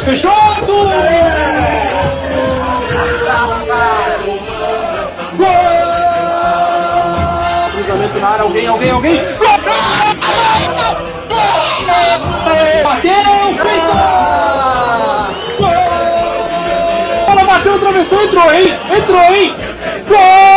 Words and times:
Matheus 0.00 0.04
Peixoto! 0.04 0.88
Cruzamento 7.72 8.18
na 8.18 8.28
área, 8.28 8.42
alguém, 8.42 8.66
alguém, 8.66 8.90
alguém! 8.90 9.20
Bateu, 12.82 13.12
feito! 13.62 13.90
Bola 17.26 17.44
bateu, 17.44 17.74
atravessou, 17.74 18.22
entrou, 18.22 18.52
hein? 18.52 18.78
Entrou, 18.96 19.34
hein? 19.34 19.54
Gol! 20.08 20.49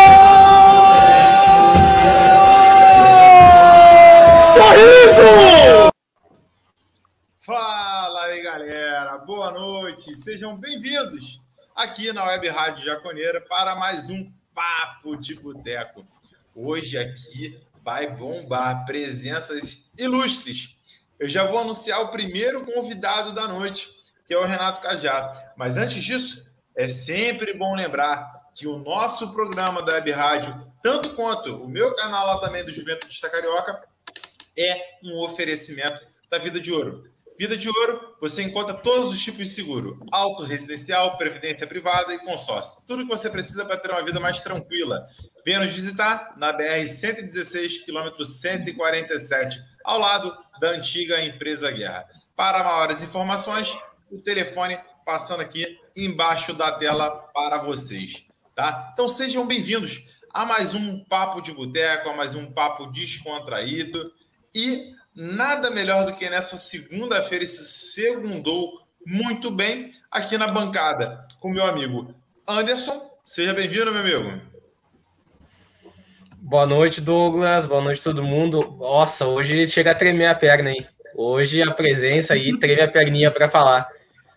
Boa 9.44 9.52
noite. 9.52 10.18
Sejam 10.18 10.56
bem-vindos 10.56 11.42
aqui 11.76 12.14
na 12.14 12.24
Web 12.24 12.48
Rádio 12.48 12.86
Jaconeira 12.86 13.42
para 13.42 13.76
mais 13.76 14.10
um 14.10 14.32
Papo 14.56 15.18
de 15.18 15.36
Boteco. 15.36 16.08
Hoje 16.56 16.98
aqui 16.98 17.60
vai 17.84 18.10
bombar 18.10 18.86
presenças 18.86 19.92
ilustres. 20.00 20.78
Eu 21.20 21.28
já 21.28 21.44
vou 21.44 21.60
anunciar 21.60 22.00
o 22.04 22.08
primeiro 22.08 22.66
convidado 22.66 23.34
da 23.34 23.46
noite, 23.46 23.90
que 24.26 24.34
é 24.34 24.38
o 24.38 24.46
Renato 24.46 24.80
Cajá. 24.82 25.34
Mas 25.58 25.76
antes 25.76 26.02
disso, 26.02 26.50
é 26.74 26.88
sempre 26.88 27.54
bom 27.54 27.76
lembrar 27.76 28.50
que 28.56 28.66
o 28.66 28.80
nosso 28.80 29.34
programa 29.34 29.84
da 29.84 29.96
Web 29.96 30.10
Rádio, 30.12 30.72
tanto 30.82 31.10
quanto 31.16 31.54
o 31.62 31.68
meu 31.68 31.94
canal 31.98 32.28
lá 32.28 32.40
também 32.40 32.64
do 32.64 32.72
Juventude 32.72 33.20
da 33.22 33.30
Carioca, 33.30 33.82
é 34.58 35.00
um 35.04 35.20
oferecimento 35.20 36.02
da 36.30 36.38
Vida 36.38 36.62
de 36.62 36.72
Ouro. 36.72 37.12
Vida 37.38 37.58
de 37.58 37.68
Ouro, 37.68 38.16
você 38.22 38.44
encontra 38.44 38.76
todos 38.76 39.14
os 39.14 39.24
tipos 39.24 39.48
de 39.48 39.54
seguro: 39.54 39.98
auto, 40.12 40.44
residencial, 40.44 41.18
previdência 41.18 41.66
privada 41.66 42.14
e 42.14 42.20
consórcio. 42.20 42.84
Tudo 42.88 43.04
que 43.04 43.10
você 43.10 43.30
precisa 43.30 43.66
para 43.66 43.78
ter 43.78 43.90
uma 43.92 44.04
vida 44.04 44.20
mais 44.20 44.40
tranquila. 44.42 45.08
Venha 45.44 45.62
nos 45.62 45.72
visitar 45.72 46.36
na 46.38 46.54
BR 46.54 46.88
116, 46.88 47.86
quilômetro 47.86 48.26
147, 48.26 49.60
ao 49.84 50.00
lado 50.00 50.38
da 50.60 50.70
antiga 50.70 51.24
empresa 51.24 51.72
Guerra. 51.72 52.06
Para 52.36 52.64
maiores 52.64 53.02
informações, 53.02 53.76
o 54.12 54.20
telefone 54.22 54.80
passando 55.06 55.42
aqui 55.42 55.80
embaixo 55.96 56.54
da 56.54 56.72
tela 56.72 57.10
para 57.34 57.58
vocês, 57.58 58.26
tá? 58.56 58.92
Então 58.94 59.10
sejam 59.10 59.46
bem-vindos 59.46 60.06
a 60.34 60.46
mais 60.46 60.74
um 60.74 61.04
papo 61.04 61.42
de 61.42 61.52
boteco, 61.52 62.10
a 62.10 62.16
mais 62.16 62.36
um 62.36 62.52
papo 62.52 62.88
descontraído 62.88 64.12
e 64.56 64.94
nada 65.16 65.70
melhor 65.70 66.06
do 66.06 66.14
que 66.14 66.30
nessa 66.30 66.58
segunda-feira 66.58 67.46
esse 67.46 67.66
segundou 67.94 68.82
muito 69.06 69.52
bem 69.52 69.92
aqui 70.10 70.38
na 70.38 70.48
bancada 70.48 71.28
com 71.40 71.50
meu 71.50 71.66
amigo 71.66 72.14
Anderson. 72.48 73.12
Seja 73.26 73.54
bem-vindo, 73.54 73.92
meu 73.92 74.02
amigo. 74.02 74.42
Boa 76.38 76.66
noite, 76.66 77.00
Douglas. 77.00 77.66
Boa 77.66 77.82
noite, 77.82 78.04
todo 78.04 78.24
mundo. 78.24 78.76
Nossa, 78.78 79.26
hoje 79.26 79.66
chega 79.66 79.92
a 79.92 79.96
tremer 79.96 80.28
a 80.28 80.36
perna, 80.36 80.72
hein? 80.72 80.88
Hoje 81.16 81.62
a 81.62 81.72
presença 81.72 82.34
aí 82.34 82.58
treme 82.58 82.82
a 82.82 82.92
perninha 82.92 83.32
para 83.32 83.48
falar. 83.48 83.88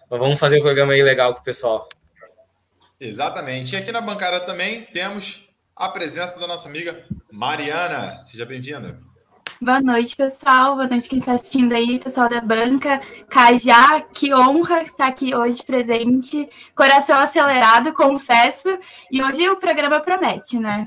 Mas 0.08 0.20
vamos 0.20 0.38
fazer 0.38 0.60
um 0.60 0.62
programa 0.62 0.92
aí 0.92 1.02
legal 1.02 1.34
com 1.34 1.40
o 1.40 1.44
pessoal. 1.44 1.88
Exatamente. 3.00 3.74
E 3.74 3.78
aqui 3.78 3.90
na 3.90 4.00
bancada 4.00 4.40
também 4.40 4.82
temos 4.82 5.48
a 5.74 5.88
presença 5.88 6.38
da 6.38 6.46
nossa 6.46 6.68
amiga 6.68 7.04
Mariana. 7.32 8.20
Seja 8.22 8.46
bem-vinda. 8.46 9.00
Boa 9.60 9.80
noite, 9.80 10.14
pessoal. 10.14 10.76
Boa 10.76 10.86
noite 10.86 11.08
quem 11.08 11.18
está 11.18 11.32
assistindo 11.32 11.72
aí, 11.72 11.98
pessoal 11.98 12.28
da 12.28 12.40
banca. 12.40 13.00
Cajá, 13.28 14.00
que 14.00 14.34
honra 14.34 14.82
estar 14.82 15.06
aqui 15.06 15.34
hoje 15.34 15.62
presente. 15.62 16.48
Coração 16.74 17.18
acelerado, 17.18 17.92
confesso. 17.92 18.68
E 19.10 19.22
hoje 19.22 19.48
o 19.48 19.56
programa 19.56 20.00
promete, 20.00 20.58
né? 20.58 20.86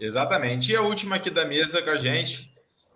Exatamente. 0.00 0.72
E 0.72 0.76
a 0.76 0.82
última 0.82 1.16
aqui 1.16 1.30
da 1.30 1.44
mesa 1.44 1.82
com 1.82 1.90
a 1.90 1.96
gente, 1.96 2.50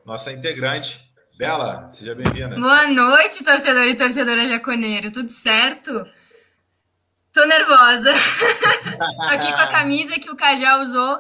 nossa 0.06 0.32
integrante, 0.32 1.12
Bela. 1.37 1.91
Seja 1.91 2.14
bem-vinda. 2.14 2.54
Boa 2.56 2.87
noite, 2.87 3.42
torcedor 3.42 3.88
e 3.88 3.97
torcedora 3.97 4.48
jaconeiro. 4.48 5.10
Tudo 5.10 5.31
certo? 5.31 6.06
Tô 7.32 7.44
nervosa. 7.47 8.12
Tô 9.16 9.34
aqui 9.34 9.50
com 9.50 9.58
a 9.58 9.66
camisa 9.66 10.19
que 10.19 10.31
o 10.31 10.37
Cajá 10.37 10.78
usou 10.78 11.19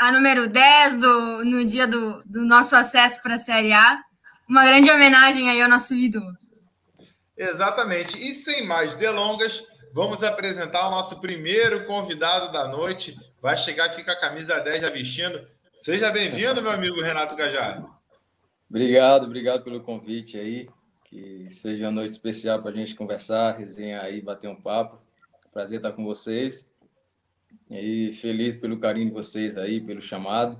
a 0.00 0.10
número 0.10 0.48
10 0.48 0.96
do, 0.96 1.44
no 1.44 1.62
dia 1.62 1.86
do, 1.86 2.24
do 2.24 2.42
nosso 2.42 2.74
acesso 2.74 3.22
para 3.22 3.34
a 3.34 3.38
Série 3.38 3.74
A. 3.74 4.02
Uma 4.48 4.64
grande 4.64 4.90
homenagem 4.90 5.50
aí 5.50 5.60
ao 5.60 5.68
nosso 5.68 5.92
ídolo. 5.94 6.32
Exatamente. 7.36 8.16
E 8.16 8.32
sem 8.32 8.66
mais 8.66 8.96
delongas, 8.96 9.62
vamos 9.92 10.24
apresentar 10.24 10.88
o 10.88 10.90
nosso 10.90 11.20
primeiro 11.20 11.86
convidado 11.86 12.50
da 12.50 12.66
noite. 12.66 13.14
Vai 13.42 13.58
chegar 13.58 13.84
aqui 13.84 14.02
com 14.02 14.10
a 14.10 14.18
camisa 14.18 14.58
10 14.58 14.80
já 14.80 14.88
vestindo. 14.88 15.46
Seja 15.76 16.10
bem-vindo, 16.10 16.62
meu 16.62 16.72
amigo 16.72 17.02
Renato 17.02 17.36
Gajar. 17.36 17.84
Obrigado, 18.70 19.24
obrigado 19.24 19.62
pelo 19.62 19.82
convite 19.82 20.38
aí. 20.38 20.66
Que 21.04 21.46
seja 21.50 21.84
uma 21.84 21.92
noite 21.92 22.12
especial 22.12 22.58
para 22.58 22.70
a 22.70 22.74
gente 22.74 22.94
conversar, 22.94 23.58
resenhar 23.58 24.02
aí, 24.02 24.22
bater 24.22 24.48
um 24.48 24.56
papo. 24.56 24.98
Prazer 25.52 25.76
estar 25.76 25.92
com 25.92 26.04
vocês. 26.04 26.69
E 27.70 28.10
feliz 28.12 28.56
pelo 28.56 28.80
carinho 28.80 29.06
de 29.06 29.12
vocês 29.12 29.56
aí, 29.56 29.80
pelo 29.80 30.02
chamado. 30.02 30.58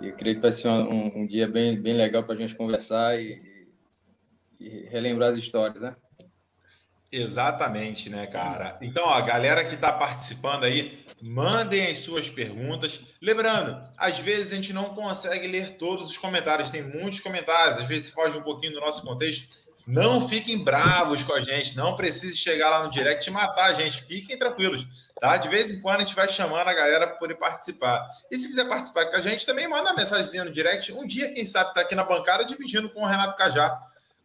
E 0.00 0.08
eu 0.08 0.16
creio 0.16 0.36
que 0.36 0.42
vai 0.42 0.50
ser 0.50 0.68
um, 0.68 1.20
um 1.20 1.26
dia 1.26 1.46
bem, 1.46 1.80
bem 1.80 1.94
legal 1.94 2.24
para 2.24 2.34
a 2.34 2.38
gente 2.38 2.54
conversar 2.54 3.20
e, 3.20 3.68
e, 4.58 4.88
relembrar 4.90 5.28
as 5.28 5.36
histórias, 5.36 5.82
né? 5.82 5.94
Exatamente, 7.10 8.08
né, 8.08 8.26
cara? 8.26 8.78
Então, 8.80 9.04
ó, 9.04 9.12
a 9.12 9.20
galera 9.20 9.64
que 9.66 9.74
está 9.74 9.92
participando 9.92 10.64
aí, 10.64 11.04
mandem 11.20 11.90
as 11.90 11.98
suas 11.98 12.30
perguntas. 12.30 13.04
Lembrando, 13.20 13.86
às 13.98 14.18
vezes 14.18 14.52
a 14.52 14.56
gente 14.56 14.72
não 14.72 14.94
consegue 14.94 15.46
ler 15.46 15.76
todos 15.76 16.08
os 16.08 16.16
comentários, 16.16 16.70
tem 16.70 16.82
muitos 16.82 17.20
comentários, 17.20 17.80
às 17.80 17.86
vezes 17.86 18.08
foge 18.08 18.38
um 18.38 18.42
pouquinho 18.42 18.72
do 18.72 18.80
nosso 18.80 19.02
contexto. 19.02 19.58
Não 19.86 20.26
fiquem 20.26 20.64
bravos 20.64 21.22
com 21.22 21.34
a 21.34 21.42
gente, 21.42 21.76
não 21.76 21.96
precise 21.96 22.36
chegar 22.36 22.70
lá 22.70 22.84
no 22.84 22.90
direct 22.90 23.28
e 23.28 23.32
matar 23.32 23.66
a 23.66 23.74
gente, 23.74 24.04
fiquem 24.04 24.38
tranquilos. 24.38 24.86
Tá? 25.22 25.36
De 25.36 25.48
vez 25.48 25.70
em 25.70 25.80
quando 25.80 25.98
a 25.98 26.00
gente 26.00 26.16
vai 26.16 26.28
chamando 26.28 26.66
a 26.66 26.74
galera 26.74 27.06
para 27.06 27.16
poder 27.16 27.36
participar. 27.36 28.04
E 28.28 28.36
se 28.36 28.48
quiser 28.48 28.68
participar 28.68 29.06
com 29.06 29.14
a 29.14 29.20
gente, 29.20 29.46
também 29.46 29.68
manda 29.68 29.90
uma 29.90 29.94
mensagenzinha 29.94 30.42
no 30.42 30.50
direct. 30.50 30.92
Um 30.92 31.06
dia, 31.06 31.32
quem 31.32 31.46
sabe, 31.46 31.72
tá 31.72 31.82
aqui 31.82 31.94
na 31.94 32.02
bancada 32.02 32.44
dividindo 32.44 32.90
com 32.90 33.02
o 33.02 33.06
Renato 33.06 33.36
Cajá, 33.36 33.80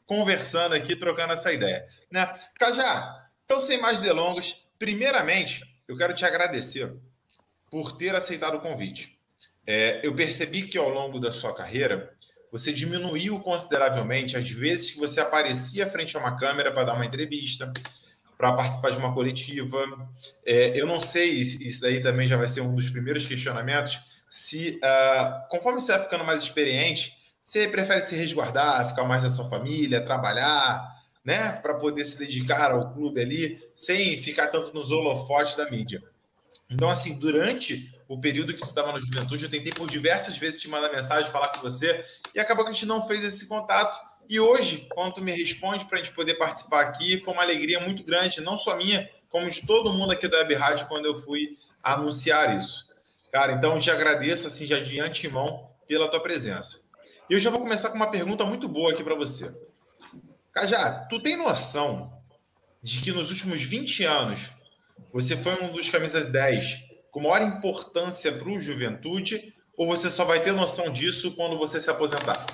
conversando 0.07 0.73
aqui, 0.73 0.95
trocando 0.95 1.33
essa 1.33 1.53
ideia. 1.53 1.83
Né? 2.09 2.25
Cajá, 2.57 3.29
então 3.45 3.61
sem 3.61 3.79
mais 3.79 3.99
delongas, 3.99 4.63
primeiramente, 4.79 5.61
eu 5.87 5.95
quero 5.95 6.15
te 6.15 6.25
agradecer 6.25 6.91
por 7.69 7.95
ter 7.95 8.15
aceitado 8.15 8.55
o 8.55 8.61
convite. 8.61 9.19
É, 9.67 9.99
eu 10.01 10.15
percebi 10.15 10.63
que 10.63 10.79
ao 10.79 10.89
longo 10.89 11.19
da 11.19 11.31
sua 11.31 11.53
carreira, 11.53 12.11
você 12.51 12.73
diminuiu 12.73 13.39
consideravelmente 13.41 14.35
as 14.35 14.49
vezes 14.49 14.89
que 14.89 14.97
você 14.97 15.19
aparecia 15.19 15.87
frente 15.87 16.17
a 16.17 16.19
uma 16.19 16.35
câmera 16.35 16.71
para 16.71 16.85
dar 16.85 16.93
uma 16.95 17.05
entrevista, 17.05 17.71
para 18.37 18.53
participar 18.53 18.91
de 18.91 18.97
uma 18.97 19.13
coletiva. 19.13 19.83
É, 20.45 20.79
eu 20.79 20.85
não 20.85 21.01
sei, 21.01 21.31
isso 21.31 21.81
daí 21.81 22.01
também 22.01 22.27
já 22.27 22.37
vai 22.37 22.47
ser 22.47 22.61
um 22.61 22.75
dos 22.75 22.89
primeiros 22.89 23.25
questionamentos, 23.25 23.99
se, 24.29 24.79
uh, 24.83 25.47
conforme 25.49 25.79
você 25.79 25.93
vai 25.93 26.03
ficando 26.03 26.23
mais 26.23 26.41
experiente, 26.41 27.17
você 27.41 27.67
prefere 27.67 28.01
se 28.01 28.15
resguardar, 28.15 28.89
ficar 28.89 29.05
mais 29.05 29.23
na 29.23 29.29
sua 29.29 29.49
família, 29.49 30.03
trabalhar, 30.03 30.95
né, 31.23 31.53
para 31.61 31.73
poder 31.75 32.05
se 32.05 32.17
dedicar 32.19 32.71
ao 32.71 32.93
clube 32.93 33.21
ali, 33.21 33.61
sem 33.73 34.21
ficar 34.21 34.47
tanto 34.47 34.73
nos 34.73 34.91
holofotes 34.91 35.55
da 35.55 35.69
mídia. 35.69 36.03
Então, 36.69 36.89
assim, 36.89 37.19
durante 37.19 37.93
o 38.07 38.19
período 38.19 38.53
que 38.53 38.59
tu 38.59 38.69
estava 38.69 38.91
na 38.91 38.99
juventude, 38.99 39.45
eu 39.45 39.49
tentei 39.49 39.71
por 39.71 39.89
diversas 39.89 40.37
vezes 40.37 40.61
te 40.61 40.67
mandar 40.67 40.91
mensagem, 40.91 41.31
falar 41.31 41.47
com 41.49 41.61
você, 41.61 42.05
e 42.35 42.39
acabou 42.39 42.65
que 42.65 42.71
a 42.71 42.73
gente 42.73 42.85
não 42.85 43.05
fez 43.05 43.23
esse 43.23 43.47
contato. 43.47 43.97
E 44.29 44.39
hoje, 44.39 44.87
quando 44.93 45.21
me 45.21 45.31
responde 45.31 45.85
para 45.85 45.99
a 45.99 46.03
gente 46.03 46.13
poder 46.13 46.35
participar 46.35 46.81
aqui, 46.81 47.21
foi 47.23 47.33
uma 47.33 47.43
alegria 47.43 47.79
muito 47.79 48.03
grande, 48.03 48.41
não 48.41 48.57
só 48.57 48.75
minha, 48.75 49.09
como 49.29 49.49
de 49.49 49.65
todo 49.65 49.93
mundo 49.93 50.11
aqui 50.11 50.27
da 50.27 50.39
Web 50.39 50.53
Rádio, 50.55 50.87
quando 50.87 51.05
eu 51.05 51.15
fui 51.15 51.57
anunciar 51.81 52.57
isso. 52.57 52.87
Cara, 53.31 53.53
então 53.53 53.79
te 53.79 53.89
agradeço, 53.89 54.47
assim, 54.47 54.65
já 54.65 54.79
de 54.79 54.99
antemão, 54.99 55.69
pela 55.87 56.09
tua 56.09 56.19
presença. 56.19 56.81
E 57.29 57.33
eu 57.33 57.39
já 57.39 57.49
vou 57.49 57.59
começar 57.59 57.89
com 57.89 57.95
uma 57.95 58.11
pergunta 58.11 58.43
muito 58.43 58.67
boa 58.67 58.91
aqui 58.91 59.03
para 59.03 59.15
você. 59.15 59.53
Cajá, 60.51 61.05
tu 61.09 61.19
tem 61.19 61.37
noção 61.37 62.11
de 62.81 63.01
que 63.01 63.11
nos 63.11 63.29
últimos 63.29 63.61
20 63.61 64.03
anos 64.03 64.49
você 65.13 65.37
foi 65.37 65.53
um 65.63 65.71
dos 65.71 65.89
camisas 65.89 66.27
10 66.27 66.85
com 67.11 67.21
maior 67.21 67.41
importância 67.41 68.31
para 68.31 68.49
o 68.49 68.59
juventude, 68.59 69.53
ou 69.77 69.87
você 69.87 70.09
só 70.09 70.25
vai 70.25 70.41
ter 70.41 70.51
noção 70.51 70.91
disso 70.91 71.35
quando 71.35 71.57
você 71.57 71.79
se 71.79 71.89
aposentar? 71.89 72.45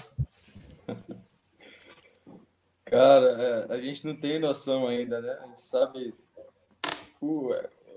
Cara, 2.93 3.25
é, 3.71 3.73
a 3.73 3.81
gente 3.81 4.05
não 4.05 4.15
tem 4.15 4.39
noção 4.39 4.87
ainda, 4.87 5.19
né? 5.19 5.31
A 5.41 5.47
gente 5.47 5.63
sabe. 5.63 6.13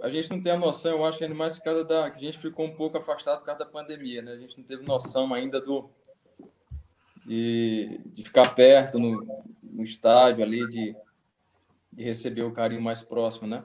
a 0.00 0.08
gente 0.08 0.30
não 0.30 0.42
tem 0.42 0.52
a 0.52 0.58
noção, 0.58 0.92
eu 0.92 1.04
acho 1.04 1.18
que 1.18 1.24
é 1.24 1.28
mais 1.28 1.58
por 1.58 1.64
causa 1.64 1.84
da. 1.84 2.10
que 2.10 2.16
a 2.16 2.30
gente 2.30 2.38
ficou 2.38 2.64
um 2.64 2.74
pouco 2.74 2.96
afastado 2.96 3.40
por 3.40 3.44
causa 3.44 3.58
da 3.58 3.66
pandemia, 3.66 4.22
né? 4.22 4.32
A 4.32 4.38
gente 4.38 4.56
não 4.56 4.64
teve 4.64 4.86
noção 4.86 5.34
ainda 5.34 5.60
do. 5.60 5.90
de, 7.26 8.00
de 8.06 8.24
ficar 8.24 8.54
perto 8.54 8.98
no, 8.98 9.44
no 9.62 9.82
estádio 9.82 10.42
ali, 10.42 10.66
de, 10.66 10.96
e 11.94 12.02
receber 12.02 12.44
o 12.44 12.52
carinho 12.52 12.80
mais 12.80 13.04
próximo, 13.04 13.46
né? 13.46 13.62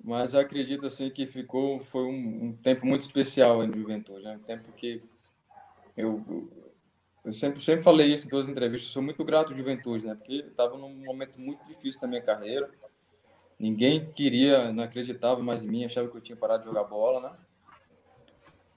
Mas 0.00 0.32
eu 0.32 0.40
acredito 0.40 0.86
assim 0.86 1.10
que 1.10 1.26
ficou 1.26 1.80
foi 1.80 2.04
um, 2.04 2.44
um 2.44 2.52
tempo 2.52 2.86
muito 2.86 3.00
especial 3.00 3.64
em 3.64 3.72
Juventude, 3.72 4.22
né? 4.22 4.36
Um 4.36 4.44
tempo 4.44 4.70
que 4.72 5.02
eu, 5.96 6.24
eu 7.24 7.32
sempre 7.32 7.60
sempre 7.60 7.82
falei 7.82 8.12
isso 8.12 8.26
em 8.26 8.30
todas 8.30 8.46
as 8.46 8.52
entrevistas, 8.52 8.90
sou 8.90 9.02
muito 9.02 9.24
grato 9.24 9.52
à 9.52 9.56
Juventude, 9.56 10.06
né? 10.06 10.14
Porque 10.14 10.44
estava 10.48 10.76
num 10.76 10.94
momento 10.94 11.40
muito 11.40 11.64
difícil 11.66 12.00
da 12.00 12.08
minha 12.08 12.22
carreira. 12.22 12.68
Ninguém 13.58 14.10
queria, 14.12 14.72
não 14.72 14.82
acreditava 14.82 15.40
mais 15.40 15.62
em 15.62 15.68
mim, 15.68 15.84
achava 15.84 16.08
que 16.08 16.16
eu 16.16 16.20
tinha 16.20 16.36
parado 16.36 16.64
de 16.64 16.68
jogar 16.68 16.84
bola, 16.84 17.20
né? 17.20 17.38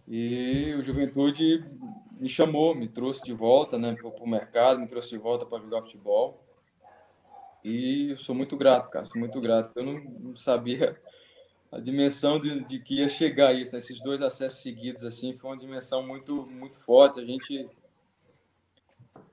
E 0.07 0.75
o 0.77 0.81
Juventude 0.81 1.65
me 2.19 2.29
chamou, 2.29 2.75
me 2.75 2.87
trouxe 2.87 3.23
de 3.23 3.33
volta, 3.33 3.79
né, 3.79 3.95
para 3.95 4.07
o 4.07 4.29
mercado, 4.29 4.79
me 4.79 4.87
trouxe 4.87 5.09
de 5.09 5.17
volta 5.17 5.45
para 5.45 5.63
jogar 5.63 5.81
futebol. 5.81 6.39
E 7.63 8.11
eu 8.11 8.17
sou 8.17 8.35
muito 8.35 8.55
grato, 8.55 8.91
cara, 8.91 9.05
sou 9.05 9.19
muito 9.19 9.41
grato. 9.41 9.71
Eu 9.75 9.83
não, 9.83 9.93
não 9.99 10.35
sabia 10.35 10.95
a 11.71 11.79
dimensão 11.79 12.39
de, 12.39 12.63
de, 12.63 12.79
que 12.79 12.99
ia 12.99 13.09
chegar 13.09 13.53
isso, 13.53 13.75
esses 13.75 13.99
dois 13.99 14.21
acessos 14.21 14.61
seguidos 14.61 15.03
assim, 15.03 15.35
foi 15.35 15.49
uma 15.49 15.57
dimensão 15.57 16.05
muito 16.05 16.45
muito 16.45 16.77
forte. 16.77 17.19
A 17.19 17.25
gente 17.25 17.67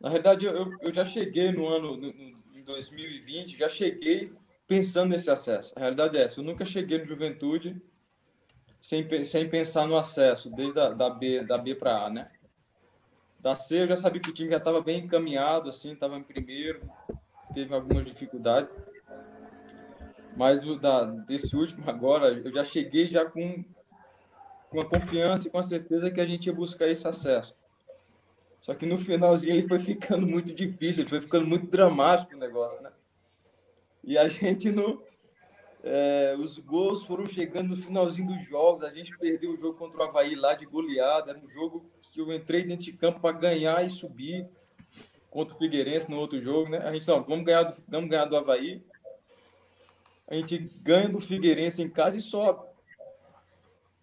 na 0.02 0.08
realidade 0.08 0.44
eu, 0.44 0.76
eu 0.80 0.92
já 0.92 1.06
cheguei 1.06 1.52
no 1.52 1.68
ano 1.68 1.96
no, 1.96 2.12
no, 2.12 2.58
em 2.58 2.64
2020, 2.64 3.56
já 3.56 3.68
cheguei 3.68 4.32
pensando 4.66 5.10
nesse 5.10 5.30
acesso. 5.30 5.72
A 5.76 5.80
realidade 5.80 6.18
é 6.18 6.22
essa, 6.24 6.40
eu 6.40 6.44
nunca 6.44 6.64
cheguei 6.64 6.98
no 6.98 7.06
Juventude 7.06 7.80
sem, 8.80 9.06
sem 9.24 9.48
pensar 9.48 9.86
no 9.86 9.96
acesso, 9.96 10.50
desde 10.50 10.80
a, 10.80 10.90
da 10.90 11.08
B 11.08 11.44
da 11.44 11.56
B 11.56 11.76
para 11.76 12.06
A, 12.06 12.10
né? 12.10 12.26
Da 13.38 13.54
C 13.54 13.82
eu 13.82 13.86
já 13.86 13.96
sabia 13.96 14.20
que 14.20 14.30
o 14.30 14.34
time 14.34 14.50
já 14.50 14.56
estava 14.56 14.80
bem 14.80 15.04
encaminhado, 15.04 15.68
assim, 15.68 15.92
estava 15.92 16.16
em 16.16 16.22
primeiro, 16.22 16.82
teve 17.54 17.72
algumas 17.72 18.04
dificuldades. 18.04 18.70
Mas 20.36 20.64
o 20.64 20.76
da, 20.76 21.04
desse 21.04 21.54
último 21.54 21.88
agora, 21.88 22.32
eu 22.32 22.52
já 22.52 22.64
cheguei 22.64 23.08
já 23.08 23.24
com, 23.24 23.64
com 24.70 24.80
a 24.80 24.84
confiança 24.84 25.46
e 25.46 25.50
com 25.50 25.58
a 25.58 25.62
certeza 25.62 26.10
que 26.10 26.20
a 26.20 26.26
gente 26.26 26.46
ia 26.46 26.52
buscar 26.52 26.88
esse 26.88 27.06
acesso. 27.06 27.54
Só 28.62 28.74
que 28.74 28.86
no 28.86 28.96
finalzinho 28.96 29.56
ele 29.56 29.68
foi 29.68 29.80
ficando 29.80 30.24
muito 30.24 30.54
difícil, 30.54 31.08
foi 31.08 31.20
ficando 31.20 31.46
muito 31.46 31.66
dramático 31.66 32.34
o 32.34 32.38
negócio, 32.38 32.80
né? 32.80 32.92
E 34.04 34.16
a 34.16 34.28
gente 34.28 34.70
não. 34.70 35.02
É, 35.84 36.36
os 36.38 36.58
gols 36.58 37.04
foram 37.04 37.26
chegando 37.26 37.70
no 37.70 37.76
finalzinho 37.76 38.28
dos 38.28 38.46
jogos. 38.46 38.84
A 38.84 38.94
gente 38.94 39.18
perdeu 39.18 39.52
o 39.52 39.56
jogo 39.56 39.76
contra 39.76 39.98
o 39.98 40.02
Havaí 40.04 40.36
lá 40.36 40.54
de 40.54 40.64
goleada. 40.64 41.32
Era 41.32 41.40
um 41.40 41.50
jogo 41.50 41.84
que 42.12 42.20
eu 42.20 42.32
entrei 42.32 42.62
dentro 42.62 42.84
de 42.84 42.92
campo 42.92 43.18
para 43.18 43.36
ganhar 43.36 43.84
e 43.84 43.90
subir 43.90 44.48
contra 45.28 45.56
o 45.56 45.58
Figueirense 45.58 46.08
no 46.08 46.20
outro 46.20 46.40
jogo, 46.40 46.70
né? 46.70 46.78
A 46.78 46.92
gente 46.92 47.08
não, 47.08 47.20
vamos 47.24 47.44
ganhar 47.44 47.64
do, 47.64 47.74
vamos 47.88 48.08
ganhar 48.08 48.26
do 48.26 48.36
Havaí. 48.36 48.80
A 50.28 50.36
gente 50.36 50.58
ganha 50.80 51.08
do 51.08 51.18
Figueirense 51.18 51.82
em 51.82 51.90
casa 51.90 52.16
e 52.16 52.20
sobe. 52.20 52.71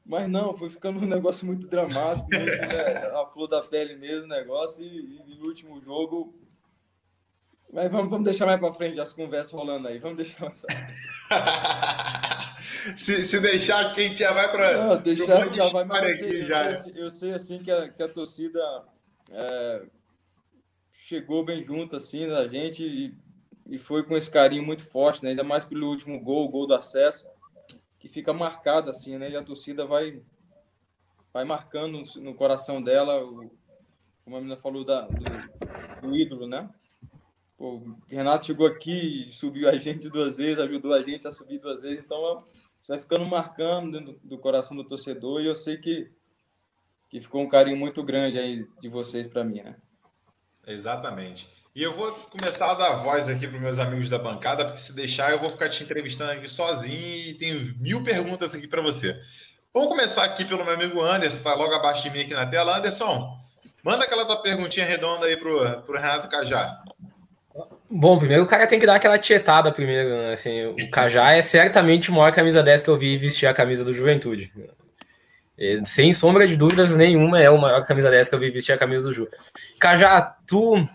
Mas 0.09 0.27
não, 0.27 0.57
foi 0.57 0.71
ficando 0.71 0.99
um 0.99 1.07
negócio 1.07 1.45
muito 1.45 1.67
dramático, 1.67 2.27
muito, 2.33 2.45
né? 2.45 3.11
a 3.13 3.27
flor 3.27 3.47
da 3.47 3.61
pele 3.61 3.95
mesmo, 3.95 4.27
negócio. 4.27 4.83
E, 4.83 5.21
e 5.27 5.35
no 5.35 5.45
último 5.45 5.79
jogo. 5.79 6.33
Mas 7.71 7.91
vamos, 7.91 8.09
vamos 8.09 8.25
deixar 8.25 8.47
mais 8.47 8.59
para 8.59 8.73
frente 8.73 8.99
as 8.99 9.13
conversas 9.13 9.51
rolando 9.51 9.87
aí. 9.87 9.99
Vamos 9.99 10.17
deixar 10.17 10.45
mais. 10.45 10.65
se, 12.99 13.21
se 13.21 13.39
deixar, 13.39 13.93
quem 13.93 14.15
já 14.15 14.33
vai 14.33 14.51
para. 14.51 14.83
Não, 14.83 14.97
deixar 14.97 15.53
já 15.53 15.65
vai 15.65 15.85
mais. 15.85 16.19
Eu, 16.19 16.41
já. 16.41 16.73
Sei, 16.73 16.93
eu 16.95 17.09
sei 17.11 17.33
assim 17.33 17.59
que 17.59 17.71
a, 17.71 17.87
que 17.87 18.01
a 18.01 18.09
torcida. 18.09 18.59
É, 19.31 19.83
chegou 20.89 21.45
bem 21.45 21.63
junto 21.63 21.95
assim 21.95 22.27
da 22.27 22.47
gente 22.47 22.83
e, 22.83 23.13
e 23.67 23.77
foi 23.77 24.01
com 24.01 24.17
esse 24.17 24.31
carinho 24.31 24.63
muito 24.63 24.83
forte, 24.83 25.23
né? 25.23 25.31
ainda 25.31 25.43
mais 25.43 25.63
pelo 25.63 25.87
último 25.87 26.19
gol, 26.19 26.45
o 26.45 26.49
gol 26.49 26.65
do 26.65 26.73
acesso, 26.73 27.27
que 27.99 28.07
fica 28.07 28.33
marcado 28.33 28.89
assim, 28.89 29.17
né? 29.17 29.29
E 29.29 29.35
a 29.35 29.43
torcida 29.43 29.85
vai 29.85 30.21
vai 31.31 31.45
marcando 31.45 32.01
no 32.17 32.33
coração 32.33 32.81
dela, 32.81 33.23
o, 33.23 33.51
como 34.23 34.35
a 34.35 34.39
menina 34.39 34.57
falou 34.57 34.83
da, 34.83 35.01
do, 35.01 36.01
do 36.01 36.15
ídolo, 36.15 36.47
né? 36.47 36.69
Pô, 37.57 37.75
o 37.75 37.97
Renato 38.07 38.45
chegou 38.45 38.65
aqui, 38.65 39.27
subiu 39.31 39.69
a 39.69 39.77
gente 39.77 40.09
duas 40.09 40.37
vezes, 40.37 40.59
ajudou 40.59 40.93
a 40.93 41.03
gente 41.03 41.27
a 41.27 41.31
subir 41.31 41.59
duas 41.59 41.81
vezes, 41.81 42.03
então 42.03 42.43
vai 42.87 42.99
ficando 42.99 43.25
marcando 43.25 43.91
dentro 43.91 44.19
do 44.23 44.37
coração 44.39 44.75
do 44.75 44.83
torcedor 44.83 45.41
e 45.41 45.45
eu 45.45 45.53
sei 45.53 45.77
que, 45.77 46.09
que 47.09 47.21
ficou 47.21 47.41
um 47.41 47.49
carinho 47.49 47.77
muito 47.77 48.01
grande 48.03 48.39
aí 48.39 48.65
de 48.81 48.89
vocês 48.89 49.27
para 49.27 49.43
mim, 49.43 49.61
né? 49.61 49.75
Exatamente. 50.65 51.47
E 51.75 51.83
eu 51.83 51.93
vou 51.93 52.11
começar 52.11 52.71
a 52.71 52.73
dar 52.73 52.95
voz 52.95 53.29
aqui 53.29 53.47
para 53.47 53.59
meus 53.59 53.79
amigos 53.79 54.09
da 54.09 54.17
bancada, 54.17 54.65
porque 54.65 54.81
se 54.81 54.95
deixar 54.95 55.31
eu 55.31 55.39
vou 55.39 55.51
ficar 55.51 55.69
te 55.69 55.83
entrevistando 55.83 56.31
aqui 56.31 56.47
sozinho 56.47 57.29
e 57.29 57.33
tenho 57.35 57.75
mil 57.79 58.03
perguntas 58.03 58.55
aqui 58.55 58.67
para 58.67 58.81
você. 58.81 59.15
Vamos 59.73 59.89
começar 59.89 60.23
aqui 60.23 60.43
pelo 60.43 60.65
meu 60.65 60.73
amigo 60.73 61.01
Anderson, 61.01 61.37
está 61.37 61.53
logo 61.53 61.73
abaixo 61.73 62.03
de 62.03 62.09
mim 62.09 62.21
aqui 62.21 62.33
na 62.33 62.45
tela. 62.47 62.77
Anderson, 62.77 63.37
manda 63.83 64.03
aquela 64.03 64.25
tua 64.25 64.41
perguntinha 64.41 64.85
redonda 64.85 65.27
aí 65.27 65.37
pro, 65.37 65.81
pro 65.83 65.95
Renato 65.95 66.27
Cajá. 66.27 66.81
Bom, 67.89 68.17
primeiro 68.17 68.43
o 68.43 68.47
cara 68.47 68.67
tem 68.67 68.79
que 68.79 68.85
dar 68.85 68.95
aquela 68.95 69.17
tietada 69.17 69.71
primeiro, 69.71 70.09
né? 70.09 70.33
Assim, 70.33 70.65
o 70.65 70.89
Cajá 70.91 71.33
é 71.33 71.41
certamente 71.41 72.09
a 72.09 72.13
maior 72.13 72.31
camisa 72.31 72.63
10 72.63 72.83
que 72.83 72.89
eu 72.89 72.97
vi 72.97 73.17
vestir 73.17 73.45
a 73.47 73.53
camisa 73.53 73.85
do 73.85 73.93
Juventude. 73.93 74.51
Sem 75.83 76.13
sombra 76.13 76.47
de 76.47 76.55
dúvidas 76.55 76.95
nenhuma, 76.95 77.39
é 77.41 77.49
o 77.49 77.57
maior 77.57 77.85
camisa 77.85 78.09
10 78.09 78.29
que 78.29 78.35
eu 78.35 78.39
vi 78.39 78.49
vestir 78.49 78.71
a 78.73 78.77
camisa 78.77 79.05
do 79.05 79.13
Ju. 79.13 79.27
Cajá, 79.79 80.35
tu. 80.47 80.87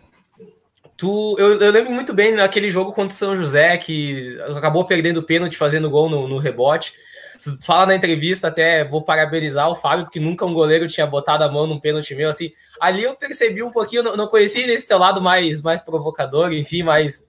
Tu 1.04 1.36
eu, 1.38 1.60
eu 1.60 1.70
lembro 1.70 1.92
muito 1.92 2.14
bem 2.14 2.32
naquele 2.32 2.70
jogo 2.70 2.92
contra 2.92 3.14
o 3.14 3.18
São 3.18 3.36
José, 3.36 3.76
que 3.76 4.38
acabou 4.56 4.86
perdendo 4.86 5.18
o 5.18 5.22
pênalti, 5.22 5.54
fazendo 5.56 5.90
gol 5.90 6.08
no, 6.08 6.26
no 6.26 6.38
rebote. 6.38 6.94
Tu 7.42 7.62
fala 7.66 7.84
na 7.84 7.94
entrevista, 7.94 8.48
até 8.48 8.82
vou 8.84 9.02
parabenizar 9.02 9.68
o 9.68 9.74
Fábio, 9.74 10.06
porque 10.06 10.18
nunca 10.18 10.46
um 10.46 10.54
goleiro 10.54 10.88
tinha 10.88 11.06
botado 11.06 11.44
a 11.44 11.52
mão 11.52 11.66
num 11.66 11.78
pênalti 11.78 12.14
meu. 12.14 12.30
Assim, 12.30 12.50
ali 12.80 13.02
eu 13.02 13.14
percebi 13.14 13.62
um 13.62 13.70
pouquinho, 13.70 14.02
não, 14.02 14.16
não 14.16 14.26
conhecia 14.28 14.66
esse 14.72 14.88
teu 14.88 14.96
lado 14.96 15.20
mais, 15.20 15.60
mais 15.60 15.82
provocador, 15.82 16.54
enfim, 16.54 16.82
mais, 16.82 17.28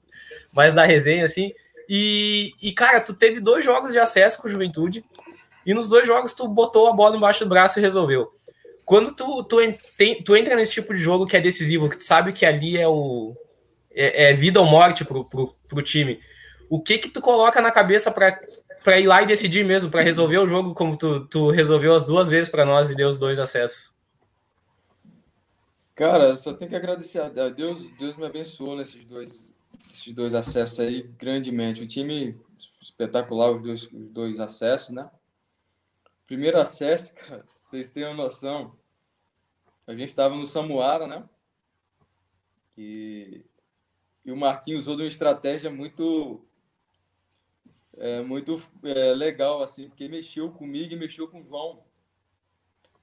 mais 0.54 0.74
da 0.74 0.86
resenha, 0.86 1.26
assim. 1.26 1.52
E, 1.90 2.54
e, 2.62 2.72
cara, 2.72 3.02
tu 3.02 3.14
teve 3.14 3.42
dois 3.42 3.66
jogos 3.66 3.92
de 3.92 4.00
acesso 4.00 4.42
com 4.42 4.48
Juventude 4.48 5.04
e 5.66 5.74
nos 5.74 5.90
dois 5.90 6.08
jogos 6.08 6.34
tu 6.34 6.48
botou 6.48 6.88
a 6.88 6.94
bola 6.94 7.18
embaixo 7.18 7.44
do 7.44 7.50
braço 7.50 7.78
e 7.78 7.82
resolveu. 7.82 8.32
Quando 8.86 9.14
tu, 9.14 9.44
tu, 9.44 9.58
tu 10.24 10.36
entra 10.36 10.56
nesse 10.56 10.74
tipo 10.74 10.94
de 10.94 11.00
jogo 11.00 11.28
que 11.28 11.36
é 11.36 11.42
decisivo, 11.42 11.90
que 11.90 11.98
tu 11.98 12.06
sabe 12.06 12.32
que 12.32 12.46
ali 12.46 12.78
é 12.78 12.88
o 12.88 13.36
é, 13.96 14.32
é 14.32 14.34
vida 14.34 14.60
ou 14.60 14.66
morte 14.66 15.06
pro, 15.06 15.24
pro, 15.24 15.56
pro 15.68 15.82
time, 15.82 16.20
o 16.70 16.82
que 16.82 16.98
que 16.98 17.10
tu 17.10 17.22
coloca 17.22 17.62
na 17.62 17.72
cabeça 17.72 18.12
para 18.12 19.00
ir 19.00 19.08
lá 19.08 19.22
e 19.22 19.26
decidir 19.26 19.64
mesmo, 19.64 19.90
para 19.90 20.02
resolver 20.02 20.38
o 20.40 20.48
jogo 20.48 20.74
como 20.74 20.98
tu, 20.98 21.26
tu 21.28 21.50
resolveu 21.50 21.94
as 21.94 22.06
duas 22.06 22.30
vezes 22.30 22.50
para 22.50 22.66
nós 22.66 22.90
e 22.90 22.96
deu 22.96 23.08
os 23.08 23.20
dois 23.20 23.40
acessos? 23.40 23.96
Cara, 25.96 26.26
eu 26.26 26.38
só 26.38 26.54
tenho 26.54 26.70
que 26.70 26.76
agradecer 26.76 27.22
a 27.22 27.30
Deus. 27.30 27.86
Deus 27.98 28.18
me 28.18 28.26
abençoou 28.26 28.76
nesses 28.76 29.06
dois, 29.06 29.50
esses 29.90 30.14
dois 30.14 30.34
acessos 30.34 30.80
aí 30.82 31.04
grandemente. 31.18 31.82
O 31.82 31.88
time 31.88 32.38
espetacular, 32.82 33.52
os 33.52 33.62
dois, 33.62 33.84
os 33.84 34.10
dois 34.10 34.40
acessos, 34.42 34.90
né? 34.90 35.10
Primeiro 36.28 36.60
acesso, 36.60 37.14
cara, 37.16 37.46
vocês 37.54 37.92
têm 37.92 38.04
uma 38.04 38.16
noção. 38.16 38.76
A 39.88 39.94
gente 39.94 40.10
estava 40.10 40.36
no 40.36 40.46
Samuara, 40.46 41.08
né? 41.08 41.24
E, 42.78 43.46
e 44.26 44.32
o 44.32 44.38
Marquinhos 44.38 44.84
usou 44.84 44.96
de 44.96 45.04
uma 45.04 45.08
estratégia 45.08 45.70
muito 45.70 46.42
é, 47.98 48.22
muito 48.22 48.62
é, 48.84 49.14
legal, 49.14 49.62
assim, 49.62 49.88
porque 49.88 50.08
mexeu 50.08 50.52
comigo 50.52 50.94
e 50.94 50.98
mexeu 50.98 51.28
com 51.28 51.42
o 51.42 51.46
João. 51.46 51.84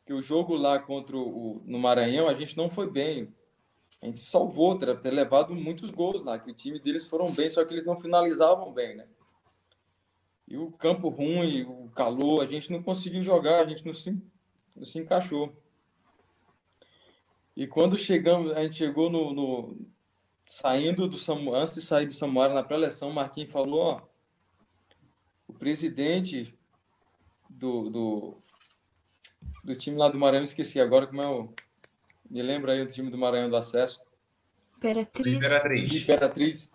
Que 0.05 0.13
o 0.13 0.21
jogo 0.21 0.55
lá 0.55 0.79
contra 0.79 1.17
o, 1.17 1.63
no 1.65 1.79
Maranhão, 1.79 2.29
a 2.29 2.35
gente 2.35 2.57
não 2.57 2.69
foi 2.69 2.91
bem. 2.91 3.33
A 4.03 4.07
gente 4.07 4.21
salvou, 4.21 4.77
ter 4.77 5.11
levado 5.11 5.55
muitos 5.55 5.91
gols 5.91 6.23
lá, 6.23 6.39
que 6.39 6.51
o 6.51 6.55
time 6.55 6.81
deles 6.81 7.07
foram 7.07 7.31
bem, 7.31 7.49
só 7.49 7.65
que 7.65 7.73
eles 7.73 7.87
não 7.87 8.01
finalizavam 8.01 8.73
bem, 8.73 8.97
né? 8.97 9.07
E 10.49 10.57
o 10.57 10.73
campo 10.73 11.09
ruim, 11.09 11.63
o 11.63 11.89
calor, 11.95 12.43
a 12.43 12.47
gente 12.47 12.71
não 12.73 12.83
conseguiu 12.83 13.23
jogar, 13.23 13.61
a 13.61 13.69
gente 13.69 13.87
não 13.87 13.95
se, 13.95 14.11
não 14.75 14.85
se 14.85 14.99
encaixou. 14.99 15.57
E 17.57 17.67
quando 17.67 17.97
chegamos, 17.97 18.51
a 18.53 18.63
gente 18.63 18.77
chegou 18.77 19.09
no, 19.09 19.33
no 19.33 19.77
saindo 20.47 21.09
do 21.09 21.17
Samu, 21.17 21.55
antes 21.55 21.75
de 21.75 21.83
sair 21.83 22.07
do 22.07 22.13
Samuara 22.13 22.55
na 22.55 22.63
pré-eleção, 22.63 23.11
o 23.11 23.15
Marquinhos 23.15 23.53
falou, 23.53 23.81
ó, 23.81 24.03
o 25.49 25.53
presidente 25.53 26.57
do, 27.51 27.91
do, 27.91 28.43
do 29.65 29.77
time 29.77 29.97
lá 29.97 30.09
do 30.09 30.19
Maranhão, 30.19 30.45
esqueci 30.45 30.81
agora 30.81 31.07
como 31.07 31.23
é 31.23 31.27
o. 31.27 31.53
Me 32.31 32.43
lembra 32.43 32.73
aí 32.73 32.81
o 32.81 32.87
time 32.87 33.11
do 33.11 33.19
Maranhão 33.19 33.51
do 33.51 33.57
acesso. 33.57 34.01
Imperatriz. 34.77 35.37
Imperatriz. 35.37 36.03
Imperatriz. 36.03 36.71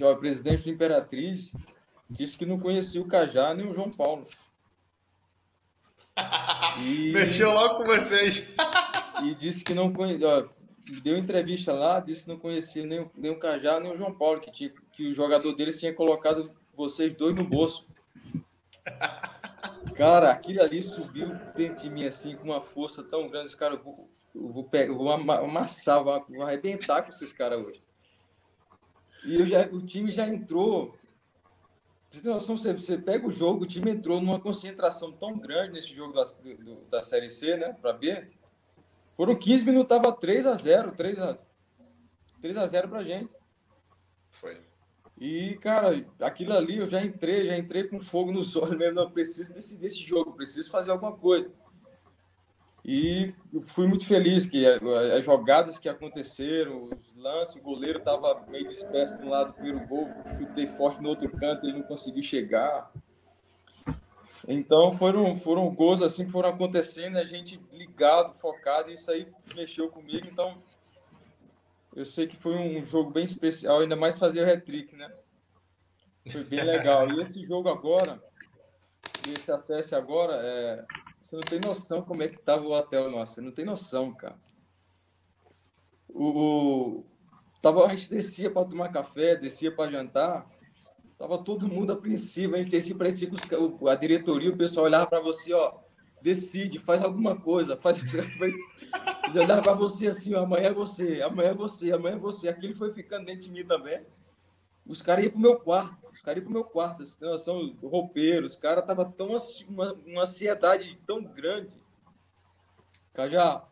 O 0.00 0.16
presidente 0.16 0.64
do 0.64 0.70
Imperatriz 0.70 1.52
disse 2.08 2.36
que 2.36 2.46
não 2.46 2.60
conhecia 2.60 3.00
o 3.00 3.08
Cajá 3.08 3.54
nem 3.54 3.66
o 3.66 3.74
João 3.74 3.90
Paulo. 3.90 4.26
E... 6.80 7.12
Mexeu 7.12 7.50
logo 7.52 7.78
com 7.78 7.84
vocês. 7.84 8.54
e 9.22 9.34
disse 9.34 9.62
que 9.62 9.74
não 9.74 9.92
conhecia. 9.92 10.48
Deu 11.02 11.16
entrevista 11.16 11.72
lá, 11.72 12.00
disse 12.00 12.24
que 12.24 12.28
não 12.28 12.38
conhecia 12.38 12.84
nem, 12.84 13.10
nem 13.14 13.30
o 13.30 13.38
Cajá, 13.38 13.78
nem 13.78 13.92
o 13.92 13.96
João 13.96 14.14
Paulo, 14.14 14.40
que, 14.40 14.50
tinha, 14.50 14.72
que 14.92 15.08
o 15.08 15.14
jogador 15.14 15.54
deles 15.54 15.78
tinha 15.78 15.94
colocado 15.94 16.50
vocês 16.74 17.14
dois 17.16 17.34
no 17.34 17.44
bolso. 17.44 17.86
Cara, 19.96 20.30
aquilo 20.30 20.62
ali 20.62 20.82
subiu 20.82 21.28
dentro 21.54 21.82
de 21.82 21.90
mim 21.90 22.06
assim, 22.06 22.36
com 22.36 22.44
uma 22.44 22.62
força 22.62 23.02
tão 23.02 23.28
grande. 23.28 23.48
Os 23.48 23.54
caras, 23.54 23.78
eu 23.78 23.84
vou, 23.84 24.10
eu 24.34 24.52
vou, 24.52 24.64
pegar, 24.64 24.94
vou 24.94 25.10
amassar, 25.10 26.02
vou, 26.02 26.42
arrebentar 26.42 27.02
com 27.02 27.10
esses 27.10 27.32
caras 27.32 27.64
hoje. 27.64 27.82
E 29.24 29.46
já, 29.46 29.66
o 29.66 29.84
time 29.84 30.10
já 30.10 30.26
entrou. 30.26 30.96
Você 32.10 32.20
tem 32.20 32.32
noção, 32.32 32.58
você, 32.58 32.72
você 32.72 32.98
pega 32.98 33.26
o 33.26 33.30
jogo, 33.30 33.64
o 33.64 33.66
time 33.66 33.90
entrou 33.90 34.20
numa 34.20 34.40
concentração 34.40 35.12
tão 35.12 35.38
grande 35.38 35.72
nesse 35.72 35.94
jogo 35.94 36.12
da, 36.12 36.24
do, 36.24 36.74
da 36.90 37.02
Série 37.02 37.30
C, 37.30 37.56
né, 37.56 37.74
para 37.80 37.92
B. 37.92 38.28
Foram 39.14 39.36
15 39.36 39.64
minutos, 39.64 39.88
tava 39.88 40.12
3 40.12 40.46
a 40.46 40.54
0 40.54 40.92
3 40.92 41.18
a, 41.18 41.38
3 42.40 42.56
a 42.56 42.66
0 42.66 42.88
pra 42.88 43.02
gente. 43.02 43.34
Foi. 44.30 44.60
E, 45.18 45.56
cara, 45.58 46.04
aquilo 46.20 46.52
ali 46.52 46.78
eu 46.78 46.86
já 46.86 47.04
entrei, 47.04 47.46
já 47.46 47.56
entrei 47.56 47.84
com 47.84 48.00
fogo 48.00 48.32
nos 48.32 48.54
olhos 48.56 48.78
mesmo. 48.78 48.94
Não, 48.94 49.10
preciso 49.10 49.54
desse, 49.54 49.78
desse 49.78 50.02
jogo, 50.02 50.32
preciso 50.32 50.70
fazer 50.70 50.90
alguma 50.90 51.16
coisa. 51.16 51.50
E 52.84 53.32
fui 53.62 53.86
muito 53.86 54.04
feliz 54.04 54.44
que 54.44 54.66
as 54.66 55.24
jogadas 55.24 55.78
que 55.78 55.88
aconteceram, 55.88 56.88
os 56.90 57.14
lances, 57.14 57.54
o 57.54 57.62
goleiro 57.62 58.00
estava 58.00 58.44
meio 58.48 58.66
disperso 58.66 59.18
de 59.18 59.24
um 59.24 59.28
lado 59.28 59.48
do 59.48 59.54
primeiro 59.54 59.86
gol, 59.86 60.08
chutei 60.36 60.66
forte 60.66 61.00
no 61.00 61.10
outro 61.10 61.30
canto, 61.30 61.64
ele 61.64 61.78
não 61.78 61.84
conseguiu 61.84 62.22
chegar. 62.24 62.90
Então 64.48 64.92
foram, 64.92 65.36
foram 65.36 65.72
gols 65.74 66.02
assim 66.02 66.26
que 66.26 66.32
foram 66.32 66.48
acontecendo, 66.48 67.16
a 67.16 67.24
gente 67.24 67.60
ligado, 67.70 68.34
focado, 68.34 68.90
e 68.90 68.94
isso 68.94 69.10
aí 69.10 69.26
mexeu 69.54 69.88
comigo. 69.88 70.26
Então 70.30 70.60
eu 71.94 72.04
sei 72.04 72.26
que 72.26 72.36
foi 72.36 72.56
um 72.56 72.82
jogo 72.84 73.10
bem 73.10 73.24
especial, 73.24 73.80
ainda 73.80 73.94
mais 73.94 74.18
fazer 74.18 74.40
o 74.40 74.50
hat-trick, 74.50 74.96
né? 74.96 75.12
Foi 76.30 76.44
bem 76.44 76.62
legal. 76.62 77.08
E 77.10 77.20
esse 77.20 77.42
jogo 77.44 77.68
agora, 77.68 78.22
esse 79.28 79.50
acesso 79.52 79.94
agora, 79.94 80.34
é... 80.34 80.84
você 81.22 81.36
não 81.36 81.42
tem 81.42 81.60
noção 81.60 82.02
como 82.02 82.22
é 82.22 82.28
que 82.28 82.38
tava 82.38 82.64
o 82.64 82.72
hotel 82.72 83.10
nosso. 83.10 83.34
Você 83.34 83.40
não 83.40 83.52
tem 83.52 83.64
noção, 83.64 84.14
cara. 84.14 84.38
O, 86.08 86.28
o... 86.28 87.06
Tava, 87.60 87.86
a 87.86 87.94
gente 87.94 88.10
descia 88.10 88.50
para 88.50 88.66
tomar 88.66 88.88
café, 88.90 89.36
descia 89.36 89.74
para 89.74 89.90
jantar. 89.90 90.48
Tava 91.22 91.38
todo 91.38 91.68
mundo 91.68 91.92
apreensivo. 91.92 92.56
A 92.56 92.58
gente 92.58 92.72
descia, 92.72 92.96
parecia 92.96 93.30
que 93.30 93.88
a 93.88 93.94
diretoria, 93.94 94.50
o 94.50 94.56
pessoal 94.56 94.86
olhava 94.86 95.06
para 95.06 95.20
você, 95.20 95.52
ó, 95.52 95.78
decide, 96.20 96.80
faz 96.80 97.00
alguma 97.00 97.40
coisa, 97.40 97.76
faz. 97.76 98.00
Olharam 99.32 99.62
para 99.62 99.72
você 99.72 100.08
assim, 100.08 100.34
amanhã 100.34 100.70
é 100.70 100.72
você, 100.74 101.22
amanhã 101.22 101.50
é 101.50 101.54
você, 101.54 101.92
amanhã 101.92 102.16
é 102.16 102.18
você. 102.18 102.48
Aquilo 102.48 102.74
foi 102.74 102.92
ficando 102.92 103.26
dentro 103.26 103.42
de 103.42 103.52
mim 103.52 103.64
também. 103.64 104.04
Os 104.84 105.00
caras 105.00 105.24
iam 105.24 105.30
pro 105.30 105.40
meu 105.40 105.60
quarto, 105.60 106.08
os 106.12 106.20
caras 106.20 106.42
iam 106.42 106.50
pro 106.50 106.60
meu 106.60 106.64
quarto, 106.64 107.04
assim, 107.04 107.38
são 107.38 107.72
roupeiros, 107.80 108.54
os 108.54 108.58
caras 108.58 108.84
tava 108.84 109.04
tão 109.04 109.36
assim, 109.36 109.64
uma, 109.68 109.92
uma 110.04 110.22
ansiedade 110.22 110.98
tão 111.06 111.22
grande. 111.22 111.80
Cajá, 113.14 113.62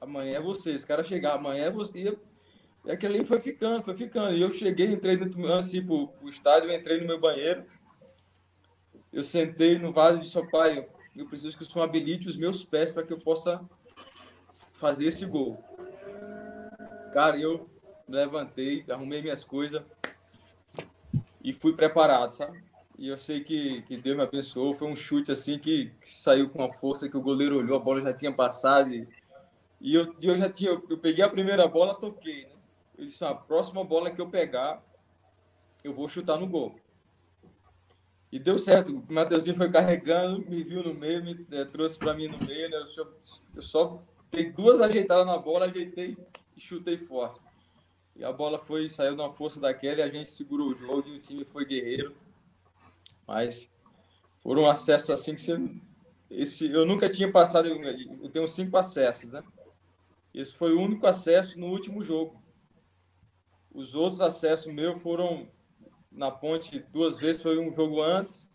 amanhã 0.00 0.36
é 0.36 0.40
você, 0.40 0.76
os 0.76 0.84
caras 0.84 1.08
chegaram, 1.08 1.40
amanhã 1.40 1.64
é 1.64 1.70
você. 1.72 2.16
E 2.84 2.90
aquele 2.90 3.16
ali 3.16 3.24
foi 3.24 3.40
ficando, 3.40 3.82
foi 3.82 3.96
ficando. 3.96 4.36
E 4.36 4.42
eu 4.42 4.50
cheguei, 4.52 4.86
entrei 4.86 5.16
no, 5.16 5.52
assim 5.52 5.84
pro, 5.84 6.08
pro 6.08 6.28
estádio, 6.28 6.70
entrei 6.70 7.00
no 7.00 7.06
meu 7.06 7.18
banheiro. 7.18 7.64
Eu 9.12 9.24
sentei 9.24 9.78
no 9.78 9.92
vaso 9.92 10.18
e 10.18 10.20
disse, 10.22 10.50
pai, 10.50 10.86
eu 11.16 11.26
preciso 11.26 11.56
que 11.56 11.62
o 11.62 11.66
senhor 11.66 11.84
habilite 11.84 12.28
os 12.28 12.36
meus 12.36 12.64
pés 12.64 12.90
para 12.90 13.04
que 13.04 13.12
eu 13.12 13.18
possa 13.18 13.60
fazer 14.72 15.06
esse 15.06 15.24
gol. 15.24 15.62
Cara, 17.12 17.38
eu 17.38 17.70
levantei, 18.08 18.84
arrumei 18.90 19.22
minhas 19.22 19.44
coisas 19.44 19.82
e 21.42 21.52
fui 21.52 21.72
preparado, 21.74 22.32
sabe? 22.32 22.62
E 22.98 23.08
eu 23.08 23.16
sei 23.16 23.42
que, 23.42 23.82
que 23.82 23.96
Deus 23.96 24.16
me 24.16 24.22
abençoou. 24.22 24.74
Foi 24.74 24.88
um 24.88 24.96
chute 24.96 25.32
assim 25.32 25.58
que, 25.58 25.92
que 26.02 26.14
saiu 26.14 26.50
com 26.50 26.58
uma 26.58 26.72
força 26.72 27.08
que 27.08 27.16
o 27.16 27.22
goleiro 27.22 27.58
olhou, 27.58 27.76
a 27.76 27.82
bola 27.82 28.02
já 28.02 28.12
tinha 28.12 28.32
passado. 28.32 28.92
E, 28.92 29.08
e 29.80 29.94
eu, 29.94 30.14
eu 30.20 30.36
já 30.36 30.50
tinha, 30.50 30.70
eu 30.70 30.98
peguei 30.98 31.24
a 31.24 31.28
primeira 31.28 31.66
bola, 31.66 31.94
toquei, 31.94 32.46
né? 32.46 32.53
Eu 32.96 33.06
disse: 33.06 33.24
a 33.24 33.34
próxima 33.34 33.84
bola 33.84 34.10
que 34.10 34.20
eu 34.20 34.28
pegar, 34.28 34.82
eu 35.82 35.92
vou 35.92 36.08
chutar 36.08 36.38
no 36.38 36.46
gol. 36.46 36.74
E 38.30 38.38
deu 38.38 38.58
certo. 38.58 39.04
O 39.08 39.12
Mateuzinho 39.12 39.56
foi 39.56 39.70
carregando, 39.70 40.44
me 40.48 40.62
viu 40.64 40.82
no 40.82 40.92
meio, 40.92 41.22
me 41.22 41.46
é, 41.52 41.64
trouxe 41.64 41.98
para 41.98 42.14
mim 42.14 42.28
no 42.28 42.38
meio. 42.44 42.68
Né? 42.68 42.92
Eu, 42.96 43.14
eu 43.54 43.62
só 43.62 44.02
Dei 44.34 44.50
duas 44.50 44.80
ajeitadas 44.80 45.24
na 45.24 45.38
bola, 45.38 45.66
ajeitei 45.66 46.16
e 46.56 46.60
chutei 46.60 46.98
forte. 46.98 47.40
E 48.16 48.24
a 48.24 48.32
bola 48.32 48.58
foi, 48.58 48.88
saiu 48.88 49.14
de 49.14 49.22
uma 49.22 49.32
força 49.32 49.60
daquela 49.60 50.00
e 50.00 50.02
a 50.02 50.08
gente 50.08 50.28
segurou 50.28 50.70
o 50.70 50.74
jogo 50.74 51.08
e 51.08 51.18
o 51.18 51.20
time 51.20 51.44
foi 51.44 51.64
guerreiro. 51.64 52.16
Mas 53.24 53.70
por 54.42 54.58
um 54.58 54.68
acesso 54.68 55.12
assim 55.12 55.36
que 55.36 55.40
você. 55.40 55.56
Esse, 56.28 56.68
eu 56.68 56.84
nunca 56.84 57.08
tinha 57.08 57.30
passado, 57.30 57.68
eu 57.68 58.28
tenho 58.28 58.48
cinco 58.48 58.76
acessos, 58.76 59.30
né? 59.30 59.40
Esse 60.34 60.52
foi 60.52 60.72
o 60.72 60.80
único 60.80 61.06
acesso 61.06 61.56
no 61.56 61.68
último 61.68 62.02
jogo. 62.02 62.42
Os 63.74 63.94
outros 63.96 64.20
acessos 64.20 64.72
meus 64.72 65.02
foram 65.02 65.48
na 66.12 66.30
ponte 66.30 66.78
duas 66.92 67.18
vezes, 67.18 67.42
foi 67.42 67.58
um 67.58 67.74
jogo 67.74 68.00
antes, 68.00 68.48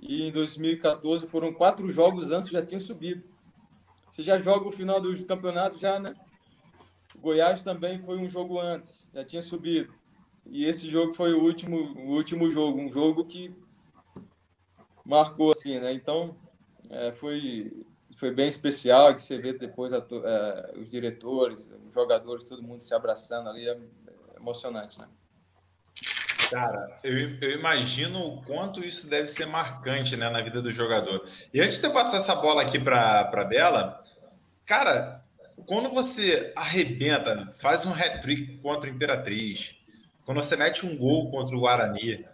e 0.00 0.22
em 0.22 0.32
2014 0.32 1.26
foram 1.26 1.52
quatro 1.52 1.88
jogos 1.90 2.30
antes 2.30 2.48
já 2.48 2.64
tinha 2.64 2.80
subido. 2.80 3.22
Você 4.10 4.22
já 4.22 4.38
joga 4.38 4.66
o 4.66 4.72
final 4.72 5.00
do 5.00 5.24
campeonato, 5.26 5.78
já, 5.78 6.00
né? 6.00 6.14
Goiás 7.18 7.62
também 7.62 7.98
foi 7.98 8.16
um 8.16 8.28
jogo 8.28 8.58
antes, 8.58 9.06
já 9.12 9.24
tinha 9.24 9.42
subido. 9.42 9.92
E 10.46 10.64
esse 10.64 10.90
jogo 10.90 11.12
foi 11.12 11.34
o 11.34 11.42
último, 11.42 11.76
o 11.76 12.14
último 12.14 12.50
jogo, 12.50 12.80
um 12.80 12.88
jogo 12.88 13.24
que 13.26 13.54
marcou 15.04 15.50
assim, 15.50 15.78
né? 15.78 15.92
Então, 15.92 16.34
é, 16.88 17.12
foi, 17.12 17.84
foi 18.16 18.30
bem 18.30 18.48
especial 18.48 19.14
que 19.14 19.20
você 19.20 19.36
vê 19.36 19.52
depois 19.52 19.92
a, 19.92 19.98
é, 19.98 20.78
os 20.78 20.90
diretores, 20.90 21.70
os 21.86 21.92
jogadores, 21.92 22.44
todo 22.44 22.62
mundo 22.62 22.80
se 22.80 22.94
abraçando 22.94 23.50
ali, 23.50 23.68
é 23.68 23.78
emocionante, 24.38 24.98
né? 24.98 25.06
Cara, 26.50 26.98
eu, 27.04 27.36
eu, 27.40 27.50
imagino 27.58 28.20
o 28.20 28.42
quanto 28.42 28.82
isso 28.82 29.08
deve 29.08 29.28
ser 29.28 29.46
marcante 29.46 30.16
né, 30.16 30.30
na 30.30 30.40
vida 30.40 30.62
do 30.62 30.72
jogador. 30.72 31.28
E 31.52 31.60
antes 31.60 31.78
de 31.78 31.86
eu 31.86 31.92
passar 31.92 32.18
essa 32.18 32.34
bola 32.36 32.62
aqui 32.62 32.78
para 32.78 33.44
Bela, 33.44 34.02
cara, 34.64 35.22
quando 35.66 35.90
você 35.90 36.52
arrebenta, 36.56 37.52
faz 37.58 37.84
um 37.84 37.92
hat-trick 37.92 38.58
contra 38.58 38.90
o 38.90 38.92
Imperatriz, 38.94 39.76
quando 40.24 40.42
você 40.42 40.56
mete 40.56 40.86
um 40.86 40.96
gol 40.96 41.30
contra 41.30 41.54
o 41.54 41.60
Guarani, 41.60 42.24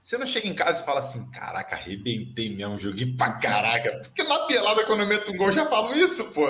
você 0.00 0.16
não 0.16 0.26
chega 0.26 0.46
em 0.46 0.54
casa 0.54 0.82
e 0.82 0.86
fala 0.86 1.00
assim: 1.00 1.28
caraca, 1.32 1.74
arrebentei 1.74 2.54
mesmo, 2.54 2.78
joguei 2.78 3.12
pra 3.16 3.32
caraca. 3.32 4.00
Porque 4.02 4.22
na 4.22 4.46
pelada, 4.46 4.84
quando 4.84 5.00
eu 5.00 5.06
meto 5.08 5.32
um 5.32 5.36
gol, 5.36 5.50
já 5.50 5.66
falo 5.66 5.92
isso, 5.94 6.32
pô. 6.32 6.46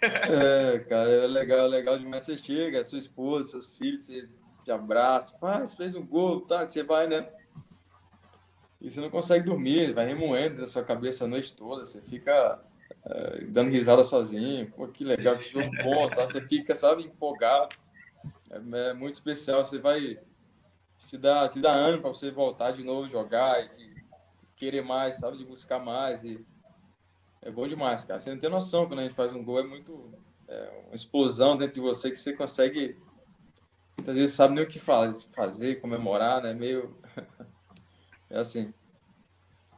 É, 0.00 0.78
cara, 0.88 1.10
é 1.10 1.26
legal, 1.26 1.66
é 1.66 1.68
legal 1.68 1.98
demais. 1.98 2.22
Você 2.22 2.38
chega, 2.38 2.82
sua 2.84 2.98
esposa, 2.98 3.50
seus 3.50 3.74
filhos, 3.74 4.02
você 4.02 4.26
te 4.64 4.72
abraça, 4.72 5.36
pai, 5.38 5.66
você 5.66 5.76
fez 5.76 5.94
um 5.94 6.04
gol, 6.04 6.40
tá? 6.40 6.66
Você 6.66 6.82
vai, 6.82 7.06
né? 7.06 7.28
E 8.80 8.90
você 8.90 9.00
não 9.00 9.10
consegue 9.10 9.44
dormir, 9.44 9.92
vai 9.92 10.06
remoendo 10.06 10.62
na 10.62 10.66
sua 10.66 10.82
cabeça 10.82 11.24
a 11.24 11.28
noite 11.28 11.54
toda, 11.54 11.84
você 11.84 12.00
fica 12.00 12.60
é, 13.04 13.44
dando 13.44 13.70
risada 13.70 14.02
sozinho, 14.02 14.70
pô, 14.72 14.88
que 14.88 15.04
legal, 15.04 15.36
que 15.36 15.50
jogo 15.50 15.70
bom, 15.82 16.08
tá? 16.08 16.26
Você 16.26 16.40
fica, 16.40 16.74
sabe, 16.74 17.04
empolgado. 17.04 17.76
É, 18.50 18.90
é 18.90 18.94
muito 18.94 19.14
especial, 19.14 19.64
você 19.64 19.78
vai 19.78 20.18
se 20.98 21.18
dá, 21.18 21.46
te 21.48 21.60
dá 21.60 21.72
ânimo 21.72 22.02
para 22.02 22.14
você 22.14 22.30
voltar 22.30 22.72
de 22.72 22.82
novo, 22.82 23.08
jogar 23.08 23.62
e 23.78 23.94
querer 24.56 24.82
mais, 24.82 25.16
sabe, 25.16 25.36
de 25.36 25.44
buscar 25.44 25.78
mais 25.78 26.24
e 26.24 26.44
é 27.42 27.50
bom 27.50 27.68
demais, 27.68 28.04
cara. 28.04 28.20
Você 28.20 28.30
não 28.30 28.38
tem 28.38 28.48
noção 28.48 28.86
quando 28.86 29.00
a 29.00 29.02
gente 29.02 29.14
faz 29.14 29.30
um 29.32 29.44
gol, 29.44 29.60
é 29.60 29.64
muito 29.64 30.10
é 30.48 30.84
uma 30.86 30.94
explosão 30.94 31.56
dentro 31.56 31.74
de 31.74 31.80
você 31.80 32.10
que 32.10 32.16
você 32.16 32.32
consegue 32.32 32.96
Muitas 33.96 34.16
vezes 34.16 34.34
sabe 34.34 34.54
nem 34.54 34.64
o 34.64 34.68
que 34.68 34.78
fazer, 34.78 35.80
comemorar, 35.80 36.42
né? 36.42 36.52
Meio. 36.52 36.96
é 38.30 38.38
assim. 38.38 38.72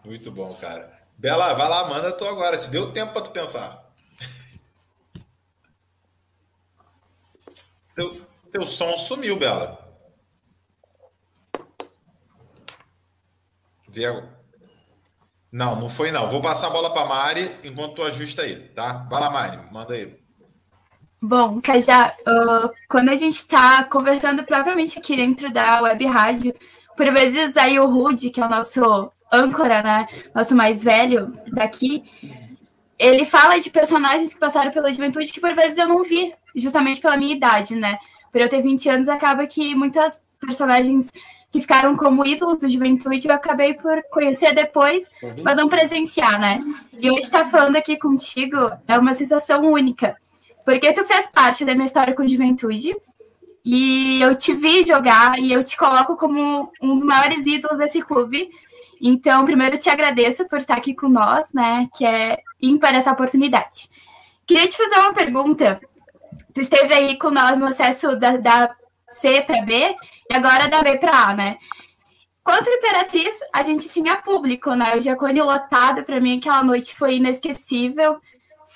Muito 0.04 0.30
bom, 0.30 0.52
cara. 0.54 1.00
Bela, 1.18 1.54
vai 1.54 1.68
lá, 1.68 1.88
manda 1.88 2.12
tu 2.12 2.26
agora. 2.26 2.58
Te 2.58 2.68
deu 2.68 2.92
tempo 2.92 3.12
para 3.12 3.23
tu 3.23 3.30
pensar. 3.30 3.87
Teu, 7.94 8.26
teu 8.52 8.66
som 8.66 8.99
sumiu, 8.99 9.38
Bela. 9.38 9.87
Não, 15.50 15.80
não 15.80 15.88
foi 15.88 16.11
não. 16.11 16.28
Vou 16.28 16.42
passar 16.42 16.66
a 16.66 16.70
bola 16.70 16.92
para 16.92 17.06
Mari 17.06 17.61
enquanto 17.64 17.94
tu 17.94 18.02
ajusta 18.02 18.42
aí, 18.42 18.68
tá? 18.68 19.06
Vai 19.11 19.20
lá, 19.20 19.30
Mari, 19.30 19.73
manda 19.73 19.94
aí. 19.94 20.25
Bom, 21.26 21.61
Cajá, 21.61 22.14
uh, 22.21 22.71
quando 22.88 23.09
a 23.09 23.16
gente 23.16 23.35
está 23.35 23.83
conversando 23.83 24.45
propriamente 24.45 24.97
aqui 24.97 25.16
dentro 25.16 25.52
da 25.52 25.83
web 25.83 26.06
rádio, 26.06 26.54
por 26.97 27.11
vezes 27.11 27.56
aí 27.56 27.80
o 27.80 27.87
Rude, 27.87 28.30
que 28.30 28.40
é 28.40 28.47
o 28.47 28.49
nosso 28.49 29.11
âncora, 29.33 29.83
né, 29.83 30.06
nosso 30.33 30.54
mais 30.54 30.85
velho 30.85 31.33
daqui, 31.49 32.04
ele 32.97 33.25
fala 33.25 33.59
de 33.59 33.71
personagens 33.71 34.35
que 34.35 34.38
passaram 34.38 34.71
pela 34.71 34.92
juventude 34.92 35.33
que 35.33 35.40
por 35.40 35.52
vezes 35.52 35.76
eu 35.78 35.88
não 35.88 36.04
vi, 36.04 36.33
justamente 36.54 37.00
pela 37.00 37.16
minha 37.16 37.35
idade, 37.35 37.75
né? 37.75 37.99
Por 38.30 38.40
eu 38.40 38.49
ter 38.49 38.62
20 38.62 38.88
anos, 38.88 39.09
acaba 39.09 39.49
que 39.49 39.75
muitas 39.75 40.23
personagens 40.40 41.11
que 41.50 41.61
ficaram 41.61 41.97
como 41.97 42.25
ídolos 42.25 42.59
da 42.59 42.68
juventude 42.68 43.26
eu 43.26 43.35
acabei 43.35 43.75
por 43.75 44.00
conhecer 44.12 44.54
depois, 44.54 45.11
uhum. 45.21 45.42
mas 45.42 45.56
não 45.56 45.68
presenciar, 45.68 46.38
né? 46.38 46.61
E 46.97 47.11
hoje 47.11 47.23
estar 47.23 47.47
falando 47.47 47.75
aqui 47.75 47.97
contigo 47.97 48.71
é 48.87 48.97
uma 48.97 49.12
sensação 49.12 49.62
única, 49.62 50.16
porque 50.66 50.92
tu 50.92 51.04
fez 51.04 51.28
parte 51.28 51.64
da 51.64 51.75
minha 51.75 51.87
história 51.87 52.12
com 52.12 52.26
juventude 52.26 52.92
e 53.64 54.20
eu 54.20 54.35
te 54.35 54.52
vi 54.52 54.85
jogar 54.85 55.38
e 55.38 55.52
eu 55.52 55.62
te 55.62 55.76
coloco 55.76 56.16
como 56.16 56.73
um 56.82 56.96
dos 56.96 57.04
maiores 57.04 57.46
ídolos 57.46 57.78
desse 57.78 58.02
clube. 58.02 58.50
Então, 59.00 59.44
primeiro 59.44 59.78
te 59.78 59.88
agradeço 59.88 60.44
por 60.49 60.58
estar 60.58 60.76
aqui 60.76 60.92
com 60.92 61.08
nós, 61.08 61.46
né? 61.54 61.88
Que 61.96 62.04
é 62.04 62.38
ímpar 62.61 62.96
essa 62.96 63.12
oportunidade. 63.12 63.88
Queria 64.44 64.66
te 64.66 64.76
fazer 64.76 64.96
uma 64.96 65.14
pergunta. 65.14 65.80
Tu 66.52 66.62
esteve 66.62 66.92
aí 66.92 67.16
com 67.16 67.30
nós 67.30 67.56
no 67.61 67.66
acesso 67.66 68.16
da, 68.16 68.37
da 68.37 68.75
C 69.12 69.42
para 69.42 69.62
B 69.62 69.94
e 70.28 70.35
agora 70.35 70.66
da 70.66 70.82
B 70.82 70.99
para 70.99 71.28
A, 71.28 71.35
né? 71.35 71.58
Quanto 72.42 72.70
Imperatriz, 72.70 73.35
a 73.52 73.62
gente 73.62 73.88
tinha 73.88 74.16
público, 74.16 74.75
né? 74.75 74.96
O 74.96 75.00
Giacone 75.00 75.42
lotado, 75.42 76.02
para 76.02 76.20
mim, 76.20 76.38
aquela 76.38 76.64
noite 76.64 76.92
foi 76.92 77.16
inesquecível. 77.16 78.20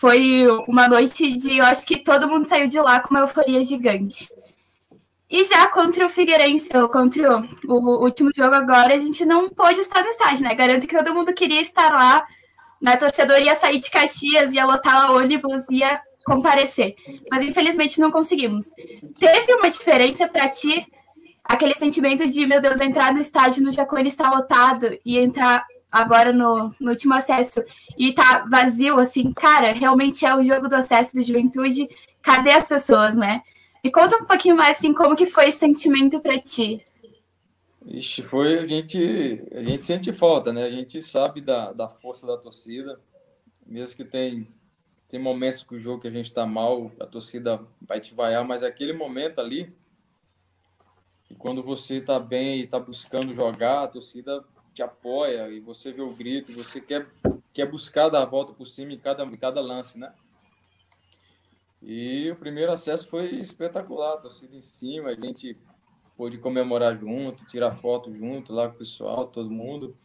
Foi 0.01 0.47
uma 0.67 0.89
noite 0.89 1.31
de. 1.35 1.59
Eu 1.59 1.65
acho 1.67 1.85
que 1.85 1.99
todo 1.99 2.27
mundo 2.27 2.47
saiu 2.47 2.67
de 2.67 2.81
lá 2.81 3.01
com 3.01 3.11
uma 3.11 3.21
euforia 3.21 3.63
gigante. 3.63 4.31
E 5.29 5.45
já 5.45 5.67
contra 5.67 6.07
o 6.07 6.09
Figueirense, 6.09 6.71
contra 6.91 7.37
o, 7.69 7.75
o, 7.75 8.05
último 8.05 8.31
jogo 8.35 8.55
agora, 8.55 8.95
a 8.95 8.99
gente 8.99 9.27
não 9.27 9.51
pôde 9.51 9.79
estar 9.79 10.03
no 10.03 10.09
estádio, 10.09 10.45
né? 10.45 10.55
Garanto 10.55 10.87
que 10.87 10.97
todo 10.97 11.15
mundo 11.15 11.35
queria 11.35 11.61
estar 11.61 11.93
lá. 11.93 12.27
Né? 12.81 12.95
A 12.95 12.97
torcedor 12.97 13.39
ia 13.41 13.55
sair 13.57 13.79
de 13.79 13.91
Caxias, 13.91 14.55
ia 14.55 14.65
lotar 14.65 15.13
ônibus, 15.13 15.69
ia 15.71 16.01
comparecer. 16.25 16.95
Mas 17.31 17.43
infelizmente 17.43 18.01
não 18.01 18.11
conseguimos. 18.11 18.71
Teve 19.19 19.53
uma 19.53 19.69
diferença 19.69 20.27
para 20.27 20.49
ti 20.49 20.87
aquele 21.45 21.75
sentimento 21.75 22.27
de, 22.27 22.47
meu 22.47 22.63
Deus, 22.63 22.81
entrar 22.81 23.13
no 23.13 23.21
estádio 23.21 23.63
no 23.63 23.71
Jacone 23.71 24.09
está 24.09 24.31
lotado 24.31 24.99
e 25.05 25.19
entrar 25.19 25.63
agora 25.91 26.33
no, 26.33 26.75
no 26.79 26.91
último 26.91 27.15
acesso 27.15 27.63
e 27.99 28.13
tá 28.13 28.47
vazio, 28.51 28.99
assim, 28.99 29.33
cara, 29.33 29.73
realmente 29.73 30.25
é 30.25 30.35
o 30.35 30.43
jogo 30.43 30.69
do 30.69 30.77
acesso 30.77 31.15
da 31.15 31.23
juventude. 31.23 31.89
Cadê 32.23 32.51
as 32.51 32.69
pessoas, 32.69 33.15
né? 33.15 33.43
Me 33.83 33.91
conta 33.91 34.17
um 34.17 34.27
pouquinho 34.27 34.57
mais 34.57 34.77
assim 34.77 34.93
como 34.93 35.17
que 35.17 35.27
foi 35.27 35.49
esse 35.49 35.59
sentimento 35.59 36.21
para 36.21 36.39
ti. 36.39 36.85
Ixi, 37.87 38.23
foi 38.23 38.59
a 38.59 38.67
gente 38.67 39.43
a 39.53 39.63
gente 39.63 39.83
sente 39.83 40.13
falta, 40.13 40.53
né? 40.53 40.65
A 40.65 40.71
gente 40.71 41.01
sabe 41.01 41.41
da, 41.41 41.73
da 41.73 41.89
força 41.89 42.27
da 42.27 42.37
torcida, 42.37 43.01
mesmo 43.67 43.97
que 43.97 44.05
tem 44.05 44.47
tem 45.09 45.19
momentos 45.19 45.65
que 45.65 45.75
o 45.75 45.81
jogo 45.81 46.03
que 46.03 46.07
a 46.07 46.11
gente 46.11 46.27
está 46.27 46.47
mal, 46.47 46.93
a 47.01 47.05
torcida 47.05 47.61
vai 47.83 48.01
te 48.01 48.15
vaiar, 48.15 48.45
mas 48.45 48.63
aquele 48.63 48.93
momento 48.93 49.41
ali, 49.41 49.75
quando 51.37 51.65
você 51.65 51.97
está 51.97 52.21
bem 52.21 52.61
e 52.61 52.65
está 52.65 52.79
buscando 52.79 53.35
jogar, 53.35 53.83
a 53.83 53.89
torcida 53.89 54.45
te 54.75 54.83
apoia 54.83 55.49
e 55.49 55.61
você 55.61 55.93
vê 55.93 56.03
o 56.03 56.13
grito, 56.13 56.53
você 56.53 56.81
quer 56.81 57.09
quer 57.53 57.67
buscar 57.67 58.09
dar 58.09 58.23
a 58.23 58.27
volta 58.27 58.53
por 58.53 58.67
cima 58.67 58.93
em 58.93 58.99
cada 58.99 59.25
em 59.25 59.37
cada 59.37 59.61
lance, 59.61 59.99
né? 59.99 60.13
E 61.83 62.31
o 62.31 62.37
primeiro 62.37 62.71
acesso 62.71 63.09
foi 63.09 63.37
espetacular, 63.37 64.19
torcida 64.19 64.55
em 64.55 64.61
cima, 64.61 65.11
a 65.11 65.15
gente 65.15 65.57
pôde 66.17 66.37
comemorar 66.37 66.99
junto, 66.99 67.47
tirar 67.47 67.73
foto 67.73 68.15
junto 68.15 68.53
lá 68.53 68.69
com 68.69 68.75
o 68.75 68.79
pessoal, 68.79 69.27
todo 69.27 69.51
mundo. 69.51 69.97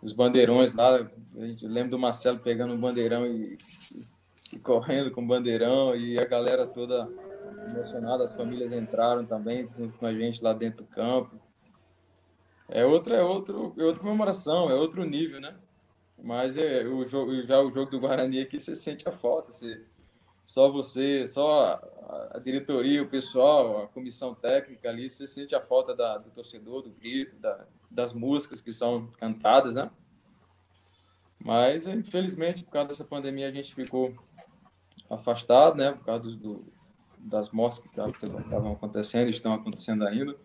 Os 0.00 0.12
bandeirões 0.12 0.72
lá, 0.72 0.96
a 0.96 1.46
gente 1.46 1.66
lembra 1.66 1.90
do 1.90 1.98
Marcelo 1.98 2.38
pegando 2.38 2.74
um 2.74 2.80
bandeirão 2.80 3.26
e, 3.26 3.58
e 4.52 4.58
correndo 4.60 5.10
com 5.10 5.22
o 5.22 5.26
bandeirão 5.26 5.96
e 5.96 6.18
a 6.20 6.24
galera 6.24 6.66
toda 6.66 7.10
emocionada, 7.66 8.22
as 8.22 8.32
famílias 8.32 8.70
entraram 8.70 9.24
também 9.24 9.66
com 9.98 10.06
a 10.06 10.12
gente 10.12 10.42
lá 10.42 10.52
dentro 10.52 10.84
do 10.84 10.90
campo. 10.90 11.43
É 12.68 12.84
outra, 12.84 13.16
é 13.16 13.22
outro, 13.22 13.74
é 13.76 13.84
outra 13.84 14.00
comemoração, 14.00 14.70
é 14.70 14.74
outro 14.74 15.04
nível, 15.04 15.40
né? 15.40 15.54
Mas 16.22 16.56
é, 16.56 16.84
o 16.84 17.04
jogo, 17.04 17.42
já 17.42 17.60
o 17.60 17.70
jogo 17.70 17.90
do 17.90 18.00
Guarani 18.00 18.40
aqui 18.40 18.58
você 18.58 18.74
sente 18.74 19.08
a 19.08 19.12
falta, 19.12 19.52
você 19.52 19.84
só 20.44 20.70
você, 20.70 21.26
só 21.26 21.80
a, 22.32 22.38
diretoria, 22.38 23.02
o 23.02 23.08
pessoal, 23.08 23.84
a 23.84 23.88
comissão 23.88 24.34
técnica 24.34 24.90
ali, 24.90 25.08
você 25.08 25.26
sente 25.26 25.54
a 25.54 25.60
falta 25.60 25.94
da, 25.94 26.18
do 26.18 26.30
torcedor, 26.30 26.82
do 26.82 26.90
grito, 26.90 27.36
da, 27.36 27.66
das 27.90 28.12
músicas 28.12 28.60
que 28.60 28.72
são 28.72 29.06
cantadas, 29.18 29.76
né? 29.76 29.90
Mas, 31.42 31.86
infelizmente, 31.86 32.62
por 32.64 32.72
causa 32.72 32.88
dessa 32.88 33.04
pandemia, 33.04 33.48
a 33.48 33.52
gente 33.52 33.74
ficou 33.74 34.14
afastado, 35.08 35.76
né? 35.76 35.92
Por 35.92 36.04
causa 36.04 36.30
do, 36.36 36.64
das 37.18 37.50
mortes 37.50 37.78
que 37.78 37.88
estavam 37.88 38.72
acontecendo, 38.72 39.30
estão 39.30 39.54
acontecendo 39.54 40.06
ainda. 40.06 40.36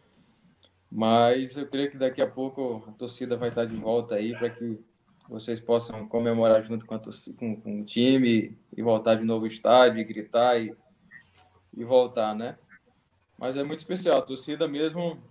Mas 0.91 1.55
eu 1.55 1.67
creio 1.67 1.91
que 1.91 1.97
daqui 1.97 2.21
a 2.21 2.27
pouco 2.27 2.83
a 2.87 2.91
torcida 2.93 3.37
vai 3.37 3.49
estar 3.49 3.65
de 3.65 3.75
volta 3.75 4.15
aí 4.15 4.35
para 4.37 4.49
que 4.49 4.79
vocês 5.29 5.59
possam 5.59 6.07
comemorar 6.07 6.63
junto 6.63 6.85
com, 6.85 6.99
com, 6.99 7.61
com, 7.61 7.81
o 7.81 7.85
time 7.85 8.57
e 8.75 8.81
voltar 8.81 9.15
de 9.15 9.23
novo 9.23 9.45
ao 9.45 9.51
estádio, 9.51 9.99
e 9.99 10.03
gritar 10.03 10.59
e, 10.59 10.75
e 11.77 11.83
voltar, 11.83 12.33
né? 12.33 12.57
Mas 13.37 13.55
é 13.55 13.63
muito 13.63 13.77
especial, 13.77 14.17
a 14.17 14.23
torcida 14.23 14.67
mesmo, 14.67 15.21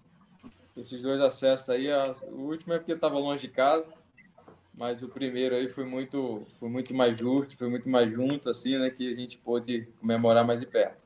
esses 0.76 1.02
dois 1.02 1.20
acessos 1.20 1.68
aí, 1.70 1.90
a, 1.90 2.14
o 2.28 2.42
último 2.42 2.72
é 2.74 2.78
porque 2.78 2.92
estava 2.92 3.18
longe 3.18 3.48
de 3.48 3.52
casa, 3.52 3.92
mas 4.72 5.02
o 5.02 5.08
primeiro 5.08 5.56
aí 5.56 5.68
foi 5.68 5.84
muito, 5.84 6.46
foi 6.60 6.68
muito 6.68 6.94
mais 6.94 7.18
justo, 7.18 7.56
foi 7.56 7.68
muito 7.68 7.88
mais 7.88 8.08
junto, 8.08 8.48
assim, 8.48 8.78
né, 8.78 8.88
que 8.90 9.12
a 9.12 9.16
gente 9.16 9.36
pôde 9.38 9.88
comemorar 10.00 10.46
mais 10.46 10.60
de 10.60 10.66
perto. 10.66 11.04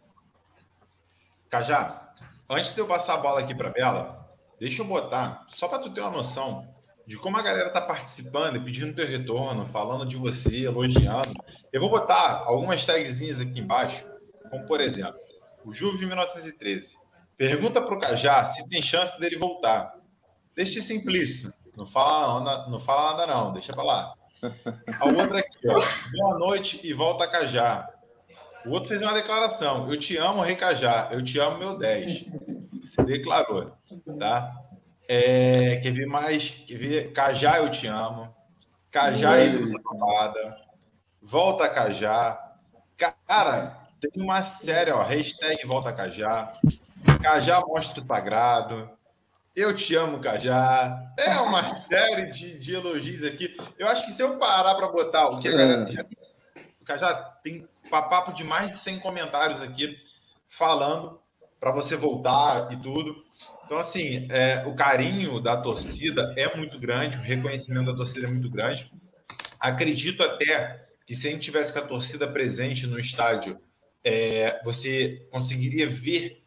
Cajá, 1.48 2.14
antes 2.48 2.74
de 2.74 2.80
eu 2.80 2.86
passar 2.86 3.14
a 3.14 3.18
bola 3.18 3.40
aqui 3.40 3.54
para 3.54 3.70
Bela, 3.70 4.21
deixa 4.62 4.80
eu 4.80 4.86
botar, 4.86 5.44
só 5.48 5.66
para 5.66 5.80
tu 5.80 5.92
ter 5.92 6.00
uma 6.02 6.10
noção, 6.10 6.72
de 7.04 7.16
como 7.16 7.36
a 7.36 7.42
galera 7.42 7.66
está 7.66 7.80
participando 7.80 8.54
e 8.54 8.60
pedindo 8.60 8.94
teu 8.94 9.04
retorno, 9.04 9.66
falando 9.66 10.06
de 10.06 10.14
você, 10.14 10.66
elogiando. 10.66 11.34
Eu 11.72 11.80
vou 11.80 11.90
botar 11.90 12.44
algumas 12.46 12.86
tagzinhas 12.86 13.40
aqui 13.40 13.58
embaixo, 13.58 14.06
como 14.48 14.64
por 14.64 14.80
exemplo, 14.80 15.18
o 15.64 15.74
Juve 15.74 16.06
1913. 16.06 16.94
Pergunta 17.36 17.82
para 17.82 17.92
o 17.92 17.98
Cajá 17.98 18.46
se 18.46 18.68
tem 18.68 18.80
chance 18.80 19.18
dele 19.18 19.36
voltar. 19.36 19.96
Deixa 20.54 20.78
isso 20.78 20.92
implícito. 20.92 21.52
Não 21.76 21.84
fala, 21.84 22.40
não, 22.40 22.70
não 22.70 22.78
fala 22.78 23.16
nada, 23.16 23.34
não. 23.34 23.52
Deixa 23.52 23.72
para 23.72 23.82
lá. 23.82 24.14
A 25.00 25.06
outra 25.06 25.40
aqui, 25.40 25.68
ó. 25.68 25.74
Boa 26.12 26.38
noite 26.38 26.78
e 26.84 26.92
volta 26.92 27.26
Cajá. 27.26 27.88
O 28.64 28.70
outro 28.70 28.90
fez 28.90 29.02
uma 29.02 29.12
declaração. 29.12 29.90
Eu 29.90 29.98
te 29.98 30.16
amo, 30.16 30.40
Rei 30.40 30.54
Cajá. 30.54 31.08
Eu 31.10 31.24
te 31.24 31.36
amo, 31.40 31.58
meu 31.58 31.76
10. 31.76 32.26
Se 32.84 33.02
declarou, 33.02 33.76
tá? 34.18 34.52
É, 35.08 35.76
quer 35.82 35.92
ver 35.92 36.06
mais? 36.06 36.50
Quer 36.50 36.78
ver? 36.78 37.12
Cajá, 37.12 37.58
eu 37.58 37.70
te 37.70 37.86
amo. 37.86 38.34
Cajá 38.90 39.38
e 39.40 39.56
Lula 39.56 39.78
Volta 41.20 41.68
Cajá. 41.68 42.52
Cara, 43.26 43.78
tem 44.00 44.22
uma 44.22 44.42
série, 44.42 44.90
ó. 44.90 45.02
Hashtag 45.02 45.66
Volta 45.66 45.92
Cajá. 45.92 46.52
Cajá 47.22 47.60
mostra 47.60 48.00
o 48.00 48.04
sagrado. 48.04 48.90
Eu 49.54 49.76
te 49.76 49.94
amo, 49.94 50.20
Cajá. 50.20 51.12
É 51.16 51.36
uma 51.36 51.66
série 51.68 52.30
de, 52.30 52.58
de 52.58 52.74
elogios 52.74 53.22
aqui. 53.22 53.56
Eu 53.78 53.86
acho 53.86 54.04
que 54.04 54.12
se 54.12 54.22
eu 54.22 54.38
parar 54.38 54.74
para 54.74 54.88
botar 54.88 55.28
o 55.28 55.40
que 55.40 55.48
a 55.48 55.52
galera. 55.52 55.86
Já, 55.92 56.04
o 56.80 56.84
Cajá 56.84 57.14
tem 57.44 57.68
papo 57.90 58.32
de 58.32 58.42
mais 58.42 58.70
de 58.70 58.76
100 58.76 58.98
comentários 59.00 59.62
aqui 59.62 59.96
falando 60.48 61.21
para 61.62 61.70
você 61.70 61.94
voltar 61.94 62.72
e 62.72 62.76
tudo. 62.76 63.24
Então, 63.64 63.78
assim, 63.78 64.26
é, 64.32 64.66
o 64.66 64.74
carinho 64.74 65.40
da 65.40 65.56
torcida 65.56 66.34
é 66.36 66.56
muito 66.56 66.76
grande, 66.76 67.18
o 67.18 67.20
reconhecimento 67.20 67.86
da 67.86 67.94
torcida 67.94 68.26
é 68.26 68.30
muito 68.30 68.50
grande. 68.50 68.90
Acredito 69.60 70.24
até 70.24 70.84
que 71.06 71.14
se 71.14 71.28
a 71.28 71.30
gente 71.30 71.42
tivesse 71.42 71.72
com 71.72 71.78
a 71.78 71.82
torcida 71.82 72.26
presente 72.26 72.84
no 72.84 72.98
estádio, 72.98 73.60
é, 74.02 74.60
você 74.64 75.24
conseguiria 75.30 75.88
ver 75.88 76.42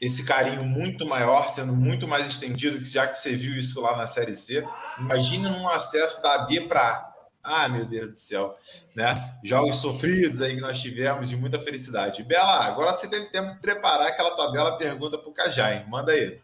esse 0.00 0.24
carinho 0.24 0.64
muito 0.64 1.04
maior, 1.04 1.50
sendo 1.50 1.76
muito 1.76 2.08
mais 2.08 2.26
estendido, 2.26 2.82
já 2.82 3.06
que 3.06 3.18
você 3.18 3.36
viu 3.36 3.58
isso 3.58 3.78
lá 3.82 3.94
na 3.94 4.06
Série 4.06 4.34
C. 4.34 4.66
Imagine 4.98 5.50
num 5.50 5.68
acesso 5.68 6.22
da 6.22 6.38
B 6.46 6.62
para 6.62 6.80
A. 6.80 7.15
Ah, 7.46 7.68
meu 7.68 7.86
Deus 7.86 8.10
do 8.10 8.16
céu. 8.16 8.56
Né? 8.94 9.34
Jogos 9.44 9.76
sofridos 9.76 10.42
aí 10.42 10.56
que 10.56 10.60
nós 10.60 10.80
tivemos 10.80 11.28
de 11.28 11.36
muita 11.36 11.60
felicidade. 11.60 12.22
Bela, 12.24 12.66
agora 12.66 12.92
você 12.92 13.08
tem 13.08 13.24
tempo 13.26 13.54
de 13.54 13.60
preparar 13.60 14.08
aquela 14.08 14.34
tua 14.34 14.50
bela 14.50 14.76
pergunta 14.76 15.16
para 15.16 15.28
o 15.28 15.32
Cajá, 15.32 15.72
hein? 15.72 15.84
Manda 15.88 16.12
aí. 16.12 16.40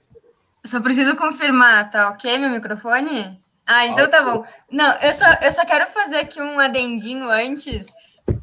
Só 0.65 0.81
preciso 0.81 1.17
confirmar, 1.17 1.91
tá 1.91 2.11
ok 2.11 2.39
meu 2.39 2.51
microfone? 2.51 3.43
Ah, 3.67 3.87
então 3.87 4.09
tá 4.09 4.23
bom. 4.23 4.45
Não, 4.71 4.93
eu 4.99 5.13
só, 5.13 5.27
eu 5.43 5.51
só 5.51 5.65
quero 5.65 5.89
fazer 5.89 6.19
aqui 6.19 6.41
um 6.41 6.61
adendinho 6.61 7.29
antes, 7.29 7.93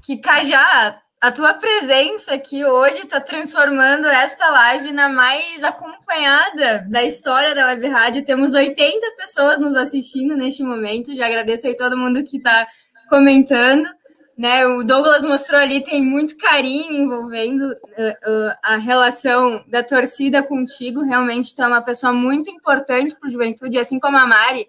que 0.02 0.18
Cajá, 0.18 1.00
a 1.22 1.32
tua 1.34 1.54
presença 1.54 2.34
aqui 2.34 2.64
hoje 2.64 3.00
está 3.00 3.20
transformando 3.20 4.08
esta 4.08 4.50
live 4.50 4.94
na 4.94 5.10
mais 5.10 5.62
acompanhada 5.64 6.88
da 6.90 7.04
história 7.04 7.54
da 7.54 7.66
Web 7.66 7.88
Rádio. 7.88 8.24
Temos 8.24 8.54
80 8.54 9.16
pessoas 9.18 9.60
nos 9.60 9.76
assistindo 9.76 10.38
neste 10.38 10.64
momento. 10.64 11.14
Já 11.14 11.26
agradeço 11.26 11.68
aí 11.68 11.76
todo 11.76 11.98
mundo 11.98 12.24
que 12.24 12.38
está 12.38 12.66
comentando. 13.10 13.90
né? 14.38 14.66
O 14.66 14.82
Douglas 14.82 15.24
mostrou 15.26 15.60
ali, 15.60 15.84
tem 15.84 16.02
muito 16.02 16.38
carinho 16.38 16.94
envolvendo 16.94 17.64
uh, 17.64 17.72
uh, 17.72 18.54
a 18.64 18.78
relação 18.78 19.62
da 19.68 19.84
torcida 19.84 20.42
contigo. 20.42 21.04
Realmente, 21.04 21.54
tu 21.54 21.62
é 21.62 21.68
uma 21.68 21.84
pessoa 21.84 22.14
muito 22.14 22.50
importante 22.50 23.14
para 23.20 23.28
o 23.28 23.32
Juventude, 23.32 23.78
assim 23.78 24.00
como 24.00 24.16
a 24.16 24.26
Mari. 24.26 24.66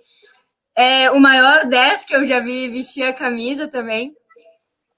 É 0.76 1.12
o 1.12 1.20
maior 1.20 1.66
10 1.66 2.04
que 2.06 2.16
eu 2.16 2.24
já 2.24 2.40
vi 2.40 2.68
vestir 2.68 3.04
a 3.04 3.12
camisa 3.12 3.68
também. 3.68 4.12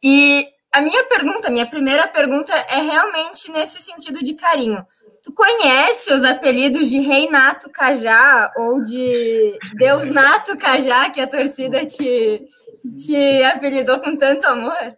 E 0.02 0.48
a 0.72 0.80
minha 0.80 1.04
pergunta, 1.04 1.50
minha 1.50 1.68
primeira 1.68 2.08
pergunta 2.08 2.52
é 2.54 2.80
realmente 2.80 3.50
nesse 3.52 3.82
sentido 3.82 4.20
de 4.20 4.34
carinho. 4.34 4.84
Tu 5.22 5.32
conhece 5.32 6.12
os 6.12 6.24
apelidos 6.24 6.88
de 6.88 6.98
Rei 6.98 7.28
Nato 7.30 7.70
Cajá 7.70 8.52
ou 8.56 8.82
de 8.82 9.58
Deus 9.74 10.08
Nato 10.08 10.56
Cajá 10.56 11.10
que 11.10 11.20
a 11.20 11.28
torcida 11.28 11.84
te, 11.84 12.48
te 12.96 13.42
apelidou 13.44 14.00
com 14.00 14.16
tanto 14.16 14.46
amor? 14.46 14.96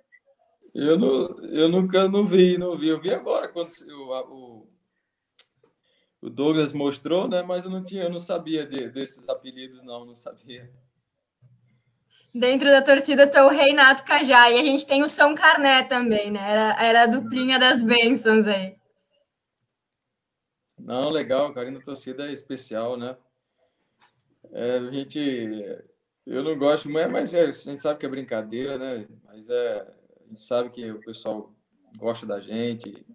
Eu, 0.75 0.99
não, 0.99 1.45
eu 1.49 1.69
nunca 1.69 2.09
não 2.09 2.25
vi, 2.25 2.57
não 2.57 2.77
vi. 2.77 2.89
Eu 2.89 3.01
vi 3.01 3.13
agora 3.13 3.49
quando 3.49 3.71
o, 3.89 4.13
o, 4.13 4.69
o 6.23 6.31
Douglas 6.31 6.73
mostrou, 6.73 7.29
né? 7.29 7.43
Mas 7.43 7.65
eu 7.65 7.71
não 7.71 7.83
tinha, 7.83 8.05
eu 8.05 8.11
não 8.11 8.19
sabia 8.19 8.65
de, 8.65 8.89
desses 8.89 9.29
apelidos, 9.29 9.83
não, 9.83 10.07
não 10.07 10.17
sabia. 10.17 10.71
Dentro 12.35 12.69
da 12.69 12.83
torcida 12.83 13.31
é 13.33 13.43
o 13.45 13.49
Reinato 13.49 14.05
Cajá 14.05 14.51
e 14.51 14.59
a 14.59 14.63
gente 14.63 14.85
tem 14.85 15.05
o 15.05 15.09
São 15.09 15.37
Carné 15.37 15.85
também, 15.85 16.33
né? 16.33 16.41
Era, 16.41 16.85
era 16.85 17.03
a 17.05 17.07
duplinha 17.07 17.61
das 17.61 17.81
bênçãos 17.81 18.47
aí. 18.47 18.77
Não, 20.77 21.11
legal, 21.11 21.55
carinho 21.55 21.79
da 21.79 21.85
torcida 21.85 22.29
é 22.29 22.33
especial, 22.33 22.97
né? 22.97 23.17
É, 24.53 24.79
a 24.79 24.91
gente 24.91 25.19
eu 26.27 26.43
não 26.43 26.59
gosto, 26.59 26.89
mas 26.89 27.35
é, 27.35 27.43
a 27.45 27.53
gente 27.53 27.83
sabe 27.83 28.01
que 28.01 28.07
é 28.07 28.09
brincadeira, 28.09 28.79
né? 28.79 29.07
Mas 29.25 29.51
é, 29.51 29.81
a 29.81 30.29
gente 30.29 30.41
sabe 30.41 30.71
que 30.71 30.91
o 30.91 31.01
pessoal 31.01 31.55
gosta 31.99 32.27
da 32.27 32.41
gente 32.41 33.07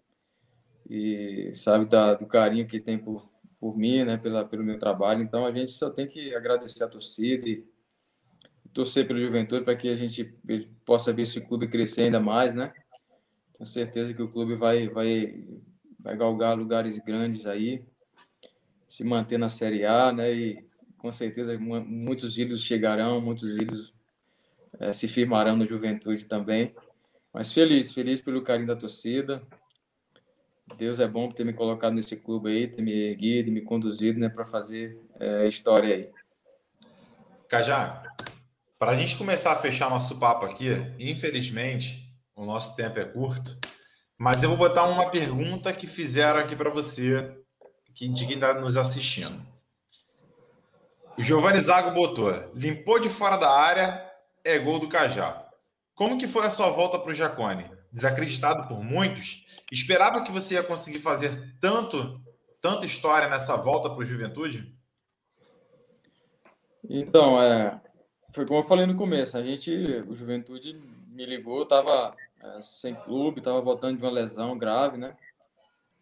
e 0.89 1.51
sabe 1.55 1.85
da, 1.85 2.13
do 2.13 2.27
carinho 2.27 2.67
que 2.67 2.79
tem 2.79 2.97
por, 2.97 3.27
por 3.59 3.75
mim, 3.75 4.03
né? 4.03 4.17
Pela, 4.17 4.45
pelo 4.45 4.63
meu 4.63 4.77
trabalho. 4.77 5.23
Então 5.23 5.45
a 5.45 5.51
gente 5.51 5.71
só 5.71 5.89
tem 5.89 6.07
que 6.07 6.35
agradecer 6.35 6.83
a 6.83 6.87
torcida 6.87 7.49
e 7.49 7.65
torcer 8.73 9.07
pelo 9.07 9.19
Juventude 9.19 9.63
para 9.63 9.75
que 9.75 9.89
a 9.89 9.95
gente 9.95 10.23
possa 10.85 11.11
ver 11.11 11.23
esse 11.23 11.41
clube 11.41 11.67
crescer 11.67 12.03
ainda 12.03 12.19
mais, 12.19 12.53
né? 12.53 12.71
Tenho 13.53 13.67
certeza 13.67 14.13
que 14.13 14.21
o 14.21 14.29
clube 14.29 14.55
vai, 14.55 14.87
vai, 14.87 15.43
vai 15.99 16.15
galgar 16.15 16.57
lugares 16.57 16.97
grandes 16.99 17.45
aí, 17.45 17.83
se 18.87 19.03
manter 19.03 19.37
na 19.37 19.49
Série 19.49 19.85
A, 19.85 20.11
né? 20.11 20.33
E 20.33 20.65
com 20.97 21.11
certeza 21.11 21.57
muitos 21.57 22.37
ídolos 22.37 22.63
chegarão, 22.63 23.19
muitos 23.21 23.55
ídolos 23.55 23.93
é, 24.79 24.93
se 24.93 25.07
firmarão 25.07 25.55
no 25.55 25.67
Juventude 25.67 26.25
também. 26.25 26.73
Mas 27.33 27.51
feliz, 27.51 27.93
feliz 27.93 28.21
pelo 28.21 28.41
carinho 28.41 28.67
da 28.67 28.75
torcida. 28.75 29.41
Deus 30.77 30.99
é 30.99 31.07
bom 31.07 31.27
por 31.27 31.35
ter 31.35 31.43
me 31.43 31.53
colocado 31.53 31.93
nesse 31.93 32.15
clube 32.15 32.49
aí, 32.49 32.67
ter 32.67 32.81
me 32.81 32.91
erguido, 32.91 33.51
me 33.51 33.61
conduzido, 33.61 34.19
né, 34.19 34.29
para 34.29 34.45
fazer 34.45 34.99
é, 35.19 35.47
história 35.47 35.95
aí. 35.95 36.09
Cajá, 37.47 38.01
para 38.79 38.91
a 38.91 38.95
gente 38.95 39.17
começar 39.17 39.51
a 39.51 39.57
fechar 39.57 39.89
nosso 39.89 40.17
papo 40.17 40.45
aqui, 40.45 40.69
infelizmente 40.97 42.09
o 42.33 42.45
nosso 42.45 42.77
tempo 42.77 42.97
é 42.97 43.03
curto, 43.03 43.59
mas 44.17 44.41
eu 44.41 44.49
vou 44.49 44.57
botar 44.57 44.85
uma 44.85 45.09
pergunta 45.09 45.73
que 45.73 45.85
fizeram 45.85 46.39
aqui 46.39 46.55
para 46.55 46.69
você, 46.69 47.37
que 47.93 48.05
está 48.05 48.53
nos 48.53 48.77
assistindo. 48.77 49.45
O 51.17 51.21
Giovanni 51.21 51.59
Zago 51.59 51.91
botou: 51.91 52.31
limpou 52.55 52.97
de 52.97 53.09
fora 53.09 53.35
da 53.35 53.51
área, 53.51 54.09
é 54.45 54.57
gol 54.57 54.79
do 54.79 54.87
Cajá. 54.87 55.45
Como 55.93 56.17
que 56.17 56.29
foi 56.29 56.45
a 56.45 56.49
sua 56.49 56.69
volta 56.69 56.97
para 56.97 57.11
o 57.11 57.15
Jacone? 57.15 57.69
Desacreditado 57.91 58.69
por 58.69 58.81
muitos, 58.81 59.43
esperava 59.69 60.23
que 60.23 60.31
você 60.31 60.53
ia 60.53 60.63
conseguir 60.63 60.99
fazer 60.99 61.57
tanto, 61.59 62.21
tanta 62.61 62.85
história 62.85 63.27
nessa 63.27 63.57
volta 63.57 63.89
para 63.89 63.99
o 63.99 64.05
Juventude? 64.05 64.73
Então, 66.89 67.41
é, 67.41 67.81
foi 68.39 68.45
como 68.45 68.59
eu 68.61 68.63
falei 68.63 68.85
no 68.85 68.95
começo, 68.95 69.37
a 69.37 69.43
gente, 69.43 69.69
o 70.07 70.15
Juventude 70.15 70.73
me 71.11 71.25
ligou, 71.25 71.63
estava 71.63 72.15
é, 72.41 72.61
sem 72.61 72.95
clube, 72.95 73.39
estava 73.39 73.59
voltando 73.59 73.97
de 73.97 74.03
uma 74.05 74.13
lesão 74.13 74.57
grave, 74.57 74.97
né? 74.97 75.13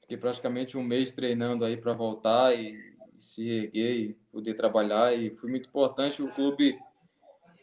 Fiquei 0.02 0.18
praticamente 0.18 0.78
um 0.78 0.84
mês 0.84 1.16
treinando 1.16 1.66
aí 1.66 1.78
para 1.78 1.94
voltar 1.94 2.54
e 2.54 2.96
se 3.18 3.50
erguer 3.50 3.96
e 3.96 4.14
poder 4.32 4.54
trabalhar. 4.54 5.16
E 5.16 5.32
foi 5.32 5.50
muito 5.50 5.68
importante 5.68 6.22
o 6.22 6.32
clube 6.32 6.78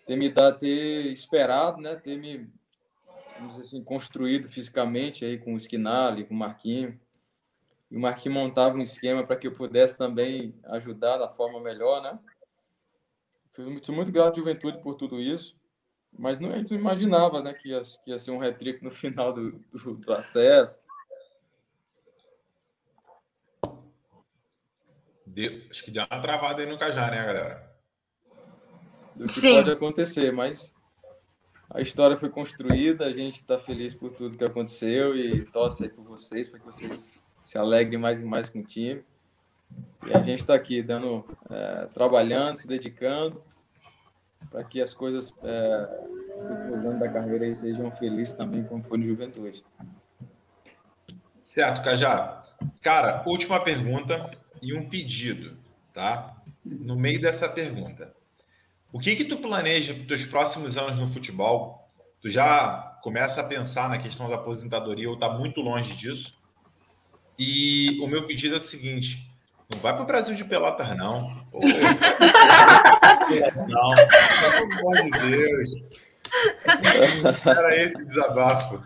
ter 0.07 0.17
me 0.17 0.29
dado, 0.29 0.59
ter 0.59 1.07
esperado, 1.07 1.81
né? 1.81 1.95
Ter 1.95 2.19
me, 2.19 2.51
vamos 3.37 3.53
dizer 3.53 3.61
assim, 3.61 3.85
construído 3.85 4.49
fisicamente 4.49 5.25
aí 5.25 5.39
com 5.39 5.55
o 5.55 5.57
Skinali, 5.57 6.25
com 6.25 6.35
o 6.35 6.37
Marquinho. 6.37 6.99
E 7.93 7.97
o 7.97 8.01
Marquinho 8.01 8.35
montava 8.35 8.77
um 8.77 8.83
esquema 8.83 9.25
para 9.25 9.37
que 9.37 9.47
eu 9.47 9.53
pudesse 9.53 9.97
também 9.97 10.53
ajudar 10.65 11.19
da 11.19 11.29
forma 11.29 11.61
melhor, 11.61 12.03
né? 12.03 12.19
Fui 13.55 13.65
muito, 13.65 13.93
muito 13.93 14.13
grato 14.13 14.35
à 14.35 14.37
juventude 14.37 14.79
por 14.83 14.95
tudo 14.95 15.21
isso. 15.21 15.57
Mas 16.17 16.39
não, 16.39 16.51
a 16.51 16.59
gente 16.59 16.71
não 16.71 16.79
imaginava 16.79 17.43
né, 17.43 17.53
que, 17.55 17.71
ia, 17.71 17.81
que 18.05 18.11
ia 18.11 18.19
ser 18.19 18.31
um 18.31 18.39
retrico 18.39 18.85
no 18.85 18.91
final 18.93 19.33
do, 19.33 19.53
do, 19.73 19.95
do 19.95 20.13
acesso 20.13 20.79
Deu, 25.35 25.63
acho 25.69 25.83
que 25.83 25.91
deu 25.91 26.05
uma 26.09 26.21
travada 26.21 26.63
aí 26.63 26.69
no 26.69 26.79
Cajá, 26.79 27.11
né, 27.11 27.17
galera? 27.17 27.75
O 29.17 29.27
que 29.27 29.33
Sim. 29.33 29.57
pode 29.57 29.71
acontecer, 29.73 30.33
mas 30.33 30.73
a 31.71 31.81
história 31.81 32.17
foi 32.17 32.31
construída, 32.31 33.07
a 33.07 33.13
gente 33.13 33.37
está 33.37 33.59
feliz 33.59 33.95
por 33.95 34.13
tudo 34.13 34.39
que 34.39 34.45
aconteceu 34.45 35.17
e 35.17 35.45
torce 35.47 35.85
aí 35.85 35.89
por 35.89 36.05
vocês, 36.05 36.49
para 36.49 36.61
que 36.61 36.67
vocês 36.67 37.19
se 37.43 37.59
alegrem 37.59 37.99
mais 37.99 38.21
e 38.21 38.25
mais 38.25 38.49
com 38.49 38.61
o 38.61 38.65
time. 38.65 39.05
E 40.07 40.13
a 40.13 40.19
gente 40.19 40.41
está 40.41 40.55
aqui 40.55 40.83
dando, 40.83 41.25
é, 41.51 41.87
trabalhando, 41.95 42.57
se 42.57 42.69
dedicando 42.69 43.43
para 44.51 44.63
que 44.63 44.81
as 44.81 44.93
coisas 44.93 45.35
é, 45.43 46.05
anos 46.39 47.01
da 47.01 47.09
carreira 47.09 47.45
aí 47.45 47.55
sejam 47.55 47.91
felizes 47.93 48.35
também, 48.35 48.65
como 48.65 48.83
foi 48.83 48.99
no 48.99 49.07
Juventude. 49.07 49.65
Certo, 51.41 51.83
Cajá. 51.83 52.45
Cara, 52.81 53.23
última 53.27 53.61
pergunta 53.61 54.31
e 54.63 54.73
um 54.73 54.89
pedido, 54.89 55.57
tá? 55.93 56.37
No 56.65 56.97
meio 56.97 57.21
dessa 57.21 57.49
pergunta. 57.49 58.15
O 58.93 58.99
que 58.99 59.17
que 59.17 59.25
tu 59.25 59.39
planeja 59.39 59.93
para 59.93 60.03
os 60.03 60.07
teus 60.07 60.25
próximos 60.25 60.77
anos 60.77 60.99
no 60.99 61.09
futebol? 61.09 61.91
Tu 62.21 62.31
já 62.31 62.99
começa 63.03 63.41
a 63.41 63.45
pensar 63.45 63.89
na 63.89 63.99
questão 63.99 64.29
da 64.29 64.37
aposentadoria 64.37 65.09
ou 65.09 65.15
está 65.15 65.31
muito 65.31 65.61
longe 65.61 65.95
disso? 65.95 66.33
E 67.39 67.99
o 68.01 68.07
meu 68.07 68.25
pedido 68.25 68.55
é 68.55 68.59
o 68.59 68.61
seguinte: 68.61 69.31
não 69.73 69.81
vai 69.81 69.95
para 69.95 70.03
o 70.03 70.07
Brasil 70.07 70.35
de 70.35 70.45
Pelotas, 70.45 70.97
não. 70.97 71.45
Pô, 71.51 71.61
não, 73.69 73.95
pelo 74.41 74.73
amor 74.73 74.95
de 75.03 75.11
Deus. 75.31 75.71
Era 77.47 77.77
esse 77.77 77.97
desabafo. 78.05 78.83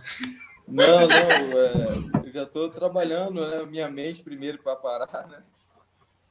Não, 0.67 1.01
não, 1.01 1.09
é, 1.09 2.27
eu 2.27 2.33
já 2.33 2.43
estou 2.43 2.69
trabalhando 2.69 3.47
né, 3.47 3.65
minha 3.65 3.91
mente 3.91 4.23
primeiro 4.23 4.59
para 4.59 4.77
parar, 4.77 5.27
né? 5.29 5.43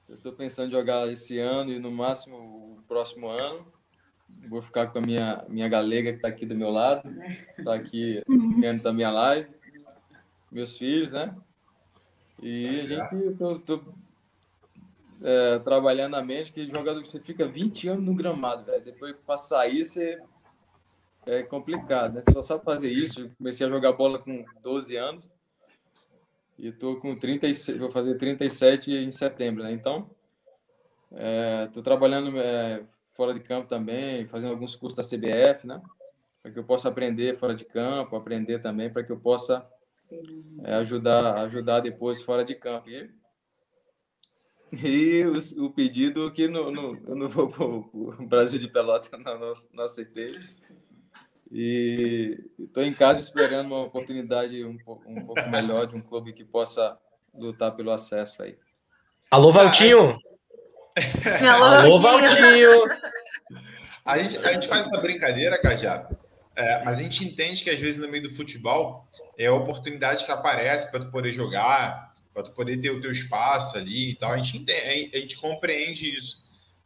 Eu 0.08 0.16
estou 0.16 0.32
pensando 0.32 0.70
em 0.70 0.72
jogar 0.72 1.12
esse 1.12 1.40
ano 1.40 1.72
e 1.72 1.80
no 1.80 1.92
máximo 1.92 2.38
o 2.38 2.80
próximo 2.88 3.28
ano. 3.28 3.66
Vou 4.48 4.62
ficar 4.62 4.88
com 4.88 5.00
a 5.00 5.02
minha, 5.02 5.44
minha 5.50 5.68
galega 5.68 6.12
que 6.12 6.18
está 6.18 6.28
aqui 6.28 6.46
do 6.46 6.56
meu 6.56 6.70
lado, 6.70 7.10
está 7.58 7.74
aqui 7.74 8.24
vendo 8.60 8.84
da 8.84 8.94
minha 8.94 9.10
live, 9.10 9.50
meus 10.52 10.78
filhos, 10.78 11.12
né? 11.12 11.36
E 12.42 12.68
tá 12.88 13.08
a 13.10 13.16
gente, 13.16 13.36
tô, 13.36 13.60
tô 13.60 13.84
é, 15.22 15.60
trabalhando 15.60 16.16
a 16.16 16.22
mente 16.22 16.52
que 16.52 16.68
jogador 16.68 17.04
você 17.04 17.20
fica 17.20 17.48
20 17.48 17.90
anos 17.90 18.06
no 18.06 18.16
gramado, 18.16 18.64
velho. 18.64 18.84
Depois 18.84 19.16
para 19.26 19.38
sair 19.38 19.84
você 19.84 20.22
é 21.26 21.44
complicado, 21.44 22.14
né? 22.14 22.22
Você 22.22 22.32
só 22.32 22.42
sabe 22.42 22.64
fazer 22.64 22.92
isso. 22.92 23.22
Eu 23.22 23.32
comecei 23.38 23.66
a 23.66 23.70
jogar 23.70 23.94
bola 23.94 24.20
com 24.20 24.46
12 24.62 24.96
anos. 24.96 25.30
E 26.58 26.68
estou 26.70 27.00
com 27.00 27.16
36, 27.16 27.78
vou 27.78 27.92
fazer 27.92 28.18
37 28.18 28.92
em 28.92 29.12
setembro, 29.12 29.64
né? 29.64 29.72
Então, 29.72 30.10
estou 31.12 31.82
é, 31.82 31.84
trabalhando 31.84 32.36
é, 32.40 32.84
fora 33.16 33.34
de 33.34 33.40
campo 33.40 33.68
também, 33.68 34.26
fazendo 34.28 34.52
alguns 34.52 34.76
cursos 34.76 34.98
da 34.98 35.04
CBF, 35.04 35.68
né? 35.68 35.82
Para 36.42 36.52
que 36.52 36.58
eu 36.58 36.64
possa 36.64 36.90
aprender 36.90 37.38
fora 37.38 37.54
de 37.54 37.64
campo, 37.64 38.16
aprender 38.16 38.60
também, 38.60 38.90
para 38.90 39.04
que 39.04 39.12
eu 39.12 39.20
possa 39.20 39.68
é, 40.64 40.76
ajudar, 40.76 41.38
ajudar 41.46 41.82
depois 41.82 42.22
fora 42.24 42.44
de 42.44 42.56
campo. 42.56 42.90
E, 42.90 43.12
e 44.84 45.24
o, 45.26 45.66
o, 45.66 45.70
pedido 45.70 46.32
que 46.32 46.48
no, 46.48 46.72
no, 46.72 46.96
eu 47.08 47.16
não 47.16 47.30
vou 47.30 47.50
para 47.50 47.66
o 47.66 48.28
Brasil 48.28 48.60
de 48.60 48.68
Pelota, 48.68 49.18
não, 49.18 49.40
não, 49.40 49.54
não 49.74 49.84
aceitei. 49.84 50.28
E 51.52 52.38
estou 52.60 52.84
em 52.84 52.94
casa 52.94 53.20
esperando 53.20 53.68
uma 53.68 53.84
oportunidade 53.84 54.64
um 54.66 54.78
pouco, 54.78 55.10
um 55.10 55.26
pouco 55.26 55.50
melhor 55.50 55.88
de 55.88 55.96
um 55.96 56.02
clube 56.02 56.34
que 56.34 56.44
possa 56.44 56.98
lutar 57.34 57.72
pelo 57.76 57.92
acesso 57.92 58.44
aí. 58.44 58.58
Alô, 59.32 59.52
Valtinho! 59.52 60.20
Alô, 61.54 61.66
Alô 61.66 62.00
Valtinho! 62.00 62.72
A 64.04 64.18
gente, 64.20 64.40
a 64.40 64.54
gente 64.54 64.68
faz 64.68 64.88
essa 64.88 65.02
brincadeira, 65.02 65.62
Cajá, 65.62 66.10
É, 66.56 66.84
mas 66.84 67.00
a 67.00 67.04
gente 67.04 67.26
entende 67.26 67.64
que 67.64 67.70
às 67.70 67.80
vezes 67.80 68.00
no 68.00 68.08
meio 68.10 68.24
do 68.24 68.36
futebol 68.36 69.08
é 69.38 69.48
a 69.48 69.54
oportunidade 69.54 70.26
que 70.26 70.32
aparece 70.32 70.90
para 70.90 71.02
tu 71.02 71.12
poder 71.12 71.32
jogar, 71.32 72.07
para 72.38 72.44
tu 72.44 72.52
poder 72.52 72.78
ter 72.78 72.92
o 72.92 73.02
teu 73.02 73.12
espaço 73.12 73.80
ali 73.80 74.12
e 74.12 74.16
tal. 74.16 74.34
A 74.34 74.38
gente 74.38 74.58
entende, 74.60 75.10
a 75.12 75.18
gente 75.18 75.38
compreende 75.38 76.16
isso. 76.16 76.38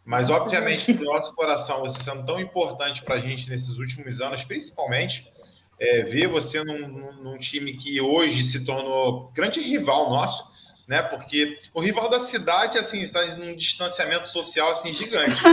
Mas 0.06 0.30
obviamente 0.30 0.86
que 0.86 0.94
no 0.94 1.04
nosso 1.04 1.36
coração 1.36 1.82
você 1.82 2.02
sendo 2.02 2.26
tão 2.26 2.40
importante 2.40 3.04
para 3.04 3.16
a 3.16 3.20
gente 3.20 3.50
nesses 3.50 3.78
últimos 3.78 4.22
anos, 4.22 4.44
principalmente 4.44 5.30
é, 5.78 6.04
ver 6.04 6.30
você 6.30 6.64
num, 6.64 6.88
num, 7.22 7.38
time 7.38 7.74
que 7.74 8.00
hoje 8.00 8.44
se 8.44 8.64
tornou 8.64 9.30
grande 9.34 9.60
rival 9.60 10.10
nosso, 10.10 10.50
né? 10.88 11.02
Porque 11.02 11.60
o 11.74 11.82
rival 11.82 12.10
da 12.10 12.20
cidade, 12.20 12.78
assim, 12.78 13.02
está 13.02 13.24
num 13.36 13.54
distanciamento 13.58 14.30
social 14.30 14.72
assim 14.72 14.94
gigante. 14.94 15.42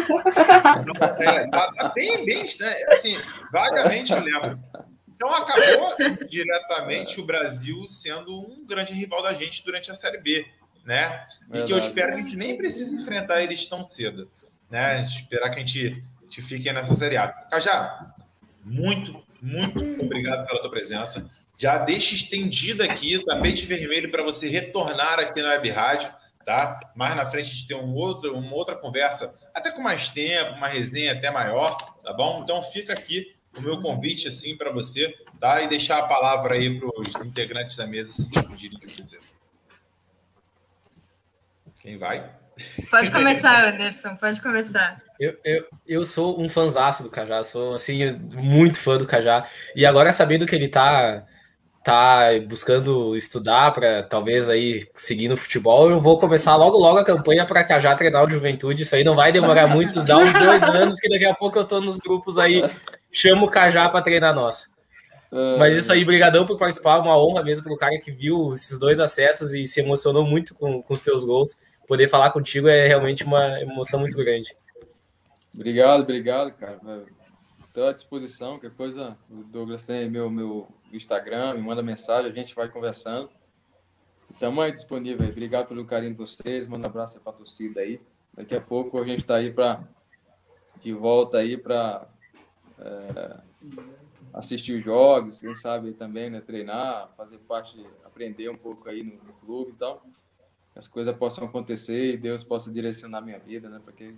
Então, 0.80 1.08
é, 1.18 1.50
tá, 1.50 1.72
tá, 1.72 1.88
bem, 1.88 2.24
bem, 2.24 2.44
né? 2.44 2.74
assim, 2.90 3.18
vagamente 3.52 4.12
eu 4.12 4.20
lembro. 4.20 4.60
Então 5.18 5.34
acabou 5.34 5.96
diretamente 6.30 7.20
o 7.20 7.24
Brasil 7.24 7.88
sendo 7.88 8.38
um 8.38 8.64
grande 8.64 8.92
rival 8.92 9.20
da 9.20 9.32
gente 9.32 9.64
durante 9.64 9.90
a 9.90 9.94
Série 9.94 10.18
B, 10.18 10.46
né? 10.84 11.26
E 11.52 11.62
que 11.64 11.72
eu 11.72 11.78
espero 11.78 12.12
que 12.12 12.14
a 12.14 12.24
gente 12.24 12.36
nem 12.36 12.56
precise 12.56 12.94
enfrentar 12.94 13.42
eles 13.42 13.66
tão 13.66 13.84
cedo, 13.84 14.30
né? 14.70 15.04
Esperar 15.04 15.50
que 15.50 15.56
a 15.56 15.58
gente, 15.58 16.04
a 16.18 16.22
gente 16.22 16.40
fique 16.42 16.72
nessa 16.72 16.94
Série 16.94 17.16
A. 17.16 17.26
Cajá, 17.26 18.14
muito, 18.64 19.20
muito 19.42 19.80
obrigado 20.00 20.46
pela 20.46 20.60
tua 20.60 20.70
presença. 20.70 21.28
Já 21.56 21.78
deixa 21.78 22.14
estendido 22.14 22.84
aqui 22.84 23.16
o 23.16 23.24
tapete 23.24 23.66
vermelho 23.66 24.12
para 24.12 24.22
você 24.22 24.48
retornar 24.48 25.18
aqui 25.18 25.42
na 25.42 25.48
Web 25.48 25.68
Rádio, 25.70 26.14
tá? 26.46 26.78
Mais 26.94 27.16
na 27.16 27.28
frente 27.28 27.50
a 27.50 27.54
gente 27.54 27.66
tem 27.66 27.76
um 27.76 27.92
outro, 27.92 28.38
uma 28.38 28.54
outra 28.54 28.76
conversa, 28.76 29.36
até 29.52 29.72
com 29.72 29.82
mais 29.82 30.08
tempo, 30.08 30.52
uma 30.52 30.68
resenha 30.68 31.10
até 31.10 31.28
maior, 31.28 31.76
tá 32.04 32.12
bom? 32.12 32.40
Então 32.44 32.62
fica 32.62 32.92
aqui 32.92 33.36
o 33.58 33.62
meu 33.62 33.80
convite 33.80 34.28
assim 34.28 34.56
para 34.56 34.70
você, 34.70 35.14
tá? 35.40 35.62
E 35.62 35.68
deixar 35.68 35.98
a 35.98 36.06
palavra 36.06 36.54
aí 36.54 36.78
para 36.78 36.88
os 36.88 37.24
integrantes 37.24 37.76
da 37.76 37.86
mesa 37.86 38.12
se 38.12 38.30
despedirem 38.30 38.78
de 38.78 38.86
você. 38.86 39.18
Quem 41.80 41.98
vai? 41.98 42.30
Pode 42.90 43.10
começar, 43.10 43.68
Anderson, 43.68 44.16
pode 44.16 44.42
começar. 44.42 45.00
Eu, 45.18 45.36
eu, 45.44 45.66
eu 45.86 46.04
sou 46.04 46.40
um 46.40 46.48
fãzaço 46.48 47.02
do 47.02 47.10
Cajá, 47.10 47.42
sou 47.44 47.74
assim, 47.74 48.12
muito 48.34 48.78
fã 48.78 48.96
do 48.96 49.06
Cajá. 49.06 49.46
E 49.74 49.86
agora 49.86 50.12
sabendo 50.12 50.46
que 50.46 50.54
ele 50.54 50.68
tá 50.68 51.24
tá 51.84 52.28
buscando 52.46 53.16
estudar 53.16 53.72
para 53.72 54.02
talvez 54.02 54.50
aí 54.50 54.86
seguir 54.94 55.26
no 55.26 55.38
futebol, 55.38 55.88
eu 55.88 56.00
vou 56.02 56.18
começar 56.18 56.54
logo 56.54 56.76
logo 56.76 56.98
a 56.98 57.04
campanha 57.04 57.46
para 57.46 57.64
Cajá 57.64 57.94
treinar 57.94 58.24
o 58.24 58.28
Juventude. 58.28 58.82
Isso 58.82 58.94
aí 58.94 59.02
não 59.02 59.16
vai 59.16 59.32
demorar 59.32 59.66
muito, 59.68 60.04
dá 60.04 60.18
uns 60.18 60.32
dois 60.34 60.62
anos 60.68 61.00
que 61.00 61.08
daqui 61.08 61.24
a 61.24 61.34
pouco 61.34 61.58
eu 61.58 61.64
tô 61.64 61.80
nos 61.80 61.96
grupos 61.98 62.38
aí, 62.38 62.62
chamo 63.10 63.46
o 63.46 63.50
Cajá 63.50 63.88
para 63.88 64.02
treinar 64.02 64.34
nós. 64.34 64.70
Mas 65.30 65.76
isso 65.76 65.92
aí, 65.92 66.04
brigadão 66.04 66.46
por 66.46 66.56
participar, 66.56 66.98
uma 67.00 67.18
honra 67.18 67.42
mesmo 67.42 67.64
para 67.64 67.72
o 67.72 67.76
cara 67.76 67.98
que 67.98 68.10
viu 68.10 68.50
esses 68.52 68.78
dois 68.78 68.98
acessos 68.98 69.52
e 69.52 69.66
se 69.66 69.80
emocionou 69.80 70.24
muito 70.24 70.54
com, 70.54 70.82
com 70.82 70.94
os 70.94 71.02
teus 71.02 71.22
gols. 71.22 71.54
Poder 71.86 72.08
falar 72.08 72.30
contigo 72.30 72.68
é 72.68 72.86
realmente 72.86 73.24
uma 73.24 73.60
emoção 73.60 74.00
muito 74.00 74.16
grande. 74.16 74.56
Obrigado, 75.54 76.00
obrigado, 76.00 76.52
cara. 76.52 76.78
Estou 77.66 77.86
à 77.86 77.92
disposição, 77.92 78.52
qualquer 78.52 78.70
coisa, 78.70 79.16
o 79.30 79.44
Douglas 79.44 79.84
tem 79.84 80.10
meu, 80.10 80.30
meu 80.30 80.68
Instagram, 80.92 81.54
me 81.54 81.62
manda 81.62 81.82
mensagem, 81.82 82.30
a 82.30 82.34
gente 82.34 82.54
vai 82.54 82.68
conversando. 82.68 83.30
Estamos 84.30 84.64
aí 84.64 84.72
disponível. 84.72 85.26
Obrigado 85.28 85.68
pelo 85.68 85.84
carinho 85.84 86.12
de 86.12 86.18
vocês. 86.18 86.66
Manda 86.66 86.86
um 86.86 86.90
abraço 86.90 87.20
para 87.20 87.32
a 87.32 87.36
torcida 87.36 87.80
aí. 87.80 88.00
Daqui 88.34 88.54
a 88.54 88.60
pouco 88.60 88.98
a 88.98 89.04
gente 89.04 89.20
está 89.20 89.36
aí 89.36 89.52
para 89.52 89.80
de 90.80 90.92
volta 90.92 91.38
aí 91.38 91.56
para 91.56 92.06
é, 92.80 93.40
assistir 94.32 94.78
os 94.78 94.84
jogos, 94.84 95.40
quem 95.40 95.54
sabe 95.54 95.92
também, 95.92 96.30
né, 96.30 96.40
treinar, 96.40 97.10
fazer 97.16 97.38
parte, 97.38 97.84
aprender 98.04 98.48
um 98.48 98.56
pouco 98.56 98.88
aí 98.88 99.02
no, 99.02 99.12
no 99.24 99.32
clube, 99.34 99.72
então 99.74 100.00
as 100.76 100.86
coisas 100.86 101.16
possam 101.16 101.44
acontecer 101.44 102.14
e 102.14 102.16
Deus 102.16 102.44
possa 102.44 102.70
direcionar 102.70 103.20
minha 103.20 103.38
vida, 103.38 103.68
né, 103.68 103.80
para 103.82 103.92
que 103.92 104.14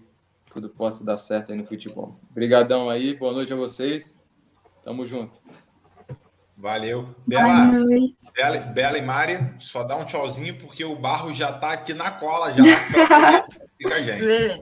tudo 0.52 0.68
possa 0.68 1.02
dar 1.02 1.16
certo 1.16 1.52
aí 1.52 1.58
no 1.58 1.64
futebol. 1.64 2.18
Obrigadão 2.30 2.90
aí, 2.90 3.16
boa 3.16 3.32
noite 3.32 3.52
a 3.52 3.56
vocês. 3.56 4.14
Tamo 4.82 5.06
junto. 5.06 5.38
Valeu. 6.56 7.14
Bela, 7.26 7.72
Bela, 8.34 8.58
Bela 8.58 8.98
e 8.98 9.02
Mari, 9.02 9.54
só 9.60 9.82
dá 9.82 9.96
um 9.96 10.04
tchauzinho, 10.04 10.58
porque 10.58 10.84
o 10.84 10.94
barro 10.94 11.32
já 11.32 11.52
tá 11.52 11.72
aqui 11.72 11.94
na 11.94 12.10
cola 12.10 12.52
já. 12.52 12.62
Fica 13.78 14.02
gente. 14.02 14.60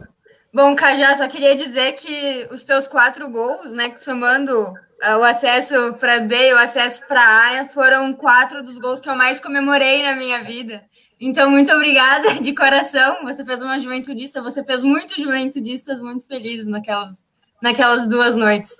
Bom, 0.52 0.74
Cajá, 0.74 1.14
só 1.14 1.28
queria 1.28 1.54
dizer 1.54 1.92
que 1.92 2.48
os 2.50 2.64
teus 2.64 2.86
quatro 2.86 3.28
gols, 3.30 3.70
né, 3.70 3.94
somando 3.98 4.62
uh, 4.62 5.18
o 5.18 5.24
acesso 5.24 5.94
para 6.00 6.20
B 6.20 6.48
e 6.48 6.54
o 6.54 6.58
acesso 6.58 7.06
para 7.06 7.20
A, 7.60 7.66
foram 7.66 8.14
quatro 8.14 8.62
dos 8.62 8.78
gols 8.78 9.00
que 9.00 9.10
eu 9.10 9.14
mais 9.14 9.38
comemorei 9.38 10.02
na 10.02 10.16
minha 10.16 10.42
vida. 10.42 10.82
Então, 11.20 11.50
muito 11.50 11.70
obrigada 11.72 12.34
de 12.40 12.54
coração. 12.54 13.22
Você 13.24 13.44
fez 13.44 13.60
uma 13.60 13.78
juventudista, 13.78 14.42
você 14.42 14.64
fez 14.64 14.82
muitos 14.82 15.16
juventudistas 15.16 16.00
muito 16.00 16.26
felizes 16.26 16.66
naquelas, 16.66 17.24
naquelas 17.60 18.06
duas 18.08 18.34
noites. 18.34 18.72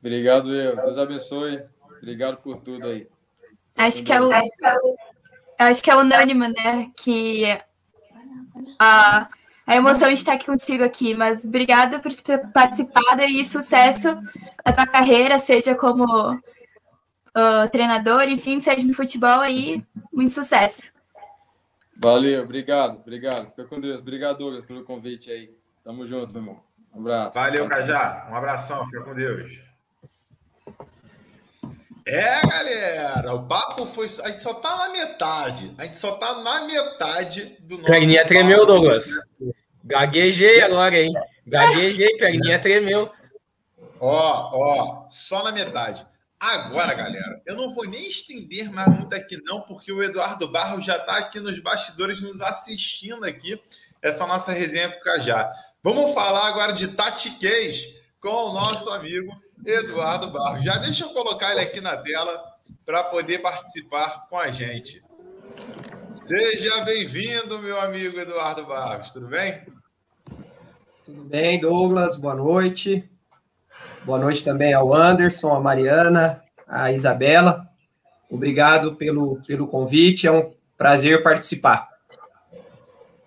Obrigado, 0.00 0.54
eu. 0.54 0.76
Deus 0.76 0.98
abençoe. 0.98 1.62
Obrigado 1.98 2.38
por 2.38 2.58
tudo 2.58 2.86
aí. 2.86 3.06
Acho 3.76 4.02
que 4.02 4.12
é 4.12 4.20
o, 4.20 4.30
acho 5.58 5.82
que 5.82 5.90
é 5.90 5.96
unânime, 5.96 6.48
né? 6.48 6.90
Que 6.96 7.58
a, 8.78 9.28
a 9.66 9.74
emoção 9.74 10.08
de 10.08 10.14
estar 10.14 10.34
aqui 10.34 10.46
contigo 10.46 10.84
aqui, 10.84 11.14
mas 11.14 11.44
obrigada 11.44 11.98
por 11.98 12.14
ter 12.14 12.46
participado 12.52 13.22
e 13.22 13.44
sucesso 13.44 14.08
na 14.64 14.72
tua 14.72 14.86
carreira, 14.86 15.38
seja 15.38 15.74
como 15.74 16.32
uh, 17.36 17.68
treinador, 17.72 18.22
enfim, 18.28 18.60
seja 18.60 18.86
no 18.86 18.94
futebol 18.94 19.40
aí, 19.40 19.84
muito 20.12 20.32
sucesso. 20.32 20.92
Valeu, 21.98 22.42
obrigado, 22.42 22.98
obrigado. 22.98 23.50
Fica 23.50 23.64
com 23.64 23.80
Deus. 23.80 24.00
Obrigado, 24.00 24.38
Douglas, 24.38 24.66
pelo 24.66 24.84
convite 24.84 25.30
aí. 25.30 25.50
Tamo 25.82 26.06
junto, 26.06 26.32
meu 26.32 26.42
irmão. 26.42 26.62
Um 26.94 27.00
abraço. 27.00 27.34
Valeu, 27.34 27.68
Cajá. 27.68 28.28
Um 28.30 28.34
abração, 28.34 28.84
fica 28.86 29.02
com 29.02 29.14
Deus. 29.14 29.62
É, 32.06 32.46
galera, 32.46 33.34
o 33.34 33.48
papo 33.48 33.84
foi. 33.84 34.06
A 34.22 34.28
gente 34.28 34.40
só 34.40 34.54
tá 34.54 34.76
na 34.76 34.90
metade. 34.90 35.74
A 35.76 35.84
gente 35.84 35.96
só 35.96 36.12
tá 36.12 36.40
na 36.40 36.64
metade 36.64 37.56
do 37.60 37.78
nosso. 37.78 37.90
Perninha 37.90 38.24
tremeu, 38.24 38.64
Douglas. 38.64 39.10
Gaguejei 39.82 40.60
agora, 40.60 40.96
hein? 40.96 41.12
Gaguejei, 41.44 42.16
perninha 42.16 42.60
tremeu. 42.60 43.10
Ó, 43.98 44.50
ó, 44.52 45.08
só 45.08 45.42
na 45.42 45.50
metade. 45.50 46.06
Agora, 46.38 46.94
galera, 46.94 47.42
eu 47.44 47.56
não 47.56 47.74
vou 47.74 47.88
nem 47.88 48.08
estender 48.08 48.70
mais 48.70 48.88
muito 48.88 49.12
aqui, 49.16 49.42
não, 49.42 49.62
porque 49.62 49.90
o 49.90 50.02
Eduardo 50.02 50.46
Barros 50.46 50.84
já 50.84 50.96
está 50.96 51.16
aqui 51.18 51.40
nos 51.40 51.58
bastidores 51.58 52.20
nos 52.20 52.40
assistindo 52.40 53.24
aqui 53.24 53.60
essa 54.00 54.26
nossa 54.26 54.52
resenha 54.52 54.90
com 54.90 54.98
o 54.98 55.02
Cajá. 55.02 55.50
Vamos 55.82 56.14
falar 56.14 56.46
agora 56.46 56.72
de 56.72 56.88
tatiquês 56.88 57.96
com 58.20 58.28
o 58.28 58.52
nosso 58.52 58.90
amigo 58.90 59.32
Eduardo 59.64 60.30
Barros. 60.30 60.64
Já 60.64 60.78
deixa 60.78 61.04
eu 61.04 61.10
colocar 61.10 61.52
ele 61.52 61.60
aqui 61.60 61.80
na 61.80 61.96
tela 61.96 62.42
para 62.84 63.04
poder 63.04 63.38
participar 63.38 64.26
com 64.28 64.38
a 64.38 64.50
gente. 64.50 65.02
Seja 66.10 66.84
bem-vindo, 66.84 67.58
meu 67.60 67.80
amigo 67.80 68.18
Eduardo 68.18 68.66
Barros, 68.66 69.12
tudo 69.12 69.28
bem? 69.28 69.66
Tudo 71.04 71.24
bem, 71.24 71.60
Douglas, 71.60 72.16
boa 72.16 72.34
noite. 72.34 73.08
Boa 74.04 74.18
noite 74.18 74.44
também 74.44 74.72
ao 74.72 74.94
Anderson, 74.94 75.54
a 75.54 75.60
Mariana, 75.60 76.42
a 76.66 76.92
Isabela. 76.92 77.68
Obrigado 78.30 78.96
pelo, 78.96 79.40
pelo 79.42 79.66
convite, 79.66 80.26
é 80.26 80.32
um 80.32 80.52
prazer 80.76 81.22
participar. 81.22 81.88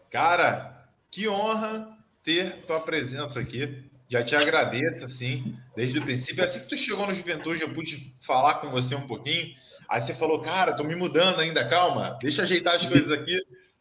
Cara, 0.09 0.87
que 1.11 1.27
honra 1.27 1.87
ter 2.23 2.65
tua 2.65 2.79
presença 2.79 3.39
aqui. 3.39 3.88
Já 4.10 4.24
te 4.24 4.36
agradeço, 4.36 5.06
assim, 5.06 5.56
desde 5.76 6.00
o 6.00 6.02
princípio. 6.02 6.43
Assim 6.43 6.62
que 6.62 6.67
tu 6.67 6.76
chegou 6.76 7.06
no 7.06 7.13
Juventude, 7.13 7.62
eu 7.62 7.72
pude 7.72 8.12
falar 8.19 8.56
com 8.56 8.72
você 8.72 8.95
um 8.95 9.06
pouquinho. 9.06 9.54
Aí 9.88 10.02
você 10.02 10.15
falou, 10.15 10.39
cara, 10.39 10.76
tô 10.76 10.84
me 10.84 10.95
mudando 10.95 11.39
ainda, 11.39 11.65
calma, 11.67 12.17
deixa 12.19 12.41
eu 12.41 12.45
ajeitar 12.45 12.76
as 12.76 12.86
coisas 12.86 13.12
aqui. 13.12 13.39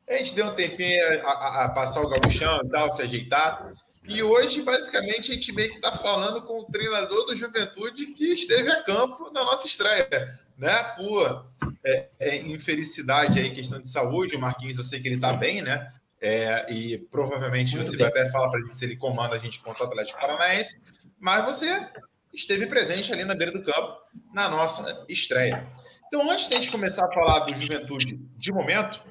A 0.08 0.14
gente 0.18 0.34
deu 0.34 0.46
um 0.46 0.54
tempinho 0.54 1.02
a, 1.22 1.30
a, 1.30 1.64
a 1.64 1.68
passar 1.70 2.02
o 2.02 2.08
gabuchão 2.08 2.60
e 2.64 2.68
tal, 2.68 2.90
se 2.90 3.02
ajeitar. 3.02 3.72
E 4.06 4.22
hoje, 4.22 4.62
basicamente, 4.62 5.30
a 5.30 5.34
gente 5.34 5.52
meio 5.52 5.70
que 5.70 5.76
está 5.76 5.92
falando 5.92 6.42
com 6.42 6.60
o 6.60 6.64
treinador 6.64 7.26
do 7.26 7.36
Juventude 7.36 8.06
que 8.14 8.32
esteve 8.32 8.70
a 8.70 8.82
campo 8.82 9.30
na 9.32 9.44
nossa 9.44 9.66
estreia, 9.66 10.38
né? 10.56 10.82
Por 10.96 11.46
é, 11.84 12.08
é, 12.18 12.36
infelicidade 12.36 13.38
aí, 13.38 13.54
questão 13.54 13.80
de 13.80 13.88
saúde. 13.88 14.36
O 14.36 14.40
Marquinhos, 14.40 14.78
eu 14.78 14.84
sei 14.84 15.00
que 15.00 15.08
ele 15.08 15.16
está 15.16 15.34
bem, 15.34 15.60
né? 15.60 15.92
É, 16.20 16.72
e 16.72 16.98
provavelmente 17.10 17.76
você 17.76 17.96
vai 17.96 18.08
até 18.08 18.28
falar 18.30 18.50
para 18.50 18.60
gente 18.60 18.74
se 18.74 18.84
ele 18.84 18.96
comanda 18.96 19.36
a 19.36 19.38
gente 19.38 19.60
contra 19.60 19.84
o 19.84 19.86
Atlético 19.86 20.20
Paranaense, 20.20 20.82
mas 21.18 21.44
você 21.44 21.86
esteve 22.34 22.66
presente 22.66 23.12
ali 23.12 23.24
na 23.24 23.34
beira 23.34 23.52
do 23.52 23.62
campo 23.62 23.96
na 24.32 24.48
nossa 24.48 25.04
estreia. 25.08 25.66
Então, 26.06 26.28
antes 26.30 26.48
de 26.48 26.54
a 26.54 26.56
gente 26.56 26.70
começar 26.70 27.06
a 27.06 27.12
falar 27.12 27.40
do 27.40 27.54
Juventude 27.54 28.16
de 28.36 28.52
momento, 28.52 29.02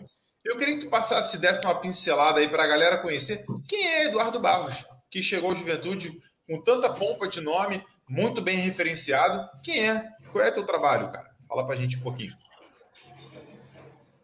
eu 0.43 0.57
queria 0.57 0.77
que 0.77 0.85
tu 0.85 0.89
passasse, 0.89 1.39
desse 1.39 1.65
uma 1.65 1.79
pincelada 1.79 2.39
aí 2.39 2.47
para 2.47 2.63
a 2.63 2.67
galera 2.67 2.97
conhecer 2.97 3.45
quem 3.67 3.85
é 3.85 4.05
Eduardo 4.05 4.39
Barros, 4.39 4.85
que 5.11 5.21
chegou 5.21 5.51
à 5.51 5.55
juventude 5.55 6.19
com 6.47 6.61
tanta 6.61 6.93
pompa 6.93 7.27
de 7.27 7.41
nome, 7.41 7.83
muito 8.09 8.41
bem 8.41 8.57
referenciado. 8.57 9.47
Quem 9.61 9.89
é? 9.89 10.07
Qual 10.31 10.43
é 10.43 10.49
teu 10.49 10.65
trabalho, 10.65 11.11
cara? 11.11 11.29
Fala 11.47 11.65
pra 11.65 11.75
gente 11.75 11.97
um 11.97 12.01
pouquinho. 12.01 12.33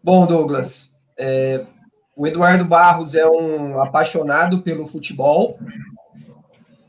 Bom, 0.02 0.26
Douglas, 0.26 0.98
é, 1.17 1.65
o 2.15 2.28
Eduardo 2.28 2.65
Barros 2.65 3.15
é 3.15 3.28
um 3.28 3.80
apaixonado 3.80 4.62
pelo 4.62 4.86
futebol. 4.86 5.58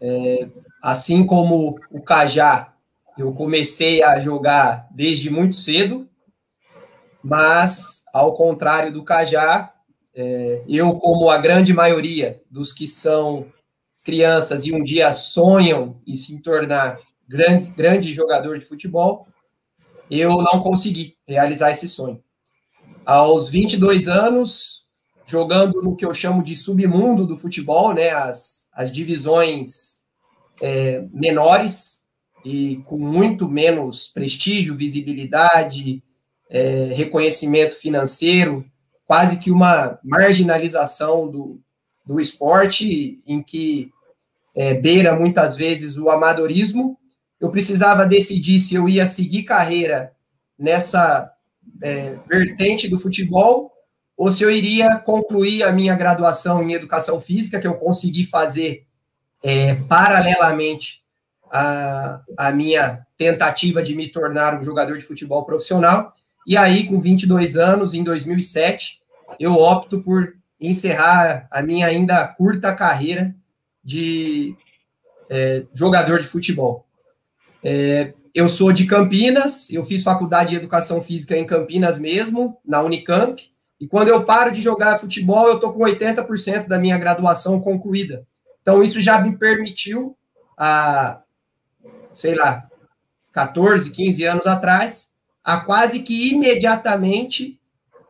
É, 0.00 0.48
assim 0.82 1.24
como 1.24 1.78
o 1.90 2.00
Cajá, 2.00 2.74
eu 3.16 3.32
comecei 3.32 4.02
a 4.02 4.20
jogar 4.20 4.87
desde 4.90 5.30
muito 5.30 5.54
cedo, 5.54 6.08
mas, 7.22 8.02
ao 8.12 8.34
contrário 8.34 8.92
do 8.92 9.02
Cajá, 9.02 9.72
é, 10.14 10.62
eu, 10.68 10.92
como 10.94 11.30
a 11.30 11.38
grande 11.38 11.72
maioria 11.72 12.42
dos 12.50 12.72
que 12.72 12.87
são 12.87 13.46
crianças 14.02 14.66
e 14.66 14.74
um 14.74 14.84
dia 14.84 15.12
sonham 15.14 15.96
em 16.06 16.14
se 16.14 16.38
tornar 16.42 16.98
grande, 17.26 17.68
grande 17.70 18.12
jogador 18.12 18.58
de 18.58 18.66
futebol, 18.66 19.26
eu 20.10 20.42
não 20.42 20.60
consegui 20.60 21.16
realizar 21.26 21.70
esse 21.70 21.88
sonho. 21.88 22.22
Aos 23.06 23.48
22 23.48 24.06
anos, 24.06 24.84
jogando 25.26 25.82
no 25.82 25.96
que 25.96 26.04
eu 26.04 26.12
chamo 26.12 26.42
de 26.42 26.56
submundo 26.56 27.26
do 27.26 27.37
futebol, 27.37 27.94
né, 27.94 28.10
as, 28.10 28.68
as 28.72 28.92
divisões 28.92 30.02
é, 30.60 31.04
menores 31.12 32.04
e 32.44 32.76
com 32.84 32.98
muito 32.98 33.48
menos 33.48 34.08
prestígio, 34.08 34.76
visibilidade, 34.76 36.02
é, 36.50 36.92
reconhecimento 36.94 37.74
financeiro, 37.74 38.64
quase 39.06 39.38
que 39.38 39.50
uma 39.50 39.98
marginalização 40.04 41.30
do, 41.30 41.60
do 42.04 42.20
esporte, 42.20 43.20
em 43.26 43.42
que 43.42 43.90
é, 44.54 44.74
beira 44.74 45.18
muitas 45.18 45.56
vezes 45.56 45.96
o 45.96 46.10
amadorismo. 46.10 46.98
Eu 47.40 47.50
precisava 47.50 48.06
decidir 48.06 48.60
se 48.60 48.74
eu 48.74 48.88
ia 48.88 49.06
seguir 49.06 49.42
carreira 49.42 50.12
nessa 50.58 51.32
é, 51.82 52.16
vertente 52.28 52.88
do 52.88 52.98
futebol 52.98 53.73
ou 54.16 54.31
se 54.31 54.42
eu 54.44 54.50
iria 54.50 54.96
concluir 54.98 55.62
a 55.62 55.72
minha 55.72 55.94
graduação 55.94 56.62
em 56.62 56.72
educação 56.72 57.20
física, 57.20 57.61
que 57.61 57.66
eu 57.66 57.74
consegui 57.74 58.24
fazer 58.24 58.87
é, 59.42 59.74
paralelamente 59.74 61.03
à, 61.50 62.20
à 62.37 62.53
minha 62.53 63.05
tentativa 63.18 63.83
de 63.83 63.94
me 63.94 64.09
tornar 64.09 64.59
um 64.59 64.64
jogador 64.64 64.98
de 64.98 65.05
futebol 65.05 65.44
profissional. 65.44 66.14
E 66.46 66.57
aí, 66.57 66.87
com 66.87 67.00
22 67.00 67.57
anos, 67.57 67.94
em 67.94 68.03
2007, 68.05 69.00
eu 69.40 69.55
opto 69.55 70.00
por 70.00 70.35
encerrar 70.61 71.48
a 71.50 71.62
minha 71.62 71.87
ainda 71.87 72.27
curta 72.29 72.74
carreira 72.74 73.35
de 73.83 74.57
é, 75.29 75.64
jogador 75.72 76.20
de 76.20 76.27
futebol. 76.27 76.87
É, 77.62 78.14
eu 78.35 78.48
sou 78.48 78.72
de 78.72 78.87
Campinas, 78.87 79.70
eu 79.70 79.85
fiz 79.85 80.03
faculdade 80.03 80.50
de 80.50 80.57
educação 80.57 81.00
física 81.00 81.37
em 81.37 81.46
Campinas 81.46 81.98
mesmo, 81.98 82.59
na 82.64 82.83
Unicamp, 82.83 83.54
e 83.85 83.87
quando 83.87 84.09
eu 84.09 84.25
paro 84.25 84.51
de 84.51 84.62
jogar 84.62 84.97
futebol, 84.97 85.47
eu 85.47 85.57
estou 85.57 85.70
com 85.70 85.81
80% 85.81 86.66
da 86.66 86.79
minha 86.79 86.97
graduação 86.97 87.61
concluída. 87.61 88.27
Então, 88.62 88.83
isso 88.83 88.99
já 88.99 89.20
me 89.20 89.37
permitiu, 89.37 90.16
a, 90.57 91.20
sei 92.14 92.35
lá, 92.35 92.66
14, 93.31 93.90
15 93.90 94.25
anos 94.25 94.47
atrás, 94.47 95.12
a 95.44 95.59
quase 95.59 96.01
que 96.01 96.33
imediatamente 96.33 97.61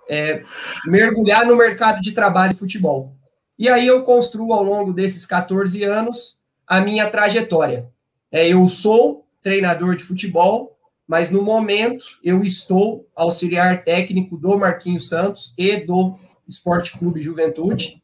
é, 0.09 0.45
mergulhar 0.87 1.45
no 1.45 1.57
mercado 1.57 2.01
de 2.01 2.13
trabalho 2.13 2.53
de 2.53 2.59
futebol. 2.61 3.17
E 3.59 3.69
aí 3.69 3.85
eu 3.85 4.05
construo 4.05 4.53
ao 4.53 4.63
longo 4.63 4.93
desses 4.93 5.27
14 5.27 5.83
anos 5.83 6.39
a 6.65 6.81
minha 6.81 7.11
trajetória. 7.11 7.91
É, 8.31 8.47
eu 8.49 8.69
sou 8.69 9.27
treinador 9.43 9.97
de 9.97 10.05
futebol, 10.05 10.74
mas 11.07 11.31
no 11.31 11.43
momento 11.43 12.19
eu 12.23 12.43
estou 12.43 13.07
auxiliar 13.15 13.85
técnico 13.85 14.37
do 14.37 14.59
Marquinhos 14.59 15.09
Santos 15.09 15.55
e 15.57 15.77
do 15.77 16.19
Esporte 16.49 16.99
Clube 16.99 17.23
Juventude. 17.23 18.03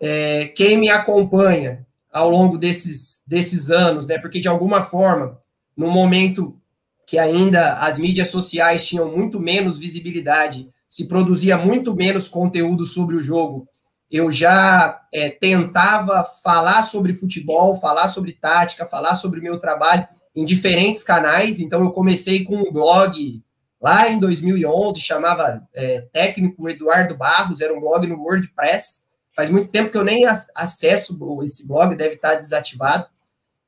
É, 0.00 0.48
quem 0.48 0.76
me 0.76 0.90
acompanha 0.90 1.86
ao 2.12 2.30
longo 2.30 2.58
desses, 2.58 3.22
desses 3.26 3.70
anos, 3.70 4.06
né, 4.06 4.18
porque 4.18 4.40
de 4.40 4.48
alguma 4.48 4.82
forma, 4.82 5.38
no 5.76 5.90
momento 5.90 6.58
que 7.06 7.18
ainda 7.18 7.74
as 7.74 7.98
mídias 7.98 8.28
sociais 8.28 8.86
tinham 8.86 9.14
muito 9.14 9.38
menos 9.38 9.78
visibilidade, 9.78 10.68
se 10.88 11.06
produzia 11.06 11.56
muito 11.56 11.94
menos 11.94 12.28
conteúdo 12.28 12.84
sobre 12.84 13.16
o 13.16 13.22
jogo, 13.22 13.68
eu 14.10 14.30
já 14.30 15.02
é, 15.12 15.30
tentava 15.30 16.24
falar 16.42 16.82
sobre 16.82 17.12
futebol, 17.12 17.74
falar 17.76 18.08
sobre 18.08 18.32
tática, 18.32 18.86
falar 18.86 19.16
sobre 19.16 19.40
meu 19.40 19.58
trabalho 19.58 20.06
em 20.36 20.44
diferentes 20.44 21.02
canais. 21.02 21.58
Então, 21.58 21.82
eu 21.82 21.90
comecei 21.90 22.44
com 22.44 22.56
um 22.56 22.70
blog 22.70 23.42
lá 23.80 24.08
em 24.08 24.18
2011, 24.18 25.00
chamava 25.00 25.66
é, 25.74 26.02
Técnico 26.12 26.68
Eduardo 26.68 27.16
Barros, 27.16 27.60
era 27.60 27.74
um 27.74 27.80
blog 27.80 28.06
no 28.06 28.20
WordPress. 28.20 29.06
Faz 29.34 29.50
muito 29.50 29.68
tempo 29.68 29.90
que 29.90 29.98
eu 29.98 30.04
nem 30.04 30.24
acesso 30.54 31.18
esse 31.42 31.66
blog, 31.66 31.96
deve 31.96 32.14
estar 32.14 32.36
desativado. 32.36 33.08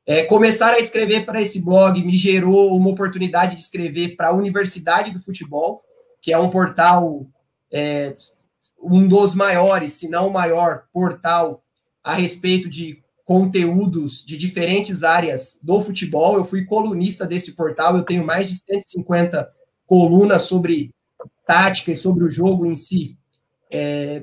É, 0.07 0.23
começar 0.23 0.73
a 0.73 0.79
escrever 0.79 1.27
para 1.27 1.41
esse 1.41 1.61
blog 1.61 2.03
me 2.03 2.17
gerou 2.17 2.75
uma 2.75 2.89
oportunidade 2.91 3.57
de 3.57 3.63
escrever 3.63 4.17
para 4.17 4.29
a 4.29 4.33
Universidade 4.33 5.11
do 5.11 5.21
Futebol, 5.21 5.83
que 6.23 6.33
é 6.33 6.39
um 6.39 6.49
portal 6.49 7.27
é, 7.71 8.17
um 8.83 9.07
dos 9.07 9.35
maiores, 9.35 9.95
se 9.95 10.09
não 10.09 10.29
o 10.29 10.33
maior 10.33 10.85
portal 10.93 11.63
a 12.03 12.15
respeito 12.15 12.69
de 12.69 13.03
conteúdos 13.29 14.25
de 14.25 14.39
diferentes 14.39 15.05
áreas 15.05 15.61
do 15.63 15.79
futebol. 15.83 16.39
Eu 16.39 16.47
fui 16.47 16.65
colunista 16.65 17.27
desse 17.27 17.55
portal, 17.55 17.95
eu 17.95 18.03
tenho 18.03 18.25
mais 18.25 18.49
de 18.49 18.55
150 18.55 19.47
colunas 19.87 20.41
sobre 20.45 20.95
tática 21.47 21.93
e 21.93 21.97
sobre 21.97 22.25
o 22.25 22.31
jogo 22.31 22.65
em 22.65 22.75
si, 22.75 23.19
é, 23.71 24.23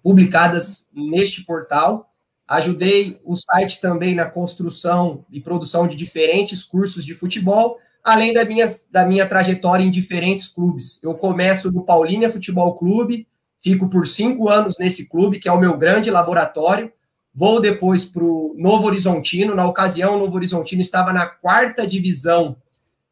publicadas 0.00 0.88
neste 0.94 1.44
portal. 1.44 2.14
Ajudei 2.46 3.20
o 3.24 3.34
site 3.34 3.80
também 3.80 4.14
na 4.14 4.26
construção 4.26 5.24
e 5.28 5.40
produção 5.40 5.88
de 5.88 5.96
diferentes 5.96 6.62
cursos 6.62 7.04
de 7.04 7.16
futebol, 7.16 7.78
além 8.04 8.32
da 8.32 8.44
minha, 8.44 8.66
da 8.92 9.04
minha 9.04 9.26
trajetória 9.26 9.82
em 9.82 9.90
diferentes 9.90 10.46
clubes. 10.46 11.02
Eu 11.02 11.14
começo 11.16 11.72
no 11.72 11.82
Paulínia 11.82 12.30
Futebol 12.30 12.76
Clube, 12.76 13.26
Fico 13.58 13.88
por 13.88 14.06
cinco 14.06 14.48
anos 14.48 14.78
nesse 14.78 15.08
clube, 15.08 15.40
que 15.40 15.48
é 15.48 15.52
o 15.52 15.58
meu 15.58 15.76
grande 15.76 16.08
laboratório. 16.08 16.92
Vou 17.38 17.60
depois 17.60 18.02
para 18.02 18.24
o 18.24 18.54
Novo 18.56 18.86
Horizontino. 18.86 19.54
Na 19.54 19.68
ocasião, 19.68 20.16
o 20.16 20.18
Novo 20.18 20.34
Horizontino 20.36 20.80
estava 20.80 21.12
na 21.12 21.26
quarta 21.26 21.86
divisão 21.86 22.56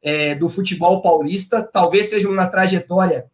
é, 0.00 0.34
do 0.34 0.48
futebol 0.48 1.02
paulista. 1.02 1.62
Talvez 1.62 2.08
seja 2.08 2.26
uma 2.26 2.46
trajetória 2.46 3.26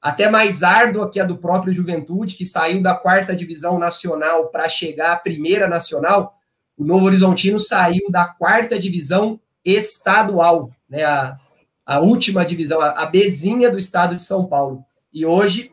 até 0.00 0.30
mais 0.30 0.62
árdua 0.62 1.10
que 1.10 1.20
a 1.20 1.24
do 1.24 1.36
próprio 1.36 1.74
Juventude, 1.74 2.34
que 2.34 2.46
saiu 2.46 2.80
da 2.80 2.94
quarta 2.94 3.36
divisão 3.36 3.78
nacional 3.78 4.46
para 4.46 4.70
chegar 4.70 5.12
à 5.12 5.16
primeira 5.16 5.68
nacional. 5.68 6.38
O 6.78 6.84
Novo 6.84 7.04
Horizontino 7.04 7.60
saiu 7.60 8.10
da 8.10 8.24
quarta 8.24 8.78
divisão 8.78 9.38
estadual, 9.62 10.70
né, 10.88 11.04
a, 11.04 11.36
a 11.84 12.00
última 12.00 12.42
divisão, 12.46 12.80
a, 12.80 13.02
a 13.02 13.04
Bezinha 13.04 13.70
do 13.70 13.76
estado 13.76 14.16
de 14.16 14.22
São 14.22 14.46
Paulo. 14.46 14.82
E 15.12 15.26
hoje 15.26 15.70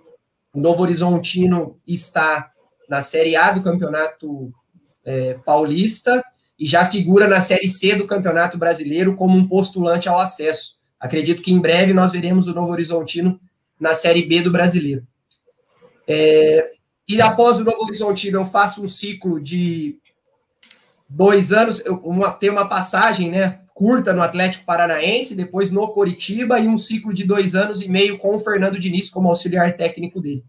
o 0.53 0.59
Novo 0.59 0.83
Horizontino 0.83 1.79
está 1.88 2.51
na 2.89 3.01
Série 3.01 3.38
A 3.38 3.51
do 3.51 3.63
Campeonato 3.63 4.53
é, 5.05 5.35
Paulista 5.45 6.23
e 6.57 6.65
já 6.65 6.85
figura 6.85 7.27
na 7.27 7.39
Série 7.39 7.67
C 7.67 7.95
do 7.95 8.07
Campeonato 8.07 8.57
Brasileiro 8.57 9.15
como 9.15 9.37
um 9.37 9.47
postulante 9.47 10.09
ao 10.09 10.19
acesso. 10.19 10.75
Acredito 10.99 11.41
que 11.41 11.53
em 11.53 11.59
breve 11.59 11.93
nós 11.93 12.11
veremos 12.11 12.47
o 12.47 12.53
Novo 12.53 12.71
Horizontino 12.71 13.39
na 13.79 13.93
Série 13.93 14.25
B 14.25 14.41
do 14.41 14.51
Brasileiro. 14.51 15.05
É, 16.07 16.71
e 17.07 17.21
após 17.21 17.59
o 17.59 17.63
Novo 17.63 17.83
Horizontino, 17.83 18.39
eu 18.39 18.45
faço 18.45 18.83
um 18.83 18.87
ciclo 18.87 19.39
de 19.39 19.97
dois 21.07 21.51
anos, 21.53 21.83
uma, 22.03 22.31
tem 22.31 22.49
uma 22.49 22.67
passagem 22.67 23.29
né, 23.29 23.59
curta 23.73 24.13
no 24.13 24.21
Atlético 24.21 24.65
Paranaense, 24.65 25.35
depois 25.35 25.69
no 25.69 25.88
Coritiba 25.89 26.59
e 26.59 26.67
um 26.67 26.77
ciclo 26.77 27.13
de 27.13 27.23
dois 27.23 27.55
anos 27.55 27.82
e 27.82 27.89
meio 27.89 28.17
com 28.17 28.36
o 28.36 28.39
Fernando 28.39 28.80
Diniz 28.80 29.09
como 29.09 29.30
auxiliar 29.30 29.75
técnico 29.75 30.19
dele. 30.19 30.43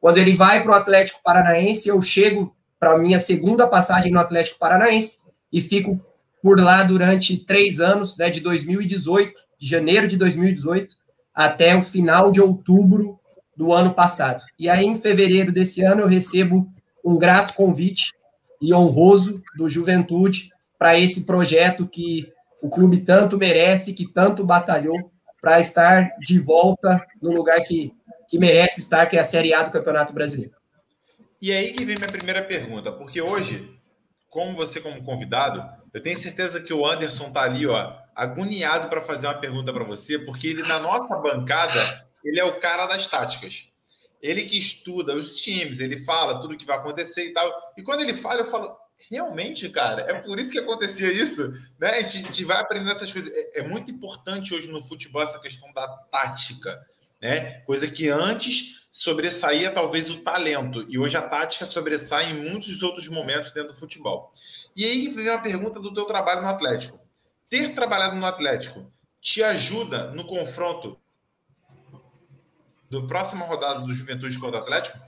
Quando 0.00 0.18
ele 0.18 0.34
vai 0.34 0.62
para 0.62 0.72
o 0.72 0.74
Atlético 0.74 1.20
Paranaense, 1.22 1.88
eu 1.88 2.00
chego 2.00 2.56
para 2.80 2.98
minha 2.98 3.18
segunda 3.18 3.66
passagem 3.66 4.10
no 4.10 4.18
Atlético 4.18 4.58
Paranaense 4.58 5.20
e 5.52 5.60
fico 5.60 6.00
por 6.42 6.58
lá 6.58 6.82
durante 6.82 7.36
três 7.36 7.78
anos, 7.78 8.16
né, 8.16 8.30
de 8.30 8.40
2018, 8.40 9.34
de 9.58 9.68
janeiro 9.68 10.08
de 10.08 10.16
2018 10.16 10.96
até 11.34 11.76
o 11.76 11.82
final 11.82 12.32
de 12.32 12.40
outubro 12.40 13.20
do 13.54 13.72
ano 13.74 13.92
passado. 13.92 14.42
E 14.58 14.70
aí, 14.70 14.86
em 14.86 14.96
fevereiro 14.96 15.52
desse 15.52 15.82
ano, 15.82 16.00
eu 16.00 16.06
recebo 16.06 16.66
um 17.04 17.18
grato 17.18 17.54
convite 17.54 18.14
e 18.60 18.72
honroso 18.72 19.34
do 19.56 19.68
Juventude 19.68 20.50
para 20.78 20.98
esse 20.98 21.24
projeto 21.24 21.86
que 21.86 22.32
o 22.62 22.70
clube 22.70 23.00
tanto 23.00 23.36
merece, 23.36 23.92
que 23.92 24.06
tanto 24.06 24.44
batalhou 24.44 25.10
para 25.40 25.60
estar 25.60 26.10
de 26.18 26.38
volta 26.38 27.00
no 27.20 27.32
lugar 27.32 27.60
que, 27.62 27.92
que 28.28 28.38
merece 28.38 28.80
estar, 28.80 29.06
que 29.06 29.16
é 29.16 29.20
a 29.20 29.24
Série 29.24 29.52
A 29.52 29.62
do 29.62 29.70
Campeonato 29.70 30.12
Brasileiro. 30.12 30.59
E 31.40 31.52
aí 31.52 31.72
que 31.72 31.84
vem 31.84 31.96
minha 31.96 32.08
primeira 32.08 32.42
pergunta, 32.42 32.92
porque 32.92 33.20
hoje, 33.20 33.78
como 34.28 34.54
você 34.54 34.80
como 34.80 35.02
convidado, 35.04 35.80
Eu 35.92 36.00
tenho 36.00 36.16
certeza 36.16 36.62
que 36.62 36.72
o 36.72 36.86
Anderson 36.86 37.32
tá 37.32 37.42
ali, 37.42 37.66
ó, 37.66 37.92
agoniado 38.14 38.88
para 38.88 39.02
fazer 39.02 39.26
uma 39.26 39.40
pergunta 39.40 39.72
para 39.72 39.82
você, 39.82 40.20
porque 40.20 40.46
ele 40.46 40.62
na 40.62 40.78
nossa 40.78 41.16
bancada, 41.16 42.06
ele 42.24 42.38
é 42.38 42.44
o 42.44 42.60
cara 42.60 42.86
das 42.86 43.08
táticas. 43.08 43.66
Ele 44.22 44.44
que 44.44 44.56
estuda 44.56 45.16
os 45.16 45.38
times, 45.38 45.80
ele 45.80 46.04
fala 46.04 46.40
tudo 46.40 46.56
que 46.56 46.64
vai 46.64 46.76
acontecer 46.76 47.26
e 47.26 47.32
tal. 47.32 47.52
E 47.76 47.82
quando 47.82 48.02
ele 48.02 48.14
fala, 48.14 48.42
eu 48.42 48.50
falo, 48.50 48.76
realmente, 49.10 49.68
cara, 49.68 50.02
é 50.02 50.14
por 50.14 50.38
isso 50.38 50.52
que 50.52 50.58
acontecia 50.58 51.12
isso, 51.12 51.50
né? 51.80 51.90
A 51.90 52.00
gente, 52.00 52.18
a 52.18 52.20
gente 52.20 52.44
vai 52.44 52.58
aprendendo 52.58 52.92
essas 52.92 53.12
coisas. 53.12 53.32
É, 53.34 53.60
é, 53.60 53.62
muito 53.62 53.90
importante 53.90 54.54
hoje 54.54 54.68
no 54.68 54.82
futebol 54.86 55.22
essa 55.22 55.40
questão 55.40 55.72
da 55.72 55.88
tática, 56.12 56.80
né? 57.20 57.62
Coisa 57.62 57.88
que 57.90 58.08
antes 58.08 58.79
sobressaía 58.90 59.70
talvez 59.70 60.10
o 60.10 60.18
talento 60.18 60.84
e 60.88 60.98
hoje 60.98 61.16
a 61.16 61.22
tática 61.22 61.64
sobressai 61.64 62.30
em 62.30 62.50
muitos 62.50 62.82
outros 62.82 63.08
momentos 63.08 63.52
dentro 63.52 63.74
do 63.74 63.78
futebol. 63.78 64.32
E 64.74 64.84
aí 64.84 65.08
vem 65.08 65.28
a 65.28 65.38
pergunta 65.38 65.80
do 65.80 65.94
teu 65.94 66.04
trabalho 66.04 66.42
no 66.42 66.48
Atlético. 66.48 66.98
Ter 67.48 67.74
trabalhado 67.74 68.16
no 68.16 68.26
Atlético 68.26 68.90
te 69.20 69.42
ajuda 69.42 70.10
no 70.12 70.24
confronto 70.24 70.98
do 72.88 73.06
próxima 73.06 73.44
rodada 73.44 73.80
do 73.80 73.92
Juventude 73.92 74.38
contra 74.38 74.58
o 74.58 74.62
Atlético? 74.62 74.98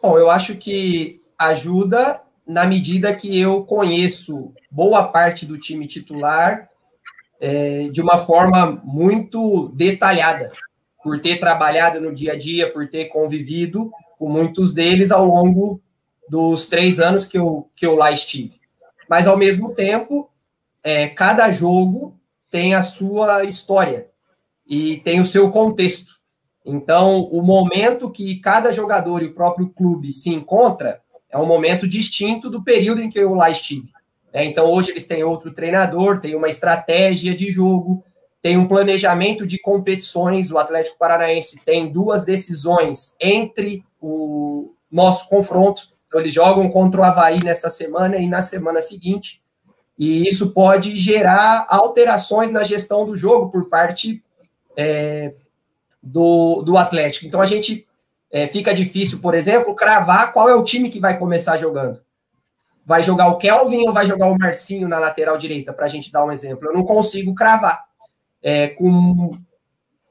Bom, 0.00 0.16
eu 0.16 0.30
acho 0.30 0.56
que 0.56 1.20
ajuda 1.36 2.22
na 2.46 2.66
medida 2.66 3.14
que 3.14 3.38
eu 3.38 3.64
conheço 3.64 4.52
boa 4.70 5.08
parte 5.08 5.44
do 5.44 5.58
time 5.58 5.86
titular 5.86 6.68
é, 7.40 7.88
de 7.88 8.00
uma 8.00 8.18
forma 8.18 8.80
muito 8.84 9.68
detalhada, 9.68 10.52
por 11.02 11.20
ter 11.20 11.38
trabalhado 11.38 12.00
no 12.00 12.14
dia 12.14 12.32
a 12.32 12.36
dia, 12.36 12.70
por 12.70 12.88
ter 12.88 13.06
convivido 13.06 13.90
com 14.18 14.28
muitos 14.28 14.74
deles 14.74 15.10
ao 15.10 15.24
longo 15.24 15.80
dos 16.28 16.68
três 16.68 17.00
anos 17.00 17.24
que 17.24 17.38
eu, 17.38 17.68
que 17.74 17.86
eu 17.86 17.96
lá 17.96 18.12
estive. 18.12 18.60
Mas, 19.08 19.26
ao 19.26 19.36
mesmo 19.36 19.74
tempo, 19.74 20.30
é, 20.84 21.08
cada 21.08 21.50
jogo 21.50 22.18
tem 22.50 22.74
a 22.74 22.82
sua 22.82 23.44
história 23.44 24.08
e 24.66 24.98
tem 24.98 25.20
o 25.20 25.24
seu 25.24 25.50
contexto. 25.50 26.12
Então, 26.64 27.22
o 27.24 27.42
momento 27.42 28.10
que 28.10 28.36
cada 28.36 28.70
jogador 28.70 29.22
e 29.22 29.26
o 29.26 29.34
próprio 29.34 29.68
clube 29.70 30.12
se 30.12 30.30
encontra 30.30 31.00
é 31.28 31.38
um 31.38 31.46
momento 31.46 31.88
distinto 31.88 32.50
do 32.50 32.62
período 32.62 33.00
em 33.00 33.08
que 33.08 33.18
eu 33.18 33.34
lá 33.34 33.50
estive. 33.50 33.88
É, 34.32 34.44
então, 34.44 34.70
hoje 34.70 34.90
eles 34.90 35.06
têm 35.06 35.24
outro 35.24 35.52
treinador, 35.52 36.20
tem 36.20 36.34
uma 36.36 36.48
estratégia 36.48 37.34
de 37.34 37.50
jogo, 37.50 38.04
tem 38.42 38.56
um 38.56 38.66
planejamento 38.66 39.46
de 39.46 39.58
competições. 39.58 40.50
O 40.50 40.58
Atlético 40.58 40.98
Paranaense 40.98 41.60
tem 41.64 41.90
duas 41.90 42.24
decisões 42.24 43.14
entre 43.20 43.84
o 44.00 44.72
nosso 44.90 45.28
confronto. 45.28 45.82
Então, 46.08 46.20
eles 46.20 46.34
jogam 46.34 46.68
contra 46.70 47.00
o 47.00 47.04
Havaí 47.04 47.38
nessa 47.44 47.70
semana 47.70 48.16
e 48.16 48.26
na 48.26 48.42
semana 48.42 48.80
seguinte. 48.82 49.42
E 49.98 50.26
isso 50.26 50.52
pode 50.52 50.96
gerar 50.96 51.66
alterações 51.68 52.50
na 52.50 52.62
gestão 52.62 53.04
do 53.04 53.14
jogo 53.16 53.50
por 53.50 53.68
parte 53.68 54.22
é, 54.74 55.34
do, 56.02 56.62
do 56.62 56.78
Atlético. 56.78 57.26
Então 57.26 57.40
a 57.40 57.44
gente 57.44 57.86
é, 58.30 58.46
fica 58.46 58.72
difícil, 58.72 59.18
por 59.20 59.34
exemplo, 59.34 59.74
cravar 59.74 60.32
qual 60.32 60.48
é 60.48 60.54
o 60.54 60.64
time 60.64 60.88
que 60.88 60.98
vai 60.98 61.18
começar 61.18 61.58
jogando. 61.58 62.00
Vai 62.86 63.02
jogar 63.02 63.28
o 63.28 63.36
Kelvin 63.36 63.86
ou 63.86 63.92
vai 63.92 64.06
jogar 64.06 64.28
o 64.28 64.38
Marcinho 64.38 64.88
na 64.88 64.98
lateral 64.98 65.36
direita, 65.36 65.72
para 65.72 65.84
a 65.84 65.88
gente 65.88 66.10
dar 66.10 66.24
um 66.24 66.32
exemplo. 66.32 66.66
Eu 66.66 66.72
não 66.72 66.84
consigo 66.84 67.34
cravar. 67.34 67.89
É, 68.42 68.68
com 68.68 69.30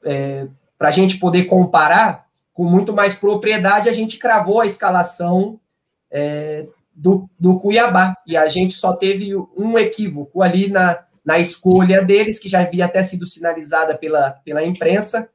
é, 0.04 0.46
para 0.78 0.88
a 0.88 0.92
gente 0.92 1.18
poder 1.18 1.44
comparar 1.44 2.26
com 2.54 2.64
muito 2.64 2.92
mais 2.92 3.14
propriedade, 3.14 3.88
a 3.88 3.92
gente 3.92 4.18
cravou 4.18 4.60
a 4.60 4.66
escalação 4.66 5.58
é, 6.10 6.66
do, 6.94 7.28
do 7.38 7.58
Cuiabá. 7.58 8.14
E 8.26 8.36
a 8.36 8.48
gente 8.48 8.74
só 8.74 8.92
teve 8.92 9.34
um 9.56 9.78
equívoco 9.78 10.42
ali 10.42 10.68
na, 10.68 11.04
na 11.24 11.38
escolha 11.38 12.02
deles, 12.02 12.38
que 12.38 12.48
já 12.48 12.60
havia 12.60 12.84
até 12.84 13.02
sido 13.02 13.26
sinalizada 13.26 13.96
pela, 13.96 14.32
pela 14.44 14.64
imprensa, 14.64 15.28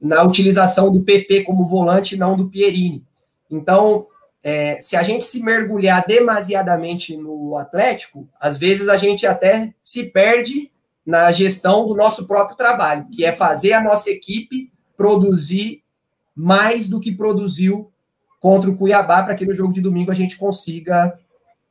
na 0.00 0.22
utilização 0.22 0.90
do 0.92 1.02
PP 1.02 1.44
como 1.44 1.66
volante, 1.66 2.16
não 2.16 2.36
do 2.36 2.48
Pierini. 2.48 3.04
Então, 3.48 4.06
é, 4.42 4.80
se 4.82 4.96
a 4.96 5.02
gente 5.02 5.24
se 5.24 5.40
mergulhar 5.40 6.04
demasiadamente 6.06 7.16
no 7.16 7.56
Atlético, 7.56 8.28
às 8.40 8.56
vezes 8.58 8.88
a 8.88 8.96
gente 8.96 9.24
até 9.24 9.72
se 9.80 10.10
perde 10.10 10.71
na 11.04 11.32
gestão 11.32 11.86
do 11.86 11.94
nosso 11.94 12.26
próprio 12.26 12.56
trabalho, 12.56 13.08
que 13.10 13.24
é 13.24 13.32
fazer 13.32 13.72
a 13.72 13.82
nossa 13.82 14.10
equipe 14.10 14.72
produzir 14.96 15.82
mais 16.34 16.88
do 16.88 17.00
que 17.00 17.12
produziu 17.12 17.92
contra 18.40 18.70
o 18.70 18.76
Cuiabá, 18.76 19.22
para 19.22 19.34
que 19.34 19.44
no 19.44 19.54
jogo 19.54 19.72
de 19.72 19.80
domingo 19.80 20.10
a 20.10 20.14
gente 20.14 20.36
consiga 20.36 21.18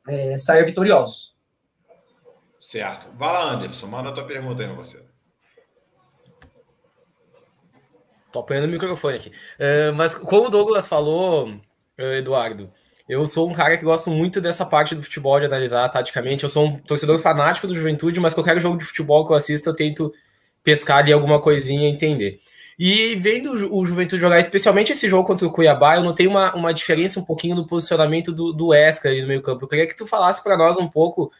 é, 0.08 0.38
sair 0.38 0.64
vitoriosos. 0.64 1.34
Certo. 2.58 3.14
Vai 3.16 3.32
lá, 3.32 3.52
Anderson, 3.52 3.86
manda 3.86 4.10
a 4.10 4.12
tua 4.12 4.24
pergunta 4.24 4.62
aí, 4.62 4.68
meu 4.68 4.76
parceiro. 4.76 5.06
Tô 8.30 8.38
apanhando 8.38 8.64
o 8.64 8.68
microfone 8.68 9.16
aqui. 9.16 9.28
Uh, 9.28 9.92
mas 9.94 10.14
como 10.14 10.46
o 10.46 10.50
Douglas 10.50 10.88
falou, 10.88 11.48
uh, 11.48 12.02
Eduardo, 12.02 12.72
eu 13.08 13.26
sou 13.26 13.48
um 13.48 13.52
cara 13.52 13.76
que 13.76 13.84
gosto 13.84 14.10
muito 14.10 14.40
dessa 14.40 14.64
parte 14.64 14.94
do 14.94 15.02
futebol, 15.02 15.38
de 15.38 15.46
analisar 15.46 15.88
taticamente. 15.88 16.44
Eu 16.44 16.50
sou 16.50 16.66
um 16.66 16.78
torcedor 16.78 17.18
fanático 17.18 17.66
do 17.66 17.74
Juventude, 17.74 18.20
mas 18.20 18.34
qualquer 18.34 18.60
jogo 18.60 18.78
de 18.78 18.84
futebol 18.84 19.26
que 19.26 19.32
eu 19.32 19.36
assisto, 19.36 19.68
eu 19.68 19.74
tento 19.74 20.12
pescar 20.62 20.98
ali 20.98 21.12
alguma 21.12 21.40
coisinha 21.40 21.88
e 21.88 21.92
entender. 21.92 22.40
E 22.78 23.14
vendo 23.16 23.52
o 23.52 23.84
Juventude 23.84 24.20
jogar, 24.20 24.38
especialmente 24.38 24.92
esse 24.92 25.08
jogo 25.08 25.26
contra 25.26 25.46
o 25.46 25.52
Cuiabá, 25.52 25.96
eu 25.96 26.02
notei 26.02 26.26
uma, 26.26 26.54
uma 26.54 26.72
diferença 26.72 27.20
um 27.20 27.24
pouquinho 27.24 27.54
no 27.54 27.66
posicionamento 27.66 28.32
do, 28.32 28.52
do 28.52 28.72
Esca 28.72 29.08
ali 29.08 29.20
no 29.20 29.28
meio 29.28 29.42
campo. 29.42 29.64
Eu 29.64 29.68
queria 29.68 29.86
que 29.86 29.96
tu 29.96 30.06
falasse 30.06 30.42
para 30.42 30.56
nós 30.56 30.78
um 30.78 30.88
pouco 30.88 31.30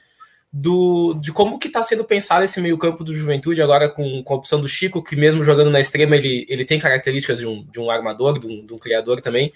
do, 0.53 1.15
de 1.15 1.33
como 1.33 1.59
que 1.59 1.69
está 1.69 1.83
sendo 1.83 2.05
pensado 2.05 2.45
esse 2.45 2.61
meio 2.61 2.77
campo 2.77 3.03
do 3.03 3.15
Juventude 3.15 3.63
agora 3.63 3.89
com, 3.89 4.23
com 4.23 4.35
a 4.35 4.37
opção 4.37 4.61
do 4.61 4.69
Chico, 4.69 5.03
que 5.03 5.17
mesmo 5.17 5.43
jogando 5.43 5.71
na 5.71 5.81
extrema 5.81 6.15
ele, 6.15 6.45
ele 6.49 6.65
tem 6.65 6.79
características 6.79 7.39
de 7.39 7.47
um, 7.47 7.65
de 7.65 7.81
um 7.81 7.91
armador, 7.91 8.39
de 8.39 8.47
um, 8.47 8.67
de 8.67 8.75
um 8.75 8.79
criador 8.79 9.23
também. 9.23 9.51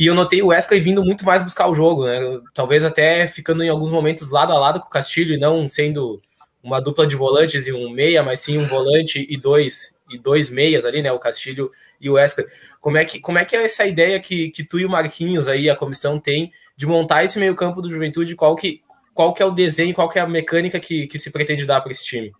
E 0.00 0.06
eu 0.06 0.14
notei 0.14 0.42
o 0.42 0.46
Wesley 0.46 0.80
vindo 0.80 1.04
muito 1.04 1.26
mais 1.26 1.42
buscar 1.42 1.68
o 1.68 1.74
jogo, 1.74 2.06
né? 2.06 2.18
Talvez 2.54 2.86
até 2.86 3.28
ficando 3.28 3.62
em 3.62 3.68
alguns 3.68 3.90
momentos 3.90 4.30
lado 4.30 4.50
a 4.50 4.58
lado 4.58 4.80
com 4.80 4.86
o 4.86 4.90
Castilho 4.90 5.34
e 5.34 5.38
não 5.38 5.68
sendo 5.68 6.22
uma 6.62 6.80
dupla 6.80 7.06
de 7.06 7.14
volantes 7.14 7.66
e 7.66 7.72
um 7.74 7.90
meia, 7.90 8.22
mas 8.22 8.40
sim 8.40 8.56
um 8.56 8.64
volante 8.64 9.26
e 9.28 9.36
dois 9.36 9.94
e 10.10 10.16
dois 10.16 10.48
meias 10.48 10.86
ali, 10.86 11.02
né? 11.02 11.12
O 11.12 11.18
Castilho 11.18 11.70
e 12.00 12.08
o 12.08 12.14
Wesley. 12.14 12.46
Como 12.80 12.96
é 12.96 13.04
que, 13.04 13.20
como 13.20 13.36
é, 13.36 13.44
que 13.44 13.54
é 13.54 13.62
essa 13.62 13.84
ideia 13.84 14.18
que, 14.18 14.48
que 14.48 14.64
tu 14.64 14.80
e 14.80 14.86
o 14.86 14.90
Marquinhos 14.90 15.48
aí, 15.48 15.68
a 15.68 15.76
comissão, 15.76 16.18
tem 16.18 16.50
de 16.74 16.86
montar 16.86 17.22
esse 17.22 17.38
meio 17.38 17.54
campo 17.54 17.82
do 17.82 17.90
Juventude? 17.90 18.34
Qual 18.34 18.56
que, 18.56 18.80
qual 19.12 19.34
que 19.34 19.42
é 19.42 19.46
o 19.46 19.50
desenho, 19.50 19.94
qual 19.94 20.08
que 20.08 20.18
é 20.18 20.22
a 20.22 20.26
mecânica 20.26 20.80
que, 20.80 21.06
que 21.08 21.18
se 21.18 21.30
pretende 21.30 21.66
dar 21.66 21.82
para 21.82 21.92
esse 21.92 22.06
time? 22.06 22.32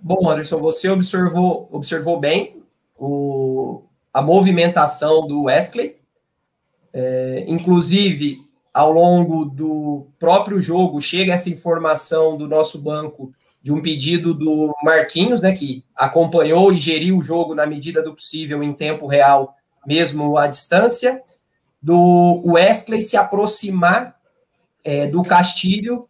Bom, 0.00 0.30
Anderson, 0.30 0.60
você 0.60 0.88
observou, 0.88 1.68
observou 1.72 2.20
bem 2.20 2.62
o, 2.96 3.82
a 4.18 4.22
movimentação 4.22 5.28
do 5.28 5.44
Wesley. 5.44 5.96
É, 6.92 7.44
inclusive, 7.46 8.40
ao 8.74 8.92
longo 8.92 9.44
do 9.44 10.08
próprio 10.18 10.60
jogo, 10.60 11.00
chega 11.00 11.34
essa 11.34 11.48
informação 11.48 12.36
do 12.36 12.48
nosso 12.48 12.80
banco 12.80 13.30
de 13.62 13.72
um 13.72 13.80
pedido 13.80 14.34
do 14.34 14.74
Marquinhos, 14.82 15.40
né, 15.40 15.52
que 15.52 15.84
acompanhou 15.94 16.72
e 16.72 16.78
geriu 16.78 17.18
o 17.18 17.22
jogo 17.22 17.54
na 17.54 17.64
medida 17.64 18.02
do 18.02 18.12
possível 18.12 18.60
em 18.60 18.72
tempo 18.72 19.06
real, 19.06 19.54
mesmo 19.86 20.36
à 20.36 20.48
distância, 20.48 21.22
do 21.80 22.42
Wesley 22.44 23.00
se 23.00 23.16
aproximar 23.16 24.16
é, 24.82 25.06
do 25.06 25.22
Castilho 25.22 26.00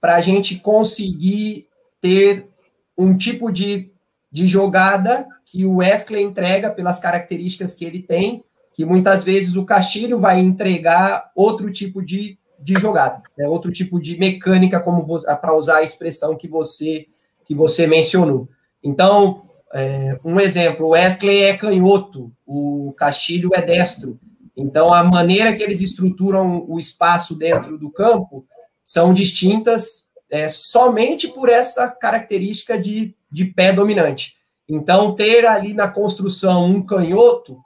para 0.00 0.16
a 0.16 0.22
gente 0.22 0.56
conseguir 0.56 1.68
ter 2.00 2.48
um 2.96 3.14
tipo 3.14 3.52
de, 3.52 3.90
de 4.30 4.46
jogada 4.46 5.26
que 5.44 5.64
o 5.64 5.76
Wesley 5.76 6.22
entrega 6.22 6.70
pelas 6.70 6.98
características 6.98 7.74
que 7.74 7.84
ele 7.84 8.02
tem, 8.02 8.44
que 8.72 8.84
muitas 8.84 9.24
vezes 9.24 9.56
o 9.56 9.64
Castilho 9.64 10.18
vai 10.18 10.38
entregar 10.38 11.30
outro 11.34 11.70
tipo 11.72 12.02
de, 12.02 12.38
de 12.60 12.74
jogada, 12.74 13.22
né? 13.36 13.48
outro 13.48 13.72
tipo 13.72 14.00
de 14.00 14.18
mecânica, 14.18 14.78
como 14.78 15.04
para 15.40 15.56
usar 15.56 15.78
a 15.78 15.82
expressão 15.82 16.36
que 16.36 16.46
você 16.46 17.06
que 17.44 17.54
você 17.54 17.86
mencionou. 17.86 18.46
Então, 18.84 19.48
é, 19.72 20.18
um 20.22 20.38
exemplo, 20.38 20.86
o 20.86 20.90
Wesley 20.90 21.44
é 21.44 21.56
canhoto, 21.56 22.30
o 22.46 22.92
Castilho 22.96 23.50
é 23.54 23.62
destro. 23.62 24.20
Então, 24.54 24.92
a 24.92 25.02
maneira 25.02 25.54
que 25.54 25.62
eles 25.62 25.80
estruturam 25.80 26.64
o 26.68 26.78
espaço 26.78 27.34
dentro 27.34 27.78
do 27.78 27.90
campo 27.90 28.46
são 28.84 29.14
distintas 29.14 30.08
é, 30.30 30.48
somente 30.48 31.28
por 31.28 31.48
essa 31.48 31.88
característica 31.88 32.78
de, 32.78 33.14
de 33.30 33.44
pé 33.44 33.72
dominante. 33.72 34.34
Então, 34.68 35.14
ter 35.14 35.46
ali 35.46 35.72
na 35.72 35.88
construção 35.88 36.66
um 36.66 36.84
canhoto 36.84 37.58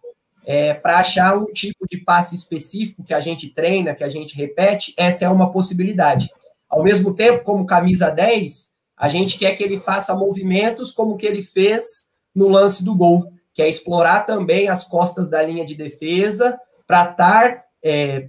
é, 0.45 0.75
para 0.75 0.99
achar 0.99 1.37
um 1.37 1.47
tipo 1.47 1.87
de 1.89 1.99
passe 1.99 2.35
específico 2.35 3.05
que 3.05 3.15
a 3.15 3.21
gente 3.21 3.49
treina, 3.51 3.95
que 3.95 4.05
a 4.05 4.09
gente 4.09 4.37
repete, 4.37 4.95
essa 4.97 5.25
é 5.25 5.29
uma 5.29 5.53
possibilidade. 5.53 6.31
Ao 6.69 6.83
mesmo 6.83 7.15
tempo, 7.15 7.45
como 7.45 7.67
camisa 7.67 8.09
10, 8.09 8.73
a 8.97 9.09
gente 9.09 9.39
quer 9.39 9.53
que 9.53 9.63
ele 9.63 9.79
faça 9.79 10.15
movimentos 10.15 10.93
como 10.93 11.17
que 11.17 11.27
ele 11.27 11.43
fez 11.43 12.13
no 12.35 12.49
lance 12.49 12.85
do 12.85 12.95
gol, 12.95 13.33
que 13.53 13.61
é 13.61 13.69
explorar 13.69 14.21
também 14.21 14.69
as 14.69 14.85
costas 14.85 15.29
da 15.29 15.43
linha 15.43 15.67
de 15.67 15.75
defesa, 15.75 16.59
para 16.87 17.11
estar 17.11 17.65
é, 17.83 18.29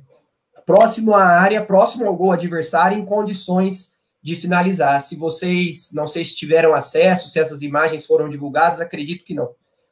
próximo 0.65 1.13
à 1.13 1.23
área, 1.23 1.63
próximo 1.63 2.05
ao 2.05 2.15
gol 2.15 2.31
adversário, 2.31 2.97
em 2.97 3.05
condições 3.05 3.92
de 4.23 4.35
finalizar. 4.35 5.01
Se 5.01 5.17
vocês, 5.17 5.91
não 5.91 6.07
sei 6.07 6.23
se 6.23 6.35
tiveram 6.35 6.73
acesso, 6.73 7.27
se 7.27 7.39
essas 7.39 7.61
imagens 7.61 8.05
foram 8.05 8.29
divulgadas, 8.29 8.79
acredito 8.79 9.25
que 9.25 9.33
não. 9.33 9.49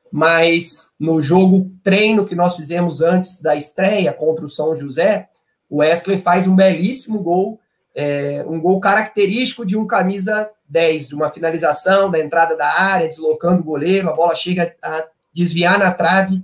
Mas 0.09 0.93
no 0.97 1.21
jogo 1.21 1.69
treino 1.83 2.25
que 2.25 2.33
nós 2.33 2.55
fizemos 2.55 3.01
antes 3.01 3.41
da 3.41 3.55
estreia 3.55 4.13
contra 4.13 4.45
o 4.45 4.49
São 4.49 4.73
José, 4.73 5.27
o 5.69 5.77
Wesley 5.77 6.17
faz 6.17 6.47
um 6.47 6.55
belíssimo 6.55 7.19
gol, 7.19 7.59
é, 7.93 8.43
um 8.47 8.59
gol 8.59 8.79
característico 8.79 9.65
de 9.65 9.77
um 9.77 9.85
camisa 9.85 10.49
10, 10.67 11.09
de 11.09 11.15
uma 11.15 11.29
finalização 11.29 12.09
da 12.09 12.19
entrada 12.19 12.55
da 12.55 12.79
área, 12.79 13.07
deslocando 13.07 13.61
o 13.61 13.65
goleiro, 13.65 14.09
a 14.09 14.13
bola 14.13 14.33
chega 14.33 14.73
a 14.81 15.07
desviar 15.33 15.77
na 15.77 15.91
trave 15.91 16.41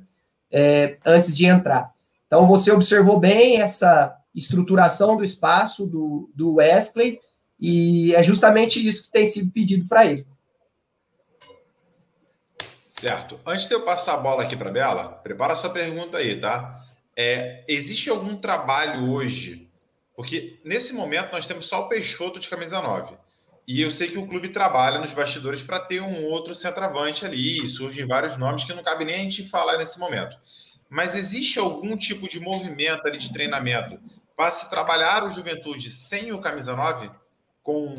é, 0.51 0.97
antes 1.05 1.35
de 1.35 1.45
entrar. 1.45 1.89
Então 2.25 2.45
você 2.45 2.69
observou 2.71 3.17
bem 3.17 3.61
essa 3.61 4.13
estruturação 4.35 5.15
do 5.15 5.23
espaço 5.23 5.85
do, 5.87 6.29
do 6.35 6.55
Wesley, 6.55 7.19
e 7.59 8.13
é 8.15 8.23
justamente 8.23 8.85
isso 8.85 9.03
que 9.03 9.11
tem 9.11 9.25
sido 9.25 9.51
pedido 9.51 9.87
para 9.87 10.05
ele. 10.05 10.25
Certo. 12.85 13.39
Antes 13.45 13.67
de 13.67 13.73
eu 13.73 13.83
passar 13.83 14.15
a 14.15 14.17
bola 14.17 14.43
aqui 14.43 14.55
para 14.55 14.71
Bela, 14.71 15.09
prepara 15.09 15.55
sua 15.55 15.69
pergunta 15.69 16.17
aí, 16.17 16.39
tá? 16.39 16.83
É, 17.15 17.63
existe 17.67 18.09
algum 18.09 18.35
trabalho 18.37 19.11
hoje? 19.11 19.69
Porque 20.15 20.59
nesse 20.63 20.93
momento 20.93 21.31
nós 21.31 21.45
temos 21.45 21.67
só 21.67 21.81
o 21.81 21.89
Peixoto 21.89 22.39
de 22.39 22.47
camisa 22.47 22.81
9. 22.81 23.15
E 23.67 23.81
eu 23.81 23.91
sei 23.91 24.09
que 24.09 24.17
o 24.17 24.25
clube 24.25 24.49
trabalha 24.49 24.99
nos 24.99 25.11
bastidores 25.11 25.61
para 25.61 25.79
ter 25.79 26.01
um 26.01 26.23
outro 26.23 26.55
centroavante 26.55 27.25
ali, 27.25 27.67
surgem 27.67 28.07
vários 28.07 28.37
nomes 28.37 28.63
que 28.63 28.73
não 28.73 28.81
cabe 28.81 29.03
nem 29.03 29.15
a 29.15 29.23
gente 29.23 29.49
falar 29.49 29.77
nesse 29.77 29.99
momento. 29.99 30.37
Mas 30.89 31.15
existe 31.15 31.59
algum 31.59 31.97
tipo 31.97 32.29
de 32.29 32.39
movimento 32.39 33.05
ali 33.05 33.17
de 33.17 33.33
treinamento 33.33 33.99
para 34.35 34.49
se 34.51 34.69
trabalhar 34.69 35.25
o 35.25 35.31
Juventude 35.31 35.91
sem 35.91 36.31
o 36.31 36.39
camisa 36.39 36.75
9? 36.75 37.11
Com, 37.67 37.93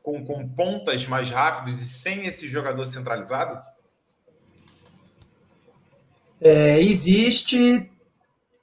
com, 0.00 0.24
com 0.24 0.48
pontas 0.50 1.04
mais 1.08 1.28
rápidos 1.28 1.82
e 1.82 1.86
sem 1.86 2.24
esse 2.26 2.48
jogador 2.48 2.84
centralizado? 2.84 3.60
É, 6.40 6.80
existe, 6.80 7.90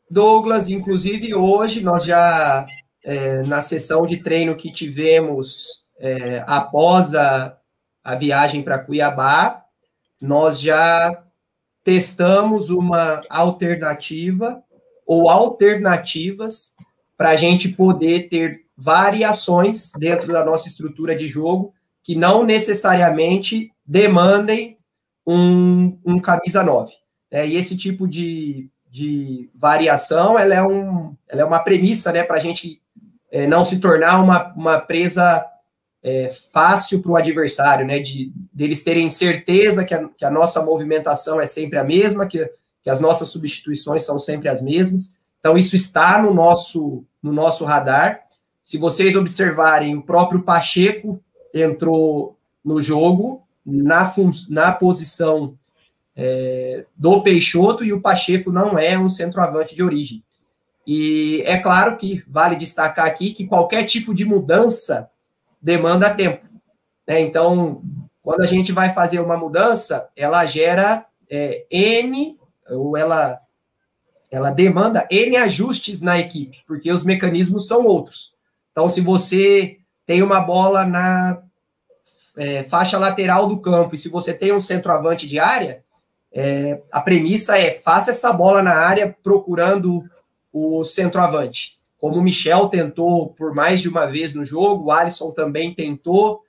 Douglas, 0.09 0.69
inclusive 0.69 1.35
hoje 1.35 1.83
nós 1.83 2.05
já, 2.05 2.65
é, 3.03 3.43
na 3.43 3.61
sessão 3.61 4.07
de 4.07 4.23
treino 4.23 4.55
que 4.55 4.71
tivemos 4.71 5.85
é, 5.99 6.41
após 6.47 7.13
a, 7.13 7.57
a 8.01 8.15
viagem 8.15 8.63
para 8.63 8.79
Cuiabá, 8.79 9.65
nós 10.21 10.61
já 10.61 11.21
testamos 11.83 12.69
uma 12.69 13.21
alternativa 13.29 14.63
ou 15.05 15.29
alternativas 15.29 16.73
para 17.17 17.31
a 17.31 17.35
gente 17.35 17.67
poder 17.67 18.29
ter 18.29 18.64
variações 18.77 19.91
dentro 19.97 20.31
da 20.31 20.43
nossa 20.43 20.67
estrutura 20.67 21.15
de 21.15 21.27
jogo 21.27 21.73
que 22.03 22.15
não 22.15 22.43
necessariamente 22.43 23.71
demandem 23.85 24.77
um, 25.25 25.97
um 26.05 26.19
camisa 26.19 26.63
9. 26.63 26.93
É, 27.31 27.47
e 27.47 27.55
esse 27.55 27.75
tipo 27.75 28.07
de, 28.07 28.69
de 28.89 29.49
variação 29.55 30.37
ela 30.37 30.53
é, 30.53 30.61
um, 30.61 31.15
ela 31.27 31.41
é 31.41 31.45
uma 31.45 31.59
premissa 31.59 32.11
né, 32.11 32.23
para 32.23 32.35
a 32.37 32.39
gente 32.39 32.81
é, 33.31 33.47
não 33.47 33.65
se 33.65 33.79
tornar 33.79 34.21
uma, 34.21 34.53
uma 34.53 34.79
presa 34.79 35.45
é, 36.03 36.29
fácil 36.53 37.01
para 37.01 37.11
o 37.11 37.15
adversário, 37.17 37.85
né, 37.85 37.99
de 37.99 38.31
deles 38.53 38.83
terem 38.83 39.09
certeza 39.09 39.83
que 39.83 39.93
a, 39.93 40.07
que 40.09 40.23
a 40.23 40.29
nossa 40.29 40.63
movimentação 40.63 41.41
é 41.41 41.47
sempre 41.47 41.79
a 41.79 41.83
mesma, 41.83 42.27
que, 42.27 42.47
que 42.83 42.89
as 42.89 42.99
nossas 42.99 43.29
substituições 43.29 44.03
são 44.03 44.19
sempre 44.19 44.47
as 44.47 44.61
mesmas. 44.61 45.11
Então, 45.39 45.57
isso 45.57 45.75
está 45.75 46.21
no 46.21 46.33
nosso, 46.33 47.03
no 47.21 47.33
nosso 47.33 47.65
radar 47.65 48.24
se 48.65 48.79
vocês 48.79 49.15
observarem, 49.15 49.95
o 49.95 50.01
próprio 50.01 50.41
Pacheco 50.41 51.23
entrou 51.53 52.35
no 52.63 52.81
jogo 52.81 53.43
na, 53.63 54.11
na 54.49 54.71
posição 54.71 55.55
é, 56.15 56.83
do 56.95 57.21
Peixoto 57.21 57.85
e 57.85 57.93
o 57.93 58.01
Pacheco 58.01 58.51
não 58.51 58.75
é 58.79 58.97
um 58.97 59.07
centroavante 59.07 59.75
de 59.75 59.83
origem. 59.83 60.23
E 60.85 61.43
é 61.45 61.59
claro 61.59 61.95
que 61.95 62.23
vale 62.27 62.55
destacar 62.55 63.05
aqui 63.05 63.31
que 63.33 63.45
qualquer 63.45 63.83
tipo 63.83 64.15
de 64.15 64.25
mudança 64.25 65.11
demanda 65.61 66.11
tempo. 66.11 66.47
Né? 67.07 67.21
Então, 67.21 67.83
quando 68.23 68.41
a 68.41 68.47
gente 68.47 68.71
vai 68.71 68.91
fazer 68.91 69.19
uma 69.19 69.37
mudança, 69.37 70.09
ela 70.17 70.43
gera 70.47 71.05
é, 71.29 71.67
N, 71.69 72.35
ou 72.71 72.97
ela, 72.97 73.39
ela 74.31 74.49
demanda 74.49 75.07
N 75.11 75.37
ajustes 75.37 76.01
na 76.01 76.17
equipe, 76.17 76.63
porque 76.65 76.91
os 76.91 77.03
mecanismos 77.03 77.67
são 77.67 77.85
outros. 77.85 78.34
Então, 78.75 78.89
se 78.89 78.99
você 78.99 79.77
tem 80.05 80.21
uma 80.21 80.41
bola 80.41 80.83
na 80.83 81.41
é, 82.35 82.61
faixa 82.63 82.97
lateral 82.97 83.47
do 83.47 83.57
campo 83.57 83.95
e 83.95 83.97
se 83.97 84.09
você 84.09 84.33
tem 84.33 84.51
um 84.51 84.59
centroavante 84.59 85.25
de 85.25 85.39
área, 85.39 85.81
é, 86.29 86.81
a 86.91 86.99
premissa 86.99 87.57
é 87.57 87.71
faça 87.71 88.11
essa 88.11 88.33
bola 88.33 88.61
na 88.61 88.73
área 88.73 89.15
procurando 89.23 90.03
o 90.51 90.83
centroavante. 90.83 91.79
Como 91.97 92.17
o 92.17 92.21
Michel 92.21 92.67
tentou 92.67 93.29
por 93.29 93.55
mais 93.55 93.79
de 93.79 93.87
uma 93.87 94.05
vez 94.07 94.33
no 94.33 94.43
jogo, 94.43 94.83
o 94.83 94.91
Alisson 94.91 95.31
também 95.31 95.73
tentou. 95.73 96.41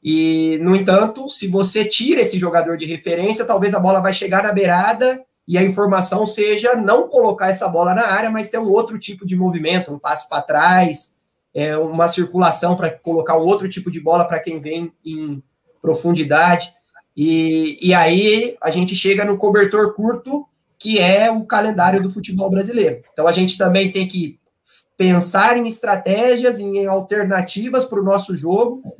E, 0.00 0.60
no 0.62 0.76
entanto, 0.76 1.28
se 1.28 1.48
você 1.48 1.84
tira 1.84 2.20
esse 2.20 2.38
jogador 2.38 2.76
de 2.76 2.86
referência, 2.86 3.44
talvez 3.44 3.74
a 3.74 3.80
bola 3.80 3.98
vai 3.98 4.12
chegar 4.12 4.44
na 4.44 4.52
beirada 4.52 5.20
e 5.48 5.58
a 5.58 5.64
informação 5.64 6.24
seja 6.24 6.76
não 6.76 7.08
colocar 7.08 7.48
essa 7.48 7.66
bola 7.66 7.92
na 7.92 8.06
área, 8.06 8.30
mas 8.30 8.50
ter 8.50 8.58
um 8.58 8.70
outro 8.70 8.96
tipo 9.00 9.26
de 9.26 9.34
movimento, 9.34 9.92
um 9.92 9.98
passe 9.98 10.28
para 10.28 10.42
trás, 10.42 11.15
é, 11.56 11.74
uma 11.78 12.06
circulação 12.06 12.76
para 12.76 12.90
colocar 12.90 13.38
um 13.38 13.46
outro 13.46 13.66
tipo 13.66 13.90
de 13.90 13.98
bola 13.98 14.26
para 14.26 14.38
quem 14.38 14.60
vem 14.60 14.92
em 15.02 15.42
profundidade. 15.80 16.70
E, 17.16 17.78
e 17.80 17.94
aí 17.94 18.58
a 18.62 18.70
gente 18.70 18.94
chega 18.94 19.24
no 19.24 19.38
cobertor 19.38 19.94
curto, 19.94 20.46
que 20.78 20.98
é 20.98 21.30
o 21.30 21.46
calendário 21.46 22.02
do 22.02 22.10
futebol 22.10 22.50
brasileiro. 22.50 23.00
Então 23.10 23.26
a 23.26 23.32
gente 23.32 23.56
também 23.56 23.90
tem 23.90 24.06
que 24.06 24.38
pensar 24.98 25.56
em 25.56 25.66
estratégias, 25.66 26.60
em 26.60 26.86
alternativas 26.86 27.86
para 27.86 28.00
o 28.00 28.04
nosso 28.04 28.36
jogo. 28.36 28.94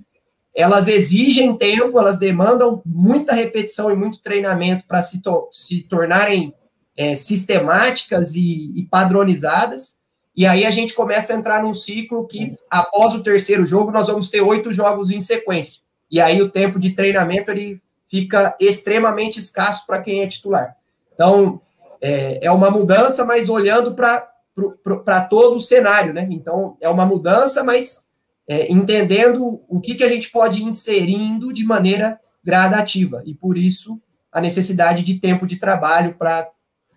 Elas 0.55 0.89
exigem 0.89 1.55
tempo, 1.59 1.99
elas 1.99 2.19
demandam 2.19 2.81
muita 2.87 3.35
repetição 3.35 3.91
e 3.91 3.95
muito 3.95 4.23
treinamento 4.23 4.87
para 4.89 5.03
se, 5.03 5.21
to 5.21 5.47
se 5.53 5.83
tornarem 5.83 6.55
é, 6.97 7.15
sistemáticas 7.17 8.35
e, 8.35 8.73
e 8.75 8.87
padronizadas. 8.87 9.97
E 10.37 10.45
aí 10.45 10.67
a 10.67 10.71
gente 10.71 10.93
começa 10.93 11.33
a 11.33 11.37
entrar 11.37 11.63
num 11.63 11.73
ciclo 11.73 12.27
que, 12.27 12.57
após 12.71 13.15
o 13.15 13.23
terceiro 13.23 13.65
jogo, 13.65 13.91
nós 13.91 14.07
vamos 14.07 14.29
ter 14.29 14.43
oito 14.43 14.71
jogos 14.73 15.11
em 15.11 15.21
sequência. 15.21 15.81
E 16.11 16.21
aí 16.21 16.43
o 16.43 16.51
tempo 16.51 16.79
de 16.79 16.91
treinamento 16.91 17.51
ele 17.51 17.81
fica 18.09 18.55
extremamente 18.61 19.39
escasso 19.39 19.87
para 19.87 20.01
quem 20.01 20.21
é 20.21 20.27
titular. 20.27 20.77
Então, 21.15 21.61
é, 22.01 22.47
é 22.47 22.51
uma 22.51 22.71
mudança, 22.71 23.25
mas 23.25 23.49
olhando 23.49 23.95
para 23.95 25.21
todo 25.23 25.57
o 25.57 25.61
cenário, 25.61 26.13
né? 26.13 26.29
Então, 26.31 26.77
é 26.81 26.89
uma 26.89 27.07
mudança, 27.07 27.65
mas 27.65 28.05
é, 28.47 28.71
entendendo 28.71 29.63
o 29.69 29.81
que, 29.81 29.95
que 29.95 30.05
a 30.05 30.09
gente 30.11 30.31
pode 30.31 30.61
ir 30.61 30.65
inserindo 30.65 31.53
de 31.53 31.65
maneira 31.65 32.21
gradativa. 32.45 33.23
E 33.25 33.35
por 33.35 33.57
isso, 33.57 34.01
a 34.31 34.41
necessidade 34.41 35.03
de 35.03 35.15
tempo 35.15 35.47
de 35.47 35.57
trabalho 35.57 36.15
para 36.15 36.49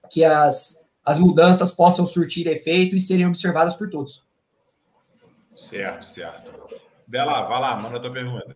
que 0.10 0.26
as 0.26 0.78
as 1.10 1.18
mudanças 1.18 1.72
possam 1.72 2.06
surtir 2.06 2.46
efeito 2.46 2.96
e 2.96 3.00
serem 3.00 3.26
observadas 3.26 3.74
por 3.74 3.90
todos. 3.90 4.24
Certo, 5.56 6.06
certo. 6.06 6.52
Bela, 7.08 7.42
vai 7.48 7.60
lá, 7.60 7.76
manda 7.78 7.98
a 7.98 8.00
tua 8.00 8.14
pergunta. 8.14 8.56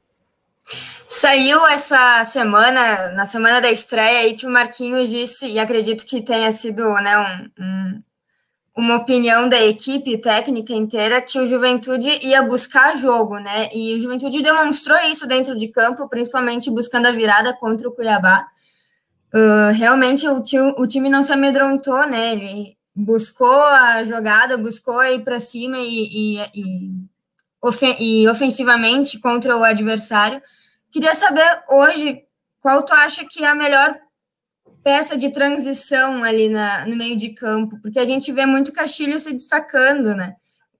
Saiu 1.09 1.65
essa 1.65 2.23
semana, 2.23 3.09
na 3.13 3.25
semana 3.25 3.59
da 3.59 3.71
estreia, 3.71 4.19
aí 4.19 4.35
que 4.35 4.45
o 4.45 4.51
Marquinhos 4.51 5.09
disse, 5.09 5.47
e 5.47 5.57
acredito 5.57 6.05
que 6.05 6.21
tenha 6.21 6.51
sido 6.51 6.93
né, 6.93 7.17
um, 7.17 7.63
um, 7.63 8.03
uma 8.77 8.97
opinião 8.97 9.49
da 9.49 9.59
equipe 9.59 10.15
técnica 10.19 10.73
inteira, 10.73 11.23
que 11.23 11.39
o 11.39 11.47
Juventude 11.47 12.19
ia 12.21 12.43
buscar 12.43 12.95
jogo, 12.95 13.39
né? 13.39 13.67
E 13.73 13.95
o 13.95 13.99
Juventude 13.99 14.43
demonstrou 14.43 14.99
isso 15.09 15.27
dentro 15.27 15.57
de 15.57 15.69
campo, 15.69 16.07
principalmente 16.07 16.69
buscando 16.69 17.07
a 17.07 17.11
virada 17.11 17.51
contra 17.57 17.89
o 17.89 17.91
Cuiabá. 17.91 18.45
Uh, 19.33 19.73
realmente 19.73 20.27
o, 20.27 20.43
o, 20.77 20.85
time 20.85 21.09
não 21.09 21.23
se 21.23 21.33
amedrontou, 21.33 22.05
né? 22.07 22.33
Ele 22.33 22.77
buscou 22.95 23.63
a 23.63 24.03
jogada, 24.03 24.57
buscou 24.57 25.03
ir 25.03 25.23
para 25.23 25.39
cima 25.39 25.79
e, 25.79 26.37
e, 26.37 26.51
e, 26.53 26.91
ofen 27.59 27.95
e, 27.99 28.27
ofensivamente 28.27 29.19
contra 29.19 29.57
o 29.57 29.63
adversário. 29.63 30.39
Queria 30.91 31.15
saber 31.15 31.63
hoje 31.67 32.21
qual 32.61 32.83
tu 32.83 32.93
acha 32.93 33.25
que 33.25 33.43
é 33.43 33.47
a 33.47 33.55
melhor 33.55 33.97
peça 34.83 35.17
de 35.17 35.31
transição 35.31 36.23
ali 36.23 36.49
na, 36.49 36.85
no 36.85 36.95
meio 36.95 37.15
de 37.17 37.29
campo, 37.29 37.79
porque 37.81 37.97
a 37.97 38.05
gente 38.05 38.31
vê 38.31 38.45
muito 38.45 38.71
Castilho 38.71 39.17
se 39.17 39.31
destacando, 39.31 40.13
né? 40.13 40.35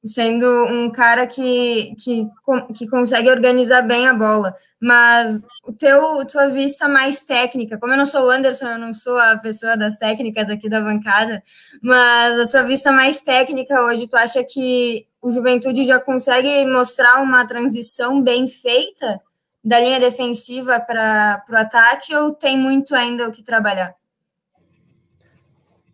Sendo 0.06 0.46
um 0.66 0.92
cara 0.92 1.26
que, 1.26 1.96
que, 1.96 2.28
que 2.76 2.88
consegue 2.88 3.30
organizar 3.30 3.82
bem 3.82 4.08
a 4.08 4.14
bola. 4.14 4.56
Mas 4.80 5.42
o 5.64 5.72
teu 5.72 6.26
tua 6.28 6.48
vista 6.48 6.88
mais 6.88 7.22
técnica, 7.22 7.78
como 7.78 7.94
eu 7.94 7.98
não 7.98 8.06
sou 8.06 8.26
o 8.26 8.30
Anderson, 8.30 8.68
eu 8.68 8.78
não 8.78 8.94
sou 8.94 9.18
a 9.18 9.38
pessoa 9.38 9.78
das 9.78 9.98
técnicas 9.98 10.50
aqui 10.50 10.70
da 10.70 10.82
bancada, 10.82 11.42
mas 11.82 12.40
a 12.40 12.48
tua 12.48 12.64
vista 12.64 12.92
mais 12.92 13.22
técnica 13.22 13.82
hoje, 13.82 14.08
tu 14.08 14.18
acha 14.18 14.44
que 14.44 15.08
o 15.22 15.32
Juventude 15.32 15.86
já 15.86 16.00
consegue 16.00 16.66
mostrar 16.66 17.22
uma 17.22 17.48
transição 17.48 18.22
bem 18.22 18.46
feita 18.46 19.22
da 19.64 19.80
linha 19.80 20.00
defensiva 20.00 20.82
para 20.82 21.46
o 21.50 21.56
ataque 21.56 22.14
ou 22.14 22.34
tem 22.34 22.58
muito 22.58 22.94
ainda 22.94 23.30
o 23.30 23.32
que 23.32 23.42
trabalhar? 23.42 23.96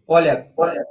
Olha, 0.07 0.47
olha, 0.57 0.84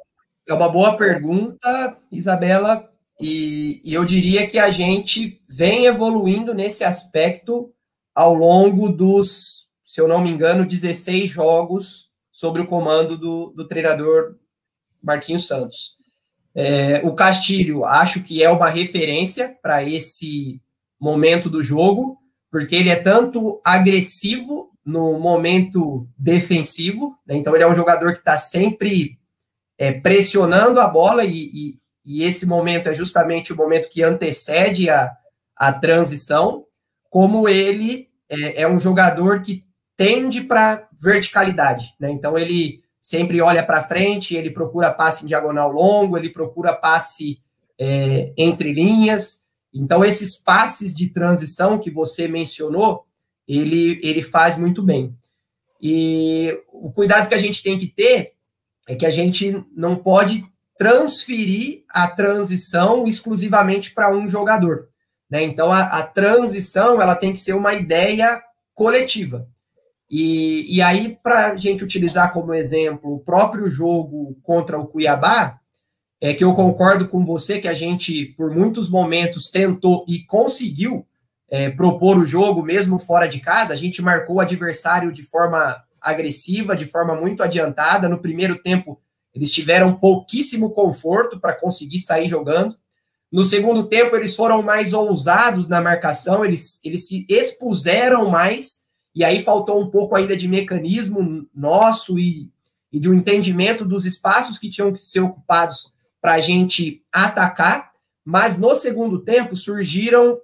é 0.48 0.54
uma 0.54 0.68
boa 0.68 0.96
pergunta, 0.96 1.98
Isabela, 2.12 2.88
e, 3.20 3.80
e 3.84 3.94
eu 3.94 4.04
diria 4.04 4.46
que 4.46 4.58
a 4.58 4.70
gente 4.70 5.42
vem 5.48 5.86
evoluindo 5.86 6.54
nesse 6.54 6.84
aspecto 6.84 7.72
ao 8.14 8.34
longo 8.34 8.88
dos, 8.88 9.66
se 9.84 10.00
eu 10.00 10.06
não 10.06 10.20
me 10.20 10.30
engano, 10.30 10.66
16 10.66 11.28
jogos 11.28 12.10
sob 12.32 12.60
o 12.60 12.66
comando 12.66 13.16
do, 13.16 13.52
do 13.56 13.66
treinador 13.66 14.36
Marquinhos 15.02 15.46
Santos. 15.46 15.96
É, 16.54 17.00
o 17.04 17.14
Castilho, 17.14 17.84
acho 17.84 18.22
que 18.22 18.42
é 18.42 18.50
uma 18.50 18.68
referência 18.68 19.56
para 19.62 19.82
esse 19.82 20.60
momento 21.00 21.48
do 21.48 21.62
jogo, 21.62 22.18
porque 22.50 22.74
ele 22.76 22.88
é 22.88 22.96
tanto 22.96 23.60
agressivo 23.64 24.70
no 24.84 25.18
momento 25.18 26.08
defensivo, 26.16 27.16
né? 27.26 27.36
então 27.36 27.54
ele 27.54 27.62
é 27.62 27.68
um 27.68 27.74
jogador 27.74 28.12
que 28.12 28.20
está 28.20 28.38
sempre 28.38 29.18
é, 29.76 29.92
pressionando 29.92 30.80
a 30.80 30.88
bola 30.88 31.24
e, 31.24 31.44
e, 31.44 31.78
e, 32.08 32.24
esse 32.24 32.46
momento 32.46 32.88
é 32.88 32.94
justamente 32.94 33.52
o 33.52 33.56
momento 33.56 33.88
que 33.88 34.02
antecede 34.02 34.88
a, 34.88 35.12
a 35.56 35.72
transição, 35.72 36.64
como 37.10 37.48
ele 37.48 38.08
é, 38.28 38.62
é 38.62 38.68
um 38.68 38.80
jogador 38.80 39.42
que 39.42 39.64
tende 39.96 40.42
para 40.42 40.88
verticalidade, 41.00 41.94
né? 41.98 42.10
então 42.10 42.38
ele 42.38 42.82
sempre 43.00 43.40
olha 43.40 43.64
para 43.64 43.82
frente, 43.82 44.36
ele 44.36 44.50
procura 44.50 44.92
passe 44.92 45.24
em 45.24 45.28
diagonal 45.28 45.70
longo, 45.70 46.16
ele 46.16 46.30
procura 46.30 46.72
passe 46.72 47.40
é, 47.78 48.32
entre 48.36 48.72
linhas, 48.72 49.48
então, 49.72 50.04
esses 50.04 50.34
passes 50.34 50.94
de 50.94 51.08
transição 51.08 51.78
que 51.78 51.90
você 51.90 52.26
mencionou, 52.26 53.04
ele, 53.46 54.00
ele 54.02 54.22
faz 54.22 54.58
muito 54.58 54.82
bem. 54.82 55.14
E 55.80 56.58
o 56.72 56.90
cuidado 56.90 57.28
que 57.28 57.34
a 57.34 57.38
gente 57.38 57.62
tem 57.62 57.78
que 57.78 57.86
ter 57.86 58.32
é 58.88 58.94
que 58.94 59.06
a 59.06 59.10
gente 59.10 59.64
não 59.74 59.96
pode 59.96 60.44
transferir 60.78 61.82
a 61.90 62.06
transição 62.06 63.04
exclusivamente 63.04 63.92
para 63.92 64.16
um 64.16 64.28
jogador. 64.28 64.88
Né? 65.28 65.42
Então, 65.42 65.72
a, 65.72 65.82
a, 65.82 66.02
transição 66.04 67.02
ela 67.02 67.16
tem 67.16 67.32
que 67.32 67.40
ser 67.40 67.52
uma 67.52 67.74
ideia 67.74 68.40
coletiva. 68.72 69.48
E, 70.08 70.76
e 70.76 70.80
aí, 70.80 71.18
para 71.20 71.48
a 71.48 71.56
gente 71.56 71.84
utilizar 71.84 72.32
como 72.32 72.54
exemplo 72.54 73.12
o 73.12 73.18
próprio 73.18 73.68
jogo 73.68 74.38
contra 74.42 74.78
o 74.78 74.86
Cuiabá, 74.86 75.58
é 76.20 76.32
que 76.32 76.44
eu 76.44 76.54
concordo 76.54 77.08
com 77.08 77.24
você 77.24 77.60
que 77.60 77.68
a 77.68 77.72
gente, 77.72 78.26
por 78.36 78.50
muitos 78.50 78.88
momentos, 78.88 79.50
tentou 79.50 80.04
e 80.08 80.24
conseguiu 80.24 81.06
é, 81.50 81.70
propor 81.70 82.18
o 82.18 82.26
jogo 82.26 82.62
mesmo 82.62 82.98
fora 82.98 83.26
de 83.26 83.40
casa. 83.40 83.74
A 83.74 83.76
gente 83.76 84.00
marcou 84.00 84.36
o 84.36 84.40
adversário 84.40 85.12
de 85.12 85.22
forma 85.22 85.82
agressiva, 86.00 86.76
de 86.76 86.86
forma 86.86 87.14
muito 87.14 87.42
adiantada. 87.42 88.08
No 88.08 88.18
primeiro 88.18 88.56
tempo, 88.60 89.00
eles 89.34 89.50
tiveram 89.50 89.94
pouquíssimo 89.94 90.70
conforto 90.70 91.38
para 91.38 91.54
conseguir 91.54 91.98
sair 91.98 92.28
jogando. 92.28 92.76
No 93.30 93.44
segundo 93.44 93.84
tempo, 93.84 94.16
eles 94.16 94.34
foram 94.34 94.62
mais 94.62 94.92
ousados 94.92 95.68
na 95.68 95.80
marcação, 95.80 96.44
eles, 96.44 96.80
eles 96.82 97.06
se 97.06 97.26
expuseram 97.28 98.28
mais, 98.30 98.86
e 99.14 99.22
aí 99.22 99.42
faltou 99.42 99.80
um 99.80 99.90
pouco 99.90 100.16
ainda 100.16 100.36
de 100.36 100.48
mecanismo 100.48 101.46
nosso 101.54 102.18
e, 102.18 102.50
e 102.90 102.98
de 102.98 103.10
um 103.10 103.14
entendimento 103.14 103.84
dos 103.84 104.06
espaços 104.06 104.58
que 104.58 104.70
tinham 104.70 104.92
que 104.92 105.04
ser 105.04 105.20
ocupados 105.20 105.92
para 106.20 106.34
a 106.34 106.40
gente 106.40 107.04
atacar, 107.12 107.92
mas 108.24 108.58
no 108.58 108.74
segundo 108.74 109.20
tempo 109.20 109.54
surgiram 109.54 110.38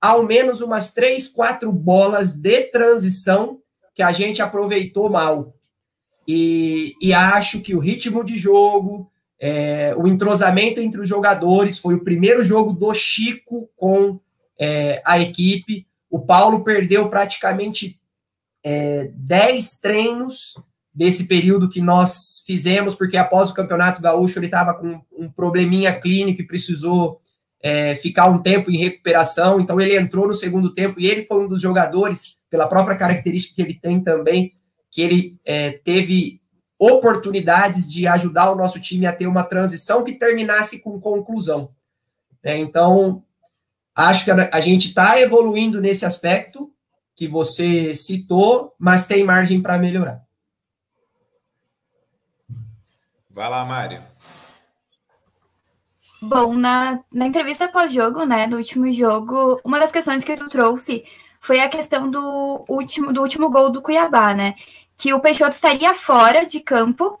ao 0.00 0.22
menos 0.22 0.60
umas 0.60 0.92
três, 0.92 1.26
quatro 1.26 1.72
bolas 1.72 2.32
de 2.32 2.62
transição 2.64 3.60
que 3.94 4.02
a 4.02 4.12
gente 4.12 4.42
aproveitou 4.42 5.08
mal. 5.08 5.55
E, 6.26 6.94
e 7.00 7.12
acho 7.12 7.60
que 7.60 7.74
o 7.74 7.78
ritmo 7.78 8.24
de 8.24 8.36
jogo, 8.36 9.10
é, 9.40 9.94
o 9.96 10.06
entrosamento 10.08 10.80
entre 10.80 11.00
os 11.00 11.08
jogadores, 11.08 11.78
foi 11.78 11.94
o 11.94 12.04
primeiro 12.04 12.44
jogo 12.44 12.72
do 12.72 12.92
Chico 12.94 13.68
com 13.76 14.18
é, 14.58 15.00
a 15.04 15.20
equipe. 15.20 15.86
O 16.10 16.18
Paulo 16.18 16.64
perdeu 16.64 17.08
praticamente 17.08 18.00
é, 18.64 19.10
10 19.14 19.78
treinos 19.78 20.54
desse 20.92 21.28
período 21.28 21.68
que 21.68 21.80
nós 21.80 22.42
fizemos, 22.46 22.94
porque 22.94 23.16
após 23.16 23.50
o 23.50 23.54
Campeonato 23.54 24.00
Gaúcho 24.00 24.38
ele 24.38 24.46
estava 24.46 24.72
com 24.72 25.00
um 25.12 25.30
probleminha 25.30 25.92
clínico 25.92 26.40
e 26.40 26.46
precisou 26.46 27.20
é, 27.62 27.94
ficar 27.96 28.26
um 28.28 28.38
tempo 28.38 28.70
em 28.70 28.78
recuperação, 28.78 29.60
então 29.60 29.80
ele 29.80 29.96
entrou 29.96 30.26
no 30.26 30.34
segundo 30.34 30.72
tempo 30.72 30.98
e 30.98 31.06
ele 31.06 31.22
foi 31.26 31.44
um 31.44 31.48
dos 31.48 31.60
jogadores, 31.60 32.38
pela 32.48 32.66
própria 32.66 32.96
característica 32.96 33.54
que 33.54 33.62
ele 33.62 33.74
tem 33.74 34.00
também, 34.00 34.52
que 34.96 35.02
ele 35.02 35.38
é, 35.44 35.72
teve 35.72 36.40
oportunidades 36.78 37.86
de 37.86 38.06
ajudar 38.06 38.50
o 38.50 38.56
nosso 38.56 38.80
time 38.80 39.04
a 39.04 39.12
ter 39.12 39.26
uma 39.26 39.44
transição 39.44 40.02
que 40.02 40.14
terminasse 40.14 40.80
com 40.80 40.98
conclusão. 40.98 41.70
É, 42.42 42.56
então, 42.56 43.22
acho 43.94 44.24
que 44.24 44.30
a, 44.30 44.48
a 44.50 44.58
gente 44.58 44.88
está 44.88 45.20
evoluindo 45.20 45.82
nesse 45.82 46.06
aspecto 46.06 46.72
que 47.14 47.28
você 47.28 47.94
citou, 47.94 48.74
mas 48.78 49.06
tem 49.06 49.22
margem 49.22 49.60
para 49.60 49.76
melhorar. 49.76 50.24
Vai 53.28 53.50
lá, 53.50 53.66
Mário. 53.66 54.02
Bom, 56.22 56.54
na, 56.54 57.00
na 57.12 57.26
entrevista 57.26 57.68
pós-jogo, 57.68 58.24
né, 58.24 58.46
no 58.46 58.56
último 58.56 58.90
jogo, 58.94 59.60
uma 59.62 59.78
das 59.78 59.92
questões 59.92 60.24
que 60.24 60.34
tu 60.36 60.48
trouxe 60.48 61.04
foi 61.38 61.60
a 61.60 61.68
questão 61.68 62.10
do 62.10 62.64
último, 62.66 63.12
do 63.12 63.20
último 63.20 63.50
gol 63.50 63.68
do 63.68 63.82
Cuiabá, 63.82 64.32
né? 64.32 64.54
Que 64.96 65.12
o 65.12 65.20
Peixoto 65.20 65.50
estaria 65.50 65.92
fora 65.92 66.44
de 66.46 66.60
campo 66.60 67.18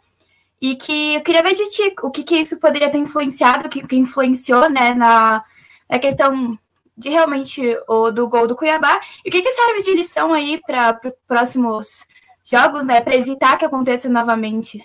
e 0.60 0.74
que 0.76 1.14
eu 1.14 1.20
queria 1.20 1.42
ver 1.42 1.54
de 1.54 1.68
ti 1.68 1.94
o 2.02 2.10
que, 2.10 2.22
que 2.22 2.36
isso 2.36 2.58
poderia 2.58 2.90
ter 2.90 2.98
influenciado, 2.98 3.66
o 3.66 3.70
que, 3.70 3.86
que 3.86 3.96
influenciou, 3.96 4.70
né, 4.70 4.94
na, 4.94 5.44
na 5.88 5.98
questão 5.98 6.58
de 6.96 7.10
realmente 7.10 7.60
o 7.86 8.10
do 8.10 8.26
gol 8.28 8.46
do 8.46 8.56
Cuiabá 8.56 8.98
e 9.24 9.28
o 9.28 9.32
que, 9.32 9.42
que 9.42 9.52
serve 9.52 9.82
de 9.82 9.94
lição 9.94 10.32
aí 10.32 10.60
para 10.66 10.98
os 11.04 11.12
próximos 11.28 12.06
jogos, 12.42 12.86
né, 12.86 13.00
para 13.00 13.16
evitar 13.16 13.58
que 13.58 13.64
aconteça 13.64 14.08
novamente. 14.08 14.82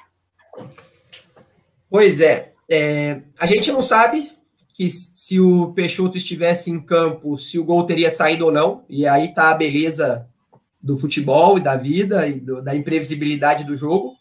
Pois 1.89 2.19
é, 2.19 2.51
é, 2.69 3.21
a 3.39 3.45
gente 3.45 3.71
não 3.71 3.81
sabe 3.81 4.31
que 4.73 4.89
se 4.89 5.39
o 5.39 5.71
Peixoto 5.73 6.17
estivesse 6.17 6.71
em 6.71 6.79
campo, 6.79 7.37
se 7.37 7.59
o 7.59 7.63
gol 7.63 7.85
teria 7.85 8.09
saído 8.09 8.45
ou 8.45 8.51
não, 8.51 8.83
e 8.89 9.05
aí 9.05 9.33
tá 9.33 9.51
a 9.51 9.55
beleza 9.55 10.27
do 10.81 10.97
futebol 10.97 11.57
e 11.57 11.61
da 11.61 11.75
vida 11.75 12.27
e 12.27 12.39
do, 12.39 12.61
da 12.61 12.75
imprevisibilidade 12.75 13.63
do 13.63 13.75
jogo. 13.75 14.15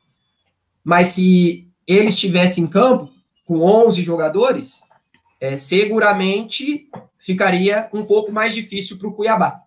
Mas 0.85 1.09
se 1.09 1.69
ele 1.87 2.09
estivesse 2.09 2.61
em 2.61 2.67
campo 2.67 3.11
com 3.47 3.61
11 3.61 4.03
jogadores, 4.03 4.83
é, 5.41 5.57
seguramente 5.57 6.89
ficaria 7.19 7.89
um 7.93 8.05
pouco 8.05 8.31
mais 8.33 8.55
difícil 8.55 8.99
para 8.99 9.09
o 9.09 9.13
Cuiabá. 9.13 9.63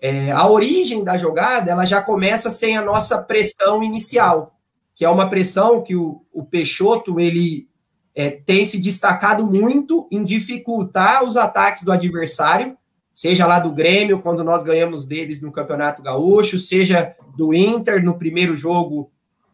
É, 0.00 0.32
a 0.32 0.48
origem 0.48 1.04
da 1.04 1.16
jogada 1.16 1.70
ela 1.70 1.84
já 1.84 2.02
começa 2.02 2.50
sem 2.50 2.76
a 2.76 2.82
nossa 2.82 3.22
pressão 3.22 3.82
inicial 3.82 4.52
que 4.94 5.04
é 5.04 5.08
uma 5.08 5.28
pressão 5.28 5.82
que 5.82 5.96
o, 5.96 6.24
o 6.32 6.44
Peixoto 6.44 7.18
ele 7.18 7.68
é, 8.14 8.30
tem 8.30 8.64
se 8.64 8.78
destacado 8.78 9.46
muito 9.46 10.06
em 10.10 10.22
dificultar 10.22 11.24
os 11.24 11.36
ataques 11.36 11.82
do 11.82 11.92
adversário, 11.92 12.76
seja 13.12 13.46
lá 13.46 13.58
do 13.58 13.72
Grêmio, 13.72 14.20
quando 14.20 14.42
nós 14.42 14.62
ganhamos 14.62 15.06
deles 15.06 15.40
no 15.40 15.52
Campeonato 15.52 16.02
Gaúcho, 16.02 16.58
seja 16.58 17.14
do 17.36 17.52
Inter 17.52 18.02
no 18.02 18.18
primeiro 18.18 18.56
jogo 18.56 19.10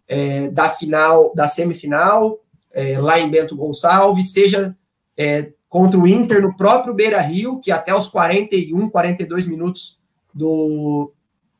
é, 0.06 0.48
da 0.48 0.70
final, 0.70 1.32
da 1.34 1.48
semifinal, 1.48 2.38
é, 2.72 2.98
lá 2.98 3.18
em 3.18 3.28
Bento 3.28 3.56
Gonçalves, 3.56 4.32
seja 4.32 4.76
é, 5.16 5.52
contra 5.68 5.98
o 5.98 6.06
Inter 6.06 6.40
no 6.40 6.56
próprio 6.56 6.94
Beira 6.94 7.20
Rio, 7.20 7.60
que 7.60 7.70
até 7.70 7.94
os 7.94 8.06
41, 8.06 8.88
42 8.88 9.46
minutos 9.46 9.98
do, 10.32 11.12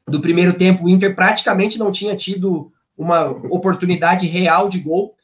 do 0.07 0.20
primeiro 0.20 0.55
tempo, 0.55 0.84
o 0.84 0.88
Inter 0.88 1.14
praticamente 1.14 1.78
não 1.78 1.90
tinha 1.90 2.16
tido 2.16 2.72
uma 2.96 3.28
oportunidade 3.28 4.26
real 4.26 4.68
de 4.68 4.78
gol. 4.78 5.14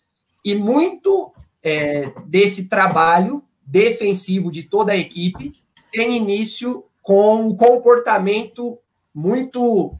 E 0.45 0.55
muito 0.55 1.33
é, 1.63 2.13
desse 2.27 2.69
trabalho 2.69 3.43
defensivo 3.65 4.51
de 4.51 4.63
toda 4.63 4.93
a 4.93 4.97
equipe 4.97 5.55
tem 5.95 6.17
início 6.17 6.85
com 7.01 7.37
um 7.37 7.57
comportamento 7.57 8.79
muito 9.15 9.95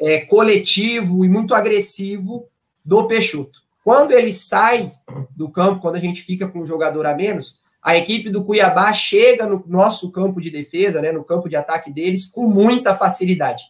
é, 0.00 0.20
coletivo 0.20 1.24
e 1.24 1.28
muito 1.28 1.54
agressivo 1.54 2.48
do 2.84 3.06
Peixoto. 3.06 3.60
Quando 3.84 4.10
ele 4.12 4.32
sai 4.32 4.90
do 5.36 5.48
campo, 5.48 5.80
quando 5.80 5.94
a 5.94 6.00
gente 6.00 6.20
fica 6.20 6.48
com 6.48 6.60
um 6.60 6.66
jogador 6.66 7.06
a 7.06 7.14
menos, 7.14 7.60
a 7.80 7.96
equipe 7.96 8.28
do 8.28 8.44
Cuiabá 8.44 8.92
chega 8.92 9.46
no 9.46 9.62
nosso 9.68 10.10
campo 10.10 10.40
de 10.40 10.50
defesa, 10.50 11.00
né, 11.00 11.12
no 11.12 11.22
campo 11.22 11.48
de 11.48 11.54
ataque 11.54 11.92
deles, 11.92 12.26
com 12.26 12.48
muita 12.48 12.96
facilidade. 12.96 13.64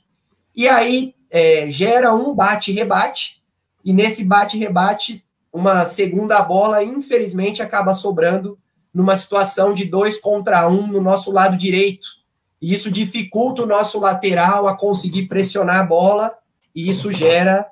E 0.54 0.66
aí 0.66 1.14
é, 1.30 1.68
gera 1.68 2.14
um 2.14 2.34
bate-rebate, 2.34 3.42
e 3.84 3.92
nesse 3.92 4.24
bate-rebate, 4.24 5.22
uma 5.52 5.84
segunda 5.84 6.40
bola, 6.42 6.82
infelizmente, 6.82 7.62
acaba 7.62 7.92
sobrando 7.92 8.58
numa 8.96 9.14
situação 9.14 9.74
de 9.74 9.84
dois 9.84 10.18
contra 10.18 10.66
um 10.70 10.86
no 10.86 11.02
nosso 11.02 11.30
lado 11.30 11.54
direito. 11.54 12.06
E 12.62 12.72
isso 12.72 12.90
dificulta 12.90 13.62
o 13.62 13.66
nosso 13.66 14.00
lateral 14.00 14.66
a 14.66 14.74
conseguir 14.74 15.26
pressionar 15.26 15.80
a 15.80 15.84
bola, 15.84 16.34
e 16.74 16.88
isso 16.88 17.12
gera 17.12 17.68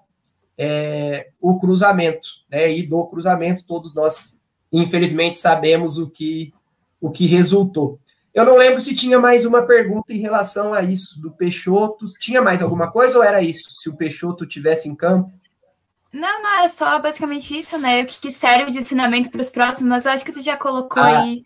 é, 0.59 1.31
o 1.41 1.59
cruzamento, 1.59 2.29
né? 2.51 2.70
E 2.70 2.83
do 2.83 3.07
cruzamento, 3.07 3.66
todos 3.66 3.95
nós, 3.95 4.39
infelizmente, 4.70 5.39
sabemos 5.39 5.97
o 5.97 6.11
que, 6.11 6.53
o 7.01 7.11
que 7.11 7.25
resultou. 7.25 7.99
Eu 8.35 8.45
não 8.45 8.59
lembro 8.59 8.83
se 8.83 8.95
tinha 8.95 9.18
mais 9.18 9.47
uma 9.47 9.62
pergunta 9.62 10.12
em 10.12 10.18
relação 10.18 10.75
a 10.75 10.83
isso 10.83 11.22
do 11.22 11.31
Peixoto. 11.31 12.05
Tinha 12.18 12.43
mais 12.43 12.61
alguma 12.61 12.91
coisa 12.91 13.16
ou 13.16 13.25
era 13.25 13.41
isso? 13.41 13.75
Se 13.75 13.89
o 13.89 13.97
Peixoto 13.97 14.45
tivesse 14.45 14.91
em 14.91 14.95
campo? 14.95 15.33
Não, 16.15 16.43
não, 16.45 16.61
é 16.61 16.69
só 16.69 17.01
basicamente 17.01 17.59
isso, 17.59 17.77
né? 17.77 18.03
O 18.03 18.07
que, 18.07 18.21
que 18.21 18.31
serve 18.31 18.71
de 18.71 18.79
ensinamento 18.79 19.31
para 19.31 19.41
os 19.41 19.51
próximos, 19.51 19.91
mas 19.91 20.07
eu 20.07 20.12
acho 20.12 20.25
que 20.25 20.33
você 20.33 20.43
já 20.43 20.57
colocou 20.57 21.03
ah, 21.03 21.23
aí. 21.23 21.45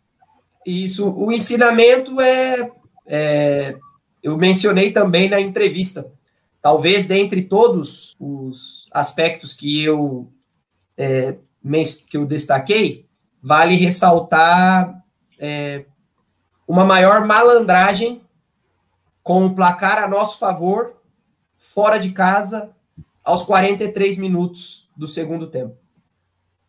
Isso, 0.67 1.11
o 1.11 1.33
ensinamento 1.33 2.21
é, 2.21 2.71
é. 3.07 3.77
Eu 4.23 4.37
mencionei 4.37 4.93
também 4.93 5.31
na 5.31 5.41
entrevista. 5.41 6.13
Talvez 6.61 7.07
dentre 7.07 7.41
todos 7.41 8.15
os 8.21 8.87
aspectos 8.93 9.55
que 9.55 9.83
eu, 9.83 10.31
é, 10.99 11.37
que 12.11 12.19
eu 12.19 12.27
destaquei, 12.27 13.07
vale 13.43 13.75
ressaltar 13.75 15.03
é, 15.39 15.87
uma 16.67 16.85
maior 16.85 17.25
malandragem 17.25 18.21
com 19.23 19.47
o 19.47 19.55
placar 19.55 20.03
a 20.03 20.09
nosso 20.09 20.39
favor, 20.39 21.01
fora 21.59 21.99
de 21.99 22.11
casa, 22.11 22.77
aos 23.29 23.43
43 23.43 24.17
minutos 24.17 24.89
do 24.97 25.07
segundo 25.07 25.49
tempo. 25.49 25.77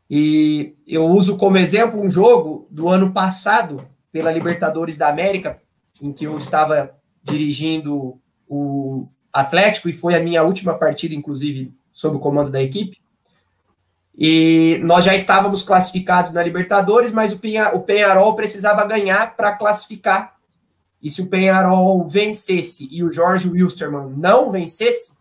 E 0.10 0.76
eu 0.86 1.06
uso 1.06 1.38
como 1.38 1.56
exemplo 1.56 2.02
um 2.02 2.10
jogo 2.10 2.68
do 2.70 2.90
ano 2.90 3.14
passado, 3.14 3.88
pela 4.12 4.30
Libertadores 4.30 4.98
da 4.98 5.08
América, 5.08 5.62
em 6.02 6.12
que 6.12 6.26
eu 6.26 6.38
estava 6.38 6.94
dirigindo 7.24 8.20
o 8.46 9.08
Atlético 9.32 9.88
e 9.88 9.94
foi 9.94 10.16
a 10.16 10.20
minha 10.20 10.44
última 10.44 10.74
partida, 10.74 11.16
inclusive, 11.16 11.74
sob 11.94 12.18
o 12.18 12.20
comando 12.20 12.52
da 12.52 12.62
equipe. 12.62 12.98
E 14.18 14.82
nós 14.84 15.06
já 15.06 15.16
estávamos 15.16 15.64
classificados 15.64 16.34
na 16.34 16.44
Libertadores, 16.44 17.14
mas 17.14 17.32
o, 17.32 17.40
Penha, 17.40 17.74
o 17.74 17.84
Penharol 17.84 18.36
precisava 18.36 18.84
ganhar 18.84 19.38
para 19.38 19.56
classificar. 19.56 20.36
E 21.02 21.10
se 21.10 21.22
o 21.22 21.30
Penharol 21.30 22.06
vencesse 22.06 22.90
e 22.92 23.02
o 23.02 23.10
Jorge 23.10 23.48
Wilstermann 23.48 24.10
não 24.18 24.52
vencesse, 24.52 25.19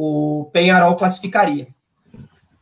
o 0.00 0.50
Penharol 0.52 0.96
classificaria. 0.96 1.68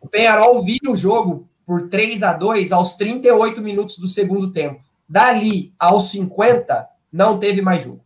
O 0.01 0.09
Penharol 0.09 0.63
vira 0.63 0.91
o 0.91 0.97
jogo 0.97 1.49
por 1.67 1.89
3 1.89 2.23
a 2.23 2.33
2 2.33 2.73
aos 2.73 2.95
38 2.95 3.61
minutos 3.61 3.99
do 3.99 4.09
segundo 4.09 4.53
tempo. 4.53 4.81
Dali 5.09 5.73
aos 5.79 6.11
50, 6.11 6.89
não 7.13 7.39
teve 7.39 7.61
mais 7.61 7.83
jogo. 7.83 8.01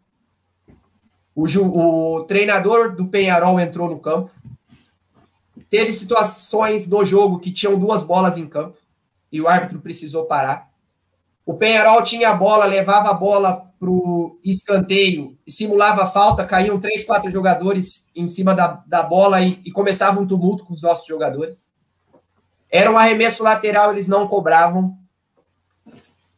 O, 1.34 1.46
o 1.46 2.24
treinador 2.24 2.94
do 2.94 3.06
Penharol 3.06 3.58
entrou 3.58 3.88
no 3.88 3.98
campo, 3.98 4.30
Teve 5.72 5.90
situações 5.90 6.86
no 6.86 7.02
jogo 7.02 7.38
que 7.38 7.50
tinham 7.50 7.78
duas 7.78 8.04
bolas 8.04 8.36
em 8.36 8.46
campo 8.46 8.76
e 9.32 9.40
o 9.40 9.48
árbitro 9.48 9.80
precisou 9.80 10.26
parar. 10.26 10.70
O 11.46 11.54
Penharol 11.54 12.02
tinha 12.02 12.28
a 12.28 12.34
bola, 12.34 12.66
levava 12.66 13.08
a 13.08 13.14
bola 13.14 13.71
para 13.82 13.90
o 13.90 14.38
escanteio, 14.44 15.36
simulava 15.48 16.06
falta, 16.06 16.44
caíam 16.44 16.78
três, 16.78 17.02
quatro 17.04 17.28
jogadores 17.32 18.06
em 18.14 18.28
cima 18.28 18.54
da, 18.54 18.80
da 18.86 19.02
bola 19.02 19.42
e, 19.42 19.60
e 19.64 19.72
começava 19.72 20.20
um 20.20 20.26
tumulto 20.26 20.64
com 20.64 20.72
os 20.72 20.80
nossos 20.80 21.04
jogadores. 21.04 21.74
Era 22.70 22.92
um 22.92 22.96
arremesso 22.96 23.42
lateral, 23.42 23.90
eles 23.90 24.06
não 24.06 24.28
cobravam. 24.28 24.96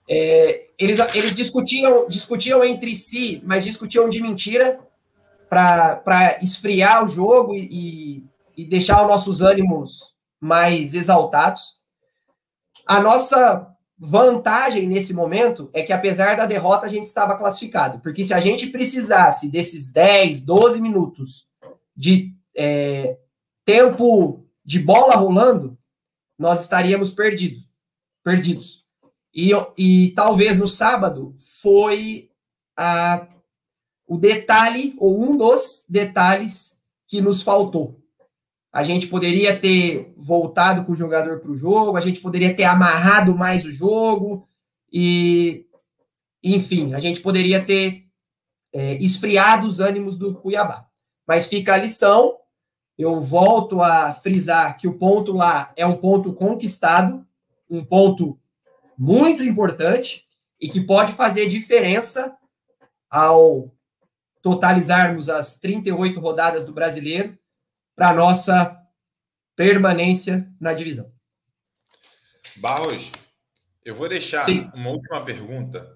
É, 0.08 0.68
eles, 0.78 0.98
eles 1.14 1.34
discutiam, 1.34 2.08
discutiam 2.08 2.64
entre 2.64 2.94
si, 2.94 3.42
mas 3.44 3.62
discutiam 3.62 4.08
de 4.08 4.22
mentira 4.22 4.80
para 5.46 6.38
esfriar 6.40 7.04
o 7.04 7.08
jogo 7.08 7.54
e, 7.54 8.24
e 8.56 8.64
deixar 8.64 9.02
os 9.02 9.08
nossos 9.08 9.42
ânimos 9.42 10.14
mais 10.40 10.94
exaltados. 10.94 11.78
A 12.86 13.00
nossa 13.00 13.73
vantagem 13.98 14.88
nesse 14.88 15.14
momento 15.14 15.70
é 15.72 15.82
que, 15.82 15.92
apesar 15.92 16.36
da 16.36 16.46
derrota, 16.46 16.86
a 16.86 16.88
gente 16.88 17.06
estava 17.06 17.36
classificado. 17.36 18.00
Porque 18.00 18.24
se 18.24 18.34
a 18.34 18.40
gente 18.40 18.68
precisasse 18.68 19.48
desses 19.48 19.92
10, 19.92 20.42
12 20.42 20.80
minutos 20.80 21.48
de 21.96 22.34
é, 22.56 23.16
tempo 23.64 24.44
de 24.64 24.78
bola 24.80 25.14
rolando, 25.14 25.78
nós 26.38 26.62
estaríamos 26.62 27.12
perdido, 27.12 27.60
perdidos. 28.22 28.84
E, 29.32 29.50
e 29.76 30.10
talvez 30.10 30.56
no 30.56 30.68
sábado 30.68 31.36
foi 31.60 32.30
a, 32.76 33.26
o 34.06 34.16
detalhe, 34.16 34.94
ou 34.98 35.22
um 35.22 35.36
dos 35.36 35.84
detalhes 35.88 36.80
que 37.06 37.20
nos 37.20 37.42
faltou 37.42 38.03
a 38.74 38.82
gente 38.82 39.06
poderia 39.06 39.56
ter 39.56 40.12
voltado 40.16 40.84
com 40.84 40.90
o 40.90 40.96
jogador 40.96 41.38
para 41.38 41.52
o 41.52 41.56
jogo, 41.56 41.96
a 41.96 42.00
gente 42.00 42.20
poderia 42.20 42.52
ter 42.56 42.64
amarrado 42.64 43.32
mais 43.32 43.64
o 43.64 43.70
jogo, 43.70 44.48
e, 44.92 45.64
enfim, 46.42 46.92
a 46.92 46.98
gente 46.98 47.20
poderia 47.20 47.64
ter 47.64 48.06
é, 48.72 48.94
esfriado 48.94 49.68
os 49.68 49.78
ânimos 49.78 50.18
do 50.18 50.34
Cuiabá. 50.34 50.88
Mas 51.24 51.46
fica 51.46 51.74
a 51.74 51.76
lição, 51.76 52.36
eu 52.98 53.22
volto 53.22 53.80
a 53.80 54.12
frisar 54.12 54.76
que 54.76 54.88
o 54.88 54.98
ponto 54.98 55.30
lá 55.30 55.72
é 55.76 55.86
um 55.86 55.96
ponto 55.96 56.32
conquistado, 56.32 57.24
um 57.70 57.84
ponto 57.84 58.36
muito 58.98 59.44
importante 59.44 60.26
e 60.60 60.68
que 60.68 60.80
pode 60.80 61.12
fazer 61.12 61.48
diferença 61.48 62.36
ao 63.08 63.72
totalizarmos 64.42 65.30
as 65.30 65.60
38 65.60 66.18
rodadas 66.18 66.64
do 66.64 66.72
brasileiro 66.72 67.38
para 67.94 68.10
a 68.10 68.14
nossa 68.14 68.80
permanência 69.56 70.48
na 70.60 70.72
divisão. 70.72 71.12
Barros, 72.56 73.10
eu 73.84 73.94
vou 73.94 74.08
deixar 74.08 74.44
Sim. 74.44 74.70
uma 74.74 74.90
última 74.90 75.24
pergunta 75.24 75.86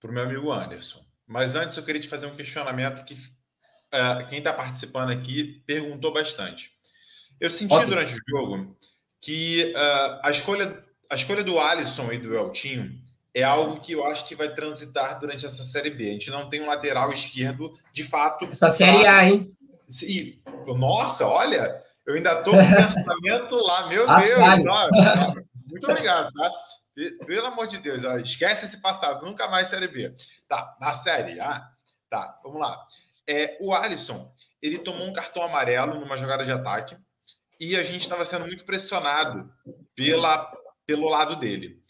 para 0.00 0.10
o 0.10 0.14
meu 0.14 0.24
amigo 0.24 0.52
Anderson. 0.52 1.04
Mas 1.26 1.56
antes 1.56 1.76
eu 1.76 1.84
queria 1.84 2.00
te 2.00 2.08
fazer 2.08 2.26
um 2.26 2.36
questionamento 2.36 3.04
que 3.04 3.14
uh, 3.14 4.28
quem 4.28 4.38
está 4.38 4.52
participando 4.52 5.10
aqui 5.10 5.62
perguntou 5.66 6.12
bastante. 6.12 6.72
Eu 7.40 7.50
senti 7.50 7.72
Ótimo. 7.72 7.90
durante 7.90 8.14
o 8.14 8.20
jogo 8.28 8.76
que 9.20 9.72
uh, 9.74 10.20
a, 10.22 10.30
escolha, 10.30 10.84
a 11.10 11.14
escolha 11.14 11.44
do 11.44 11.58
Alisson 11.58 12.12
e 12.12 12.18
do 12.18 12.34
Eltinho 12.36 13.00
é 13.34 13.42
algo 13.42 13.80
que 13.80 13.92
eu 13.92 14.04
acho 14.04 14.26
que 14.28 14.34
vai 14.34 14.54
transitar 14.54 15.18
durante 15.18 15.46
essa 15.46 15.64
Série 15.64 15.90
B. 15.90 16.10
A 16.10 16.12
gente 16.12 16.30
não 16.30 16.50
tem 16.50 16.60
um 16.60 16.66
lateral 16.66 17.10
esquerdo, 17.12 17.72
de 17.92 18.04
fato. 18.04 18.44
Essa 18.44 18.70
Série 18.70 19.06
A, 19.06 19.26
hein? 19.26 19.56
E, 20.02 20.42
nossa, 20.66 21.26
olha, 21.26 21.82
eu 22.06 22.14
ainda 22.14 22.38
estou 22.38 22.54
com 22.54 22.60
o 22.60 22.76
pensamento 22.76 23.56
lá, 23.56 23.86
meu 23.88 24.06
Deus. 24.20 24.64
Não, 24.64 25.34
muito 25.66 25.90
obrigado, 25.90 26.32
tá? 26.32 26.50
Pelo 27.26 27.46
amor 27.46 27.66
de 27.66 27.78
Deus, 27.78 28.04
ó, 28.04 28.18
esquece 28.18 28.66
esse 28.66 28.80
passado, 28.82 29.24
nunca 29.24 29.48
mais 29.48 29.68
Série 29.68 29.88
B. 29.88 30.14
Tá, 30.48 30.76
na 30.80 30.94
Série 30.94 31.40
A, 31.40 31.66
tá, 32.10 32.38
vamos 32.44 32.60
lá. 32.60 32.86
É, 33.26 33.56
o 33.60 33.72
Alisson, 33.72 34.32
ele 34.60 34.78
tomou 34.78 35.06
um 35.06 35.12
cartão 35.12 35.42
amarelo 35.42 35.98
numa 35.98 36.18
jogada 36.18 36.44
de 36.44 36.52
ataque 36.52 36.96
e 37.58 37.76
a 37.76 37.82
gente 37.82 38.02
estava 38.02 38.24
sendo 38.24 38.46
muito 38.46 38.64
pressionado 38.64 39.48
pela, 39.94 40.52
pelo 40.84 41.08
lado 41.08 41.36
dele. 41.36 41.80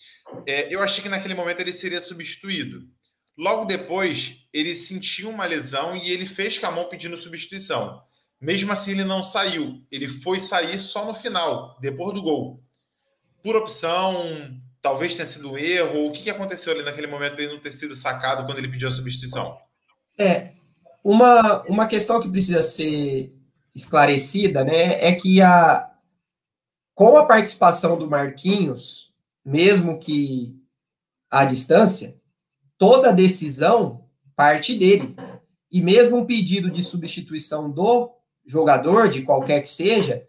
É, 0.46 0.72
eu 0.72 0.82
achei 0.82 1.02
que 1.02 1.08
naquele 1.08 1.34
momento 1.34 1.60
ele 1.60 1.72
seria 1.72 2.00
substituído. 2.00 2.82
Logo 3.36 3.64
depois, 3.64 4.46
ele 4.52 4.76
sentiu 4.76 5.30
uma 5.30 5.46
lesão 5.46 5.96
e 5.96 6.10
ele 6.10 6.26
fez 6.26 6.58
com 6.58 6.66
a 6.66 6.70
mão 6.70 6.88
pedindo 6.88 7.16
substituição. 7.16 8.02
Mesmo 8.40 8.72
assim, 8.72 8.90
ele 8.92 9.04
não 9.04 9.22
saiu. 9.22 9.80
Ele 9.90 10.08
foi 10.08 10.40
sair 10.40 10.78
só 10.78 11.06
no 11.06 11.14
final, 11.14 11.78
depois 11.80 12.14
do 12.14 12.22
gol. 12.22 12.60
Por 13.42 13.56
opção, 13.56 14.14
talvez 14.82 15.14
tenha 15.14 15.24
sido 15.24 15.52
um 15.52 15.56
erro. 15.58 16.06
O 16.06 16.12
que, 16.12 16.28
aconteceu 16.28 16.72
ali 16.72 16.82
naquele 16.82 17.06
momento 17.06 17.34
para 17.34 17.44
ele 17.44 17.54
não 17.54 17.60
ter 17.60 17.72
sido 17.72 17.94
sacado 17.94 18.44
quando 18.44 18.58
ele 18.58 18.68
pediu 18.68 18.88
a 18.88 18.90
substituição? 18.90 19.56
É, 20.18 20.52
uma, 21.02 21.62
uma 21.68 21.86
questão 21.86 22.20
que 22.20 22.28
precisa 22.28 22.62
ser 22.62 23.32
esclarecida, 23.74 24.64
né, 24.64 25.02
é 25.02 25.14
que 25.14 25.40
a, 25.40 25.90
com 26.94 27.16
a 27.16 27.24
participação 27.24 27.98
do 27.98 28.08
Marquinhos, 28.08 29.14
mesmo 29.44 29.98
que 29.98 30.54
à 31.30 31.44
distância, 31.44 32.20
toda 32.82 33.12
decisão 33.12 34.06
parte 34.34 34.76
dele. 34.76 35.14
E 35.70 35.80
mesmo 35.80 36.16
um 36.16 36.26
pedido 36.26 36.68
de 36.68 36.82
substituição 36.82 37.70
do 37.70 38.10
jogador, 38.44 39.08
de 39.08 39.22
qualquer 39.22 39.60
que 39.60 39.68
seja, 39.68 40.26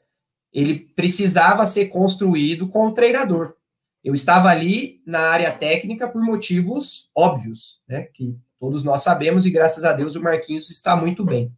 ele 0.54 0.88
precisava 0.96 1.66
ser 1.66 1.88
construído 1.88 2.70
com 2.70 2.86
o 2.86 2.94
treinador. 2.94 3.56
Eu 4.04 4.14
estava 4.14 4.50
ali 4.50 5.02
na 5.04 5.22
área 5.22 5.52
técnica 5.52 6.08
por 6.08 6.22
motivos 6.22 7.10
óbvios, 7.16 7.82
né? 7.88 8.04
Que 8.14 8.38
todos 8.60 8.84
nós 8.84 9.02
sabemos, 9.02 9.48
e 9.48 9.50
graças 9.50 9.84
a 9.84 9.92
Deus 9.92 10.16
o 10.16 10.22
Marquinhos 10.22 10.70
está 10.70 10.96
muito 10.96 11.26
bem. 11.26 11.52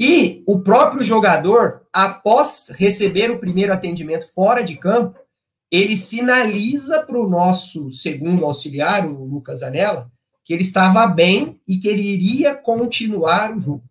E 0.00 0.42
o 0.48 0.58
próprio 0.58 1.04
jogador, 1.04 1.86
após 1.92 2.72
receber 2.74 3.30
o 3.30 3.38
primeiro 3.38 3.72
atendimento 3.72 4.26
fora 4.34 4.64
de 4.64 4.74
campo, 4.74 5.16
ele 5.70 5.96
sinaliza 5.96 7.02
para 7.02 7.18
o 7.18 7.28
nosso 7.28 7.90
segundo 7.90 8.44
auxiliar, 8.44 9.06
o 9.06 9.24
Lucas 9.24 9.62
Anella, 9.62 10.10
que 10.44 10.52
ele 10.52 10.62
estava 10.62 11.06
bem 11.06 11.60
e 11.68 11.76
que 11.76 11.88
ele 11.88 12.02
iria 12.02 12.54
continuar 12.54 13.54
o 13.54 13.60
jogo. 13.60 13.84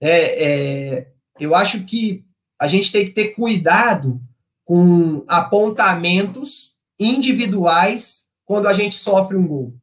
É, 0.00 0.44
é, 0.44 1.12
eu 1.38 1.54
acho 1.54 1.84
que 1.84 2.24
a 2.58 2.66
gente 2.66 2.90
tem 2.90 3.04
que 3.04 3.12
ter 3.12 3.28
cuidado 3.34 4.20
com 4.64 5.24
apontamentos 5.28 6.76
individuais 6.98 8.28
quando 8.44 8.66
a 8.66 8.72
gente 8.72 8.96
sofre 8.96 9.36
um 9.36 9.46
gol. 9.46 9.74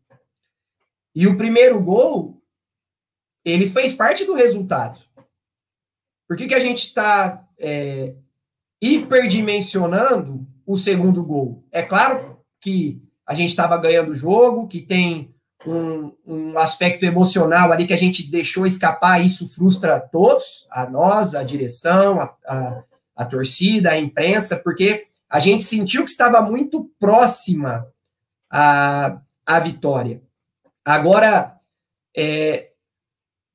E 1.16 1.28
o 1.28 1.38
primeiro 1.38 1.82
gol, 1.82 2.41
ele 3.45 3.70
fez 3.70 3.93
parte 3.93 4.26
do 4.26 4.34
resultado. 4.34 4.99
Por 6.28 6.36
que, 6.36 6.47
que 6.47 6.55
a 6.55 6.59
gente 6.59 6.80
está 6.80 7.47
é, 7.57 8.16
hiperdimensionando 8.82 10.45
o 10.66 10.76
segundo 10.76 11.24
gol? 11.24 11.63
É 11.72 11.82
claro 11.82 12.39
que 12.61 13.01
a 13.26 13.34
gente 13.34 13.49
estava 13.49 13.78
ganhando 13.78 14.11
o 14.11 14.16
jogo, 14.16 14.68
que 14.68 14.82
tem 14.82 15.34
um, 15.66 16.11
um, 16.26 16.57
aspecto 16.57 17.03
emocional 17.05 17.72
ali 17.72 17.88
que 17.88 17.93
a 17.93 17.97
gente 17.97 18.30
deixou 18.30 18.66
escapar, 18.66 19.24
isso 19.24 19.47
frustra 19.47 19.99
todos, 19.99 20.68
a 20.70 20.88
nós, 20.89 21.34
a 21.34 21.43
direção, 21.43 22.20
a, 22.20 22.36
a, 22.47 22.84
a 23.16 23.26
torcida, 23.26 23.91
a 23.91 23.97
imprensa, 23.97 24.57
porque 24.57 25.07
a 25.30 25.39
gente 25.39 25.63
sentiu 25.63 26.03
que 26.03 26.09
estava 26.09 26.41
muito 26.41 26.91
próxima 26.99 27.88
à, 28.51 29.20
à 29.45 29.59
vitória. 29.59 30.22
Agora, 30.84 31.59
é, 32.16 32.72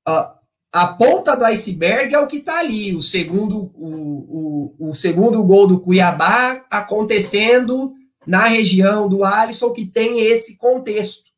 a, 0.06 0.39
a, 0.72 0.88
ponta 0.88 1.36
do 1.36 1.44
iceberg 1.44 2.14
é 2.14 2.18
o 2.18 2.26
que 2.26 2.38
está 2.38 2.58
ali, 2.58 2.94
o 2.94 3.02
segundo, 3.02 3.70
o, 3.74 4.74
o, 4.78 4.90
o, 4.90 4.94
segundo 4.94 5.42
gol 5.42 5.66
do 5.66 5.80
Cuiabá 5.80 6.64
acontecendo 6.70 7.94
na 8.26 8.44
região 8.44 9.08
do 9.08 9.24
Alisson, 9.24 9.70
que 9.72 9.84
tem 9.84 10.20
esse 10.20 10.56
contexto. 10.56 11.30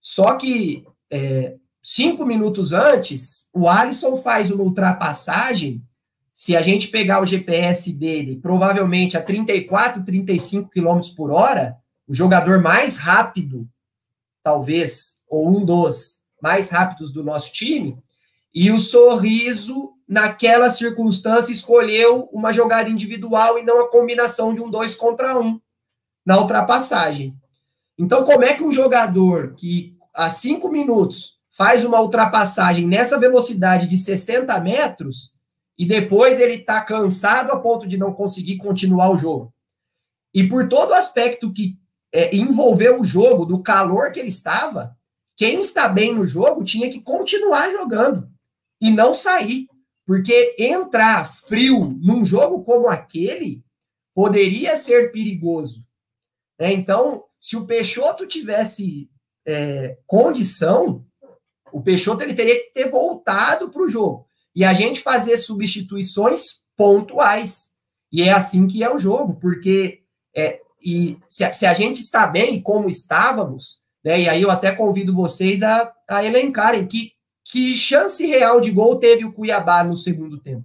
Só 0.00 0.36
que 0.36 0.84
é, 1.10 1.56
cinco 1.82 2.24
minutos 2.24 2.72
antes, 2.72 3.48
o 3.52 3.68
Alisson 3.68 4.16
faz 4.16 4.50
uma 4.50 4.64
ultrapassagem. 4.64 5.82
Se 6.32 6.56
a 6.56 6.62
gente 6.62 6.88
pegar 6.88 7.20
o 7.20 7.26
GPS 7.26 7.92
dele, 7.92 8.36
provavelmente 8.36 9.16
a 9.16 9.22
34, 9.22 10.02
35 10.02 10.70
km 10.70 11.00
por 11.14 11.30
hora, 11.30 11.76
o 12.08 12.14
jogador 12.14 12.60
mais 12.60 12.96
rápido, 12.96 13.68
talvez, 14.42 15.20
ou 15.28 15.48
um 15.48 15.64
dos 15.64 16.22
mais 16.42 16.70
rápidos 16.70 17.12
do 17.12 17.22
nosso 17.22 17.52
time, 17.52 17.96
e 18.54 18.70
o 18.70 18.78
Sorriso, 18.78 19.94
naquela 20.06 20.70
circunstância, 20.70 21.52
escolheu 21.52 22.28
uma 22.32 22.52
jogada 22.52 22.90
individual 22.90 23.58
e 23.58 23.62
não 23.62 23.80
a 23.80 23.90
combinação 23.90 24.54
de 24.54 24.60
um 24.60 24.70
dois 24.70 24.94
contra 24.94 25.38
um 25.40 25.58
na 26.24 26.38
ultrapassagem. 26.38 27.34
Então, 27.98 28.24
como 28.24 28.44
é 28.44 28.54
que 28.54 28.62
um 28.62 28.72
jogador 28.72 29.54
que 29.54 29.96
a 30.14 30.28
cinco 30.28 30.68
minutos 30.68 31.38
faz 31.50 31.84
uma 31.84 32.00
ultrapassagem 32.00 32.86
nessa 32.86 33.18
velocidade 33.18 33.86
de 33.86 33.96
60 33.96 34.58
metros 34.60 35.32
e 35.78 35.86
depois 35.86 36.38
ele 36.38 36.54
está 36.54 36.82
cansado 36.82 37.50
a 37.50 37.58
ponto 37.58 37.86
de 37.86 37.96
não 37.96 38.12
conseguir 38.12 38.58
continuar 38.58 39.10
o 39.10 39.16
jogo? 39.16 39.52
E 40.34 40.46
por 40.46 40.68
todo 40.68 40.90
o 40.90 40.94
aspecto 40.94 41.52
que 41.52 41.78
é, 42.12 42.34
envolveu 42.36 43.00
o 43.00 43.04
jogo, 43.04 43.46
do 43.46 43.62
calor 43.62 44.12
que 44.12 44.20
ele 44.20 44.28
estava, 44.28 44.94
quem 45.36 45.60
está 45.60 45.88
bem 45.88 46.14
no 46.14 46.26
jogo 46.26 46.62
tinha 46.62 46.90
que 46.90 47.00
continuar 47.00 47.70
jogando 47.70 48.31
e 48.82 48.90
não 48.90 49.14
sair. 49.14 49.66
Porque 50.04 50.56
entrar 50.58 51.24
frio 51.24 51.96
num 52.02 52.24
jogo 52.24 52.64
como 52.64 52.88
aquele 52.88 53.64
poderia 54.14 54.76
ser 54.76 55.12
perigoso. 55.12 55.86
Né? 56.60 56.72
Então, 56.72 57.24
se 57.40 57.56
o 57.56 57.64
Peixoto 57.66 58.26
tivesse 58.26 59.08
é, 59.46 59.96
condição, 60.06 61.06
o 61.72 61.80
Peixoto 61.80 62.22
ele 62.22 62.34
teria 62.34 62.56
que 62.56 62.72
ter 62.72 62.90
voltado 62.90 63.70
para 63.70 63.82
o 63.82 63.88
jogo. 63.88 64.26
E 64.54 64.64
a 64.64 64.74
gente 64.74 65.00
fazer 65.00 65.36
substituições 65.36 66.64
pontuais. 66.76 67.70
E 68.12 68.22
é 68.22 68.32
assim 68.32 68.66
que 68.66 68.82
é 68.82 68.92
o 68.92 68.98
jogo, 68.98 69.38
porque 69.40 70.02
é, 70.36 70.60
e 70.84 71.16
se 71.28 71.44
a, 71.44 71.52
se 71.52 71.64
a 71.64 71.72
gente 71.72 72.00
está 72.00 72.26
bem, 72.26 72.60
como 72.60 72.88
estávamos, 72.88 73.82
né? 74.04 74.20
E 74.20 74.28
aí 74.28 74.42
eu 74.42 74.50
até 74.50 74.72
convido 74.72 75.14
vocês 75.14 75.62
a, 75.62 75.92
a 76.10 76.24
elencarem 76.24 76.86
que, 76.86 77.12
que 77.52 77.76
chance 77.76 78.24
real 78.24 78.62
de 78.62 78.70
gol 78.70 78.96
teve 78.96 79.26
o 79.26 79.32
Cuiabá 79.32 79.84
no 79.84 79.94
segundo 79.94 80.40
tempo. 80.40 80.64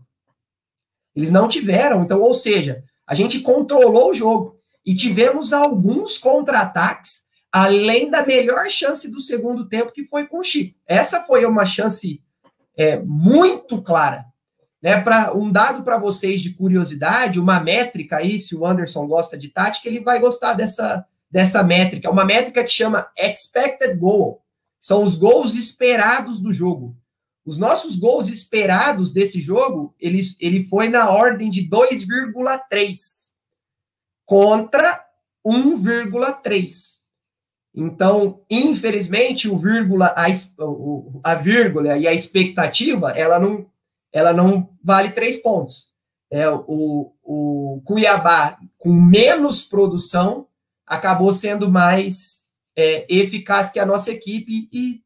Eles 1.13 1.29
não 1.29 1.49
tiveram, 1.49 2.01
então, 2.01 2.21
ou 2.21 2.33
seja, 2.33 2.81
a 3.05 3.13
gente 3.13 3.41
controlou 3.41 4.11
o 4.11 4.13
jogo 4.13 4.57
e 4.85 4.95
tivemos 4.95 5.51
alguns 5.51 6.17
contra-ataques, 6.17 7.23
além 7.51 8.09
da 8.09 8.25
melhor 8.25 8.69
chance 8.69 9.11
do 9.11 9.19
segundo 9.19 9.67
tempo, 9.67 9.91
que 9.91 10.05
foi 10.05 10.27
com 10.27 10.39
o 10.39 10.43
Chico. 10.43 10.79
Essa 10.87 11.25
foi 11.25 11.45
uma 11.45 11.65
chance 11.65 12.23
é, 12.77 12.97
muito 12.99 13.81
clara. 13.81 14.25
Né, 14.81 15.01
para 15.01 15.35
um 15.35 15.51
dado 15.51 15.83
para 15.83 15.97
vocês 15.97 16.39
de 16.39 16.53
curiosidade, 16.53 17.39
uma 17.39 17.59
métrica 17.59 18.17
aí, 18.17 18.39
se 18.39 18.55
o 18.55 18.65
Anderson 18.65 19.05
gosta 19.07 19.37
de 19.37 19.49
tática, 19.49 19.89
ele 19.89 19.99
vai 19.99 20.21
gostar 20.21 20.53
dessa, 20.53 21.05
dessa 21.29 21.61
métrica. 21.63 22.09
Uma 22.09 22.23
métrica 22.23 22.63
que 22.63 22.71
chama 22.71 23.09
expected 23.17 23.97
goal. 23.97 24.41
São 24.87 25.03
os 25.03 25.17
gols 25.17 25.53
esperados 25.53 26.39
do 26.39 26.53
jogo. 26.53 26.95
Os 27.45 27.57
nossos 27.57 27.99
gols 27.99 28.29
esperados 28.29 29.11
desse 29.11 29.41
jogo, 29.41 29.93
ele, 29.99 30.21
ele 30.39 30.63
foi 30.63 30.87
na 30.87 31.09
ordem 31.09 31.49
de 31.49 31.69
2,3 31.69 33.33
contra 34.25 35.05
1,3. 35.45 37.01
Então, 37.75 38.41
infelizmente, 38.49 39.49
o 39.49 39.57
vírgula, 39.57 40.15
a, 40.15 40.27
a 41.21 41.35
vírgula 41.35 41.97
e 41.97 42.07
a 42.07 42.13
expectativa, 42.13 43.11
ela 43.11 43.37
não, 43.37 43.69
ela 44.13 44.31
não 44.31 44.69
vale 44.81 45.09
três 45.09 45.41
pontos. 45.41 45.91
É, 46.31 46.49
o, 46.49 47.11
o 47.21 47.81
Cuiabá, 47.83 48.57
com 48.77 48.93
menos 48.93 49.63
produção, 49.63 50.47
acabou 50.85 51.33
sendo 51.33 51.69
mais 51.69 52.46
é, 52.77 53.07
eficaz 53.09 53.71
que 53.71 53.79
a 53.79 53.85
nossa 53.85 54.11
equipe 54.11 54.69
e, 54.71 55.01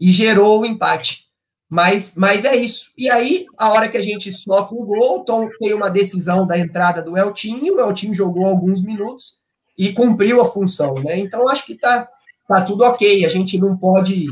e 0.00 0.10
gerou 0.10 0.60
o 0.60 0.66
empate. 0.66 1.26
Mas, 1.68 2.14
mas 2.16 2.44
é 2.44 2.54
isso. 2.54 2.90
E 2.98 3.08
aí, 3.08 3.46
a 3.56 3.70
hora 3.70 3.88
que 3.88 3.96
a 3.96 4.02
gente 4.02 4.30
sofre 4.32 4.76
o 4.76 4.84
gol, 4.84 5.24
Tom 5.24 5.48
tem 5.60 5.72
uma 5.72 5.88
decisão 5.88 6.46
da 6.46 6.58
entrada 6.58 7.00
do 7.02 7.16
Eltinho, 7.16 7.76
o 7.76 7.80
Eltinho 7.80 8.14
jogou 8.14 8.46
alguns 8.46 8.82
minutos 8.82 9.40
e 9.78 9.92
cumpriu 9.92 10.40
a 10.40 10.44
função, 10.44 10.94
né? 10.94 11.18
Então, 11.18 11.48
acho 11.48 11.66
que 11.66 11.74
tá, 11.74 12.08
tá 12.48 12.62
tudo 12.62 12.84
ok. 12.84 13.24
A 13.24 13.28
gente 13.28 13.58
não 13.58 13.76
pode 13.76 14.26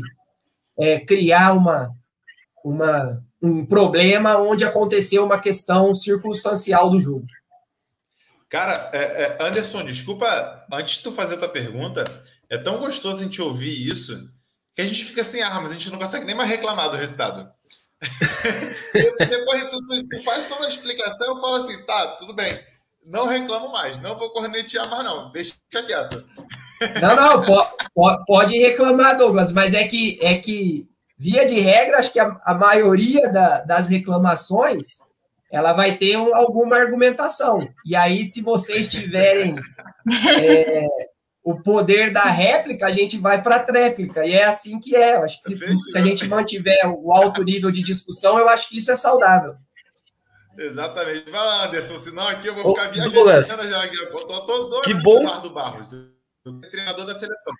é, 0.77 0.99
criar 0.99 1.53
uma, 1.53 1.93
uma, 2.63 3.21
um 3.41 3.65
problema 3.65 4.37
onde 4.37 4.63
aconteceu 4.63 5.25
uma 5.25 5.39
questão 5.39 5.93
circunstancial 5.93 6.89
do 6.89 7.01
jogo. 7.01 7.25
Cara, 8.49 8.89
é, 8.93 9.23
é, 9.23 9.37
Anderson, 9.41 9.83
desculpa, 9.83 10.65
antes 10.71 10.97
de 10.97 11.03
tu 11.03 11.11
fazer 11.11 11.35
a 11.35 11.39
tua 11.39 11.49
pergunta, 11.49 12.05
é 12.55 12.57
tão 12.59 12.79
gostoso 12.79 13.17
a 13.17 13.23
gente 13.23 13.41
ouvir 13.41 13.87
isso 13.87 14.33
que 14.73 14.81
a 14.81 14.85
gente 14.85 15.05
fica 15.05 15.23
sem 15.23 15.41
armas, 15.41 15.71
a 15.71 15.73
gente 15.73 15.89
não 15.89 15.97
consegue 15.97 16.25
nem 16.25 16.35
mais 16.35 16.49
reclamar 16.49 16.89
do 16.89 16.97
resultado. 16.97 17.49
Depois 19.17 19.69
tu, 19.69 19.87
tu, 19.87 20.07
tu, 20.09 20.23
faz 20.23 20.47
toda 20.47 20.65
a 20.65 20.69
explicação, 20.69 21.27
eu 21.27 21.41
falo 21.41 21.55
assim, 21.55 21.81
tá, 21.85 22.07
tudo 22.17 22.33
bem, 22.33 22.59
não 23.05 23.25
reclamo 23.25 23.71
mais, 23.71 23.97
não 24.01 24.17
vou 24.17 24.31
cornetear 24.31 24.89
mais 24.89 25.03
não, 25.03 25.31
deixa 25.31 25.55
quieto. 25.71 26.25
Não, 27.01 27.15
não, 27.15 27.41
pode, 27.41 28.25
pode 28.25 28.57
reclamar, 28.57 29.17
Douglas, 29.17 29.53
mas 29.53 29.73
é 29.73 29.87
que, 29.87 30.19
é 30.21 30.37
que 30.37 30.89
via 31.17 31.47
de 31.47 31.57
regra, 31.59 31.97
acho 31.97 32.11
que 32.11 32.19
a, 32.19 32.37
a 32.43 32.53
maioria 32.53 33.31
da, 33.31 33.61
das 33.61 33.87
reclamações 33.87 34.99
ela 35.49 35.71
vai 35.71 35.97
ter 35.97 36.17
um, 36.17 36.35
alguma 36.35 36.75
argumentação. 36.75 37.65
E 37.85 37.95
aí, 37.95 38.25
se 38.25 38.41
vocês 38.41 38.89
tiverem 38.89 39.55
é, 40.41 40.85
o 41.45 41.61
poder 41.61 42.11
da 42.11 42.23
réplica, 42.23 42.87
a 42.87 42.91
gente 42.91 43.19
vai 43.19 43.39
para 43.39 43.57
a 43.57 43.63
tréplica. 43.63 44.25
E 44.25 44.33
é 44.33 44.45
assim 44.45 44.79
que 44.79 44.95
é. 44.95 45.17
Eu 45.17 45.25
acho 45.25 45.37
que 45.37 45.43
se, 45.43 45.57
se, 45.91 45.97
a 45.97 46.01
gente 46.01 46.27
mantiver 46.27 46.79
o 46.87 47.13
alto 47.13 47.43
nível 47.43 47.69
de 47.69 47.83
discussão, 47.83 48.39
eu 48.39 48.49
acho 48.49 48.67
que 48.67 48.79
isso 48.79 48.91
é 48.91 48.95
saudável. 48.95 49.55
Exatamente. 50.57 51.29
Vai 51.29 51.45
lá, 51.45 51.65
Anderson, 51.67 51.97
senão 51.97 52.27
aqui 52.27 52.47
eu 52.47 52.55
vou 52.55 52.73
ficar 52.73 52.89
Ô, 52.89 52.91
viajando. 52.91 53.63
Já, 53.69 53.85
eu 53.85 54.11
tô, 54.11 54.25
tô 54.25 54.63
doido 54.69 54.81
que 54.81 54.95
bom. 54.95 55.23
do 55.41 55.51
Barros, 55.51 55.91
treinador 56.71 57.05
da 57.05 57.13
seleção. 57.13 57.53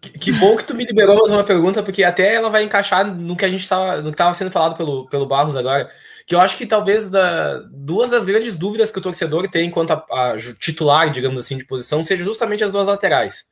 Que, 0.00 0.10
que, 0.10 0.32
bom 0.32 0.56
que 0.56 0.64
tu 0.64 0.74
me 0.74 0.84
liberou 0.84 1.18
mais 1.18 1.30
uma 1.30 1.44
pergunta, 1.44 1.84
porque 1.84 2.02
até 2.02 2.34
ela 2.34 2.50
vai 2.50 2.64
encaixar 2.64 3.06
no 3.06 3.36
que 3.36 3.44
a 3.44 3.48
gente 3.48 3.62
estava, 3.62 3.98
no 3.98 4.10
que 4.10 4.14
estava 4.14 4.34
sendo 4.34 4.50
falado 4.50 4.76
pelo, 4.76 5.08
pelo 5.08 5.26
Barros 5.26 5.54
agora 5.54 5.88
que 6.26 6.34
eu 6.34 6.40
acho 6.40 6.58
que 6.58 6.66
talvez 6.66 7.08
da, 7.08 7.60
duas 7.70 8.10
das 8.10 8.26
grandes 8.26 8.56
dúvidas 8.56 8.90
que 8.90 8.98
o 8.98 9.02
torcedor 9.02 9.48
tem 9.48 9.70
quanto 9.70 9.92
a, 9.92 10.04
a 10.10 10.36
titular, 10.58 11.08
digamos 11.08 11.40
assim, 11.40 11.56
de 11.56 11.64
posição, 11.64 12.02
seja 12.02 12.24
justamente 12.24 12.64
as 12.64 12.72
duas 12.72 12.88
laterais. 12.88 13.48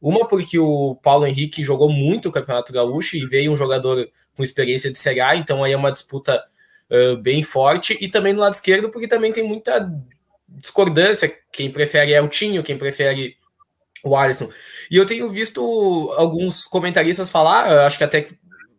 Uma 0.00 0.26
porque 0.26 0.58
o 0.58 0.98
Paulo 1.02 1.26
Henrique 1.26 1.62
jogou 1.62 1.90
muito 1.90 2.28
o 2.28 2.32
Campeonato 2.32 2.72
Gaúcho 2.72 3.16
e 3.16 3.26
veio 3.26 3.52
um 3.52 3.56
jogador 3.56 4.08
com 4.34 4.42
experiência 4.42 4.90
de 4.90 4.98
Série 4.98 5.20
A, 5.20 5.36
então 5.36 5.62
aí 5.62 5.72
é 5.72 5.76
uma 5.76 5.92
disputa 5.92 6.42
uh, 6.90 7.16
bem 7.18 7.42
forte, 7.42 7.96
e 8.00 8.08
também 8.08 8.32
no 8.32 8.40
lado 8.40 8.54
esquerdo 8.54 8.88
porque 8.88 9.06
também 9.06 9.30
tem 9.30 9.44
muita 9.44 9.86
discordância, 10.48 11.32
quem 11.52 11.70
prefere 11.70 12.14
é 12.14 12.22
o 12.22 12.28
Tinho, 12.28 12.62
quem 12.62 12.78
prefere 12.78 13.36
o 14.02 14.16
Alisson. 14.16 14.50
E 14.90 14.96
eu 14.96 15.06
tenho 15.06 15.28
visto 15.28 15.60
alguns 16.16 16.64
comentaristas 16.64 17.30
falar, 17.30 17.86
acho 17.86 17.98
que 17.98 18.04
até 18.04 18.26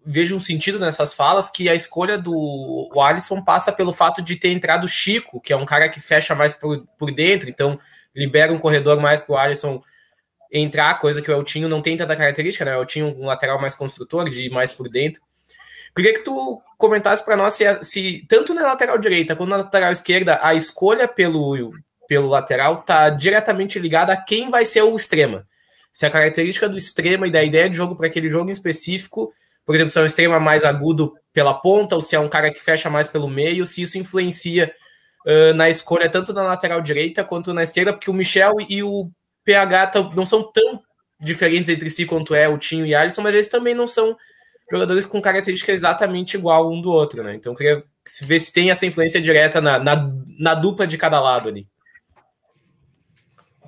vejo 0.06 0.36
um 0.36 0.40
sentido 0.40 0.80
nessas 0.80 1.14
falas, 1.14 1.50
que 1.50 1.68
a 1.68 1.74
escolha 1.74 2.18
do 2.18 2.90
Alisson 3.02 3.42
passa 3.44 3.72
pelo 3.72 3.92
fato 3.92 4.22
de 4.22 4.36
ter 4.36 4.50
entrado 4.50 4.84
o 4.84 4.88
Chico, 4.88 5.42
que 5.42 5.52
é 5.52 5.58
um 5.58 5.66
cara 5.66 5.90
que 5.90 6.00
fecha 6.00 6.36
mais 6.36 6.54
por, 6.54 6.86
por 6.98 7.12
dentro, 7.12 7.50
então 7.50 7.80
libera 8.16 8.54
um 8.54 8.60
corredor 8.60 9.00
mais 9.00 9.22
para 9.22 9.34
o 9.34 9.38
Alisson 9.38 9.82
entrar, 10.52 11.00
coisa 11.00 11.22
que 11.22 11.30
o 11.30 11.34
Eltinho 11.34 11.68
não 11.68 11.82
tem 11.82 11.98
tanta 11.98 12.16
característica, 12.16 12.64
né? 12.64 12.78
O 12.78 12.82
Eltinho 12.82 13.08
um 13.08 13.26
lateral 13.26 13.60
mais 13.60 13.76
construtor, 13.76 14.30
de 14.30 14.46
ir 14.46 14.50
mais 14.50 14.72
por 14.72 14.88
dentro. 14.88 15.22
Queria 15.96 16.14
que 16.14 16.24
tu 16.24 16.62
comentasse 16.78 17.24
para 17.24 17.38
nós 17.38 17.54
se, 17.54 17.64
se, 17.84 18.26
tanto 18.28 18.54
na 18.54 18.64
lateral 18.64 18.98
direita 18.98 19.36
quanto 19.36 19.50
na 19.50 19.58
lateral 19.58 19.92
esquerda 19.92 20.40
a 20.42 20.54
escolha 20.54 21.08
pelo, 21.08 21.74
pelo 22.08 22.28
lateral 22.28 22.76
está 22.76 23.10
diretamente 23.10 23.80
ligada 23.80 24.14
a 24.14 24.22
quem 24.22 24.50
vai 24.50 24.66
ser 24.66 24.82
o 24.82 24.96
extrema. 24.96 25.48
Se 25.92 26.06
a 26.06 26.10
característica 26.10 26.68
do 26.68 26.78
extrema 26.78 27.28
e 27.28 27.32
da 27.32 27.44
ideia 27.44 27.70
de 27.70 27.78
jogo 27.78 27.96
para 27.96 28.08
aquele 28.08 28.30
jogo 28.30 28.50
em 28.50 28.52
específico, 28.52 29.34
por 29.66 29.74
exemplo, 29.74 29.92
se 29.92 30.00
é 30.00 30.02
um 30.02 30.06
extrema 30.06 30.40
mais 30.40 30.64
agudo 30.64 31.14
pela 31.34 31.54
ponta 31.54 31.96
ou 31.96 32.02
se 32.02 32.16
é 32.16 32.20
um 32.20 32.30
cara 32.30 32.52
que 32.52 32.62
fecha 32.62 32.90
mais 32.90 33.08
pelo 33.08 33.28
meio, 33.28 33.66
se 33.66 33.82
isso 33.82 33.98
influencia 33.98 34.74
uh, 35.26 35.54
na 35.56 35.70
escolha 35.70 36.10
tanto 36.10 36.34
na 36.34 36.44
lateral 36.44 36.82
direita 36.82 37.24
quanto 37.24 37.54
na 37.54 37.64
esquerda, 37.64 37.92
porque 37.92 38.10
o 38.10 38.14
Michel 38.14 38.56
e 38.70 38.84
o 38.84 39.10
PH 39.44 39.92
não 40.16 40.26
são 40.26 40.44
tão 40.44 40.82
diferentes 41.20 41.70
entre 41.70 41.90
si 41.90 42.06
quanto 42.06 42.36
é 42.36 42.48
o 42.48 42.58
Tinho 42.58 42.86
e 42.86 42.94
Alisson, 42.94 43.22
mas 43.22 43.34
eles 43.34 43.50
também 43.50 43.74
não 43.74 43.88
são 43.88 44.16
jogadores 44.72 45.06
com 45.06 45.22
característica 45.22 45.72
exatamente 45.72 46.36
igual 46.36 46.72
um 46.72 46.82
do 46.82 46.90
outro, 46.90 47.24
né? 47.24 47.36
Então 47.36 47.54
eu 47.54 47.58
queria 47.58 47.84
ver 48.24 48.40
se 48.40 48.54
tem 48.54 48.70
essa 48.70 48.86
influência 48.86 49.22
direta 49.22 49.62
na, 49.62 49.80
na, 49.80 50.12
na 50.40 50.56
dupla 50.56 50.86
de 50.86 50.98
cada 50.98 51.20
lado 51.20 51.50
ali. 51.50 51.68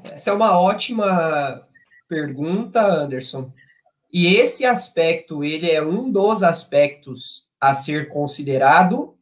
Essa 0.03 0.31
é 0.31 0.33
uma 0.33 0.59
ótima 0.59 1.63
pergunta, 2.07 2.81
Anderson. 2.81 3.51
E 4.19 4.35
esse 4.35 4.65
aspecto, 4.65 5.43
ele 5.43 5.69
é 5.69 5.79
um 5.79 6.11
dos 6.11 6.41
aspectos 6.41 7.51
a 7.61 7.75
ser 7.75 8.09
considerado, 8.09 9.15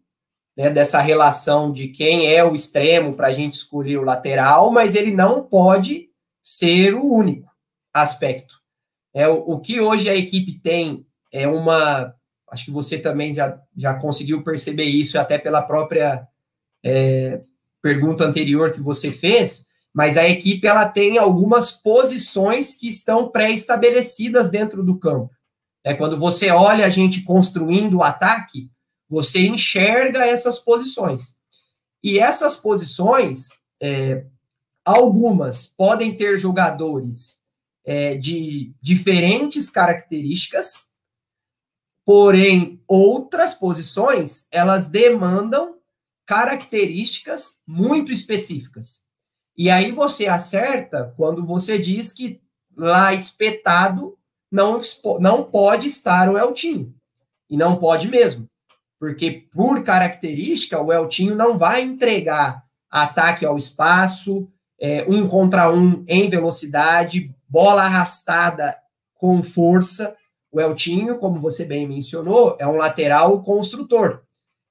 né, 0.56 0.70
dessa 0.70 1.02
relação 1.02 1.70
de 1.70 1.90
quem 1.90 2.34
é 2.34 2.42
o 2.46 2.56
extremo 2.56 3.14
para 3.14 3.28
a 3.28 3.32
gente 3.32 3.56
escolher 3.56 3.98
o 3.98 4.06
lateral, 4.06 4.72
mas 4.72 4.96
ele 4.96 5.12
não 5.12 5.44
pode 5.44 6.10
ser 6.42 6.94
o 6.94 7.12
único 7.12 7.52
aspecto. 7.94 8.56
É, 9.14 9.28
o, 9.28 9.56
o 9.56 9.60
que 9.60 9.82
hoje 9.82 10.08
a 10.08 10.16
equipe 10.16 10.54
tem 10.62 11.06
é 11.30 11.46
uma. 11.46 12.16
Acho 12.50 12.64
que 12.64 12.72
você 12.72 12.98
também 12.98 13.34
já, 13.34 13.60
já 13.76 13.96
conseguiu 13.96 14.46
perceber 14.46 14.86
isso, 14.86 15.20
até 15.20 15.38
pela 15.38 15.62
própria 15.62 16.26
é, 16.82 17.42
pergunta 17.82 18.24
anterior 18.24 18.72
que 18.72 18.80
você 18.80 19.12
fez, 19.12 19.68
mas 19.96 20.18
a 20.18 20.28
equipe 20.28 20.68
ela 20.68 20.90
tem 20.90 21.18
algumas 21.18 21.72
posições 21.72 22.76
que 22.76 22.90
estão 22.90 23.30
pré-estabelecidas 23.30 24.50
dentro 24.52 24.84
do 24.84 25.00
campo. 25.00 25.34
É 25.86 25.94
quando 25.94 26.20
você 26.20 26.52
olha 26.52 26.86
a 26.86 26.90
gente 26.90 27.22
construindo 27.22 27.94
o 27.94 28.04
ataque, 28.04 28.70
você 29.08 29.48
enxerga 29.48 30.26
essas 30.26 30.60
posições. 30.60 31.38
E 32.04 32.20
essas 32.20 32.58
posições, 32.58 33.52
é, 33.82 34.26
algumas 34.84 35.66
podem 35.66 36.14
ter 36.14 36.38
jogadores 36.38 37.38
é, 37.86 38.16
de 38.16 38.76
diferentes 38.82 39.70
características, 39.70 40.90
porém 42.06 42.84
outras 42.86 43.54
posições 43.54 44.46
elas 44.52 44.90
demandam 44.90 45.78
características 46.26 47.62
muito 47.66 48.12
específicas. 48.12 49.05
E 49.58 49.70
aí 49.70 49.92
você 49.92 50.28
acerta 50.28 51.14
quando 51.16 51.46
você 51.46 51.78
diz 51.78 52.12
que 52.12 52.42
lá 52.76 53.14
espetado 53.14 54.18
não, 54.52 54.82
não 55.20 55.44
pode 55.44 55.88
estar 55.88 56.30
o 56.30 56.38
Eltinho. 56.38 56.94
E 57.50 57.56
não 57.56 57.78
pode 57.78 58.08
mesmo. 58.08 58.48
Porque, 59.00 59.46
por 59.54 59.84
característica, 59.84 60.82
o 60.82 60.92
Eltinho 60.92 61.36
não 61.36 61.58
vai 61.58 61.82
entregar 61.84 62.64
ataque 62.90 63.46
ao 63.46 63.58
espaço, 63.58 64.50
é, 64.80 65.06
um 65.08 65.28
contra 65.28 65.72
um 65.72 66.04
em 66.08 66.30
velocidade, 66.30 67.34
bola 67.48 67.84
arrastada 67.84 68.76
com 69.16 69.44
força. 69.44 70.16
O 70.52 70.60
Eltinho, 70.60 71.18
como 71.18 71.40
você 71.40 71.66
bem 71.66 71.88
mencionou, 71.88 72.56
é 72.60 72.68
um 72.68 72.78
lateral 72.78 73.44
construtor. 73.44 74.25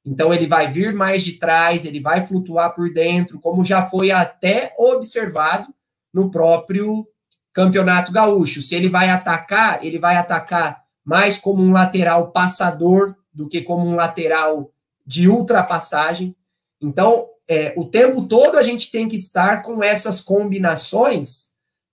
Então 0.04 0.34
ele 0.34 0.46
vai 0.46 0.70
vir 0.70 0.92
mais 0.92 1.22
de 1.22 1.32
trás, 1.32 1.86
ele 1.86 1.98
vai 1.98 2.26
flutuar 2.26 2.74
por 2.74 2.92
dentro, 2.92 3.40
como 3.40 3.64
já 3.64 3.88
foi 3.88 4.10
até 4.10 4.74
observado 4.78 5.72
no 6.12 6.30
próprio 6.30 7.06
Campeonato 7.52 8.12
Gaúcho. 8.12 8.60
Se 8.60 8.74
ele 8.74 8.88
vai 8.88 9.08
atacar, 9.08 9.84
ele 9.84 9.98
vai 9.98 10.16
atacar 10.16 10.82
mais 11.04 11.38
como 11.38 11.62
um 11.62 11.72
lateral 11.72 12.32
passador 12.32 13.16
do 13.32 13.48
que 13.48 13.62
como 13.62 13.86
um 13.86 13.94
lateral 13.94 14.72
de 15.06 15.28
ultrapassagem. 15.28 16.36
Então, 16.80 17.26
é, 17.48 17.74
o 17.76 17.84
tempo 17.84 18.26
todo 18.26 18.56
a 18.56 18.62
gente 18.62 18.90
tem 18.90 19.08
que 19.08 19.16
estar 19.16 19.62
com 19.62 19.82
essas 19.82 20.20
combinações 20.20 21.48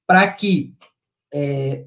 para 0.07 0.31
que, 0.31 0.73
é, 1.33 1.85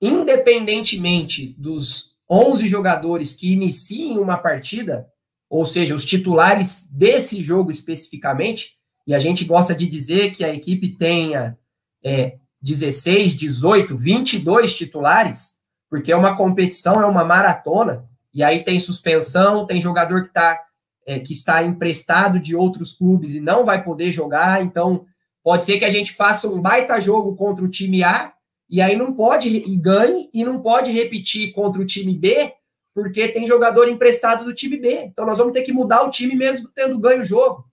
independentemente 0.00 1.54
dos 1.58 2.16
11 2.28 2.66
jogadores 2.68 3.32
que 3.34 3.52
iniciem 3.52 4.18
uma 4.18 4.38
partida, 4.38 5.08
ou 5.48 5.64
seja, 5.64 5.94
os 5.94 6.04
titulares 6.04 6.88
desse 6.90 7.42
jogo 7.42 7.70
especificamente, 7.70 8.74
e 9.06 9.14
a 9.14 9.18
gente 9.18 9.44
gosta 9.44 9.74
de 9.74 9.86
dizer 9.86 10.32
que 10.32 10.44
a 10.44 10.54
equipe 10.54 10.96
tenha 10.96 11.58
é, 12.02 12.38
16, 12.62 13.36
18, 13.36 13.96
22 13.96 14.74
titulares, 14.74 15.58
porque 15.90 16.10
é 16.10 16.16
uma 16.16 16.36
competição, 16.36 17.00
é 17.00 17.06
uma 17.06 17.24
maratona, 17.24 18.08
e 18.32 18.42
aí 18.42 18.64
tem 18.64 18.80
suspensão, 18.80 19.66
tem 19.66 19.80
jogador 19.80 20.24
que, 20.24 20.32
tá, 20.32 20.58
é, 21.06 21.18
que 21.18 21.32
está 21.32 21.62
emprestado 21.62 22.40
de 22.40 22.56
outros 22.56 22.92
clubes 22.92 23.34
e 23.34 23.40
não 23.40 23.64
vai 23.64 23.84
poder 23.84 24.10
jogar, 24.10 24.62
então 24.62 25.04
pode 25.42 25.64
ser 25.64 25.78
que 25.78 25.84
a 25.84 25.90
gente 25.90 26.14
faça 26.14 26.48
um 26.48 26.60
baita 26.60 27.00
jogo 27.00 27.36
contra 27.36 27.64
o 27.64 27.68
time 27.68 28.02
A, 28.02 28.32
e 28.68 28.80
aí 28.80 28.96
não 28.96 29.12
pode, 29.12 29.48
e 29.48 29.76
ganhe, 29.76 30.30
e 30.32 30.42
não 30.42 30.60
pode 30.60 30.90
repetir 30.90 31.52
contra 31.52 31.80
o 31.80 31.86
time 31.86 32.14
B, 32.14 32.52
porque 32.94 33.28
tem 33.28 33.46
jogador 33.46 33.88
emprestado 33.88 34.44
do 34.44 34.54
time 34.54 34.78
B. 34.78 35.06
Então 35.06 35.26
nós 35.26 35.38
vamos 35.38 35.52
ter 35.52 35.62
que 35.62 35.72
mudar 35.72 36.04
o 36.04 36.10
time 36.10 36.34
mesmo 36.36 36.68
tendo 36.74 36.98
ganho 36.98 37.22
o 37.22 37.26
jogo. 37.26 37.68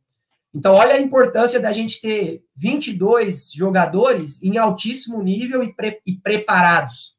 Então 0.53 0.73
olha 0.73 0.95
a 0.95 0.99
importância 0.99 1.59
da 1.59 1.71
gente 1.71 2.01
ter 2.01 2.43
22 2.55 3.53
jogadores 3.53 4.41
em 4.43 4.57
altíssimo 4.57 5.21
nível 5.21 5.63
e, 5.63 5.73
pre 5.73 6.01
e 6.05 6.13
preparados. 6.13 7.15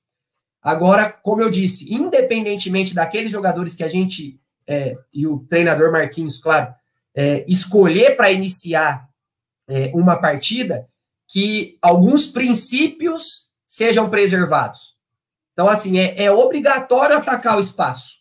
Agora, 0.61 1.11
como 1.11 1.41
eu 1.41 1.51
disse, 1.51 1.93
independentemente 1.93 2.95
daqueles 2.95 3.31
jogadores 3.31 3.75
que 3.75 3.83
a 3.83 3.89
gente 3.89 4.39
é, 4.67 4.97
e 5.13 5.27
o 5.27 5.41
treinador 5.49 5.91
Marquinhos, 5.91 6.39
claro, 6.39 6.73
é, 7.15 7.45
escolher 7.49 8.17
para 8.17 8.31
iniciar 8.31 9.09
é, 9.69 9.91
uma 9.95 10.21
partida, 10.21 10.89
que 11.29 11.79
alguns 11.81 12.27
princípios 12.27 13.49
sejam 13.67 14.11
preservados. 14.11 14.92
Então, 15.63 15.71
assim, 15.73 15.97
é, 15.97 16.25
é 16.25 16.29
obrigatório 16.29 17.17
atacar 17.17 17.57
o 17.57 17.61
espaço. 17.61 18.17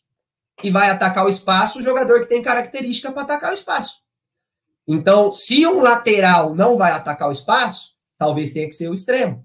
E 0.63 0.69
vai 0.69 0.91
atacar 0.91 1.25
o 1.25 1.29
espaço 1.29 1.79
o 1.79 1.83
jogador 1.83 2.21
que 2.21 2.27
tem 2.27 2.43
característica 2.43 3.11
para 3.11 3.23
atacar 3.23 3.49
o 3.49 3.55
espaço. 3.55 3.99
Então, 4.87 5.33
se 5.33 5.65
um 5.65 5.81
lateral 5.81 6.53
não 6.53 6.77
vai 6.77 6.91
atacar 6.91 7.29
o 7.29 7.31
espaço, 7.31 7.95
talvez 8.15 8.51
tenha 8.51 8.67
que 8.67 8.75
ser 8.75 8.89
o 8.89 8.93
extremo. 8.93 9.43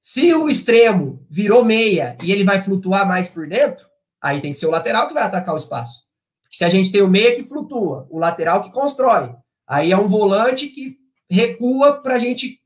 Se 0.00 0.32
o 0.32 0.48
extremo 0.48 1.26
virou 1.28 1.62
meia 1.62 2.16
e 2.22 2.32
ele 2.32 2.42
vai 2.42 2.62
flutuar 2.62 3.06
mais 3.06 3.28
por 3.28 3.46
dentro, 3.46 3.86
aí 4.18 4.40
tem 4.40 4.52
que 4.52 4.58
ser 4.58 4.66
o 4.66 4.70
lateral 4.70 5.08
que 5.08 5.14
vai 5.14 5.24
atacar 5.24 5.54
o 5.54 5.58
espaço. 5.58 6.00
Porque 6.42 6.56
se 6.56 6.64
a 6.64 6.70
gente 6.70 6.90
tem 6.90 7.02
o 7.02 7.08
meia 7.08 7.34
que 7.36 7.44
flutua, 7.44 8.06
o 8.08 8.18
lateral 8.18 8.62
que 8.62 8.72
constrói, 8.72 9.34
aí 9.68 9.92
é 9.92 9.98
um 9.98 10.08
volante 10.08 10.68
que 10.68 10.96
recua 11.30 12.00
para 12.00 12.14
a 12.14 12.18
gente 12.18 12.58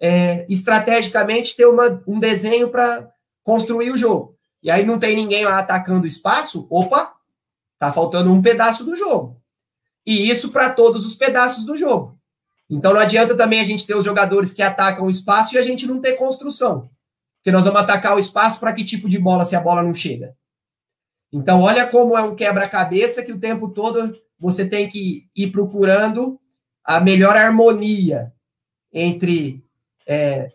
é, 0.00 0.46
estrategicamente 0.48 1.56
ter 1.56 1.66
uma, 1.66 2.00
um 2.06 2.20
desenho 2.20 2.68
para 2.68 3.12
construir 3.48 3.90
o 3.90 3.96
jogo. 3.96 4.36
E 4.62 4.70
aí 4.70 4.84
não 4.84 4.98
tem 4.98 5.16
ninguém 5.16 5.46
lá 5.46 5.58
atacando 5.58 6.04
o 6.04 6.06
espaço, 6.06 6.66
opa, 6.68 7.14
tá 7.78 7.90
faltando 7.90 8.30
um 8.30 8.42
pedaço 8.42 8.84
do 8.84 8.94
jogo. 8.94 9.40
E 10.04 10.28
isso 10.28 10.50
para 10.50 10.68
todos 10.68 11.06
os 11.06 11.14
pedaços 11.14 11.64
do 11.64 11.74
jogo. 11.74 12.20
Então 12.68 12.92
não 12.92 13.00
adianta 13.00 13.34
também 13.34 13.60
a 13.60 13.64
gente 13.64 13.86
ter 13.86 13.94
os 13.94 14.04
jogadores 14.04 14.52
que 14.52 14.60
atacam 14.60 15.06
o 15.06 15.10
espaço 15.10 15.54
e 15.54 15.58
a 15.58 15.62
gente 15.62 15.86
não 15.86 15.98
ter 15.98 16.16
construção. 16.16 16.90
Porque 17.38 17.50
nós 17.50 17.64
vamos 17.64 17.80
atacar 17.80 18.14
o 18.14 18.18
espaço 18.18 18.60
para 18.60 18.74
que 18.74 18.84
tipo 18.84 19.08
de 19.08 19.18
bola 19.18 19.46
se 19.46 19.56
a 19.56 19.60
bola 19.60 19.82
não 19.82 19.94
chega. 19.94 20.36
Então 21.32 21.62
olha 21.62 21.86
como 21.86 22.18
é 22.18 22.20
um 22.20 22.36
quebra-cabeça 22.36 23.24
que 23.24 23.32
o 23.32 23.40
tempo 23.40 23.70
todo 23.70 24.14
você 24.38 24.68
tem 24.68 24.90
que 24.90 25.26
ir 25.34 25.50
procurando 25.50 26.38
a 26.84 27.00
melhor 27.00 27.34
harmonia 27.34 28.30
entre 28.92 29.64
é, 30.06 30.52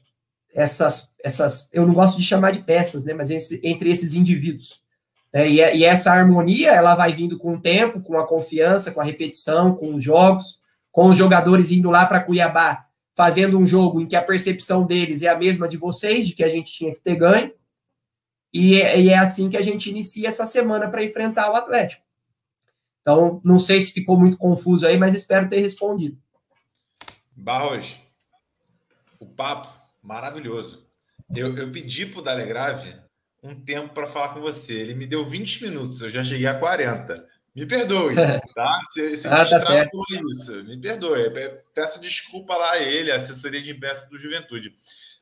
essas, 0.53 1.12
essas, 1.23 1.69
eu 1.71 1.87
não 1.87 1.93
gosto 1.93 2.17
de 2.17 2.23
chamar 2.23 2.51
de 2.51 2.61
peças, 2.61 3.05
né, 3.05 3.13
mas 3.13 3.31
esse, 3.31 3.61
entre 3.63 3.89
esses 3.89 4.13
indivíduos. 4.13 4.83
É, 5.31 5.49
e, 5.49 5.55
e, 5.55 5.83
essa 5.83 6.11
harmonia, 6.11 6.71
ela 6.71 6.93
vai 6.93 7.13
vindo 7.13 7.39
com 7.39 7.55
o 7.55 7.59
tempo, 7.59 8.01
com 8.01 8.19
a 8.19 8.27
confiança, 8.27 8.91
com 8.91 9.01
a 9.01 9.03
repetição, 9.03 9.73
com 9.73 9.95
os 9.95 10.03
jogos, 10.03 10.59
com 10.91 11.07
os 11.07 11.17
jogadores 11.17 11.71
indo 11.71 11.89
lá 11.89 12.05
para 12.05 12.19
Cuiabá, 12.19 12.85
fazendo 13.15 13.57
um 13.57 13.65
jogo 13.65 13.99
em 14.01 14.05
que 14.05 14.15
a 14.15 14.21
percepção 14.21 14.85
deles 14.85 15.23
é 15.23 15.29
a 15.29 15.37
mesma 15.37 15.67
de 15.67 15.77
vocês, 15.77 16.27
de 16.27 16.33
que 16.33 16.43
a 16.43 16.49
gente 16.49 16.71
tinha 16.71 16.93
que 16.93 16.99
ter 16.99 17.15
ganho, 17.15 17.51
e 18.53 18.79
é, 18.79 18.99
e 18.99 19.09
é 19.09 19.17
assim 19.17 19.49
que 19.49 19.57
a 19.57 19.61
gente 19.61 19.89
inicia 19.89 20.27
essa 20.27 20.45
semana 20.45 20.87
para 20.87 21.03
enfrentar 21.03 21.51
o 21.51 21.55
Atlético. 21.55 22.03
Então, 23.01 23.41
não 23.43 23.57
sei 23.57 23.81
se 23.81 23.91
ficou 23.91 24.19
muito 24.19 24.37
confuso 24.37 24.85
aí, 24.85 24.97
mas 24.97 25.15
espero 25.15 25.49
ter 25.49 25.59
respondido. 25.59 26.17
Barros, 27.35 27.97
o 29.19 29.25
papo 29.25 29.67
maravilhoso. 30.01 30.83
Eu, 31.35 31.55
eu 31.55 31.71
pedi 31.71 32.05
para 32.05 32.19
o 32.19 32.23
Dalegrave 32.23 32.95
um 33.41 33.53
tempo 33.53 33.93
para 33.93 34.07
falar 34.07 34.29
com 34.29 34.41
você. 34.41 34.73
Ele 34.73 34.95
me 34.95 35.05
deu 35.05 35.25
20 35.25 35.63
minutos, 35.63 36.01
eu 36.01 36.09
já 36.09 36.23
cheguei 36.23 36.47
a 36.47 36.57
40. 36.57 37.27
Me 37.55 37.67
perdoe, 37.67 38.15
tá? 38.55 38.79
Se, 38.91 39.17
se 39.17 39.27
ah, 39.27 39.45
tá 39.45 39.59
certo. 39.59 40.03
isso, 40.31 40.63
me 40.63 40.79
perdoe. 40.79 41.29
Peço 41.75 42.01
desculpa 42.01 42.55
lá 42.55 42.71
a 42.71 42.81
ele, 42.81 43.11
a 43.11 43.17
assessoria 43.17 43.61
de 43.61 43.71
imprensa 43.71 44.09
do 44.09 44.17
Juventude. 44.17 44.75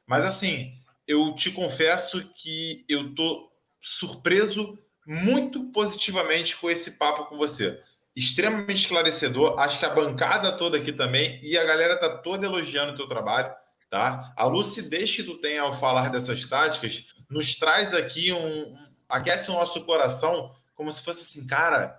Mas 0.07 0.23
assim, 0.23 0.73
eu 1.07 1.33
te 1.33 1.51
confesso 1.51 2.23
que 2.35 2.85
eu 2.87 3.13
tô 3.13 3.51
surpreso 3.81 4.77
muito 5.05 5.65
positivamente 5.71 6.55
com 6.55 6.69
esse 6.69 6.91
papo 6.97 7.25
com 7.25 7.35
você. 7.35 7.81
Extremamente 8.15 8.83
esclarecedor. 8.83 9.59
Acho 9.59 9.79
que 9.79 9.85
a 9.85 9.89
bancada 9.89 10.51
toda 10.53 10.77
aqui 10.77 10.93
também 10.93 11.39
e 11.41 11.57
a 11.57 11.63
galera 11.65 11.97
tá 11.97 12.17
toda 12.17 12.45
elogiando 12.45 12.93
o 12.93 12.95
teu 12.95 13.07
trabalho, 13.07 13.53
tá? 13.91 14.33
A 14.37 14.45
lucidez 14.45 15.13
que 15.13 15.21
tu 15.21 15.37
tem 15.37 15.59
ao 15.59 15.77
falar 15.77 16.09
dessas 16.09 16.45
táticas 16.45 17.05
nos 17.29 17.55
traz 17.55 17.93
aqui 17.93 18.31
um 18.31 18.75
aquece 19.07 19.51
o 19.51 19.53
nosso 19.53 19.83
coração 19.85 20.55
como 20.73 20.89
se 20.91 21.03
fosse 21.03 21.21
assim, 21.21 21.45
cara, 21.45 21.93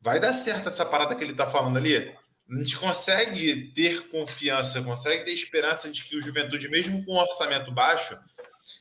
vai 0.00 0.20
dar 0.20 0.34
certo 0.34 0.68
essa 0.68 0.84
parada 0.84 1.16
que 1.16 1.24
ele 1.24 1.34
tá 1.34 1.46
falando 1.46 1.78
ali. 1.78 1.96
A 1.96 2.56
gente 2.58 2.76
consegue 2.76 3.72
ter 3.74 4.08
confiança, 4.10 4.82
consegue 4.82 5.24
ter 5.24 5.32
esperança 5.32 5.90
de 5.90 6.04
que 6.04 6.16
o 6.16 6.20
Juventude, 6.20 6.68
mesmo 6.68 7.04
com 7.04 7.14
um 7.14 7.18
orçamento 7.18 7.72
baixo, 7.72 8.16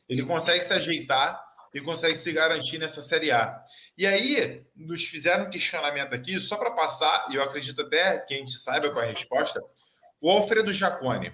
ele 0.08 0.24
consegue 0.24 0.64
se 0.64 0.74
ajeitar 0.74 1.42
e 1.74 1.82
consegue 1.82 2.16
se 2.16 2.32
garantir 2.34 2.78
nessa 2.78 3.02
Série 3.02 3.32
A. 3.32 3.60
E 3.98 4.06
aí, 4.06 4.64
nos 4.76 5.06
fizeram 5.06 5.46
um 5.46 5.50
questionamento 5.50 6.14
aqui, 6.14 6.40
só 6.40 6.56
para 6.56 6.72
passar, 6.72 7.28
e 7.32 7.36
eu 7.36 7.42
acredito 7.42 7.82
até 7.82 8.20
que 8.20 8.36
a 8.36 8.38
gente 8.38 8.54
saiba 8.54 8.92
qual 8.92 9.04
é 9.04 9.08
a 9.08 9.12
resposta. 9.12 9.60
O 10.22 10.30
Alfredo 10.30 10.72
Jacone, 10.72 11.34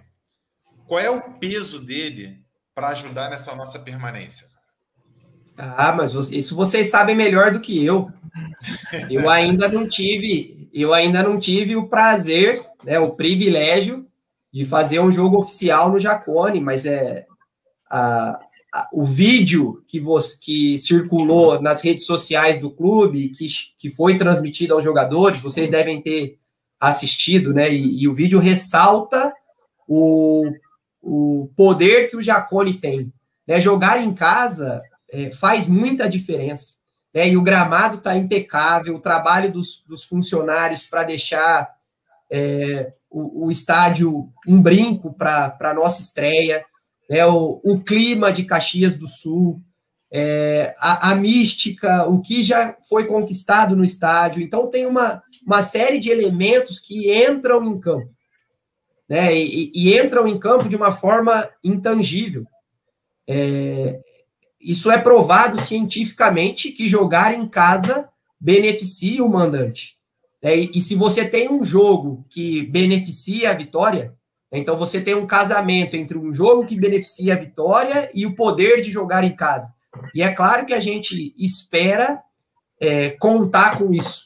qual 0.94 1.02
é 1.02 1.10
o 1.10 1.22
peso 1.40 1.80
dele 1.80 2.38
para 2.76 2.90
ajudar 2.90 3.28
nessa 3.28 3.56
nossa 3.56 3.80
permanência? 3.80 4.46
Ah, 5.58 5.92
mas 5.92 6.14
isso 6.32 6.56
vocês 6.56 6.92
sabem 6.92 7.16
melhor 7.16 7.52
do 7.52 7.60
que 7.60 7.84
eu. 7.84 8.12
Eu 9.10 9.28
ainda 9.28 9.68
não 9.68 9.90
tive, 9.90 10.70
eu 10.72 10.94
ainda 10.94 11.24
não 11.24 11.40
tive 11.40 11.76
o 11.76 11.88
prazer, 11.88 12.64
né, 12.84 13.00
o 13.00 13.16
privilégio 13.16 14.08
de 14.52 14.64
fazer 14.66 15.00
um 15.00 15.12
jogo 15.12 15.38
oficial 15.38 15.92
no 15.92 16.00
Jacone, 16.00 16.62
mas 16.62 16.86
é 16.86 17.26
a, 17.90 18.40
o 18.92 19.04
vídeo 19.06 19.84
que, 19.88 20.00
você, 20.00 20.38
que 20.40 20.78
circulou 20.78 21.60
nas 21.60 21.82
redes 21.84 22.06
sociais 22.06 22.60
do 22.60 22.70
clube, 22.70 23.30
que, 23.30 23.48
que 23.80 23.90
foi 23.90 24.18
transmitido 24.18 24.76
aos 24.76 24.84
jogadores, 24.84 25.42
vocês 25.42 25.70
devem 25.70 26.02
ter 26.02 26.38
assistido, 26.80 27.52
né? 27.52 27.72
E, 27.74 28.04
e 28.04 28.08
o 28.08 28.14
vídeo 28.14 28.40
ressalta 28.40 29.34
o, 29.88 30.50
o 31.04 31.52
poder 31.56 32.10
que 32.10 32.16
o 32.16 32.22
Jacone 32.22 32.76
tem. 32.76 33.12
Né? 33.46 33.60
Jogar 33.60 34.02
em 34.02 34.14
casa 34.14 34.82
é, 35.12 35.30
faz 35.32 35.68
muita 35.68 36.10
diferença. 36.10 36.78
Né? 37.14 37.30
E 37.30 37.38
o 37.38 37.42
gramado 37.42 37.98
está 37.98 38.18
impecável, 38.18 38.96
o 38.96 39.02
trabalho 39.02 39.52
dos, 39.52 39.84
dos 39.86 40.06
funcionários 40.06 40.86
para 40.86 41.04
deixar 41.04 41.70
é, 42.32 42.94
o, 43.10 43.46
o, 43.46 43.52
estádio 43.52 44.32
um 44.48 44.62
brinco 44.62 45.14
para 45.14 45.56
a 45.60 45.74
nossa 45.74 46.02
estreia 46.02 46.66
né, 47.10 47.26
o, 47.26 47.62
o 47.64 47.80
clima 47.82 48.32
de 48.32 48.44
Caxias 48.44 48.96
do 48.96 49.08
Sul, 49.08 49.62
é, 50.12 50.74
a, 50.78 51.12
a, 51.12 51.16
mística, 51.16 52.06
o 52.08 52.22
que 52.22 52.44
já 52.44 52.78
foi 52.88 53.06
conquistado 53.06 53.76
no 53.76 53.84
estádio. 53.84 54.42
Então, 54.42 54.70
tem 54.70 54.86
uma, 54.86 55.22
uma 55.46 55.64
série 55.64 56.00
de 56.00 56.10
elementos 56.10 56.80
que 56.80 57.14
entram 57.14 57.64
em 57.64 57.80
campo, 57.80 58.10
né, 59.14 59.38
e, 59.38 59.72
e 59.76 59.96
entram 59.96 60.28
em 60.28 60.40
campo 60.40 60.68
de 60.68 60.76
uma 60.76 60.92
forma 60.92 61.48
intangível. 61.64 62.48
É, 63.28 64.00
isso 64.60 64.90
é 64.90 64.98
provado 64.98 65.62
cientificamente 65.62 66.72
que 66.72 66.88
jogar 66.88 67.32
em 67.38 67.48
casa 67.48 68.10
beneficia 68.42 69.24
o 69.24 69.30
mandante. 69.30 70.00
É, 70.42 70.58
e, 70.58 70.72
e 70.74 70.82
se 70.82 70.96
você 70.96 71.24
tem 71.24 71.48
um 71.48 71.64
jogo 71.64 72.26
que 72.28 72.64
beneficia 72.64 73.52
a 73.52 73.54
vitória, 73.54 74.16
então 74.52 74.80
você 74.80 75.00
tem 75.00 75.14
um 75.14 75.28
casamento 75.28 75.96
entre 75.96 76.18
um 76.18 76.34
jogo 76.34 76.66
que 76.66 76.76
beneficia 76.76 77.36
a 77.36 77.40
vitória 77.40 78.10
e 78.16 78.26
o 78.26 78.34
poder 78.34 78.82
de 78.82 78.90
jogar 78.90 79.24
em 79.24 79.36
casa. 79.36 79.76
E 80.16 80.24
é 80.24 80.34
claro 80.34 80.66
que 80.66 80.74
a 80.74 80.80
gente 80.80 81.36
espera 81.38 82.20
é, 82.82 83.12
contar 83.12 83.78
com 83.78 83.94
isso. 83.94 84.24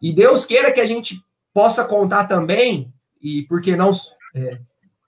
E 0.00 0.14
Deus 0.14 0.46
queira 0.46 0.72
que 0.72 0.80
a 0.80 0.86
gente 0.86 1.22
possa 1.52 1.84
contar 1.84 2.24
também, 2.24 2.90
e 3.20 3.42
por 3.42 3.60
que 3.60 3.76
não, 3.76 3.92
é, 4.34 4.60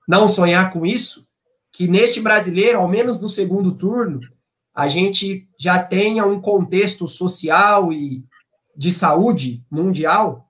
não 0.09 0.27
sonhar 0.29 0.73
com 0.73 0.85
isso, 0.85 1.27
que 1.73 1.89
neste 1.89 2.21
brasileiro, 2.21 2.79
ao 2.79 2.89
menos 2.89 3.21
no 3.21 3.29
segundo 3.29 3.75
turno, 3.75 4.21
a 4.75 4.89
gente 4.89 5.49
já 5.59 5.83
tenha 5.83 6.27
um 6.27 6.41
contexto 6.41 7.07
social 7.07 7.93
e 7.93 8.25
de 8.77 8.91
saúde 8.91 9.65
mundial 9.71 10.49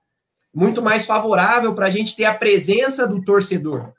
muito 0.53 0.81
mais 0.81 1.05
favorável 1.05 1.73
para 1.73 1.87
a 1.87 1.89
gente 1.89 2.15
ter 2.15 2.25
a 2.25 2.33
presença 2.33 3.07
do 3.07 3.23
torcedor. 3.23 3.91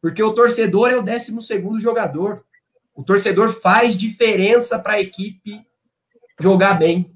Porque 0.00 0.22
o 0.22 0.32
torcedor 0.32 0.90
é 0.90 0.96
o 0.96 1.02
12 1.02 1.34
jogador. 1.80 2.44
O 2.94 3.02
torcedor 3.02 3.50
faz 3.50 3.96
diferença 3.96 4.78
para 4.78 4.94
a 4.94 5.00
equipe 5.00 5.66
jogar 6.40 6.74
bem. 6.74 7.12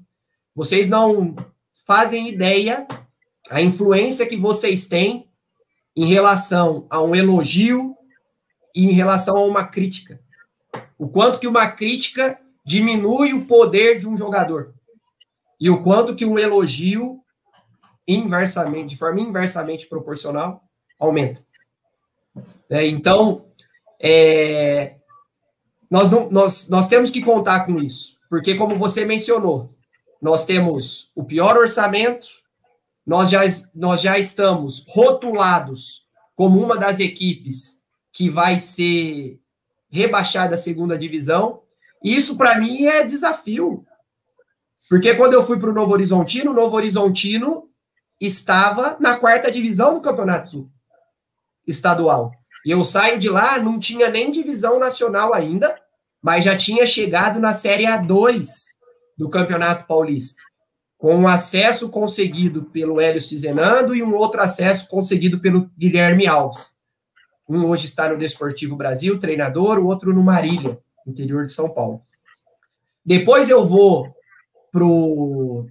Vocês 0.55 0.89
não 0.89 1.35
fazem 1.85 2.27
ideia 2.27 2.87
a 3.49 3.61
influência 3.61 4.25
que 4.25 4.35
vocês 4.35 4.87
têm 4.87 5.28
em 5.99 6.05
relação 6.05 6.87
a 6.89 7.01
um 7.01 7.13
elogio 7.13 7.93
e 8.73 8.85
em 8.85 8.93
relação 8.93 9.35
a 9.35 9.43
uma 9.43 9.67
crítica. 9.67 10.17
O 10.97 11.09
quanto 11.09 11.39
que 11.39 11.47
uma 11.47 11.69
crítica 11.69 12.39
diminui 12.65 13.33
o 13.33 13.45
poder 13.45 13.99
de 13.99 14.07
um 14.07 14.15
jogador. 14.15 14.73
E 15.59 15.69
o 15.69 15.83
quanto 15.83 16.15
que 16.15 16.23
um 16.23 16.39
elogio 16.39 17.21
inversamente, 18.07 18.87
de 18.87 18.97
forma 18.97 19.19
inversamente 19.19 19.87
proporcional, 19.87 20.63
aumenta. 20.97 21.43
É, 22.69 22.87
então, 22.87 23.45
é, 23.99 24.95
nós, 25.91 26.09
não, 26.09 26.31
nós, 26.31 26.69
nós 26.69 26.87
temos 26.87 27.11
que 27.11 27.21
contar 27.21 27.65
com 27.65 27.75
isso, 27.75 28.17
porque, 28.29 28.55
como 28.55 28.77
você 28.77 29.03
mencionou, 29.03 29.75
nós 30.21 30.45
temos 30.45 31.11
o 31.13 31.25
pior 31.25 31.57
orçamento, 31.57 32.38
nós 33.09 33.31
já, 33.31 33.41
nós 33.73 34.01
já 34.01 34.19
estamos 34.19 34.85
rotulados 34.87 36.07
como 36.35 36.63
uma 36.63 36.77
das 36.77 36.99
equipes 36.99 37.81
que 38.13 38.29
vai 38.29 38.59
ser 38.59 39.39
rebaixada 39.89 40.53
à 40.53 40.57
segunda 40.57 40.95
divisão. 40.95 41.63
Isso, 42.03 42.37
para 42.37 42.59
mim, 42.59 42.85
é 42.85 43.03
desafio. 43.03 43.83
Porque 44.87 45.15
quando 45.15 45.33
eu 45.33 45.43
fui 45.43 45.57
para 45.57 45.71
o 45.71 45.73
Novo 45.73 45.91
Horizontino, 45.91 46.51
o 46.51 46.53
Novo 46.53 46.75
Horizontino 46.75 47.67
estava 48.21 48.95
na 48.99 49.17
quarta 49.17 49.51
divisão 49.51 49.95
do 49.95 50.01
campeonato 50.01 50.69
estadual. 51.65 52.31
E 52.63 52.69
eu 52.69 52.83
saio 52.83 53.17
de 53.17 53.27
lá, 53.27 53.57
não 53.57 53.79
tinha 53.79 54.07
nem 54.07 54.29
divisão 54.29 54.77
nacional 54.77 55.33
ainda, 55.33 55.81
mas 56.21 56.45
já 56.45 56.55
tinha 56.55 56.85
chegado 56.85 57.39
na 57.39 57.55
Série 57.55 57.85
A2 57.85 58.49
do 59.17 59.31
Campeonato 59.31 59.87
Paulista, 59.87 60.43
com 60.99 61.15
um 61.15 61.27
acesso 61.29 61.89
conseguido 61.89 62.65
pelo 62.65 62.99
Hélio 62.99 63.21
Cizenando 63.21 63.95
e 63.95 64.03
um 64.03 64.13
outro 64.15 64.41
acesso 64.41 64.85
conseguido 64.89 65.39
pelo 65.39 65.71
Guilherme 65.77 66.27
Alves. 66.27 66.77
Um 67.47 67.65
hoje 67.67 67.85
está 67.85 68.09
no 68.09 68.17
Desportivo 68.17 68.75
Brasil, 68.75 69.17
treinador, 69.17 69.79
o 69.79 69.85
outro 69.85 70.13
no 70.13 70.21
Marília, 70.21 70.77
interior 71.07 71.45
de 71.45 71.53
São 71.53 71.69
Paulo. 71.69 72.01
Depois 73.03 73.49
eu 73.49 73.65
vou 73.65 74.13
pro 74.73 75.67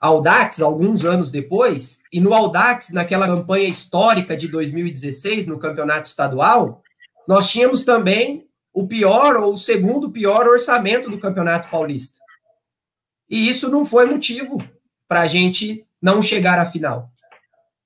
Audax, 0.00 0.62
alguns 0.62 1.04
anos 1.04 1.32
depois, 1.32 2.00
e 2.12 2.20
no 2.20 2.32
Audax, 2.32 2.90
naquela 2.92 3.26
campanha 3.26 3.68
histórica 3.68 4.36
de 4.36 4.46
2016, 4.46 5.48
no 5.48 5.58
campeonato 5.58 6.06
estadual, 6.06 6.82
nós 7.26 7.50
tínhamos 7.50 7.82
também 7.82 8.46
o 8.72 8.86
pior 8.86 9.36
ou 9.38 9.54
o 9.54 9.58
segundo 9.58 10.08
pior 10.08 10.46
orçamento 10.46 11.10
do 11.10 11.18
campeonato 11.18 11.68
paulista. 11.68 12.19
E 13.30 13.48
isso 13.48 13.70
não 13.70 13.86
foi 13.86 14.06
motivo 14.06 14.58
para 15.06 15.20
a 15.20 15.26
gente 15.28 15.86
não 16.02 16.20
chegar 16.20 16.58
à 16.58 16.66
final. 16.66 17.12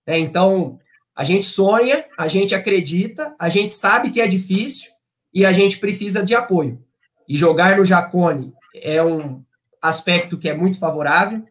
É, 0.06 0.18
então, 0.18 0.80
a 1.14 1.22
gente 1.22 1.44
sonha, 1.44 2.06
a 2.18 2.26
gente 2.26 2.54
acredita, 2.54 3.34
a 3.38 3.50
gente 3.50 3.72
sabe 3.74 4.10
que 4.10 4.20
é 4.20 4.26
difícil 4.26 4.90
e 5.32 5.44
a 5.44 5.52
gente 5.52 5.78
precisa 5.78 6.24
de 6.24 6.34
apoio. 6.34 6.82
E 7.28 7.36
jogar 7.36 7.76
no 7.76 7.84
Jacone 7.84 8.54
é 8.74 9.02
um 9.02 9.44
aspecto 9.80 10.38
que 10.38 10.48
é 10.48 10.54
muito 10.54 10.78
favorável. 10.78 11.46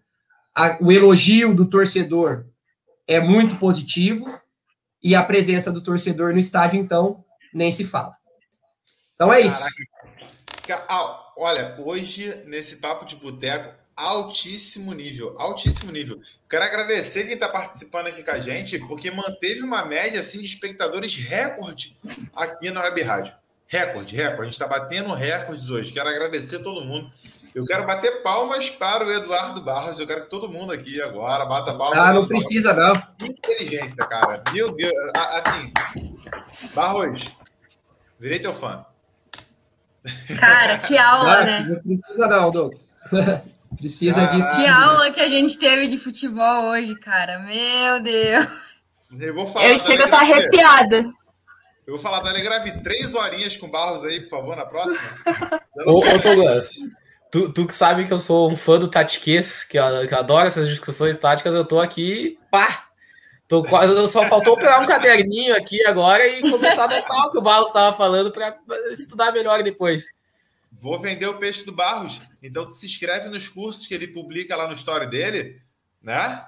A, 0.56 0.78
o 0.82 0.92
elogio 0.92 1.54
do 1.54 1.66
torcedor 1.66 2.46
é 3.08 3.20
muito 3.20 3.58
positivo 3.58 4.40
e 5.02 5.14
a 5.14 5.24
presença 5.24 5.72
do 5.72 5.82
torcedor 5.82 6.34
no 6.34 6.40
estádio, 6.40 6.80
então, 6.80 7.24
nem 7.54 7.72
se 7.72 7.84
fala. 7.84 8.16
Então 9.14 9.32
é 9.32 9.42
isso. 9.42 9.64
Caraca. 10.66 11.24
Olha, 11.36 11.76
hoje, 11.80 12.44
nesse 12.46 12.78
papo 12.78 13.06
de 13.06 13.16
boteco, 13.16 13.74
altíssimo 13.96 14.94
nível, 14.94 15.36
altíssimo 15.38 15.92
nível. 15.92 16.20
Quero 16.50 16.64
agradecer 16.64 17.24
quem 17.24 17.34
está 17.34 17.50
participando 17.50 18.08
aqui 18.08 18.24
com 18.24 18.32
a 18.32 18.40
gente, 18.40 18.78
porque 18.80 19.10
manteve 19.10 19.62
uma 19.62 19.86
média 19.86 20.20
assim 20.20 20.40
de 20.40 20.46
espectadores 20.46 21.16
recorde 21.16 21.98
aqui 22.36 22.70
na 22.72 22.82
Web 22.82 23.02
Rádio. 23.02 23.34
Recorde, 23.68 24.16
recorde. 24.16 24.42
A 24.42 24.46
gente 24.46 24.54
está 24.54 24.68
batendo 24.68 25.14
recordes 25.14 25.70
hoje. 25.70 25.92
Quero 25.92 26.10
agradecer 26.10 26.58
a 26.58 26.64
todo 26.64 26.86
mundo. 26.86 27.10
Eu 27.56 27.66
quero 27.66 27.86
bater 27.86 28.24
palmas 28.24 28.70
para 28.70 29.06
o 29.06 29.12
Eduardo 29.12 29.62
Barros. 29.62 30.00
Eu 30.00 30.08
quero 30.08 30.24
que 30.24 30.30
todo 30.30 30.50
mundo 30.50 30.74
aqui 30.74 31.02
agora 31.02 31.46
bata 31.46 31.74
palmas. 31.76 31.98
Ah, 31.98 32.14
não 32.14 32.28
precisa, 32.28 32.74
não. 32.74 33.02
Inteligência, 33.22 34.06
cara. 34.06 34.44
Meu 34.52 34.74
Deus. 34.74 34.94
Assim, 35.16 35.72
Barros, 36.74 37.30
virei 38.20 38.40
teu 38.40 38.54
fã. 38.54 38.86
Cara, 40.40 40.80
que 40.80 40.98
aula, 40.98 41.40
não, 41.40 41.46
né? 41.46 41.60
Não 41.62 41.82
precisa, 41.82 42.28
não, 42.28 42.52
Douglas. 42.52 42.96
Precisa 43.78 44.16
Caraca. 44.16 44.36
disso. 44.38 44.56
Que 44.56 44.68
aula 44.68 45.12
que 45.12 45.20
a 45.20 45.28
gente 45.28 45.58
teve 45.58 45.88
de 45.88 45.98
futebol 45.98 46.66
hoje, 46.70 46.96
cara. 46.96 47.40
Meu 47.40 48.02
Deus. 48.02 48.48
Eu 49.20 49.34
vou 49.36 49.52
falar. 49.52 49.68
Eu 49.68 49.78
chego 49.78 50.02
a 50.04 50.06
estar 50.06 50.18
arrepiada. 50.22 50.98
Eu 51.86 51.96
vou 51.96 52.00
falar, 52.00 52.22
Dani, 52.22 52.42
grave 52.42 52.72
três 52.82 53.14
horinhas 53.14 53.58
com 53.58 53.70
Barros 53.70 54.04
aí, 54.06 54.22
por 54.22 54.30
favor, 54.30 54.56
na 54.56 54.66
próxima. 54.66 55.02
Ô, 55.86 56.00
ô 56.00 56.18
Douglas, 56.18 56.76
tu, 57.30 57.52
tu 57.52 57.66
que 57.68 57.74
sabe 57.74 58.06
que 58.08 58.14
eu 58.14 58.20
sou 58.20 58.50
um 58.50 58.56
fã 58.56 58.80
do 58.80 58.88
Tatiquês, 58.88 59.64
que, 59.66 59.78
eu- 59.78 60.08
que 60.08 60.14
eu 60.14 60.18
adoro 60.20 60.48
essas 60.48 60.68
discussões 60.68 61.18
táticas, 61.20 61.54
eu 61.54 61.66
tô 61.66 61.82
aqui, 61.82 62.40
pá! 62.50 62.86
Tô 63.46 63.62
quase, 63.62 63.94
eu 63.94 64.08
só 64.08 64.24
faltou 64.30 64.56
pegar 64.56 64.80
um 64.80 64.86
caderninho 64.86 65.54
aqui 65.56 65.86
agora 65.86 66.26
e 66.26 66.42
começar 66.50 66.84
a 66.84 66.86
anotar 66.86 67.28
o 67.28 67.30
que 67.30 67.38
o 67.38 67.42
Barros 67.42 67.68
estava 67.68 67.96
falando 67.96 68.32
para 68.32 68.56
estudar 68.92 69.34
melhor 69.34 69.62
depois. 69.62 70.06
Vou 70.76 71.00
vender 71.00 71.28
o 71.28 71.38
peixe 71.38 71.66
do 71.66 71.72
Barros. 71.72 72.20
Então, 72.42 72.70
se 72.72 72.86
inscreve 72.86 73.30
nos 73.30 73.48
cursos 73.48 73.86
que 73.86 73.94
ele 73.94 74.08
publica 74.08 74.56
lá 74.56 74.68
no 74.68 74.74
story 74.74 75.08
dele, 75.08 75.62
né? 76.02 76.46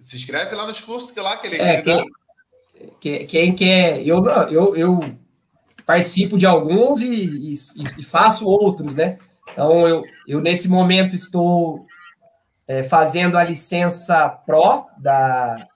Se 0.00 0.14
inscreve 0.16 0.54
lá 0.54 0.66
nos 0.66 0.80
cursos 0.80 1.10
que 1.10 1.20
lá 1.20 1.36
que 1.38 1.46
ele 1.46 1.56
É, 1.56 1.74
ele 1.78 1.82
dá. 1.82 2.04
Que- 3.00 3.24
Quem 3.24 3.54
quer. 3.54 4.06
Eu, 4.06 4.24
eu, 4.50 4.76
eu 4.76 5.00
participo 5.86 6.36
de 6.36 6.44
alguns 6.46 7.00
e, 7.00 7.54
e- 7.54 7.54
e 7.98 8.02
faço 8.02 8.46
outros, 8.46 8.94
né? 8.94 9.16
Então, 9.50 9.86
eu, 9.88 10.02
eu 10.26 10.40
nesse 10.40 10.68
momento 10.68 11.14
estou 11.14 11.86
é, 12.66 12.82
fazendo 12.82 13.36
a 13.38 13.44
licença 13.44 14.28
Pro 14.28 14.86
da, 14.98 15.66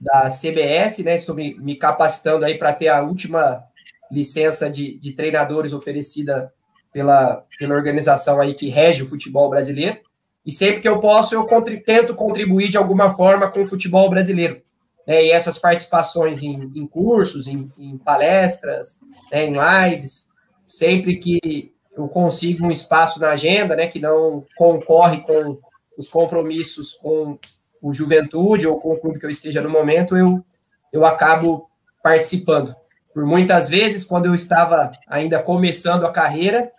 da 0.00 0.28
CBF, 0.30 1.02
né? 1.02 1.16
Estou 1.16 1.34
me, 1.34 1.54
me 1.54 1.76
capacitando 1.76 2.44
aí 2.44 2.56
para 2.58 2.72
ter 2.72 2.88
a 2.88 3.02
última 3.02 3.64
licença 4.10 4.70
de, 4.70 4.98
de 4.98 5.12
treinadores 5.12 5.72
oferecida 5.72 6.52
pela, 6.96 7.44
pela 7.58 7.74
organização 7.74 8.40
aí 8.40 8.54
que 8.54 8.70
rege 8.70 9.02
o 9.02 9.06
futebol 9.06 9.50
brasileiro. 9.50 9.98
E 10.46 10.50
sempre 10.50 10.80
que 10.80 10.88
eu 10.88 10.98
posso, 10.98 11.34
eu 11.34 11.44
contri- 11.44 11.82
tento 11.82 12.14
contribuir 12.14 12.70
de 12.70 12.78
alguma 12.78 13.12
forma 13.12 13.50
com 13.50 13.60
o 13.60 13.66
futebol 13.66 14.08
brasileiro 14.08 14.62
né, 15.06 15.26
e 15.26 15.30
essas 15.30 15.58
participações 15.58 16.42
em, 16.42 16.72
em 16.74 16.86
cursos, 16.86 17.48
em, 17.48 17.70
em 17.78 17.98
palestras, 17.98 18.98
né, 19.30 19.44
em 19.44 19.54
lives, 19.58 20.32
sempre 20.64 21.18
que 21.18 21.70
eu 21.94 22.08
consigo 22.08 22.64
um 22.64 22.70
espaço 22.70 23.20
na 23.20 23.32
agenda, 23.32 23.76
né, 23.76 23.88
que 23.88 24.00
não 24.00 24.42
concorre 24.56 25.20
com 25.20 25.58
os 25.98 26.08
compromissos 26.08 26.94
com 26.94 27.38
o 27.82 27.92
Juventude 27.92 28.66
ou 28.66 28.80
com 28.80 28.94
o 28.94 28.98
clube 28.98 29.18
que 29.18 29.26
eu 29.26 29.30
esteja 29.30 29.60
no 29.60 29.68
momento, 29.68 30.16
eu, 30.16 30.42
eu 30.90 31.04
acabo 31.04 31.68
participando. 32.02 32.74
Por 33.12 33.26
muitas 33.26 33.68
vezes, 33.68 34.02
quando 34.02 34.26
eu 34.26 34.34
estava 34.34 34.92
ainda 35.06 35.42
começando 35.42 36.06
a 36.06 36.10
carreira, 36.10 36.72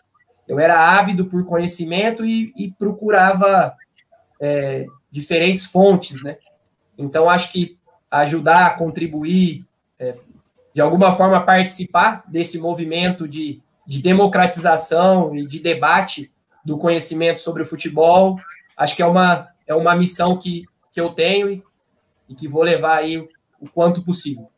eu 0.48 0.60
era 0.60 0.98
ávido 0.98 1.26
por 1.26 1.46
conhecimento 1.46 2.26
e, 2.26 2.54
e 2.56 2.72
procurava 2.72 3.76
é, 4.40 4.86
diferentes 5.12 5.66
fontes, 5.66 6.24
né? 6.24 6.38
Então, 6.98 7.30
acho 7.30 7.52
que 7.52 7.78
ajudar, 8.10 8.78
contribuir, 8.78 9.66
é, 10.00 10.16
de 10.74 10.82
alguma 10.82 11.12
forma 11.16 11.44
participar 11.44 12.24
desse 12.28 12.58
movimento 12.58 13.28
de, 13.28 13.62
de 13.86 14.02
democratização 14.02 15.36
e 15.36 15.46
de 15.46 15.60
debate 15.60 16.32
do 16.64 16.78
conhecimento 16.78 17.40
sobre 17.40 17.64
o 17.64 17.66
futebol, 17.66 18.36
acho 18.76 18.96
que 18.96 19.02
é 19.02 19.06
uma, 19.06 19.48
é 19.66 19.74
uma 19.74 19.96
missão 19.96 20.38
que, 20.38 20.66
que 20.92 21.00
eu 21.00 21.10
tenho 21.14 21.50
e, 21.50 21.64
e 22.30 22.36
que 22.36 22.48
vou 22.48 22.62
levar 22.62 22.98
aí 22.98 23.18
o, 23.18 23.70
quanto 23.74 24.04
possível. 24.04 24.52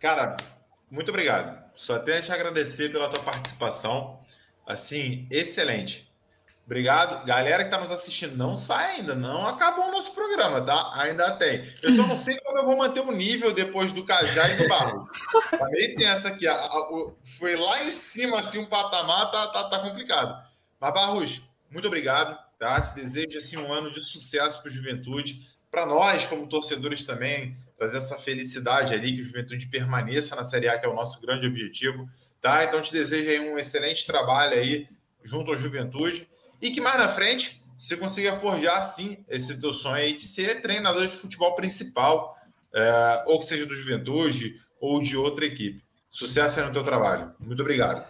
Cara, 0.00 0.36
muito 0.90 1.10
obrigado. 1.10 1.64
Só 1.74 1.98
tenho 1.98 2.18
a 2.18 2.22
te 2.22 2.32
agradecer 2.32 2.90
pela 2.90 3.08
tua 3.08 3.22
participação. 3.22 4.18
Assim, 4.66 5.26
excelente. 5.30 6.06
Obrigado. 6.64 7.24
Galera 7.24 7.62
que 7.62 7.68
está 7.70 7.80
nos 7.80 7.92
assistindo, 7.92 8.36
não 8.36 8.56
sai 8.56 8.96
ainda, 8.96 9.14
não 9.14 9.46
acabou 9.46 9.86
o 9.86 9.92
nosso 9.92 10.12
programa, 10.12 10.60
tá? 10.60 10.90
Ainda 10.94 11.30
tem. 11.36 11.64
Eu 11.80 11.92
só 11.94 12.04
não 12.04 12.16
sei 12.16 12.36
como 12.40 12.58
eu 12.58 12.64
vou 12.66 12.76
manter 12.76 13.00
o 13.00 13.12
nível 13.12 13.52
depois 13.54 13.92
do 13.92 14.04
Cajá 14.04 14.48
e 14.50 14.56
do 14.56 14.68
Barro. 14.68 15.08
Tá 15.50 15.64
meio 15.70 15.94
tenso 15.96 16.26
aqui. 16.26 16.44
A- 16.48 16.54
a- 16.54 17.10
Foi 17.38 17.54
lá 17.54 17.84
em 17.84 17.90
cima, 17.92 18.40
assim, 18.40 18.58
um 18.58 18.64
patamar, 18.66 19.30
tá, 19.30 19.46
tá, 19.48 19.70
tá 19.70 19.78
complicado. 19.78 20.44
Mas, 20.80 20.92
Barros, 20.92 21.42
muito 21.70 21.86
obrigado, 21.86 22.36
tá? 22.58 22.80
Te 22.80 22.96
desejo, 22.96 23.38
assim, 23.38 23.56
um 23.56 23.72
ano 23.72 23.92
de 23.92 24.00
sucesso 24.00 24.60
para 24.60 24.70
Juventude. 24.70 25.48
Para 25.70 25.86
nós, 25.86 26.26
como 26.26 26.48
torcedores 26.48 27.04
também, 27.04 27.56
trazer 27.78 27.98
essa 27.98 28.18
felicidade 28.18 28.92
ali, 28.92 29.14
que 29.14 29.22
o 29.22 29.24
Juventude 29.24 29.66
permaneça 29.66 30.34
na 30.34 30.42
Série 30.42 30.68
A, 30.68 30.76
que 30.76 30.84
é 30.86 30.88
o 30.88 30.94
nosso 30.94 31.20
grande 31.20 31.46
objetivo, 31.46 32.08
tá? 32.46 32.64
Então, 32.64 32.80
te 32.80 32.92
desejo 32.92 33.28
aí 33.28 33.40
um 33.40 33.58
excelente 33.58 34.06
trabalho 34.06 34.54
aí 34.54 34.86
junto 35.24 35.50
ao 35.50 35.58
Juventude 35.58 36.28
e 36.62 36.70
que 36.70 36.80
mais 36.80 36.96
na 36.96 37.08
frente 37.08 37.60
você 37.76 37.96
consiga 37.96 38.36
forjar, 38.36 38.84
sim, 38.84 39.18
esse 39.28 39.60
teu 39.60 39.72
sonho 39.72 39.96
aí 39.96 40.16
de 40.16 40.28
ser 40.28 40.62
treinador 40.62 41.08
de 41.08 41.16
futebol 41.16 41.54
principal, 41.56 42.34
é, 42.72 43.24
ou 43.26 43.40
que 43.40 43.46
seja 43.46 43.66
do 43.66 43.74
Juventude 43.74 44.54
ou 44.80 45.02
de 45.02 45.16
outra 45.16 45.44
equipe. 45.44 45.82
Sucesso 46.08 46.60
aí 46.60 46.66
no 46.66 46.72
teu 46.72 46.84
trabalho. 46.84 47.34
Muito 47.40 47.60
obrigado. 47.60 48.06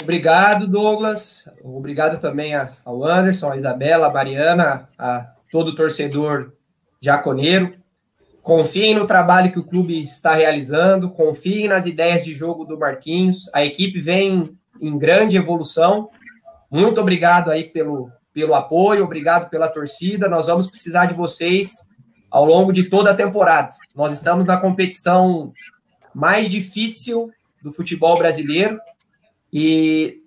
Obrigado, 0.00 0.66
Douglas. 0.66 1.48
Obrigado 1.62 2.20
também 2.20 2.52
ao 2.84 3.04
Anderson, 3.04 3.52
a 3.52 3.56
Isabela, 3.56 4.08
a 4.08 4.12
Mariana, 4.12 4.88
a 4.98 5.34
todo 5.52 5.74
torcedor 5.74 6.52
jaconeiro. 7.00 7.76
Confiem 8.44 8.94
no 8.94 9.06
trabalho 9.06 9.50
que 9.50 9.58
o 9.58 9.64
clube 9.64 10.04
está 10.04 10.34
realizando, 10.34 11.08
confiem 11.08 11.66
nas 11.66 11.86
ideias 11.86 12.22
de 12.22 12.34
jogo 12.34 12.66
do 12.66 12.78
Marquinhos. 12.78 13.48
A 13.54 13.64
equipe 13.64 13.98
vem 14.02 14.54
em 14.78 14.98
grande 14.98 15.38
evolução. 15.38 16.10
Muito 16.70 17.00
obrigado 17.00 17.50
aí 17.50 17.64
pelo, 17.64 18.10
pelo 18.34 18.54
apoio, 18.54 19.02
obrigado 19.02 19.48
pela 19.48 19.66
torcida. 19.66 20.28
Nós 20.28 20.48
vamos 20.48 20.66
precisar 20.66 21.06
de 21.06 21.14
vocês 21.14 21.88
ao 22.30 22.44
longo 22.44 22.70
de 22.70 22.82
toda 22.82 23.12
a 23.12 23.16
temporada. 23.16 23.70
Nós 23.96 24.12
estamos 24.12 24.44
na 24.44 24.58
competição 24.58 25.50
mais 26.14 26.46
difícil 26.46 27.30
do 27.62 27.72
futebol 27.72 28.18
brasileiro 28.18 28.78
e 29.50 30.20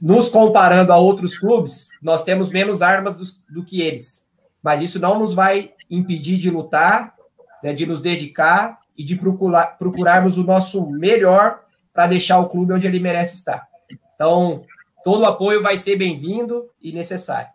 nos 0.00 0.28
comparando 0.28 0.92
a 0.92 0.98
outros 0.98 1.38
clubes, 1.38 1.90
nós 2.02 2.24
temos 2.24 2.50
menos 2.50 2.82
armas 2.82 3.14
do, 3.14 3.24
do 3.48 3.64
que 3.64 3.80
eles. 3.80 4.26
Mas 4.60 4.82
isso 4.82 4.98
não 4.98 5.20
nos 5.20 5.34
vai 5.34 5.72
impedir 5.92 6.38
de 6.38 6.50
lutar, 6.50 7.14
né, 7.62 7.72
de 7.72 7.86
nos 7.86 8.00
dedicar 8.00 8.80
e 8.96 9.04
de 9.04 9.14
procurar, 9.14 9.78
procurarmos 9.78 10.38
o 10.38 10.44
nosso 10.44 10.88
melhor 10.90 11.62
para 11.92 12.06
deixar 12.06 12.40
o 12.40 12.48
clube 12.48 12.72
onde 12.72 12.86
ele 12.86 12.98
merece 12.98 13.34
estar. 13.36 13.68
Então, 14.14 14.64
todo 15.04 15.20
o 15.20 15.26
apoio 15.26 15.62
vai 15.62 15.76
ser 15.76 15.96
bem-vindo 15.96 16.70
e 16.80 16.92
necessário. 16.92 17.50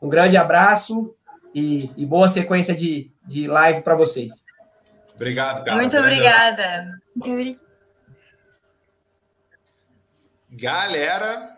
Um 0.00 0.08
grande 0.08 0.36
abraço 0.36 1.14
e, 1.54 1.90
e 1.96 2.06
boa 2.06 2.28
sequência 2.28 2.74
de, 2.74 3.10
de 3.26 3.46
live 3.46 3.82
para 3.82 3.94
vocês. 3.94 4.44
Obrigado, 5.14 5.64
cara. 5.64 5.76
Muito 5.76 5.96
obrigada. 5.96 6.90
Galera. 10.50 11.50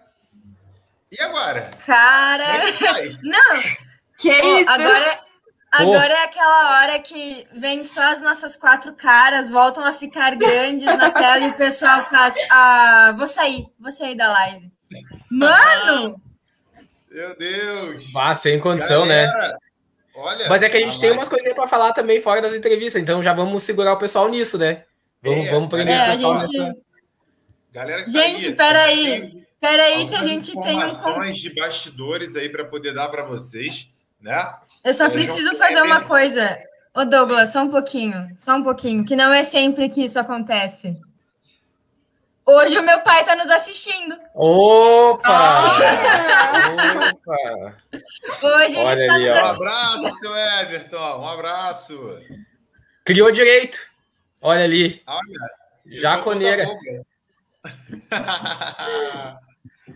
E 1.11 1.20
agora? 1.20 1.70
Cara. 1.86 2.56
É 2.56 2.73
que 2.73 2.85
vai? 2.85 3.19
Não, 3.23 3.62
Que 4.19 4.40
Pô, 4.40 4.56
isso? 4.59 4.70
Agora, 4.70 5.20
agora 5.82 6.12
é 6.14 6.24
aquela 6.24 6.80
hora 6.82 6.98
que 6.98 7.46
vem 7.52 7.82
só 7.84 8.02
as 8.12 8.20
nossas 8.20 8.56
quatro 8.56 8.92
caras, 8.94 9.51
voltam 9.51 9.84
a 9.84 9.92
ficar 9.92 10.34
grandes 10.36 10.84
na 10.84 11.10
tela 11.10 11.38
e 11.40 11.51
o 11.51 11.56
pessoal 11.56 12.02
faz. 12.05 12.34
Ah, 12.51 13.14
vou 13.16 13.26
sair, 13.28 13.64
vou 13.78 13.92
sair 13.92 14.14
da 14.16 14.30
live. 14.30 14.70
Mano! 15.30 16.14
Meu 17.10 17.36
Deus! 17.36 18.05
Ah, 18.16 18.34
sem 18.34 18.59
condição, 18.60 19.05
né? 19.06 19.26
Galera, 19.26 19.59
Olha, 20.16 20.48
Mas 20.48 20.62
é 20.62 20.68
que 20.68 20.76
a 20.76 20.80
gente 20.80 20.96
a 20.96 21.01
tem 21.01 21.09
live- 21.10 21.18
umas 21.18 21.28
coisinhas 21.28 21.55
para 21.56 21.66
falar 21.66 21.92
também 21.92 22.20
fora 22.20 22.40
das 22.40 22.55
entrevistas, 22.55 23.02
então 23.02 23.20
já 23.22 23.32
vamos 23.32 23.64
segurar 23.64 23.92
o 23.94 23.98
pessoal 23.98 24.28
nisso, 24.28 24.56
né? 24.56 24.84
Vamos, 25.22 25.46
É, 25.46 25.51
vamos 25.51 25.68
prender 25.68 25.94
É, 25.96 26.02
o 26.05 26.10
pessoal 26.12 26.40
gente- 26.40 26.59
nessa. 26.59 26.76
Galera 27.72 28.05
que 28.05 28.12
tá 28.12 28.18
Gente, 28.20 28.46
aí, 28.46 28.55
peraí. 28.55 29.44
Peraí 29.60 30.06
que 30.09 30.14
a 30.14 30.22
gente 30.22 30.52
tem 30.60 30.78
um. 30.84 31.32
de 31.32 31.55
bastidores 31.55 32.36
aí 32.36 32.48
para 32.51 32.64
poder 32.66 32.92
dar 32.94 33.09
para 33.09 33.24
vocês, 33.24 33.88
né? 34.24 34.55
Eu 34.82 34.94
só 34.94 35.05
É, 35.05 35.10
preciso 35.10 35.42
João 35.42 35.56
fazer 35.56 35.82
uma 35.82 36.01
coisa. 36.02 36.59
Ô, 36.94 37.05
Douglas, 37.05 37.52
só 37.52 37.62
um 37.62 37.70
pouquinho. 37.70 38.28
Só 38.36 38.56
um 38.56 38.62
pouquinho. 38.62 39.05
Que 39.05 39.14
não 39.14 39.32
é 39.32 39.42
sempre 39.42 39.88
que 39.88 40.05
isso 40.05 40.18
acontece. 40.18 40.98
Hoje 42.46 42.78
o 42.78 42.82
meu 42.82 43.01
pai 43.01 43.24
tá 43.24 43.34
nos 43.36 43.51
assistindo. 43.51 44.18
Opa! 44.34 45.66
Opa! 47.10 47.76
Hoje 48.42 48.76
ele 48.76 48.84
Olha 48.84 49.02
está 49.02 49.14
ali, 49.14 49.28
nos 49.28 49.38
ó. 49.38 49.44
Um 49.44 49.51
abraço, 49.51 50.18
seu 50.18 50.36
Everton. 50.36 51.20
Um 51.20 51.26
abraço. 51.26 52.18
Criou 53.05 53.30
direito. 53.30 53.78
Olha 54.42 54.64
ali. 54.64 55.02
Olha, 55.06 55.51
Jaconeira. 55.86 56.66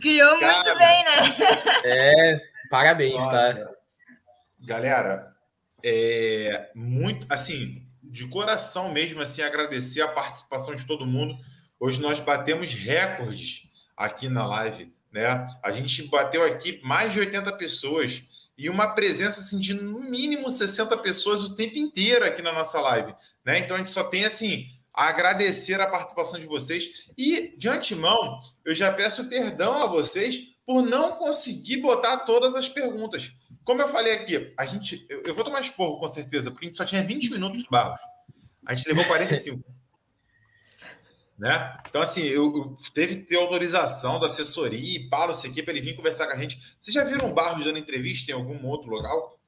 Criou 0.01 0.39
Cara. 0.39 0.53
muito 0.53 0.79
bem, 0.79 1.05
né? 1.05 1.37
É, 1.85 2.41
parabéns, 2.71 3.25
tá? 3.27 3.78
Galera, 4.69 5.35
é 5.83 6.71
muito 6.75 7.27
assim, 7.31 7.83
de 8.03 8.29
coração 8.29 8.93
mesmo 8.93 9.23
assim 9.23 9.41
agradecer 9.41 10.03
a 10.03 10.09
participação 10.09 10.77
de 10.77 10.87
todo 10.87 11.07
mundo. 11.07 11.35
Hoje 11.81 12.03
nós 12.03 12.21
batemos 12.21 12.75
recordes 12.75 13.63
aqui 13.97 14.29
na 14.29 14.45
live, 14.45 14.93
né? 15.11 15.47
A 15.65 15.73
gente 15.73 16.03
bateu 16.09 16.45
aqui 16.45 16.83
mais 16.85 17.15
de 17.15 17.21
80 17.21 17.51
pessoas 17.53 18.23
e 18.59 18.69
uma 18.69 18.95
presença 18.95 19.41
assim 19.41 19.59
de 19.59 19.73
no 19.73 20.11
mínimo 20.11 20.51
60 20.51 20.99
pessoas 20.99 21.43
o 21.43 21.55
tempo 21.55 21.79
inteiro 21.79 22.27
aqui 22.27 22.43
na 22.43 22.53
nossa 22.53 22.79
live, 22.79 23.15
né? 23.43 23.61
Então 23.61 23.75
a 23.75 23.79
gente 23.79 23.91
só 23.91 24.05
tem 24.05 24.27
assim 24.27 24.69
a 24.93 25.09
agradecer 25.09 25.81
a 25.81 25.87
participação 25.87 26.39
de 26.39 26.45
vocês 26.45 26.91
e 27.17 27.57
de 27.57 27.71
antemão 27.71 28.39
eu 28.67 28.75
já 28.75 28.93
peço 28.93 29.31
perdão 29.31 29.83
a 29.83 29.87
vocês 29.87 30.58
por 30.69 30.83
não 30.83 31.13
conseguir 31.13 31.79
botar 31.79 32.19
todas 32.27 32.55
as 32.55 32.69
perguntas. 32.69 33.33
Como 33.65 33.81
eu 33.81 33.89
falei 33.89 34.13
aqui, 34.13 34.53
a 34.55 34.67
gente. 34.67 35.07
Eu, 35.09 35.23
eu 35.23 35.35
vou 35.35 35.43
tomar 35.43 35.63
esporro 35.63 35.99
com 35.99 36.07
certeza, 36.07 36.51
porque 36.51 36.67
a 36.67 36.69
gente 36.69 36.77
só 36.77 36.85
tinha 36.85 37.03
20 37.03 37.31
minutos 37.31 37.63
de 37.63 37.71
barros. 37.71 38.03
A 38.67 38.75
gente 38.75 38.87
levou 38.89 39.07
45. 39.07 39.65
né? 41.41 41.75
Então, 41.89 42.03
assim, 42.03 42.21
eu, 42.25 42.55
eu 42.55 42.77
teve 42.93 43.17
que 43.17 43.23
ter 43.23 43.37
autorização 43.37 44.21
da 44.21 44.27
assessoria 44.27 44.79
e 44.79 45.09
para, 45.09 45.29
não 45.29 45.35
sei 45.35 45.51
o 45.51 45.55
quê, 45.55 45.63
para 45.63 45.73
ele 45.73 45.81
vir 45.81 45.97
conversar 45.97 46.27
com 46.27 46.35
a 46.35 46.37
gente. 46.37 46.61
Vocês 46.79 46.95
já 46.95 47.03
viram 47.03 47.31
o 47.31 47.35
Barros 47.35 47.65
dando 47.65 47.79
entrevista 47.79 48.31
em 48.31 48.35
algum 48.35 48.67
outro 48.67 48.91
local? 48.91 49.41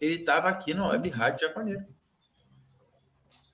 Ele 0.00 0.16
estava 0.16 0.48
aqui 0.48 0.74
no 0.74 0.88
Web 0.88 1.08
Rádio 1.08 1.46
Jaconeiro. 1.46 1.86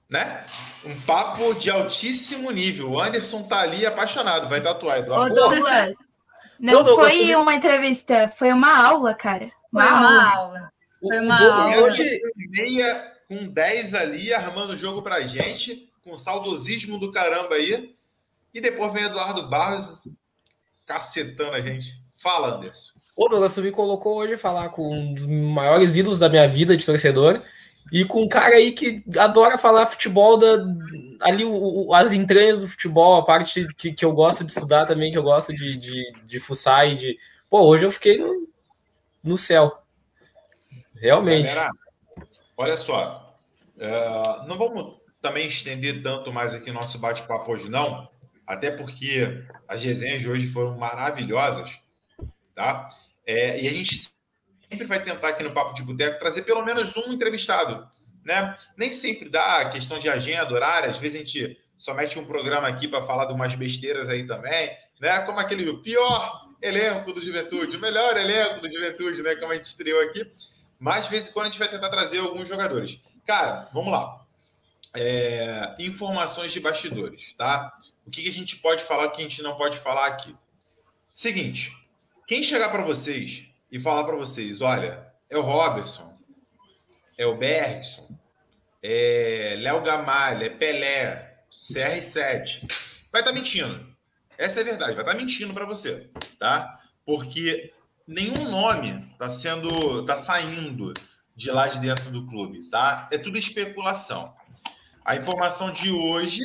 Né? 0.09 0.43
Um 0.87 0.99
papo 1.03 1.53
de 1.53 1.69
altíssimo 1.69 2.51
nível. 2.51 2.93
O 2.93 3.01
Anderson 3.01 3.43
tá 3.43 3.61
ali 3.61 3.85
apaixonado, 3.85 4.49
vai 4.49 4.63
tatuar, 4.63 4.97
Ô, 4.97 5.03
Eduardo. 5.03 5.35
Douglas, 5.35 5.97
não 6.59 6.83
Não, 6.83 6.95
foi 6.97 7.35
uma 7.35 7.55
entrevista, 7.55 8.29
foi 8.29 8.53
uma 8.53 8.87
aula, 8.87 9.15
cara. 9.15 9.51
Foi 9.71 9.83
Uma 9.83 9.91
aula. 9.91 10.09
uma 10.11 10.35
aula. 10.37 10.73
O, 11.01 11.09
Foi 11.09 11.19
o 11.19 11.23
uma 11.23 11.37
Douglas 11.39 11.75
aula. 11.75 11.87
hoje, 11.89 12.21
meia 12.51 13.13
com 13.29 13.49
10 13.49 13.95
ali, 13.95 14.33
armando 14.33 14.73
o 14.73 14.77
jogo 14.77 15.03
pra 15.03 15.21
gente, 15.27 15.91
com 16.03 16.17
saudosismo 16.17 16.99
do 16.99 17.11
caramba 17.13 17.55
aí. 17.57 17.95
E 18.55 18.61
depois 18.61 18.93
vem 18.93 19.05
Eduardo 19.05 19.49
Barros 19.49 20.09
cacetando 20.87 21.53
a 21.53 21.61
gente. 21.61 22.01
Fala, 22.17 22.55
Anderson. 22.57 22.93
Ô, 23.15 23.29
Douglas, 23.29 23.57
me 23.59 23.71
colocou 23.71 24.17
hoje 24.17 24.37
falar 24.37 24.69
com 24.71 24.95
um 24.95 25.15
dos 25.15 25.27
maiores 25.27 25.97
ídolos 25.97 26.19
da 26.19 26.29
minha 26.29 26.49
vida 26.49 26.77
de 26.77 26.85
torcedor 26.85 27.43
e 27.93 28.05
com 28.05 28.23
um 28.23 28.29
cara 28.29 28.57
aí 28.57 28.73
que 28.73 29.03
adora 29.19 29.57
falar 29.59 29.87
futebol, 29.87 30.37
da, 30.39 30.65
ali 31.21 31.45
o- 31.45 31.87
o- 31.89 31.95
as 31.95 32.13
entranhas 32.13 32.61
do 32.61 32.69
futebol, 32.69 33.17
a 33.17 33.25
parte 33.25 33.67
que, 33.77 33.93
que 33.93 34.05
eu 34.05 34.13
gosto 34.13 34.45
de 34.45 34.53
estudar 34.53 34.87
também, 34.87 35.11
que 35.13 35.19
eu 35.19 35.23
gosto 35.23 35.55
de, 35.55 35.77
de, 35.77 36.13
de 36.25 36.41
fuçar 36.41 36.87
e 36.89 36.97
de. 36.97 37.19
Pô, 37.49 37.63
hoje 37.63 37.85
eu 37.85 37.91
fiquei 37.91 38.19
no, 38.19 38.49
no 39.23 39.37
céu. 39.37 39.83
Realmente. 40.95 41.47
Galera, 41.47 41.71
olha 42.57 42.77
só. 42.77 43.37
é, 43.79 44.47
não 44.49 44.57
vamos 44.57 44.97
também 45.21 45.47
estender 45.47 46.03
tanto 46.03 46.33
mais 46.33 46.55
aqui 46.55 46.71
nosso 46.73 46.99
bate-papo 46.99 47.53
hoje, 47.53 47.69
não. 47.71 48.09
Até 48.47 48.71
porque 48.71 49.43
as 49.69 49.83
resenhas 49.83 50.21
de 50.23 50.31
hoje 50.31 50.47
foram 50.47 50.77
maravilhosas, 50.79 51.71
tá? 52.55 52.89
É, 53.27 53.61
e 53.61 53.69
a 53.69 53.73
gente 53.73 54.15
sempre 54.71 54.87
vai 54.87 55.03
tentar 55.03 55.29
aqui 55.29 55.43
no 55.43 55.53
Papo 55.53 55.75
de 55.75 55.83
Boteco 55.83 56.19
trazer 56.19 56.43
pelo 56.43 56.65
menos 56.65 56.97
um 56.97 57.13
entrevistado, 57.13 57.89
né? 58.25 58.57
Nem 58.77 58.93
sempre 58.93 59.29
dá 59.29 59.71
questão 59.71 59.99
de 59.99 60.09
agenda, 60.09 60.53
horário. 60.53 60.91
Às 60.91 60.99
vezes 60.99 61.17
a 61.17 61.19
gente 61.21 61.59
só 61.79 61.95
mete 61.95 62.19
um 62.19 62.25
programa 62.25 62.69
aqui 62.69 62.89
para 62.89 63.05
falar 63.07 63.27
de 63.27 63.33
umas 63.33 63.55
besteiras 63.55 64.09
aí 64.09 64.27
também, 64.27 64.77
né? 65.01 65.21
Como 65.21 65.39
aquele 65.39 65.73
pior 65.79 66.47
elenco 66.61 67.13
do 67.13 67.25
Juventude, 67.25 67.77
o 67.77 67.81
melhor 67.81 68.17
elenco 68.17 68.61
do 68.61 68.71
Juventude, 68.71 69.23
né? 69.23 69.37
Como 69.37 69.53
a 69.53 69.57
gente 69.57 69.67
estreou 69.67 70.01
aqui. 70.01 70.31
Mas 70.79 71.05
de 71.05 71.11
vez 71.11 71.29
em 71.29 71.33
quando 71.33 71.47
a 71.47 71.51
gente 71.51 71.59
vai 71.59 71.69
tentar 71.69 71.89
trazer 71.89 72.19
alguns 72.19 72.49
jogadores. 72.49 73.01
Cara, 73.27 73.69
vamos 73.73 73.91
lá. 73.91 74.25
É, 74.95 75.75
informações 75.79 76.53
de 76.53 76.61
bastidores, 76.61 77.33
tá? 77.35 77.73
O 78.07 78.11
que, 78.11 78.23
que 78.23 78.29
a 78.29 78.33
gente 78.33 78.57
pode 78.57 78.83
falar, 78.83 79.07
o 79.07 79.11
que 79.11 79.21
a 79.21 79.25
gente 79.25 79.43
não 79.43 79.57
pode 79.57 79.79
falar 79.79 80.07
aqui. 80.07 80.35
Seguinte, 81.11 81.73
quem 82.27 82.43
chegar 82.43 82.71
para 82.71 82.83
vocês 82.83 83.46
e 83.71 83.81
falar 83.81 84.05
para 84.05 84.17
vocês, 84.17 84.61
olha, 84.61 85.07
é 85.29 85.37
o 85.37 85.43
Robertson, 85.43 86.17
é 87.19 87.27
o 87.27 87.37
Bergson, 87.37 88.09
é 88.83 89.57
Léo 89.59 89.83
Gamalha, 89.83 90.47
é 90.47 90.51
Pelé, 90.51 91.41
CR7, 91.51 92.67
vai 93.11 93.23
estar 93.23 93.33
mentindo. 93.33 93.95
Essa 94.39 94.61
é 94.61 94.63
a 94.63 94.67
verdade, 94.67 94.95
vai 94.95 95.05
estar 95.05 95.17
mentindo 95.17 95.55
para 95.55 95.65
você, 95.65 96.11
tá? 96.39 96.81
Porque 97.05 97.73
nenhum 98.07 98.51
nome 98.51 99.09
está 99.13 99.31
sendo, 99.31 100.05
tá 100.05 100.15
saindo 100.15 100.93
de 101.35 101.51
lá 101.51 101.67
de 101.67 101.81
dentro 101.81 102.11
do 102.11 102.27
clube, 102.27 102.69
tá? 102.71 103.09
É 103.11 103.19
tudo 103.19 103.39
especulação. 103.39 104.35
A 105.05 105.17
informação 105.17 105.73
de 105.73 105.91
hoje 105.91 106.43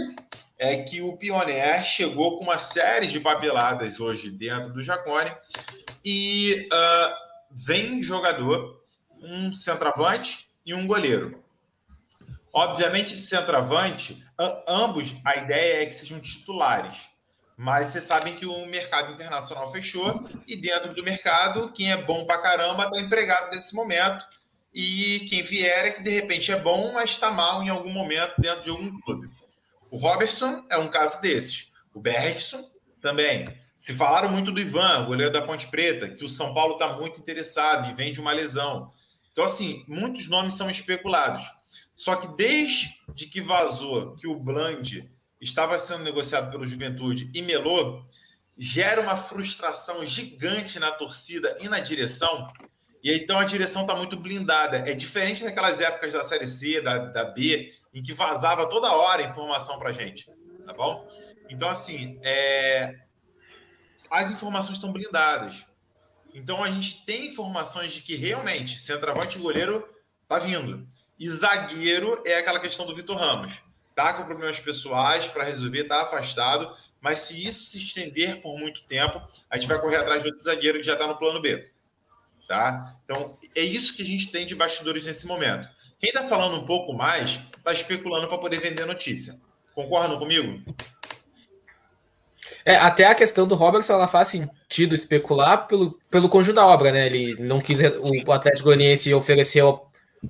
é 0.61 0.77
que 0.83 1.01
o 1.01 1.17
Pioneer 1.17 1.83
chegou 1.83 2.37
com 2.37 2.43
uma 2.43 2.59
série 2.59 3.07
de 3.07 3.19
papeladas 3.19 3.99
hoje 3.99 4.29
dentro 4.29 4.71
do 4.71 4.83
Jacone 4.83 5.31
e 6.05 6.69
ah, 6.71 7.17
vem 7.49 8.03
jogador, 8.03 8.79
um 9.19 9.51
centroavante 9.51 10.47
e 10.63 10.71
um 10.75 10.85
goleiro. 10.85 11.43
Obviamente, 12.53 13.17
centroavante, 13.17 14.23
ambos, 14.67 15.15
a 15.25 15.37
ideia 15.37 15.81
é 15.81 15.85
que 15.87 15.95
sejam 15.95 16.19
titulares. 16.19 17.09
Mas 17.57 17.89
vocês 17.89 18.03
sabem 18.03 18.35
que 18.35 18.45
o 18.45 18.65
mercado 18.67 19.13
internacional 19.13 19.71
fechou 19.71 20.23
e 20.47 20.55
dentro 20.55 20.93
do 20.93 21.03
mercado, 21.03 21.73
quem 21.73 21.91
é 21.91 21.97
bom 21.97 22.23
pra 22.23 22.37
caramba 22.37 22.85
está 22.85 22.99
empregado 22.99 23.55
nesse 23.55 23.73
momento. 23.73 24.23
E 24.71 25.25
quem 25.27 25.41
vier 25.41 25.87
é 25.87 25.91
que 25.91 26.03
de 26.03 26.11
repente 26.11 26.51
é 26.51 26.59
bom, 26.59 26.93
mas 26.93 27.09
está 27.11 27.31
mal 27.31 27.63
em 27.63 27.69
algum 27.69 27.91
momento 27.91 28.35
dentro 28.39 28.61
de 28.63 28.69
algum 28.69 29.01
clube. 29.01 29.40
O 29.91 29.97
Robertson 29.97 30.65
é 30.69 30.77
um 30.77 30.87
caso 30.87 31.19
desses. 31.19 31.69
O 31.93 31.99
Bergson 31.99 32.71
também. 33.01 33.45
Se 33.75 33.93
falaram 33.93 34.31
muito 34.31 34.49
do 34.49 34.61
Ivan, 34.61 35.03
goleiro 35.03 35.33
da 35.33 35.41
Ponte 35.41 35.67
Preta, 35.67 36.07
que 36.07 36.23
o 36.23 36.29
São 36.29 36.53
Paulo 36.53 36.73
está 36.73 36.93
muito 36.93 37.19
interessado 37.19 37.89
e 37.89 37.93
vem 37.93 38.13
de 38.13 38.21
uma 38.21 38.31
lesão. 38.31 38.93
Então, 39.33 39.43
assim, 39.43 39.83
muitos 39.89 40.29
nomes 40.29 40.53
são 40.53 40.69
especulados. 40.69 41.43
Só 41.97 42.15
que 42.15 42.29
desde 42.37 43.27
que 43.29 43.41
vazou 43.41 44.15
que 44.15 44.27
o 44.27 44.39
Bland 44.39 45.11
estava 45.41 45.77
sendo 45.77 46.05
negociado 46.05 46.49
pelo 46.49 46.65
Juventude 46.65 47.29
e 47.33 47.41
melou, 47.41 48.05
gera 48.57 49.01
uma 49.01 49.17
frustração 49.17 50.05
gigante 50.05 50.79
na 50.79 50.91
torcida 50.91 51.57
e 51.59 51.67
na 51.67 51.81
direção. 51.81 52.47
E 53.03 53.11
então 53.11 53.39
a 53.39 53.43
direção 53.43 53.81
está 53.81 53.93
muito 53.93 54.15
blindada. 54.15 54.77
É 54.89 54.93
diferente 54.93 55.43
daquelas 55.43 55.81
épocas 55.81 56.13
da 56.13 56.23
Série 56.23 56.47
C, 56.47 56.79
da, 56.79 56.97
da 56.97 57.25
B, 57.25 57.73
em 57.93 58.01
que 58.01 58.13
vazava 58.13 58.69
toda 58.69 58.91
hora 58.91 59.23
informação 59.23 59.77
para 59.79 59.91
gente. 59.91 60.29
Tá 60.65 60.73
bom? 60.73 61.07
Então, 61.49 61.67
assim, 61.67 62.19
é, 62.23 62.95
as 64.09 64.29
informações 64.29 64.75
estão 64.75 64.91
blindadas. 64.91 65.65
Então 66.33 66.63
a 66.63 66.69
gente 66.69 67.05
tem 67.05 67.27
informações 67.27 67.91
de 67.91 68.01
que 68.01 68.15
realmente 68.15 68.79
centroavante 68.79 69.37
e 69.37 69.41
goleiro 69.41 69.87
tá 70.27 70.39
vindo. 70.39 70.87
E 71.19 71.27
zagueiro 71.29 72.21
é 72.25 72.37
aquela 72.37 72.59
questão 72.59 72.85
do 72.85 72.95
Vitor 72.95 73.17
Ramos. 73.17 73.61
Tá 73.95 74.13
com 74.13 74.25
problemas 74.25 74.59
pessoais 74.59 75.27
para 75.27 75.43
resolver, 75.43 75.83
tá 75.83 76.01
afastado, 76.01 76.75
mas 76.99 77.19
se 77.19 77.45
isso 77.45 77.65
se 77.65 77.79
estender 77.79 78.41
por 78.41 78.57
muito 78.57 78.83
tempo, 78.83 79.21
a 79.49 79.57
gente 79.57 79.67
vai 79.67 79.79
correr 79.79 79.97
atrás 79.97 80.21
de 80.21 80.29
outro 80.29 80.43
zagueiro 80.43 80.79
que 80.79 80.85
já 80.85 80.93
está 80.93 81.07
no 81.07 81.17
plano 81.17 81.41
B. 81.41 81.69
Tá? 82.47 82.97
Então, 83.03 83.37
é 83.55 83.61
isso 83.61 83.95
que 83.95 84.01
a 84.01 84.05
gente 84.05 84.31
tem 84.31 84.45
de 84.45 84.55
bastidores 84.55 85.05
nesse 85.05 85.27
momento. 85.27 85.69
Quem 86.01 86.09
está 86.09 86.23
falando 86.23 86.59
um 86.59 86.65
pouco 86.65 86.93
mais, 86.93 87.39
está 87.55 87.71
especulando 87.71 88.27
para 88.27 88.39
poder 88.39 88.59
vender 88.59 88.85
notícia. 88.85 89.35
Concordam 89.75 90.17
comigo? 90.17 90.59
É, 92.65 92.75
até 92.75 93.05
a 93.05 93.15
questão 93.15 93.47
do 93.47 93.53
Robertson, 93.53 93.93
ela 93.93 94.07
faz 94.07 94.29
sentido 94.29 94.95
especular 94.95 95.67
pelo, 95.67 95.99
pelo 96.09 96.27
conjunto 96.27 96.55
da 96.55 96.65
obra, 96.65 96.91
né? 96.91 97.05
Ele 97.05 97.35
não 97.39 97.61
quis, 97.61 97.79
o 98.25 98.31
Atlético 98.31 98.65
Goianiense 98.65 99.13
ofereceu, 99.13 99.81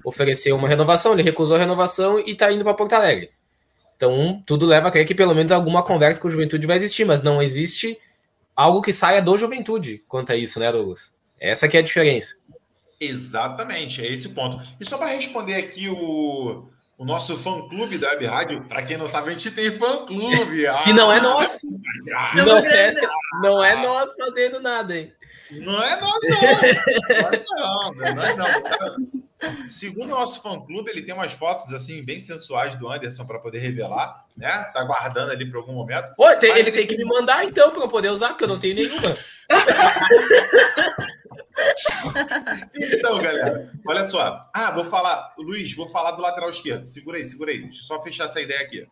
ofereceu 0.03 0.55
uma 0.57 0.67
renovação, 0.67 1.13
ele 1.13 1.23
recusou 1.23 1.55
a 1.55 1.59
renovação 1.59 2.19
e 2.19 2.35
tá 2.35 2.51
indo 2.51 2.63
para 2.63 2.73
Porto 2.73 2.93
Alegre. 2.93 3.31
Então, 3.95 4.41
tudo 4.45 4.65
leva 4.65 4.89
a 4.89 4.91
crer 4.91 5.05
que 5.05 5.15
pelo 5.15 5.35
menos 5.35 5.51
alguma 5.51 5.83
conversa 5.83 6.19
com 6.19 6.27
o 6.27 6.31
Juventude 6.31 6.67
vai 6.67 6.77
existir, 6.77 7.05
mas 7.05 7.23
não 7.23 7.41
existe 7.41 7.97
algo 8.55 8.81
que 8.81 8.91
saia 8.91 9.21
do 9.21 9.37
Juventude 9.37 10.03
quanto 10.07 10.31
a 10.31 10.35
isso, 10.35 10.59
né, 10.59 10.71
Douglas? 10.71 11.13
Essa 11.39 11.67
que 11.67 11.77
é 11.77 11.79
a 11.79 11.83
diferença. 11.83 12.40
Exatamente, 13.01 14.05
é 14.05 14.07
esse 14.07 14.27
o 14.27 14.33
ponto. 14.35 14.61
E 14.79 14.85
só 14.85 14.95
para 14.95 15.07
responder 15.07 15.55
aqui 15.55 15.89
o, 15.89 16.69
o 16.95 17.03
nosso 17.03 17.35
fã-clube 17.35 17.97
da 17.97 18.09
Web 18.09 18.25
Rádio, 18.27 18.63
para 18.65 18.83
quem 18.83 18.95
não 18.95 19.07
sabe, 19.07 19.29
a 19.29 19.33
gente 19.33 19.49
tem 19.49 19.71
fã-clube. 19.71 20.67
Ah, 20.69 20.83
e 20.87 20.93
não 20.93 21.11
é 21.11 21.19
nosso. 21.19 21.67
não, 22.35 22.57
é, 22.57 22.93
não 23.41 23.63
é 23.63 23.81
nós 23.81 24.13
fazendo 24.15 24.61
nada, 24.61 24.95
hein? 24.95 25.11
Não 25.49 25.83
é 25.83 25.99
nós, 25.99 26.19
não. 26.29 26.41
Não, 27.57 28.15
não, 28.15 28.23
é 28.23 28.35
não. 28.35 29.23
Segundo 29.67 30.11
o 30.11 30.19
nosso 30.19 30.41
fã-clube, 30.41 30.91
ele 30.91 31.01
tem 31.01 31.13
umas 31.13 31.33
fotos 31.33 31.73
assim 31.73 32.03
bem 32.03 32.19
sensuais 32.19 32.75
do 32.75 32.91
Anderson 32.91 33.25
para 33.25 33.39
poder 33.39 33.59
revelar, 33.59 34.25
né? 34.37 34.49
Tá 34.73 34.83
guardando 34.83 35.31
ali 35.31 35.49
para 35.49 35.59
algum 35.59 35.73
momento. 35.73 36.13
Pô, 36.15 36.33
tem, 36.35 36.51
ele, 36.51 36.59
ele, 36.59 36.71
tem 36.71 36.87
que 36.87 36.97
me 36.97 37.05
mandar 37.05 37.43
então 37.43 37.71
para 37.71 37.81
eu 37.81 37.89
poder 37.89 38.09
usar, 38.09 38.29
porque 38.29 38.43
eu 38.43 38.49
não 38.49 38.59
tenho 38.59 38.75
nenhuma. 38.75 39.17
então, 42.75 43.19
galera, 43.19 43.71
olha 43.87 44.03
só. 44.03 44.49
Ah, 44.55 44.71
vou 44.71 44.85
falar, 44.85 45.33
Luiz, 45.37 45.75
vou 45.75 45.89
falar 45.89 46.11
do 46.11 46.21
lateral 46.21 46.49
esquerdo. 46.49 46.83
Segura 46.83 47.17
aí, 47.17 47.25
segura 47.25 47.51
aí. 47.51 47.63
Deixa 47.63 47.81
eu 47.81 47.85
só 47.85 48.01
fechar 48.03 48.25
essa 48.25 48.41
ideia 48.41 48.61
aqui. 48.61 48.87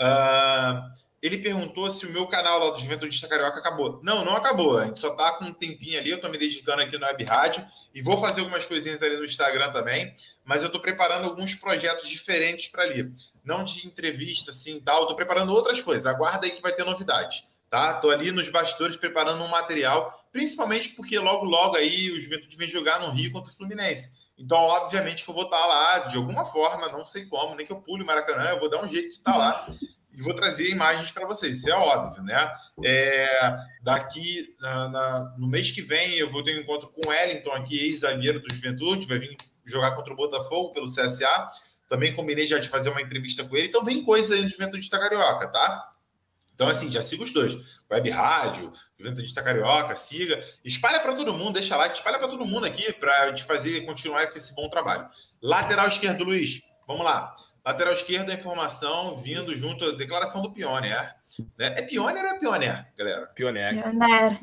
Uh, 0.00 1.01
ele 1.22 1.38
perguntou 1.38 1.88
se 1.88 2.04
o 2.04 2.10
meu 2.10 2.26
canal 2.26 2.58
lá 2.58 2.70
do 2.70 2.80
Juventude 2.80 3.28
Carioca 3.28 3.60
acabou. 3.60 4.00
Não, 4.02 4.24
não 4.24 4.34
acabou. 4.34 4.76
A 4.76 4.86
gente 4.86 4.98
só 4.98 5.14
tá 5.14 5.34
com 5.34 5.44
um 5.44 5.52
tempinho 5.52 5.96
ali. 5.96 6.10
Eu 6.10 6.20
tô 6.20 6.28
me 6.28 6.36
dedicando 6.36 6.82
aqui 6.82 6.98
no 6.98 7.06
Web 7.06 7.22
Rádio 7.22 7.64
e 7.94 8.02
vou 8.02 8.20
fazer 8.20 8.40
algumas 8.40 8.64
coisinhas 8.64 9.00
ali 9.04 9.16
no 9.16 9.24
Instagram 9.24 9.70
também. 9.70 10.12
Mas 10.44 10.64
eu 10.64 10.68
tô 10.68 10.80
preparando 10.80 11.26
alguns 11.26 11.54
projetos 11.54 12.08
diferentes 12.08 12.66
para 12.66 12.82
ali. 12.82 13.08
Não 13.44 13.62
de 13.62 13.86
entrevista, 13.86 14.50
assim, 14.50 14.80
tal. 14.80 15.02
Eu 15.02 15.06
tô 15.06 15.14
preparando 15.14 15.54
outras 15.54 15.80
coisas. 15.80 16.06
Aguarda 16.06 16.44
aí 16.44 16.50
que 16.50 16.60
vai 16.60 16.72
ter 16.72 16.84
novidade, 16.84 17.44
tá? 17.70 17.94
Tô 17.94 18.10
ali 18.10 18.32
nos 18.32 18.48
bastidores 18.48 18.96
preparando 18.96 19.44
um 19.44 19.48
material, 19.48 20.26
principalmente 20.32 20.88
porque 20.88 21.16
logo, 21.20 21.44
logo 21.44 21.76
aí 21.76 22.10
o 22.10 22.20
Juventude 22.20 22.56
vem 22.56 22.68
jogar 22.68 22.98
no 22.98 23.10
Rio 23.10 23.30
contra 23.30 23.52
o 23.52 23.54
Fluminense. 23.54 24.20
Então, 24.36 24.58
obviamente 24.58 25.22
que 25.22 25.30
eu 25.30 25.34
vou 25.36 25.44
estar 25.44 25.56
tá 25.56 25.66
lá 25.66 25.98
de 26.08 26.16
alguma 26.16 26.44
forma, 26.44 26.88
não 26.88 27.06
sei 27.06 27.26
como, 27.26 27.54
nem 27.54 27.64
que 27.64 27.72
eu 27.72 27.80
pule 27.80 28.02
o 28.02 28.06
Maracanã, 28.06 28.50
eu 28.50 28.58
vou 28.58 28.68
dar 28.68 28.82
um 28.82 28.88
jeito 28.88 29.10
de 29.10 29.14
estar 29.14 29.32
tá 29.32 29.38
lá 29.38 29.68
e 30.14 30.20
vou 30.20 30.34
trazer 30.34 30.68
imagens 30.68 31.10
para 31.10 31.26
vocês, 31.26 31.58
isso 31.58 31.70
é 31.70 31.74
óbvio, 31.74 32.22
né? 32.22 32.52
É, 32.84 33.56
daqui 33.82 34.54
na, 34.60 34.88
na, 34.88 35.34
no 35.38 35.46
mês 35.46 35.70
que 35.70 35.82
vem 35.82 36.14
eu 36.14 36.30
vou 36.30 36.42
ter 36.42 36.56
um 36.56 36.60
encontro 36.60 36.88
com 36.88 37.06
o 37.06 37.10
Wellington 37.10 37.50
aqui, 37.52 37.78
ex-zagueiro 37.78 38.40
do 38.40 38.54
Juventude, 38.54 39.06
vai 39.06 39.18
vir 39.18 39.36
jogar 39.64 39.92
contra 39.92 40.12
o 40.12 40.16
Botafogo 40.16 40.72
pelo 40.72 40.86
CSA. 40.86 41.48
Também 41.88 42.14
combinei 42.14 42.46
já 42.46 42.58
de 42.58 42.68
fazer 42.68 42.90
uma 42.90 43.02
entrevista 43.02 43.44
com 43.44 43.56
ele, 43.56 43.66
então 43.66 43.84
vem 43.84 44.04
coisa 44.04 44.34
aí 44.34 44.42
do 44.42 44.50
Juventude 44.50 44.88
da 44.88 44.98
Carioca, 44.98 45.48
tá? 45.48 45.92
Então, 46.54 46.68
assim, 46.68 46.90
já 46.90 47.02
siga 47.02 47.22
os 47.22 47.32
dois. 47.32 47.58
Web 47.90 48.10
Rádio, 48.10 48.72
Juventude 48.98 49.34
da 49.34 49.42
Carioca, 49.42 49.96
siga. 49.96 50.42
Espalha 50.64 51.00
para 51.00 51.14
todo 51.14 51.32
mundo, 51.32 51.54
deixa 51.54 51.76
like, 51.76 51.96
espalha 51.96 52.18
para 52.18 52.28
todo 52.28 52.46
mundo 52.46 52.66
aqui 52.66 52.92
para 52.92 53.28
gente 53.28 53.44
fazer, 53.44 53.84
continuar 53.84 54.26
com 54.28 54.38
esse 54.38 54.54
bom 54.54 54.68
trabalho. 54.68 55.08
Lateral 55.42 55.88
esquerdo, 55.88 56.24
Luiz. 56.24 56.62
Vamos 56.86 57.04
lá. 57.04 57.34
Lateral 57.64 57.94
esquerdo, 57.94 58.30
a 58.30 58.34
informação 58.34 59.16
vindo 59.18 59.56
junto 59.56 59.84
à 59.84 59.92
declaração 59.92 60.42
do 60.42 60.50
Pioneer. 60.50 61.14
Né? 61.56 61.74
É 61.76 61.82
Pioneer 61.82 62.24
ou 62.24 62.32
é 62.32 62.38
Pioneer, 62.38 62.88
galera? 62.98 63.26
Pioneer. 63.28 63.82
Pioneer. 63.82 64.40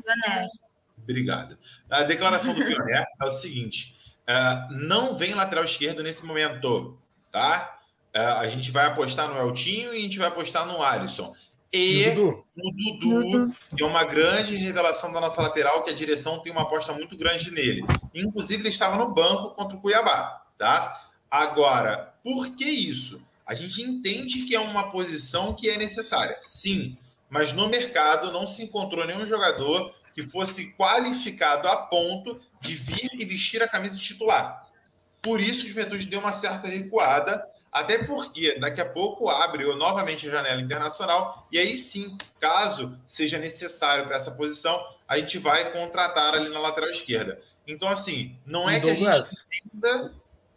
Obrigado. 1.02 1.58
A 1.90 2.02
declaração 2.02 2.54
do 2.54 2.64
Pioneer 2.64 3.04
é 3.20 3.24
o 3.24 3.30
seguinte: 3.30 3.94
uh, 4.28 4.72
não 4.72 5.16
vem 5.16 5.34
lateral 5.34 5.64
esquerdo 5.64 6.02
nesse 6.02 6.24
momento, 6.24 6.98
tá? 7.30 7.78
Uh, 8.14 8.38
a 8.40 8.48
gente 8.48 8.70
vai 8.70 8.86
apostar 8.86 9.28
no 9.28 9.38
Eltinho 9.38 9.94
e 9.94 9.98
a 9.98 10.02
gente 10.02 10.18
vai 10.18 10.28
apostar 10.28 10.66
no 10.66 10.82
Alisson. 10.82 11.34
E 11.72 12.10
Dudu. 12.10 12.44
o 12.56 12.72
Dudu, 12.72 13.22
Dudu, 13.22 13.54
que 13.76 13.82
é 13.82 13.86
uma 13.86 14.04
grande 14.04 14.56
revelação 14.56 15.12
da 15.12 15.20
nossa 15.20 15.40
lateral, 15.40 15.84
que 15.84 15.90
a 15.90 15.94
direção 15.94 16.40
tem 16.40 16.50
uma 16.50 16.62
aposta 16.62 16.92
muito 16.92 17.16
grande 17.16 17.52
nele. 17.52 17.84
Inclusive, 18.12 18.62
ele 18.62 18.70
estava 18.70 18.96
no 18.96 19.14
banco 19.14 19.54
contra 19.54 19.76
o 19.76 19.80
Cuiabá, 19.80 20.42
tá? 20.58 21.08
Agora, 21.30 22.09
por 22.22 22.54
que 22.54 22.64
isso? 22.64 23.20
A 23.46 23.54
gente 23.54 23.82
entende 23.82 24.42
que 24.42 24.54
é 24.54 24.60
uma 24.60 24.90
posição 24.90 25.54
que 25.54 25.68
é 25.68 25.76
necessária, 25.76 26.38
sim, 26.40 26.96
mas 27.28 27.52
no 27.52 27.68
mercado 27.68 28.32
não 28.32 28.46
se 28.46 28.62
encontrou 28.62 29.06
nenhum 29.06 29.26
jogador 29.26 29.94
que 30.14 30.22
fosse 30.22 30.72
qualificado 30.74 31.68
a 31.68 31.76
ponto 31.76 32.40
de 32.60 32.74
vir 32.74 33.10
e 33.14 33.24
vestir 33.24 33.62
a 33.62 33.68
camisa 33.68 33.96
de 33.96 34.04
titular. 34.04 34.68
Por 35.22 35.40
isso, 35.40 35.64
o 35.64 35.68
Juventude 35.68 36.06
deu 36.06 36.20
uma 36.20 36.32
certa 36.32 36.66
recuada, 36.68 37.44
até 37.70 38.04
porque 38.04 38.58
daqui 38.58 38.80
a 38.80 38.88
pouco 38.88 39.28
abre 39.28 39.64
novamente 39.74 40.26
a 40.26 40.30
janela 40.30 40.60
internacional, 40.60 41.46
e 41.52 41.58
aí 41.58 41.78
sim, 41.78 42.16
caso 42.40 42.98
seja 43.06 43.38
necessário 43.38 44.06
para 44.06 44.16
essa 44.16 44.32
posição, 44.32 44.82
a 45.06 45.18
gente 45.18 45.38
vai 45.38 45.72
contratar 45.72 46.34
ali 46.34 46.48
na 46.48 46.58
lateral 46.58 46.90
esquerda. 46.90 47.40
Então, 47.66 47.88
assim, 47.88 48.36
não 48.46 48.68
é 48.68 48.80
que 48.80 48.90
a 48.90 48.94
gente 48.94 49.46
entenda 49.74 50.12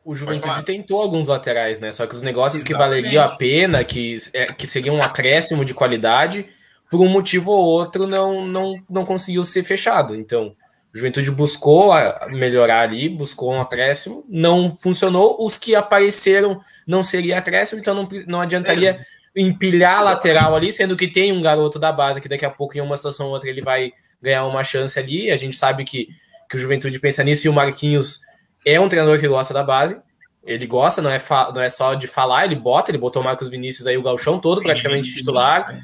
o 0.06 0.14
Juventude 0.14 0.64
tentou 0.64 1.02
alguns 1.02 1.28
laterais, 1.28 1.80
né? 1.80 1.92
Só 1.92 2.06
que 2.06 2.16
os 2.16 2.22
negócios 2.22 2.62
Exatamente. 2.64 3.02
que 3.02 3.02
valeriam 3.02 3.24
a 3.24 3.38
pena, 3.38 3.84
que, 3.84 4.18
é, 4.34 4.46
que 4.46 4.68
seriam 4.68 4.96
um 4.96 5.02
acréscimo 5.02 5.64
de 5.64 5.74
qualidade, 5.74 6.46
por 6.90 7.00
um 7.00 7.10
motivo 7.10 7.52
ou 7.52 7.66
outro 7.66 8.06
não, 8.06 8.46
não, 8.46 8.76
não 8.90 9.06
conseguiu 9.06 9.46
ser 9.46 9.64
fechado. 9.64 10.16
Então, 10.16 10.56
o 10.94 10.98
Juventude 10.98 11.32
buscou 11.32 11.92
melhorar 12.34 12.82
ali, 12.82 13.10
buscou 13.10 13.54
um 13.54 13.62
acréscimo, 13.62 14.24
não 14.30 14.76
funcionou. 14.78 15.38
Os 15.40 15.58
que 15.58 15.74
apareceram 15.74 16.62
não 16.86 17.02
seria 17.02 17.40
acréscimo, 17.40 17.80
então 17.80 17.96
não, 17.96 18.08
não 18.28 18.42
adiantaria 18.42 18.92
é. 18.92 18.94
empilhar 19.36 20.00
a 20.00 20.04
lateral 20.04 20.56
ali, 20.56 20.72
sendo 20.72 20.98
que 20.98 21.08
tem 21.08 21.32
um 21.32 21.42
garoto 21.42 21.80
da 21.80 21.92
base 21.92 22.22
que 22.22 22.30
daqui 22.30 22.46
a 22.46 22.52
pouco, 22.52 22.78
em 22.78 22.82
uma 22.82 22.98
situação 22.98 23.28
ou 23.28 23.34
outra, 23.34 23.50
ele 23.50 23.62
vai 23.62 23.92
ganhar 24.22 24.46
uma 24.46 24.64
chance 24.64 25.00
ali. 25.00 25.32
A 25.32 25.38
gente 25.38 25.56
sabe 25.56 25.84
que, 25.84 26.10
que 26.50 26.58
o 26.58 26.60
Juventude 26.60 27.00
pensa 27.00 27.24
nisso 27.24 27.48
e 27.48 27.50
o 27.50 27.54
Marquinhos 27.54 28.22
é 28.65 28.80
um 28.80 28.88
treinador 28.88 29.19
que 29.19 29.27
gosta 29.27 29.53
da 29.53 29.64
base. 29.64 29.99
Ele 30.45 30.68
gosta, 30.68 31.02
não 31.02 31.10
é, 31.10 31.22
não 31.53 31.61
é 31.61 31.69
só 31.69 31.94
de 31.94 32.06
falar, 32.06 32.44
ele 32.44 32.56
bota, 32.56 32.91
ele 32.91 32.98
botou 32.98 33.22
o 33.22 33.26
Marcos 33.26 33.48
Vinícius 33.48 33.88
aí, 33.88 33.98
o 33.98 34.03
galchão 34.03 34.38
todo 34.38 34.57
sim, 34.57 34.64
praticamente 34.64 35.07
sim, 35.07 35.19
titular. 35.19 35.80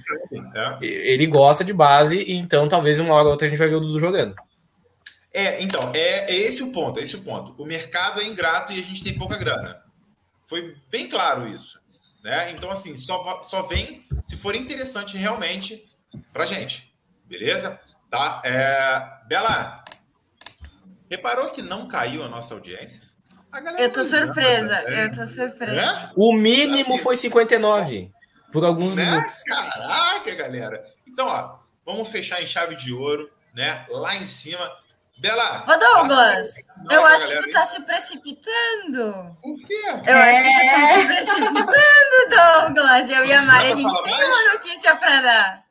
É. 0.53 0.85
Ele 0.85 1.25
gosta 1.27 1.63
de 1.63 1.71
base, 1.71 2.25
então 2.27 2.67
talvez 2.67 2.99
uma 2.99 3.13
hora 3.13 3.25
ou 3.25 3.31
outra 3.31 3.47
a 3.47 3.49
gente 3.49 3.57
vai 3.57 3.69
ver 3.69 3.75
o 3.75 3.79
Dudu 3.79 3.99
jogando. 3.99 4.35
É, 5.33 5.61
então, 5.61 5.91
é, 5.93 6.31
é 6.31 6.35
esse 6.35 6.61
o 6.61 6.71
ponto, 6.73 6.99
é 6.99 7.03
esse 7.03 7.15
o 7.15 7.21
ponto. 7.21 7.55
O 7.61 7.65
mercado 7.65 8.19
é 8.19 8.25
ingrato 8.25 8.73
e 8.73 8.79
a 8.79 8.83
gente 8.83 9.03
tem 9.03 9.17
pouca 9.17 9.37
grana. 9.37 9.81
Foi 10.45 10.75
bem 10.91 11.07
claro 11.07 11.47
isso. 11.47 11.79
Né? 12.23 12.51
Então, 12.51 12.69
assim, 12.69 12.95
só, 12.95 13.41
só 13.41 13.61
vem 13.63 14.03
se 14.23 14.35
for 14.35 14.55
interessante 14.55 15.15
realmente 15.15 15.87
pra 16.33 16.45
gente. 16.45 16.91
Beleza? 17.25 17.79
Tá? 18.09 18.41
É, 18.43 19.27
Bela, 19.27 19.78
Reparou 21.09 21.49
que 21.51 21.61
não 21.61 21.87
caiu 21.87 22.23
a 22.23 22.27
nossa 22.27 22.53
audiência? 22.53 23.09
A 23.51 23.81
eu 23.81 23.91
tô 23.91 24.03
surpresa, 24.03 24.79
né? 24.81 25.05
eu 25.05 25.11
tô 25.11 25.25
surpresa. 25.25 25.81
É? 25.81 26.11
O 26.15 26.33
mínimo 26.33 26.99
foi 26.99 27.15
59 27.15 28.11
por 28.51 28.63
alguns 28.63 28.93
né? 28.93 29.05
minutos. 29.05 29.41
Caraca, 29.43 30.35
galera. 30.35 30.85
Então, 31.07 31.27
ó, 31.27 31.57
vamos 31.83 32.09
fechar 32.09 32.43
em 32.43 32.47
chave 32.47 32.75
de 32.75 32.93
ouro, 32.93 33.29
né? 33.55 33.85
Lá 33.89 34.15
em 34.15 34.25
cima. 34.27 34.71
Bela. 35.17 35.65
Ô, 35.67 35.77
Douglas, 35.77 36.53
eu 36.89 37.05
acho 37.05 37.27
que 37.27 37.35
tu 37.35 37.51
tá 37.51 37.65
se 37.65 37.81
precipitando. 37.81 39.37
Por 39.41 39.57
quê? 39.67 39.83
Eu 40.07 40.15
é. 40.15 40.39
acho 40.39 40.43
que 40.43 40.59
tu 40.59 40.65
tá 40.71 40.93
se 40.93 41.05
precipitando, 41.07 42.69
Douglas. 42.69 43.09
Eu 43.09 43.25
e 43.25 43.33
a 43.33 43.41
Mari, 43.41 43.73
a 43.73 43.75
gente 43.75 44.03
tem 44.03 44.13
mais? 44.13 44.27
uma 44.29 44.53
notícia 44.53 44.95
pra 44.95 45.21
dar. 45.21 45.63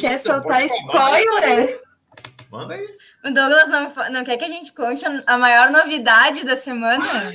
Quer 0.00 0.18
soltar 0.18 0.64
spoiler? 0.64 1.82
Manda 2.50 2.74
aí. 2.74 2.88
O 3.24 3.30
Douglas 3.30 3.68
não, 3.68 3.92
não 4.10 4.24
quer 4.24 4.38
que 4.38 4.44
a 4.44 4.48
gente 4.48 4.72
conte 4.72 5.04
a 5.04 5.36
maior 5.36 5.70
novidade 5.70 6.44
da 6.44 6.56
semana? 6.56 7.04
Ah, 7.06 7.30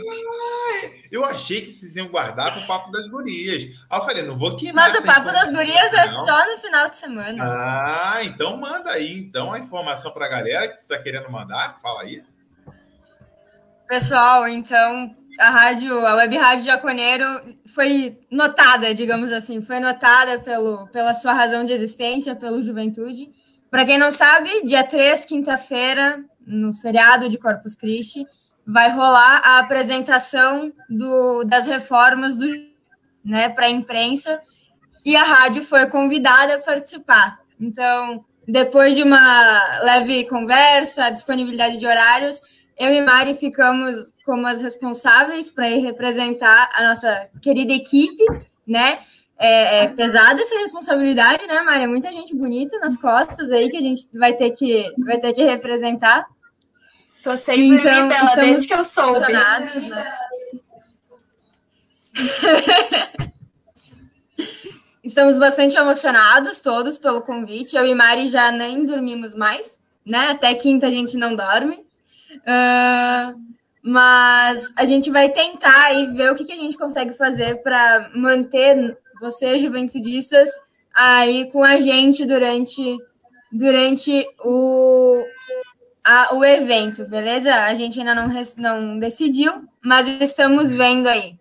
eu 1.11 1.23
achei 1.23 1.61
que 1.61 1.69
vocês 1.69 1.95
iam 1.95 2.07
guardar 2.07 2.51
para 2.51 2.61
o 2.61 2.65
Papo 2.65 2.91
das 2.91 3.07
Gurias. 3.07 3.63
Aí 3.89 3.99
eu 3.99 4.05
falei, 4.05 4.23
não 4.23 4.35
vou 4.35 4.57
queimar. 4.57 4.89
Mas 4.89 5.03
o 5.03 5.05
Papo 5.05 5.31
das 5.31 5.51
Gurias 5.51 5.93
é 5.93 6.07
só 6.07 6.45
no 6.51 6.57
final 6.57 6.89
de 6.89 6.95
semana. 6.95 7.43
Ah, 7.43 8.19
então 8.23 8.57
manda 8.57 8.89
aí 8.89 9.19
então 9.19 9.53
a 9.53 9.59
informação 9.59 10.11
para 10.11 10.25
a 10.25 10.29
galera 10.29 10.67
que 10.67 10.81
está 10.81 10.97
querendo 10.97 11.29
mandar. 11.29 11.79
Fala 11.81 12.01
aí. 12.01 12.23
Pessoal, 13.87 14.47
então 14.47 15.15
a 15.39 15.51
rádio, 15.51 16.05
a 16.07 16.15
Web 16.15 16.35
Rádio 16.37 16.65
Jaconeiro 16.65 17.25
foi 17.67 18.17
notada, 18.31 18.91
digamos 18.95 19.31
assim, 19.31 19.61
foi 19.61 19.79
notada 19.79 20.39
pelo, 20.39 20.87
pela 20.87 21.13
sua 21.13 21.33
razão 21.33 21.63
de 21.63 21.73
existência, 21.73 22.35
pelo 22.35 22.63
Juventude. 22.63 23.29
Para 23.73 23.85
quem 23.85 23.97
não 23.97 24.11
sabe, 24.11 24.61
dia 24.61 24.83
3, 24.83 25.25
quinta-feira, 25.25 26.23
no 26.45 26.71
feriado 26.73 27.27
de 27.27 27.39
Corpus 27.39 27.73
Christi, 27.73 28.23
vai 28.63 28.91
rolar 28.91 29.41
a 29.43 29.57
apresentação 29.57 30.71
do, 30.87 31.43
das 31.43 31.65
reformas 31.65 32.35
do 32.35 32.47
né, 33.25 33.49
para 33.49 33.65
a 33.65 33.71
imprensa 33.71 34.39
e 35.03 35.15
a 35.15 35.23
rádio 35.23 35.63
foi 35.63 35.87
convidada 35.87 36.53
a 36.53 36.59
participar. 36.59 37.39
Então, 37.59 38.23
depois 38.47 38.95
de 38.95 39.01
uma 39.01 39.79
leve 39.81 40.25
conversa, 40.25 41.09
disponibilidade 41.09 41.79
de 41.79 41.87
horários, 41.87 42.41
eu 42.77 42.93
e 42.93 43.01
Mari 43.01 43.33
ficamos 43.33 44.13
como 44.23 44.45
as 44.45 44.61
responsáveis 44.61 45.49
para 45.49 45.67
ir 45.67 45.79
representar 45.79 46.69
a 46.75 46.89
nossa 46.89 47.27
querida 47.41 47.73
equipe, 47.73 48.23
né? 48.67 48.99
É, 49.37 49.83
é, 49.83 49.87
pesada 49.87 50.41
essa 50.41 50.59
responsabilidade, 50.59 51.45
né, 51.47 51.61
Mari? 51.61 51.83
É 51.83 51.87
muita 51.87 52.11
gente 52.11 52.35
bonita 52.35 52.79
nas 52.79 52.95
costas 52.95 53.51
aí 53.51 53.69
que 53.69 53.77
a 53.77 53.81
gente 53.81 54.07
vai 54.13 54.33
ter 54.33 54.51
que, 54.51 54.93
vai 54.99 55.17
ter 55.17 55.33
que 55.33 55.43
representar. 55.43 56.25
Tô 57.23 57.35
sempre 57.35 57.67
então, 57.67 58.07
Bela, 58.07 58.35
desde 58.35 58.67
que 58.67 58.73
eu 58.73 58.83
sou. 58.83 59.19
Né? 59.19 60.17
Estamos 65.03 65.37
bastante 65.37 65.75
emocionados 65.75 66.59
todos 66.59 66.97
pelo 66.97 67.21
convite. 67.21 67.75
Eu 67.75 67.85
e 67.85 67.93
Mari 67.93 68.29
já 68.29 68.51
nem 68.51 68.85
dormimos 68.85 69.33
mais, 69.33 69.79
né? 70.05 70.29
Até 70.29 70.53
quinta 70.53 70.87
a 70.87 70.89
gente 70.89 71.17
não 71.17 71.35
dorme. 71.35 71.85
Uh, 72.37 73.37
mas 73.81 74.73
a 74.77 74.85
gente 74.85 75.11
vai 75.11 75.29
tentar 75.29 75.93
e 75.93 76.07
ver 76.13 76.31
o 76.31 76.35
que, 76.35 76.45
que 76.45 76.53
a 76.53 76.57
gente 76.57 76.77
consegue 76.77 77.13
fazer 77.13 77.61
para 77.61 78.11
manter 78.15 78.97
vocês, 79.23 79.61
juventudistas, 79.61 80.49
aí 80.93 81.49
com 81.51 81.63
a 81.63 81.77
gente 81.77 82.25
durante, 82.25 82.97
durante 83.51 84.27
o, 84.43 85.23
a, 86.03 86.35
o 86.35 86.43
evento, 86.43 87.07
beleza? 87.07 87.53
A 87.55 87.73
gente 87.73 87.99
ainda 87.99 88.13
não, 88.13 88.27
não 88.57 88.99
decidiu, 88.99 89.67
mas 89.81 90.07
estamos 90.21 90.73
vendo 90.73 91.07
aí. 91.07 91.37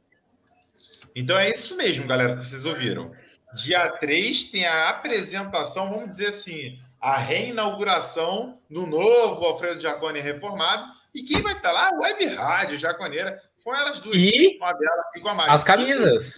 Então 1.14 1.36
é 1.38 1.50
isso 1.50 1.76
mesmo, 1.76 2.06
galera, 2.06 2.36
que 2.36 2.46
vocês 2.46 2.64
ouviram. 2.64 3.12
Dia 3.54 3.90
3 3.90 4.44
tem 4.44 4.66
a 4.66 4.88
apresentação, 4.88 5.90
vamos 5.90 6.08
dizer 6.08 6.28
assim, 6.28 6.78
a 7.00 7.18
reinauguração 7.18 8.56
no 8.70 8.86
novo 8.86 9.44
Alfredo 9.44 9.80
Jacone 9.80 10.20
reformado. 10.20 10.86
E 11.12 11.22
quem 11.22 11.42
vai 11.42 11.52
estar 11.52 11.72
lá? 11.72 11.90
Web 11.98 12.24
Rádio 12.26 12.78
Jaconeira, 12.78 13.38
com 13.62 13.74
elas 13.74 14.00
duas, 14.00 14.16
e 14.16 14.56
com 14.58 14.64
a 14.64 14.72
Bela 14.72 15.04
e 15.14 15.20
com 15.20 15.28
a 15.28 15.34
Maria. 15.34 15.52
As 15.52 15.64
camisas. 15.64 16.36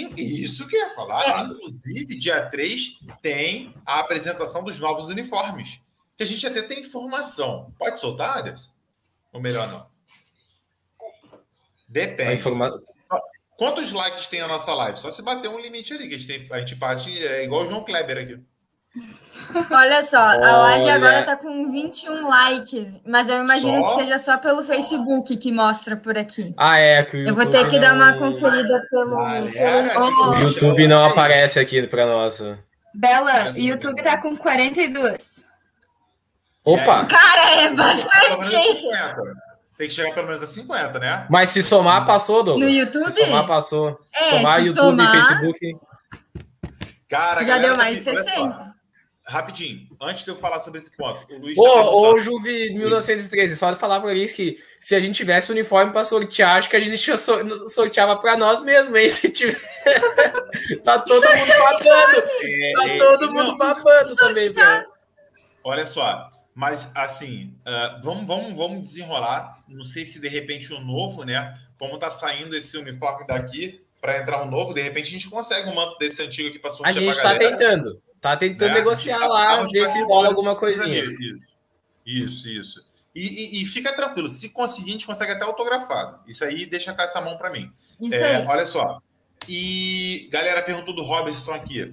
Isso 0.00 0.66
que 0.66 0.76
eu 0.76 0.80
ia 0.80 0.94
falar. 0.94 1.24
É. 1.24 1.42
Inclusive, 1.44 2.16
dia 2.16 2.48
3 2.48 3.00
tem 3.20 3.74
a 3.84 4.00
apresentação 4.00 4.64
dos 4.64 4.78
novos 4.78 5.06
uniformes. 5.06 5.82
Que 6.16 6.22
a 6.22 6.26
gente 6.26 6.46
até 6.46 6.62
tem 6.62 6.80
informação. 6.80 7.72
Pode 7.78 7.98
soltar, 7.98 8.38
Anderson? 8.38 8.70
Ou 9.32 9.40
melhor 9.40 9.68
não? 9.68 9.86
Depende. 11.88 12.34
Informa... 12.34 12.70
Quantos 13.56 13.92
likes 13.92 14.26
tem 14.26 14.40
a 14.40 14.48
nossa 14.48 14.74
live? 14.74 14.98
Só 14.98 15.10
se 15.10 15.22
bater 15.22 15.48
um 15.48 15.60
limite 15.60 15.92
ali, 15.92 16.08
que 16.08 16.14
a 16.14 16.18
gente, 16.18 16.26
tem, 16.26 16.52
a 16.52 16.58
gente 16.60 16.74
parte 16.76 17.10
é 17.24 17.44
igual 17.44 17.64
o 17.64 17.68
João 17.68 17.84
Kleber 17.84 18.18
aqui. 18.18 18.42
Olha 19.70 20.02
só, 20.02 20.18
a 20.18 20.56
live 20.56 20.90
agora 20.90 21.22
tá 21.22 21.36
com 21.36 21.70
21 21.70 22.28
likes, 22.28 22.92
mas 23.06 23.28
eu 23.28 23.38
imagino 23.38 23.78
só? 23.78 23.94
que 23.94 24.00
seja 24.00 24.18
só 24.18 24.36
pelo 24.36 24.62
Facebook 24.62 25.36
que 25.36 25.50
mostra 25.50 25.96
por 25.96 26.16
aqui. 26.16 26.54
Ah, 26.56 26.78
é. 26.78 27.02
Que 27.02 27.26
eu 27.26 27.34
vou 27.34 27.46
ter 27.46 27.66
que 27.68 27.78
não... 27.78 27.80
dar 27.80 27.94
uma 27.94 28.12
conferida 28.14 28.86
pelo. 28.90 29.16
pelo... 29.16 30.30
O 30.30 30.38
YouTube 30.40 30.86
não 30.86 31.04
aparece 31.04 31.58
aqui 31.58 31.86
para 31.86 32.06
nós. 32.06 32.42
Bela, 32.94 33.50
o 33.50 33.58
YouTube 33.58 34.02
tá 34.02 34.18
com 34.18 34.36
42. 34.36 35.42
Opa! 36.64 37.06
Cara, 37.06 37.62
é 37.62 37.74
bastante, 37.74 38.54
hein? 38.54 38.90
Tem 39.76 39.88
que 39.88 39.94
chegar 39.94 40.14
pelo 40.14 40.26
menos 40.26 40.42
a 40.42 40.46
50, 40.46 40.98
né? 40.98 41.26
Mas 41.28 41.48
se 41.50 41.62
somar, 41.62 42.06
passou, 42.06 42.44
Douglas. 42.44 42.68
No 42.68 42.72
YouTube? 42.72 43.10
Se 43.10 43.24
somar, 43.24 43.46
passou. 43.46 43.98
É, 44.14 44.36
somar 44.36 44.64
YouTube 44.64 44.76
somar... 44.76 45.16
e 45.16 45.22
Facebook. 45.22 45.76
Cara, 47.08 47.44
já 47.44 47.58
deu 47.58 47.76
mais 47.76 47.98
de 47.98 48.04
60. 48.04 48.71
Rapidinho, 49.24 49.86
antes 50.00 50.24
de 50.24 50.30
eu 50.30 50.36
falar 50.36 50.58
sobre 50.58 50.80
esse 50.80 50.96
ponto, 50.96 51.32
o 51.32 51.38
Luiz. 51.38 51.56
Ô, 51.56 52.10
ô 52.10 52.18
Juve 52.18 52.74
1913, 52.74 53.56
só 53.56 53.70
de 53.70 53.78
falar 53.78 54.00
para 54.00 54.10
eles 54.10 54.32
que 54.32 54.58
se 54.80 54.96
a 54.96 55.00
gente 55.00 55.14
tivesse 55.14 55.52
uniforme 55.52 55.92
para 55.92 56.02
sortear, 56.02 56.56
acho 56.56 56.68
que 56.68 56.74
a 56.74 56.80
gente 56.80 57.08
sorteava 57.68 58.16
para 58.16 58.36
nós 58.36 58.60
mesmos, 58.62 58.98
hein? 58.98 59.08
Se 59.08 59.30
tiver... 59.30 59.60
tá 60.82 60.98
todo 60.98 61.22
mundo 61.22 61.46
babando. 61.58 62.28
É, 62.42 62.72
tá 62.72 62.98
todo 62.98 63.32
mundo 63.32 63.48
não, 63.48 63.56
babando 63.56 64.16
também, 64.16 64.52
velho. 64.52 64.86
Olha 65.62 65.86
só, 65.86 66.28
mas 66.52 66.90
assim, 66.96 67.54
uh, 67.60 68.02
vamos, 68.02 68.26
vamos, 68.26 68.52
vamos 68.54 68.82
desenrolar. 68.82 69.62
Não 69.68 69.84
sei 69.84 70.04
se 70.04 70.20
de 70.20 70.28
repente 70.28 70.72
o 70.72 70.78
um 70.78 70.84
novo, 70.84 71.24
né? 71.24 71.56
Como 71.78 71.96
tá 71.96 72.10
saindo 72.10 72.56
esse 72.56 72.76
uniforme 72.76 73.24
daqui 73.24 73.80
para 74.00 74.18
entrar 74.18 74.42
um 74.42 74.50
novo, 74.50 74.74
de 74.74 74.82
repente 74.82 75.06
a 75.06 75.12
gente 75.12 75.30
consegue 75.30 75.68
um 75.68 75.74
manto 75.74 75.96
desse 75.96 76.20
antigo 76.20 76.48
aqui 76.48 76.58
para 76.58 76.72
sortear. 76.72 76.96
A 76.96 77.00
gente 77.00 77.22
tá 77.22 77.38
tentando. 77.38 78.02
Tá 78.22 78.36
tentando 78.36 78.68
né? 78.68 78.74
negociar 78.74 79.18
tá, 79.18 79.26
lá, 79.26 79.64
ver 79.64 79.84
se 79.86 80.00
rola 80.04 80.28
alguma 80.28 80.54
coisinha. 80.54 81.02
Isso, 82.06 82.48
isso. 82.48 82.86
E, 83.12 83.20
e, 83.58 83.62
e, 83.62 83.66
fica 83.66 83.92
tranquilo, 83.92 84.28
se 84.28 84.50
conseguir, 84.52 84.90
a 84.90 84.92
gente 84.92 85.06
consegue 85.06 85.32
até 85.32 85.44
autografado. 85.44 86.20
Isso 86.28 86.44
aí 86.44 86.64
deixa 86.64 86.94
cá 86.94 87.02
essa 87.02 87.20
mão 87.20 87.36
para 87.36 87.50
mim. 87.50 87.70
Isso 88.00 88.14
é, 88.14 88.36
aí. 88.36 88.46
Olha 88.46 88.64
só. 88.64 89.02
E 89.48 90.28
galera 90.30 90.62
perguntou 90.62 90.94
do 90.94 91.02
Robertson 91.02 91.52
aqui. 91.52 91.92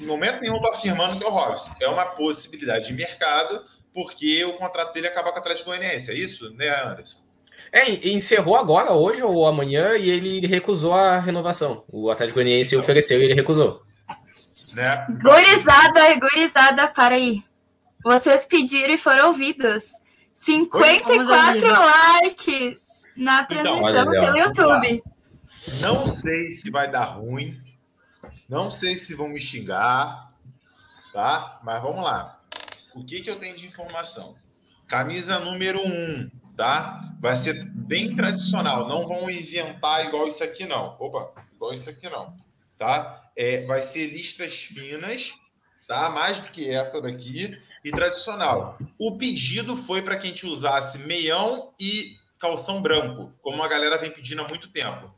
No 0.00 0.06
momento 0.06 0.40
nenhum 0.40 0.58
tô 0.62 0.68
afirmando 0.72 1.18
que 1.18 1.24
é 1.24 1.28
o 1.28 1.30
Robertson. 1.30 1.74
É 1.78 1.88
uma 1.88 2.06
possibilidade 2.06 2.86
de 2.86 2.94
mercado, 2.94 3.62
porque 3.92 4.42
o 4.46 4.54
contrato 4.54 4.94
dele 4.94 5.08
acaba 5.08 5.30
com 5.30 5.36
o 5.36 5.40
Atlético 5.40 5.66
Goianiense. 5.66 6.10
É 6.10 6.14
isso, 6.14 6.50
né, 6.54 6.70
Anderson? 6.84 7.18
É, 7.70 8.08
encerrou 8.08 8.56
agora, 8.56 8.92
hoje 8.92 9.22
ou 9.22 9.46
amanhã, 9.46 9.94
e 9.94 10.08
ele 10.08 10.46
recusou 10.46 10.94
a 10.94 11.18
renovação. 11.18 11.84
O 11.92 12.10
Atlético 12.10 12.36
Goianiense 12.36 12.74
então, 12.74 12.82
ofereceu 12.82 13.20
e 13.20 13.24
ele 13.24 13.34
recusou. 13.34 13.82
Né? 14.74 15.06
Gorizada, 15.22 16.14
gorizada, 16.18 16.88
para 16.88 17.14
aí. 17.14 17.42
Vocês 18.02 18.44
pediram 18.44 18.92
e 18.92 18.98
foram 18.98 19.28
ouvidos. 19.28 19.84
54 20.32 21.70
likes 21.70 22.82
na 23.16 23.42
então, 23.42 23.46
transmissão 23.46 24.02
então, 24.02 24.10
pelo 24.10 24.36
YouTube. 24.36 25.02
Não 25.80 26.06
sei 26.06 26.52
se 26.52 26.70
vai 26.70 26.90
dar 26.90 27.04
ruim. 27.04 27.58
Não 28.48 28.70
sei 28.70 28.98
se 28.98 29.14
vão 29.14 29.28
me 29.28 29.40
xingar. 29.40 30.32
Tá? 31.12 31.60
Mas 31.62 31.80
vamos 31.80 32.02
lá. 32.02 32.40
O 32.94 33.04
que, 33.04 33.20
que 33.20 33.30
eu 33.30 33.36
tenho 33.36 33.56
de 33.56 33.66
informação? 33.66 34.36
Camisa 34.86 35.38
número 35.38 35.80
1, 35.80 35.86
um, 35.86 36.30
tá? 36.56 37.14
Vai 37.20 37.36
ser 37.36 37.64
bem 37.70 38.14
tradicional. 38.14 38.88
Não 38.88 39.06
vão 39.06 39.30
inventar 39.30 40.06
igual 40.06 40.28
isso 40.28 40.44
aqui, 40.44 40.66
não. 40.66 40.96
Opa, 40.98 41.32
igual 41.54 41.72
isso 41.72 41.88
aqui, 41.88 42.08
não. 42.10 42.36
Tá? 42.78 43.24
é, 43.36 43.64
vai 43.64 43.82
ser 43.82 44.06
listas 44.06 44.54
finas, 44.54 45.34
tá? 45.86 46.08
Mais 46.10 46.40
do 46.40 46.50
que 46.50 46.68
essa 46.68 47.00
daqui, 47.00 47.56
e 47.84 47.90
tradicional. 47.90 48.78
O 48.98 49.18
pedido 49.18 49.76
foi 49.76 50.00
para 50.00 50.16
que 50.16 50.26
a 50.26 50.30
gente 50.30 50.46
usasse 50.46 50.98
meião 51.00 51.72
e 51.78 52.16
calção 52.38 52.80
branco, 52.80 53.32
como 53.42 53.62
a 53.62 53.68
galera 53.68 53.98
vem 53.98 54.10
pedindo 54.10 54.42
há 54.42 54.48
muito 54.48 54.68
tempo. 54.68 55.14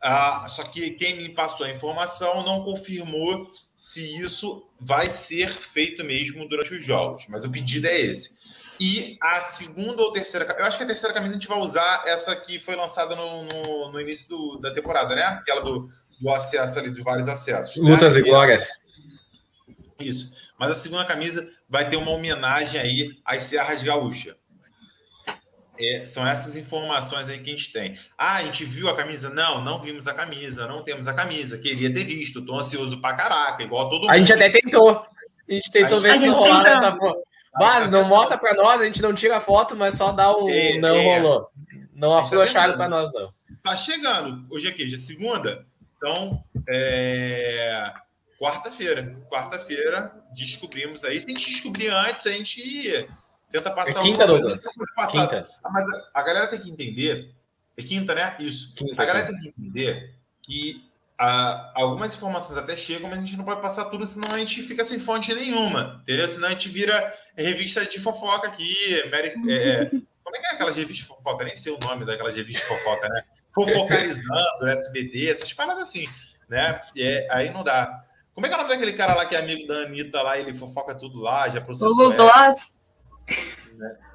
Ah, 0.00 0.46
só 0.48 0.64
que 0.64 0.92
quem 0.92 1.16
me 1.16 1.28
passou 1.30 1.66
a 1.66 1.70
informação 1.70 2.44
não 2.44 2.62
confirmou 2.64 3.50
se 3.76 4.16
isso 4.20 4.68
vai 4.80 5.10
ser 5.10 5.48
feito 5.48 6.04
mesmo 6.04 6.48
durante 6.48 6.74
os 6.74 6.84
jogos, 6.84 7.26
mas 7.28 7.44
o 7.44 7.50
pedido 7.50 7.86
é 7.86 8.00
esse. 8.00 8.38
E 8.80 9.16
a 9.20 9.40
segunda 9.40 10.02
ou 10.02 10.12
terceira, 10.12 10.56
eu 10.56 10.64
acho 10.64 10.76
que 10.76 10.84
a 10.84 10.86
terceira 10.86 11.12
camisa 11.12 11.32
a 11.32 11.38
gente 11.38 11.48
vai 11.48 11.58
usar 11.58 12.04
essa 12.06 12.34
que 12.36 12.60
foi 12.60 12.76
lançada 12.76 13.16
no, 13.16 13.44
no, 13.44 13.92
no 13.92 14.00
início 14.00 14.28
do, 14.28 14.58
da 14.58 14.72
temporada, 14.72 15.16
né? 15.16 15.22
Aquela 15.22 15.62
do 15.62 15.90
do 16.20 16.30
acesso 16.30 16.78
ali, 16.78 16.90
de 16.90 17.02
vários 17.02 17.28
acessos. 17.28 17.76
Lutas 17.76 18.14
né? 18.14 18.20
e 18.20 18.22
glórias. 18.24 18.86
Isso. 19.98 20.30
Mas 20.58 20.70
a 20.70 20.74
segunda 20.74 21.04
camisa 21.04 21.50
vai 21.68 21.88
ter 21.88 21.96
uma 21.96 22.10
homenagem 22.10 22.80
aí 22.80 23.10
às 23.24 23.44
Serras 23.44 23.82
Gaúcha. 23.82 24.36
É, 25.80 26.04
são 26.04 26.26
essas 26.26 26.56
informações 26.56 27.28
aí 27.28 27.38
que 27.38 27.50
a 27.50 27.52
gente 27.52 27.72
tem. 27.72 27.96
Ah, 28.16 28.36
a 28.36 28.42
gente 28.42 28.64
viu 28.64 28.88
a 28.88 28.96
camisa? 28.96 29.30
Não, 29.30 29.62
não 29.62 29.80
vimos 29.80 30.08
a 30.08 30.14
camisa, 30.14 30.66
não 30.66 30.82
temos 30.82 31.06
a 31.06 31.14
camisa. 31.14 31.56
Queria 31.58 31.92
ter 31.92 32.02
visto, 32.02 32.44
tô 32.44 32.56
ansioso 32.56 33.00
pra 33.00 33.14
caraca, 33.14 33.62
igual 33.62 33.88
todo 33.88 34.00
mundo. 34.00 34.10
A 34.10 34.18
gente 34.18 34.32
até 34.32 34.50
tentou. 34.50 35.06
A 35.48 35.52
gente 35.52 35.70
tentou 35.70 35.98
a 35.98 36.00
ver 36.00 36.18
se 36.18 36.28
rolar 36.28 36.66
essa 36.66 36.92
porra. 36.92 37.16
Mas 37.54 37.90
não 37.90 38.04
mostra 38.04 38.36
para 38.36 38.54
nós, 38.54 38.80
a 38.80 38.84
gente 38.84 39.00
não 39.00 39.14
tira 39.14 39.40
foto, 39.40 39.76
mas 39.76 39.94
só 39.94 40.12
dá 40.12 40.36
um. 40.36 40.48
É, 40.50 40.78
não 40.78 40.96
é. 40.96 41.18
rolou. 41.18 41.48
Não 41.94 42.16
afrouxaram 42.16 42.76
para 42.76 42.88
nós, 42.88 43.12
não. 43.12 43.32
Tá 43.62 43.76
chegando. 43.76 44.46
Hoje 44.50 44.68
é 44.68 44.72
que? 44.72 44.84
Hoje 44.84 44.94
é 44.94 44.98
segunda? 44.98 45.66
Então, 45.98 46.42
é... 46.68 47.92
quarta-feira. 48.40 49.20
Quarta-feira 49.28 50.14
descobrimos 50.32 51.04
aí. 51.04 51.20
Se 51.20 51.30
a 51.30 51.34
gente 51.34 51.50
descobrir 51.50 51.88
antes, 51.88 52.26
a 52.26 52.30
gente 52.30 53.08
tenta 53.50 53.70
passar 53.72 54.00
é 54.00 54.02
quinta, 54.02 54.26
Douglas. 54.26 54.62
Quinta. 55.10 55.48
Ah, 55.62 55.70
mas 55.70 55.84
a, 55.92 56.10
a, 56.14 56.22
galera 56.22 56.46
tem 56.46 56.60
que 56.60 56.70
entender. 56.70 57.34
É 57.76 57.82
quinta, 57.82 58.14
né? 58.14 58.36
Isso. 58.38 58.74
Quinta, 58.74 59.02
a 59.02 59.04
galera 59.04 59.26
quinta. 59.26 59.42
tem 59.42 59.52
que 59.52 59.60
entender 59.60 60.14
que 60.42 60.88
a, 61.18 61.72
algumas 61.74 62.14
informações 62.14 62.56
até 62.56 62.76
chegam, 62.76 63.10
mas 63.10 63.18
a 63.18 63.22
gente 63.22 63.36
não 63.36 63.44
pode 63.44 63.60
passar 63.60 63.86
tudo, 63.86 64.06
senão 64.06 64.30
a 64.32 64.38
gente 64.38 64.62
fica 64.62 64.84
sem 64.84 65.00
fonte 65.00 65.34
nenhuma. 65.34 66.00
Entendeu? 66.02 66.28
Senão 66.28 66.46
a 66.46 66.52
gente 66.52 66.68
vira 66.68 67.14
revista 67.36 67.84
de 67.84 67.98
fofoca 67.98 68.46
aqui. 68.46 68.74
Mary, 69.10 69.34
é, 69.50 69.86
como 70.22 70.36
é 70.36 70.38
que 70.38 70.46
é 70.46 70.54
aquela 70.54 70.70
revista 70.70 71.02
de 71.02 71.04
fofoca? 71.04 71.44
Nem 71.44 71.56
sei 71.56 71.72
o 71.72 71.78
nome 71.80 72.04
daquela 72.04 72.30
revista 72.30 72.62
de 72.62 72.68
fofoca, 72.68 73.08
né? 73.08 73.24
Fofocalizando, 73.54 74.66
SBD, 74.66 75.30
essas 75.30 75.52
paradas 75.52 75.82
assim, 75.82 76.08
né? 76.48 76.82
E 76.94 77.02
é, 77.02 77.26
aí 77.30 77.52
não 77.52 77.62
dá. 77.64 78.04
Como 78.34 78.46
é 78.46 78.48
que 78.48 78.54
é 78.54 78.58
o 78.58 78.62
nome 78.62 78.72
daquele 78.72 78.92
cara 78.92 79.14
lá 79.14 79.26
que 79.26 79.34
é 79.34 79.40
amigo 79.40 79.66
da 79.66 79.82
Anitta 79.82 80.22
lá, 80.22 80.38
ele 80.38 80.54
fofoca 80.54 80.94
tudo 80.94 81.20
lá, 81.20 81.48
já 81.48 81.60
processou 81.60 81.94
Google 81.96 82.12
ela? 82.12 82.32
Gloss. 82.52 82.78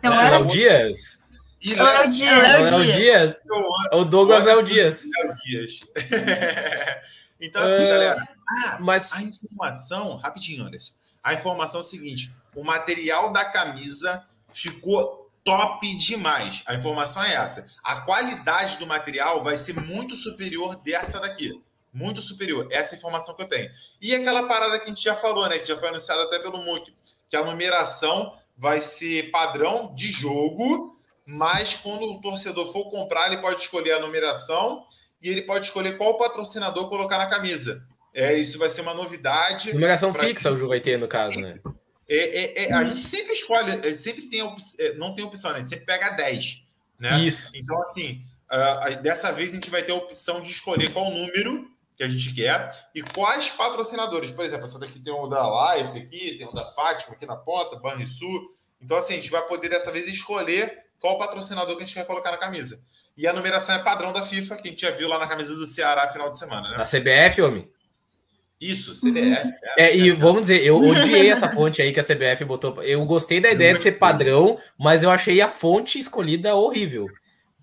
Não 0.02 0.14
É, 0.14 0.26
era? 0.28 0.38
Léo 0.38 0.48
Dias? 0.48 1.20
Léo 1.66 2.10
Dias. 2.10 2.42
Léo 2.42 2.84
Dias. 2.94 3.44
É 3.92 3.96
o 3.96 4.04
Douglas 4.06 4.44
Léo 4.44 4.64
Dias. 4.64 5.04
Léo 5.06 5.34
Dias. 5.46 5.80
então, 7.40 7.62
assim, 7.62 7.84
Ah, 7.86 7.88
galera. 7.88 8.28
Ah, 8.48 8.78
Mas 8.82 9.14
a 9.14 9.24
informação, 9.24 10.18
rapidinho, 10.18 10.66
Anderson. 10.66 10.94
A 11.24 11.34
informação 11.34 11.80
é 11.80 11.84
o 11.84 11.86
seguinte: 11.86 12.34
o 12.56 12.64
material 12.64 13.32
da 13.32 13.46
camisa 13.46 14.26
ficou 14.52 15.23
top 15.44 15.96
demais. 15.98 16.64
A 16.66 16.76
informação 16.76 17.24
é 17.24 17.34
essa. 17.34 17.68
A 17.84 18.02
qualidade 18.02 18.78
do 18.78 18.88
material 18.88 19.44
vai 19.44 19.58
ser 19.58 19.80
muito 19.80 20.16
superior 20.16 20.76
dessa 20.78 21.20
daqui. 21.20 21.52
Muito 21.94 22.22
superior. 22.22 22.68
Essa 22.72 22.96
é 22.96 22.98
informação 22.98 23.36
que 23.36 23.44
eu 23.44 23.48
tenho. 23.48 23.70
E 24.02 24.16
aquela 24.16 24.48
parada 24.48 24.80
que 24.80 24.86
a 24.86 24.88
gente 24.88 25.04
já 25.04 25.16
falou, 25.16 25.48
né? 25.48 25.60
Que 25.60 25.68
já 25.68 25.78
foi 25.78 25.90
anunciada 25.90 26.24
até 26.24 26.40
pelo 26.40 26.64
Mook, 26.64 26.92
que 27.30 27.36
a 27.36 27.44
numeração 27.44 28.36
vai 28.58 28.82
ser 28.82 29.30
padrão 29.32 29.94
de 29.94 30.12
jogo, 30.12 30.98
mas 31.26 31.76
quando 31.76 32.04
o 32.04 32.22
torcedor 32.22 32.72
for 32.72 32.90
comprar, 32.90 33.28
ele 33.28 33.42
pode 33.42 33.62
escolher 33.62 33.94
a 33.94 34.00
numeração 34.00 34.86
e 35.22 35.30
ele 35.30 35.44
pode 35.44 35.66
escolher 35.66 35.98
qual 35.98 36.18
patrocinador 36.18 36.90
colocar 36.90 37.18
na 37.18 37.30
camisa. 37.30 37.86
É, 38.14 38.34
isso 38.34 38.60
vai 38.60 38.70
ser 38.70 38.82
uma 38.82 38.94
novidade. 38.94 39.74
numeração 39.74 40.14
fixa 40.14 40.52
o 40.52 40.58
Ju 40.58 40.68
vai 40.68 40.80
ter, 40.80 40.98
no 40.98 41.08
caso, 41.08 41.40
né? 41.40 41.60
É, 42.08 42.18
é, 42.18 42.66
é, 42.66 42.74
a 42.74 42.84
gente 42.84 43.02
sempre 43.02 43.34
escolhe, 43.34 43.72
é, 43.72 43.92
sempre 43.92 44.24
tem 44.24 44.42
é, 44.80 44.94
não 44.96 45.16
tem 45.16 45.24
opção, 45.24 45.52
né? 45.52 45.58
A 45.58 45.60
gente 45.62 45.70
sempre 45.70 45.86
pega 45.86 46.10
10. 46.12 46.64
Né? 47.00 47.20
Isso. 47.22 47.52
Então, 47.56 47.80
assim, 47.82 48.24
ah, 48.50 48.90
dessa 48.92 49.32
vez 49.32 49.52
a 49.52 49.56
gente 49.56 49.70
vai 49.70 49.84
ter 49.84 49.92
a 49.92 49.96
opção 49.96 50.42
de 50.42 50.52
escolher 50.52 50.92
qual 50.92 51.10
número 51.10 51.72
que 51.96 52.04
a 52.04 52.08
gente 52.08 52.34
quer 52.34 52.72
e 52.94 53.02
quais 53.02 53.50
patrocinadores. 53.50 54.32
Por 54.32 54.44
exemplo, 54.46 54.66
essa 54.66 54.80
daqui 54.80 55.00
tem 55.00 55.14
o 55.14 55.28
da 55.28 55.76
Life 55.76 55.98
aqui, 55.98 56.38
tem 56.38 56.48
o 56.48 56.52
da 56.52 56.72
Fátima 56.72 57.16
aqui 57.16 57.26
na 57.26 57.36
ponta, 57.36 57.80
Banrisul. 57.80 58.52
Então, 58.82 58.98
assim, 58.98 59.14
a 59.14 59.18
gente 59.18 59.30
vai 59.30 59.42
poder 59.48 59.70
dessa 59.70 59.92
vez 59.92 60.08
escolher 60.08 60.80
qual 61.00 61.18
patrocinador 61.18 61.76
que 61.78 61.84
a 61.84 61.86
gente 61.86 61.96
quer 61.96 62.06
colocar 62.06 62.32
na 62.32 62.38
camisa. 62.38 62.80
E 63.16 63.28
a 63.28 63.34
numeração 63.34 63.76
é 63.76 63.80
padrão 63.80 64.12
da 64.12 64.26
FIFA, 64.26 64.56
que 64.56 64.68
a 64.68 64.72
gente 64.72 64.82
já 64.82 64.92
viu 64.92 65.08
lá 65.08 65.20
na 65.20 65.28
camisa 65.28 65.56
do 65.56 65.68
Ceará 65.68 66.08
final 66.10 66.30
de 66.30 66.38
semana, 66.38 66.70
né? 66.70 66.78
Na 66.78 66.84
CBF, 66.84 67.42
homem. 67.42 67.70
Isso, 68.60 68.94
CBF. 68.94 69.54
É, 69.78 69.96
e 69.96 70.12
vamos 70.12 70.42
dizer, 70.42 70.64
eu 70.64 70.82
odiei 70.82 71.30
essa 71.30 71.50
fonte 71.50 71.82
aí 71.82 71.92
que 71.92 72.00
a 72.00 72.04
CBF 72.04 72.46
botou. 72.46 72.82
Eu 72.82 73.06
gostei 73.06 73.42
da 73.42 73.52
ideia 73.52 73.74
de 73.74 73.82
ser 73.82 73.94
padrão, 73.94 74.58
mas 74.80 75.04
eu 75.04 75.12
achei 75.12 75.42
a 75.42 75.50
fonte 75.50 76.00
escolhida 76.00 76.56
horrível. 76.56 77.06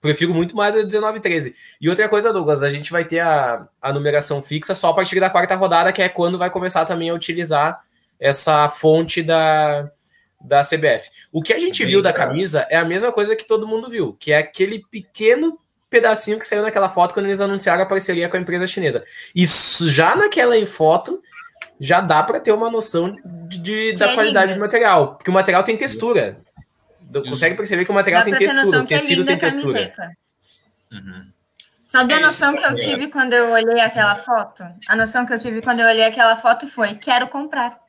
Prefiro 0.00 0.34
muito 0.34 0.56
mais 0.56 0.74
a 0.74 0.78
1913. 0.78 1.54
E 1.80 1.88
outra 1.88 2.08
coisa, 2.08 2.32
Douglas, 2.32 2.62
a 2.62 2.68
gente 2.68 2.90
vai 2.90 3.04
ter 3.04 3.20
a, 3.20 3.66
a 3.80 3.92
numeração 3.92 4.42
fixa 4.42 4.74
só 4.74 4.90
a 4.90 4.94
partir 4.94 5.20
da 5.20 5.30
quarta 5.30 5.54
rodada, 5.54 5.92
que 5.92 6.02
é 6.02 6.08
quando 6.08 6.38
vai 6.38 6.50
começar 6.50 6.84
também 6.84 7.10
a 7.10 7.14
utilizar 7.14 7.82
essa 8.18 8.68
fonte 8.68 9.22
da, 9.22 9.84
da 10.40 10.60
CBF. 10.60 11.10
O 11.30 11.42
que 11.42 11.52
a 11.52 11.58
gente 11.58 11.82
Bem 11.82 11.88
viu 11.92 12.02
da 12.02 12.12
camisa 12.12 12.66
é 12.70 12.76
a 12.76 12.84
mesma 12.84 13.12
coisa 13.12 13.36
que 13.36 13.46
todo 13.46 13.68
mundo 13.68 13.88
viu, 13.88 14.14
que 14.14 14.32
é 14.32 14.38
aquele 14.38 14.82
pequeno 14.90 15.58
pedacinho 15.90 16.38
que 16.38 16.46
saiu 16.46 16.62
naquela 16.62 16.88
foto 16.88 17.12
quando 17.12 17.26
eles 17.26 17.40
anunciaram 17.40 17.82
a 17.82 17.86
parceria 17.86 18.28
com 18.28 18.36
a 18.36 18.40
empresa 18.40 18.66
chinesa. 18.66 19.04
E 19.34 19.42
s- 19.42 19.90
já 19.90 20.14
naquela 20.16 20.64
foto 20.64 21.20
já 21.80 22.00
dá 22.00 22.22
para 22.22 22.38
ter 22.40 22.52
uma 22.52 22.70
noção 22.70 23.16
de, 23.24 23.58
de- 23.58 23.92
da 23.96 24.10
é 24.10 24.14
qualidade 24.14 24.54
do 24.54 24.60
material, 24.60 25.16
porque 25.16 25.30
o 25.30 25.34
material 25.34 25.62
tem 25.64 25.76
textura. 25.76 26.38
Consegue 27.28 27.56
perceber 27.56 27.84
que 27.84 27.90
o 27.90 27.94
material 27.94 28.20
Dá 28.22 28.24
tem 28.24 28.34
textura, 28.38 28.78
o 28.78 28.82
é 28.82 28.86
tecido 28.86 29.18
linda 29.18 29.26
tem 29.26 29.38
textura. 29.38 29.92
Uhum. 30.92 31.26
Sabe 31.84 32.12
É 32.12 32.16
a 32.16 32.18
isso, 32.20 32.26
noção 32.28 32.52
que 32.56 32.64
eu 32.64 32.70
é. 32.70 32.74
tive 32.76 33.08
quando 33.08 33.32
eu 33.32 33.50
olhei 33.50 33.80
aquela 33.80 34.14
foto? 34.14 34.62
A 34.88 34.94
noção 34.94 35.26
que 35.26 35.32
eu 35.32 35.38
tive 35.40 35.60
quando 35.60 35.80
eu 35.80 35.88
olhei 35.88 36.04
aquela 36.04 36.36
foto 36.36 36.68
foi: 36.68 36.94
quero 36.94 37.26
comprar. 37.26 37.80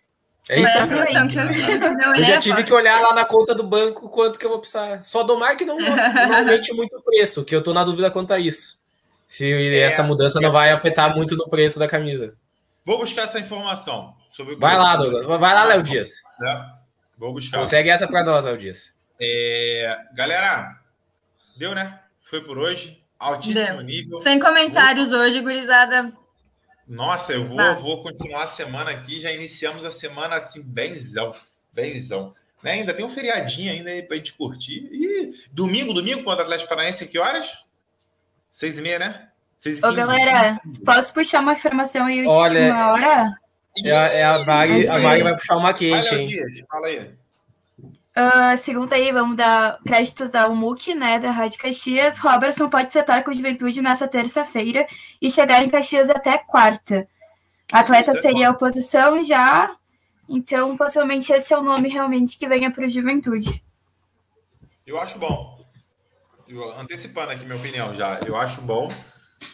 É 0.50 0.60
isso. 0.60 0.80
noção 0.80 1.28
que 1.28 1.38
eu 1.38 2.16
eu 2.16 2.24
já 2.24 2.40
tive 2.40 2.64
que 2.64 2.74
olhar 2.74 3.00
lá 3.00 3.14
na 3.14 3.24
conta 3.26 3.54
do 3.54 3.64
banco 3.64 4.10
quanto 4.10 4.40
que 4.40 4.46
eu 4.46 4.50
vou 4.50 4.60
precisar. 4.60 5.02
Só 5.02 5.24
domar 5.24 5.56
que 5.56 5.66
não, 5.66 5.78
não 5.78 6.36
aumente 6.36 6.74
muito 6.74 6.98
o 6.98 7.02
preço, 7.02 7.46
que 7.46 7.56
eu 7.56 7.62
tô 7.62 7.74
na 7.74 7.84
dúvida 7.84 8.10
quanto 8.10 8.34
a 8.34 8.40
isso. 8.40 8.78
Se 9.28 9.50
É, 9.50 9.80
essa 9.84 10.04
mudança 10.04 10.42
não 10.42 10.52
vai 10.52 10.72
afetar 10.72 11.16
muito 11.16 11.38
no 11.38 11.48
preço 11.48 11.80
da 11.80 11.88
camisa. 11.88 12.34
Vou 12.84 12.98
buscar 12.98 13.24
essa 13.24 13.40
informação. 13.40 14.14
Sobre 14.32 14.56
o 14.56 14.60
Vai 14.60 14.78
lá, 14.78 14.96
Douglas. 14.96 15.26
Vai 15.26 15.40
lá, 15.40 15.66
Léo 15.66 15.84
Dias. 15.84 16.22
né? 16.40 16.70
Vou 17.18 17.34
buscar. 17.34 17.60
Consegue 17.60 17.90
essa 17.90 18.08
pra 18.08 18.24
nós, 18.24 18.44
Léo 18.44 18.58
Dias. 18.58 18.94
É, 19.22 19.98
galera, 20.14 20.76
deu, 21.56 21.76
né? 21.76 22.00
Foi 22.20 22.42
por 22.42 22.58
hoje. 22.58 23.02
Altíssimo 23.20 23.78
Deu. 23.78 23.84
nível. 23.84 24.20
Sem 24.20 24.40
comentários 24.40 25.14
hoje, 25.14 25.42
gurizada. 25.42 26.12
Nossa, 26.92 27.32
eu 27.32 27.46
vou, 27.46 27.56
Tá. 27.58 27.74
vou 27.74 28.04
continuar 28.04 28.44
a 28.44 28.48
semana 28.48 28.92
aqui. 28.92 29.22
Já 29.22 29.32
iniciamos 29.32 29.86
a 29.86 29.92
semana 29.92 30.36
assim, 30.36 30.62
benzão. 30.62 31.34
Benzão. 31.74 32.36
Né? 32.62 32.74
Ainda 32.74 32.94
tem 32.94 33.06
um 33.06 33.10
feriadinho 33.10 33.72
ainda 33.72 33.90
aí 33.90 34.04
pra 34.04 34.18
gente 34.18 34.34
curtir. 34.34 34.90
E 34.92 35.34
domingo, 35.52 35.94
domingo, 35.94 36.22
contra 36.24 36.40
o 36.40 36.42
Atlético 36.44 36.68
Paranaense, 36.70 37.08
que 37.08 37.18
horas? 37.18 37.58
Seis 38.52 38.78
e 38.78 38.82
meia, 38.82 39.00
né? 39.00 39.28
Seis 39.56 39.80
e 39.80 39.86
Ô, 39.86 39.94
galera, 39.94 40.60
posso 40.86 41.14
puxar 41.14 41.40
uma 41.40 41.54
informação 41.54 42.06
aí 42.08 42.22
de 42.22 42.28
Olha, 42.28 42.60
última 42.60 42.92
hora? 42.92 43.34
É, 43.86 43.92
a- 43.92 44.08
é 44.08 44.24
a 44.26 44.40
Mari, 44.46 44.88
a 44.88 45.00
Mari 45.00 45.24
vai 45.24 45.34
puxar 45.36 45.56
uma 45.56 45.74
quente, 45.74 46.12
Léo 46.12 46.22
hein? 46.22 46.28
Dias, 46.28 46.62
fala 46.70 46.88
aí. 46.88 47.12
Ah, 48.24 48.56
segundo 48.56 48.94
aí, 48.94 49.12
vamos 49.12 49.36
dar 49.36 49.80
créditos 49.84 50.36
ao 50.36 50.56
MUC, 50.56 50.94
né, 50.94 51.18
da 51.18 51.32
Rádio 51.32 51.60
Caxias. 51.60 52.20
Robertson 52.20 52.70
pode 52.70 52.92
setar 52.92 53.24
com 53.24 53.34
Juventude 53.34 53.82
nessa 53.82 54.08
terça-feira 54.08 54.86
e 55.20 55.28
chegar 55.28 55.64
em 55.64 55.70
Caxias 55.70 56.08
até 56.08 56.38
quarta. 56.38 57.08
Atleta 57.72 58.14
seria 58.14 58.50
a 58.50 58.52
oposição 58.52 59.24
já, 59.24 59.76
então 60.30 60.78
possivelmente 60.78 61.34
esse 61.34 61.52
é 61.52 61.58
o 61.58 61.64
nome 61.64 61.90
realmente 61.90 62.38
que 62.38 62.48
venha 62.48 62.70
para 62.70 62.86
o 62.86 62.90
Juventude. 62.90 63.64
Eu 64.86 65.00
acho 65.00 65.18
bom. 65.18 65.60
Eu- 66.48 66.78
antecipando 66.78 67.32
aqui 67.32 67.44
minha 67.44 67.58
opinião 67.58 67.96
já, 67.96 68.20
eu 68.28 68.38
acho 68.38 68.62
bom. 68.62 68.94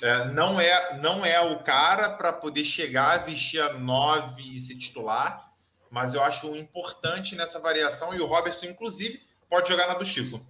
É, 0.01 0.25
não, 0.25 0.59
é, 0.59 0.97
não 0.97 1.25
é 1.25 1.39
o 1.39 1.59
cara 1.63 2.09
para 2.09 2.33
poder 2.33 2.65
chegar, 2.65 3.23
vestir 3.23 3.61
a 3.61 3.73
9 3.73 4.43
e 4.43 4.59
se 4.59 4.77
titular, 4.77 5.46
mas 5.89 6.13
eu 6.13 6.23
acho 6.23 6.55
importante 6.55 7.35
nessa 7.35 7.59
variação 7.59 8.13
e 8.13 8.19
o 8.19 8.25
Robertson, 8.25 8.67
inclusive, 8.67 9.21
pode 9.49 9.69
jogar 9.69 9.87
na 9.87 9.93
do 9.93 10.05
Chico. 10.05 10.41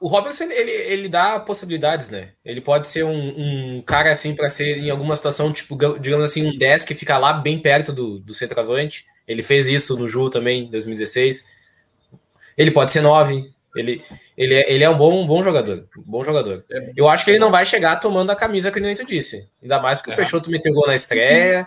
O 0.00 0.06
Robertson, 0.08 0.44
ele, 0.44 0.70
ele 0.70 1.08
dá 1.08 1.40
possibilidades, 1.40 2.10
né? 2.10 2.32
Ele 2.44 2.60
pode 2.60 2.88
ser 2.88 3.04
um, 3.04 3.76
um 3.76 3.82
cara, 3.82 4.10
assim, 4.12 4.34
para 4.34 4.50
ser 4.50 4.76
em 4.78 4.90
alguma 4.90 5.16
situação, 5.16 5.50
tipo, 5.52 5.78
digamos 5.98 6.28
assim, 6.28 6.46
um 6.46 6.58
10 6.58 6.84
que 6.84 6.94
fica 6.94 7.16
lá 7.16 7.32
bem 7.32 7.58
perto 7.58 7.92
do, 7.92 8.18
do 8.18 8.34
centroavante. 8.34 9.06
Ele 9.26 9.42
fez 9.42 9.66
isso 9.68 9.96
no 9.96 10.06
Ju 10.06 10.28
também, 10.28 10.64
em 10.64 10.70
2016. 10.70 11.48
Ele 12.56 12.70
pode 12.70 12.92
ser 12.92 13.00
9. 13.00 13.50
Ele, 13.74 14.04
ele, 14.36 14.54
é, 14.54 14.72
ele 14.72 14.84
é 14.84 14.90
um 14.90 14.98
bom, 14.98 15.22
um 15.22 15.26
bom 15.26 15.42
jogador. 15.42 15.88
Um 15.96 16.02
bom 16.02 16.22
jogador. 16.22 16.62
É. 16.70 16.92
Eu 16.94 17.08
acho 17.08 17.24
que 17.24 17.30
ele 17.30 17.38
não 17.38 17.50
vai 17.50 17.64
chegar 17.64 17.96
tomando 17.96 18.30
a 18.30 18.36
camisa 18.36 18.70
que 18.70 18.78
o 18.78 18.82
Neto 18.82 19.06
disse. 19.06 19.48
Ainda 19.62 19.80
mais 19.80 19.98
porque 19.98 20.10
É. 20.10 20.14
o 20.14 20.16
Peixoto 20.16 20.50
meteu 20.50 20.72
gol 20.74 20.86
na 20.86 20.94
estreia. 20.94 21.66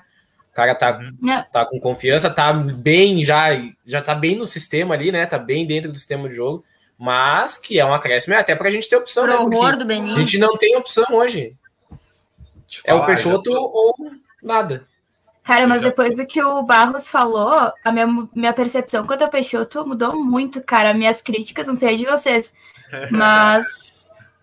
O 0.57 0.59
cara 0.59 0.73
tá, 0.73 0.99
Não. 1.21 1.45
tá 1.51 1.65
com 1.67 1.79
confiança, 1.79 2.31
tá 2.31 2.51
bem 2.51 3.23
já, 3.23 3.49
já 3.85 4.01
tá 4.01 4.15
bem 4.15 4.35
no 4.35 4.47
sistema 4.47 4.95
ali, 4.95 5.11
né? 5.11 5.23
Tá 5.27 5.37
bem 5.37 5.67
dentro 5.67 5.91
do 5.91 5.97
sistema 5.99 6.27
de 6.27 6.33
jogo. 6.35 6.63
Mas 6.97 7.59
que 7.59 7.79
é 7.79 7.85
um 7.85 7.93
acréscimo, 7.93 8.33
é 8.33 8.39
até 8.39 8.55
pra 8.55 8.71
gente 8.71 8.89
ter 8.89 8.95
opção, 8.95 9.23
Pro 9.25 9.33
né? 9.33 9.37
Horror 9.55 9.77
do 9.77 9.83
a 9.83 9.85
Benin. 9.85 10.15
gente 10.17 10.39
não 10.39 10.57
tem 10.57 10.75
opção 10.75 11.05
hoje. 11.11 11.55
É 12.83 12.91
o 12.91 13.05
Peixoto 13.05 13.51
já- 13.51 13.59
ou 13.59 13.93
nada. 14.41 14.87
Cara, 15.43 15.67
mas 15.67 15.83
depois 15.83 16.17
do 16.17 16.25
que 16.25 16.41
o 16.43 16.63
Barros 16.63 17.07
falou, 17.07 17.71
a 17.85 17.91
minha, 17.91 18.07
minha 18.35 18.51
percepção 18.51 19.05
quanto 19.05 19.21
ao 19.21 19.29
Peixoto 19.29 19.85
mudou 19.87 20.15
muito, 20.21 20.59
cara. 20.63 20.91
Minhas 20.91 21.21
críticas, 21.21 21.67
não 21.67 21.75
sei 21.75 21.97
de 21.97 22.05
vocês, 22.05 22.51
mas 23.11 23.96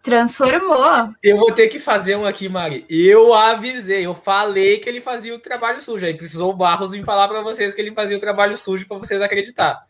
transformou. 0.05 1.11
Eu 1.23 1.37
vou 1.39 1.51
ter 1.51 1.69
que 1.69 1.79
fazer 1.79 2.15
um 2.17 2.27
aqui, 2.27 2.49
Mari. 2.49 2.85
Eu 2.89 3.33
avisei, 3.35 4.05
eu 4.07 4.15
falei 4.15 4.79
que 4.79 4.89
ele 4.89 5.01
fazia 5.01 5.35
o 5.35 5.39
trabalho 5.39 5.81
sujo. 5.81 6.05
Aí 6.07 6.15
precisou 6.15 6.51
o 6.51 6.57
Barros 6.57 6.93
vir 6.93 7.05
falar 7.05 7.27
pra 7.27 7.41
vocês 7.41 7.73
que 7.75 7.81
ele 7.81 7.93
fazia 7.93 8.17
o 8.17 8.21
trabalho 8.21 8.57
sujo 8.57 8.87
pra 8.87 8.99
vocês 8.99 9.21
acreditar. 9.23 9.83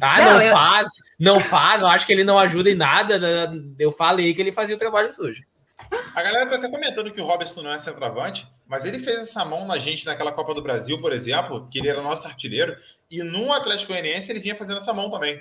Ah, 0.00 0.18
não, 0.22 0.32
Não, 0.34 0.42
eu- 0.42 0.52
faz, 0.52 0.88
não 1.18 1.40
faz, 1.40 1.80
eu 1.80 1.86
acho 1.88 2.06
que 2.06 2.12
ele 2.12 2.24
não 2.24 2.38
ajuda 2.38 2.68
em 2.70 2.74
nada. 2.74 3.18
Eu 3.78 3.90
falei 3.90 4.34
que 4.34 4.40
ele 4.42 4.52
fazia 4.52 4.76
o 4.76 4.78
trabalho 4.78 5.12
sujo. 5.12 5.42
A 6.14 6.22
galera 6.22 6.46
tá 6.46 6.56
até 6.56 6.68
comentando 6.68 7.12
que 7.12 7.20
o 7.20 7.24
Robertson 7.24 7.62
não 7.62 7.72
é 7.72 7.78
centroavante, 7.78 8.46
mas 8.66 8.84
ele 8.84 8.98
fez 9.00 9.18
essa 9.18 9.44
mão 9.44 9.66
na 9.66 9.78
gente 9.78 10.04
naquela 10.06 10.32
Copa 10.32 10.54
do 10.54 10.62
Brasil, 10.62 11.00
por 11.00 11.12
exemplo, 11.12 11.68
que 11.70 11.78
ele 11.78 11.88
era 11.88 12.00
nosso 12.02 12.26
artilheiro, 12.26 12.76
e 13.10 13.22
no 13.22 13.52
Atlético 13.52 13.92
Goianiense 13.92 14.30
ele 14.30 14.40
vinha 14.40 14.54
fazendo 14.54 14.78
essa 14.78 14.92
mão 14.92 15.10
também. 15.10 15.38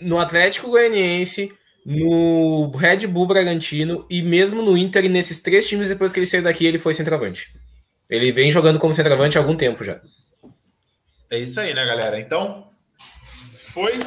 No 0.00 0.18
Atlético 0.18 0.68
Goianiense, 0.70 1.52
no 1.90 2.70
Red 2.76 3.06
Bull 3.06 3.26
Bragantino 3.26 4.04
e 4.10 4.20
mesmo 4.20 4.60
no 4.60 4.76
Inter, 4.76 5.06
e 5.06 5.08
nesses 5.08 5.40
três 5.40 5.66
times 5.66 5.88
depois 5.88 6.12
que 6.12 6.18
ele 6.18 6.26
saiu 6.26 6.42
daqui, 6.42 6.66
ele 6.66 6.78
foi 6.78 6.92
centroavante. 6.92 7.50
Ele 8.10 8.30
vem 8.30 8.50
jogando 8.50 8.78
como 8.78 8.92
centroavante 8.92 9.38
há 9.38 9.40
algum 9.40 9.56
tempo 9.56 9.82
já. 9.82 9.98
É 11.30 11.38
isso 11.38 11.58
aí, 11.58 11.72
né, 11.72 11.86
galera? 11.86 12.20
Então, 12.20 12.70
foi 13.72 13.98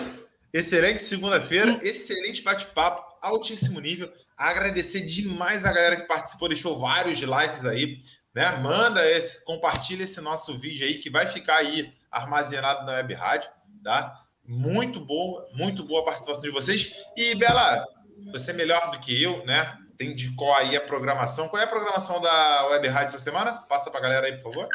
excelente 0.53 1.01
segunda-feira, 1.01 1.79
excelente 1.81 2.43
bate-papo, 2.43 3.03
altíssimo 3.19 3.79
nível. 3.79 4.13
Agradecer 4.37 5.01
demais 5.01 5.65
a 5.65 5.73
galera 5.73 5.95
que 5.95 6.07
participou, 6.07 6.49
deixou 6.49 6.77
vários 6.77 7.19
likes 7.19 7.65
aí. 7.65 8.03
né? 8.35 8.57
Manda 8.57 9.09
esse, 9.09 9.43
compartilha 9.43 10.03
esse 10.03 10.21
nosso 10.21 10.55
vídeo 10.55 10.85
aí 10.85 10.99
que 10.99 11.09
vai 11.09 11.25
ficar 11.25 11.55
aí 11.55 11.91
armazenado 12.11 12.85
na 12.85 12.93
web 12.93 13.11
rádio, 13.15 13.49
tá? 13.83 14.20
Muito 14.51 14.99
boa, 14.99 15.47
muito 15.53 15.81
boa 15.81 16.01
a 16.01 16.05
participação 16.05 16.43
de 16.43 16.49
vocês. 16.49 16.93
E 17.15 17.33
Bela, 17.35 17.87
você 18.33 18.51
é 18.51 18.53
melhor 18.53 18.91
do 18.91 18.99
que 18.99 19.23
eu, 19.23 19.45
né? 19.45 19.77
Tem 19.97 20.13
de 20.13 20.35
qual 20.35 20.53
aí 20.53 20.75
a 20.75 20.81
programação. 20.81 21.47
Qual 21.47 21.61
é 21.61 21.63
a 21.63 21.69
programação 21.69 22.19
da 22.19 22.67
web 22.67 22.85
rádio 22.89 23.15
essa 23.15 23.19
semana? 23.19 23.53
Passa 23.69 23.89
para 23.89 24.01
a 24.01 24.03
galera 24.03 24.27
aí, 24.27 24.33
por 24.33 24.51
favor. 24.51 24.67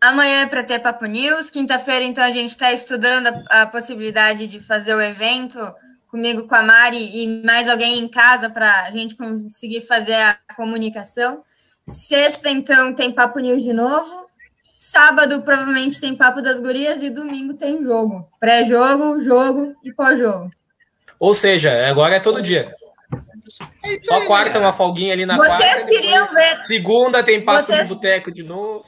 Amanhã 0.00 0.42
é 0.42 0.46
para 0.46 0.62
ter 0.62 0.78
Papo 0.78 1.04
News. 1.04 1.50
Quinta-feira, 1.50 2.04
então, 2.04 2.22
a 2.22 2.30
gente 2.30 2.50
está 2.50 2.72
estudando 2.72 3.26
a, 3.26 3.62
a, 3.62 3.66
possibilidade 3.66 4.46
de 4.46 4.60
fazer 4.60 4.94
o 4.94 5.00
evento 5.00 5.58
comigo, 6.06 6.46
com 6.46 6.54
a 6.54 6.62
Mari 6.62 7.24
e 7.24 7.42
mais 7.44 7.68
alguém 7.68 7.98
em 7.98 8.08
casa 8.08 8.48
para 8.48 8.84
a 8.84 8.90
gente 8.92 9.16
conseguir 9.16 9.80
fazer 9.80 10.14
a 10.14 10.38
comunicação. 10.54 11.42
Sexta, 11.88 12.48
então, 12.50 12.94
tem 12.94 13.12
Papo 13.12 13.40
News 13.40 13.64
de 13.64 13.72
novo. 13.72 14.25
Sábado, 14.88 15.42
provavelmente, 15.42 16.00
tem 16.00 16.14
Papo 16.14 16.40
das 16.40 16.60
Gurias 16.60 17.02
e 17.02 17.10
domingo 17.10 17.54
tem 17.54 17.82
jogo. 17.82 18.30
Pré-jogo, 18.38 19.20
jogo 19.20 19.74
e 19.82 19.92
pós-jogo. 19.92 20.48
Ou 21.18 21.34
seja, 21.34 21.88
agora 21.88 22.14
é 22.14 22.20
todo 22.20 22.40
dia. 22.40 22.72
É 23.82 23.96
Só 23.98 24.20
aí, 24.20 24.26
quarta, 24.28 24.60
uma 24.60 24.72
folguinha 24.72 25.12
ali 25.12 25.26
na 25.26 25.36
Vocês 25.38 25.58
quarta. 25.58 25.74
Vocês 25.74 25.84
queriam 25.84 26.26
ver. 26.26 26.58
Segunda 26.58 27.20
tem 27.20 27.44
papo 27.44 27.64
Vocês... 27.64 27.88
de 27.88 27.94
boteco 27.94 28.30
de 28.30 28.44
novo. 28.44 28.84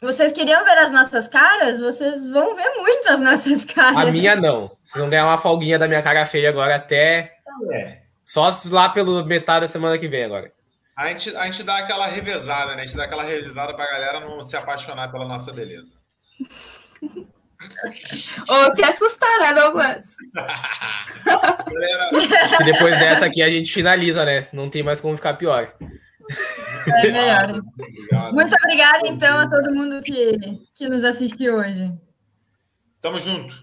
Vocês 0.00 0.30
queriam 0.30 0.64
ver 0.64 0.78
as 0.78 0.92
nossas 0.92 1.26
caras? 1.26 1.80
Vocês 1.80 2.30
vão 2.30 2.54
ver 2.54 2.70
muito 2.76 3.08
as 3.08 3.18
nossas 3.18 3.64
caras. 3.64 3.96
A 3.96 4.12
minha 4.12 4.36
não. 4.36 4.68
Vocês 4.80 5.00
vão 5.00 5.10
ganhar 5.10 5.26
uma 5.26 5.36
folguinha 5.36 5.80
da 5.80 5.88
minha 5.88 6.00
cara 6.00 6.24
feia 6.26 6.48
agora 6.48 6.76
até. 6.76 7.32
É. 7.72 8.02
Só 8.22 8.48
lá 8.70 8.88
pelo 8.88 9.24
metade 9.24 9.62
da 9.62 9.68
semana 9.68 9.98
que 9.98 10.06
vem 10.06 10.22
agora. 10.22 10.52
A 11.00 11.08
gente, 11.08 11.34
a 11.34 11.46
gente 11.46 11.62
dá 11.62 11.78
aquela 11.78 12.06
revezada, 12.06 12.76
né? 12.76 12.82
A 12.82 12.84
gente 12.84 12.94
dá 12.94 13.04
aquela 13.04 13.22
revisada 13.22 13.74
pra 13.74 13.90
galera 13.90 14.20
não 14.20 14.42
se 14.42 14.54
apaixonar 14.54 15.10
pela 15.10 15.26
nossa 15.26 15.50
beleza. 15.50 15.94
Ou 18.46 18.76
se 18.76 18.84
assustar, 18.84 19.40
né, 19.40 19.54
Douglas? 19.54 20.04
e 22.60 22.64
depois 22.64 22.98
dessa 22.98 23.24
aqui 23.24 23.40
a 23.40 23.48
gente 23.48 23.72
finaliza, 23.72 24.26
né? 24.26 24.48
Não 24.52 24.68
tem 24.68 24.82
mais 24.82 25.00
como 25.00 25.16
ficar 25.16 25.38
pior. 25.38 25.72
É 26.86 27.10
melhor. 27.10 27.48
Obrigado. 27.48 28.34
Muito 28.34 28.54
obrigada, 28.62 29.00
então, 29.06 29.38
a 29.38 29.48
todo 29.48 29.74
mundo 29.74 30.02
que, 30.02 30.36
que 30.74 30.86
nos 30.86 31.02
assistiu 31.02 31.56
hoje. 31.56 31.94
Tamo 33.00 33.18
junto. 33.18 33.54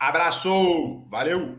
Abraço. 0.00 1.06
Valeu. 1.10 1.58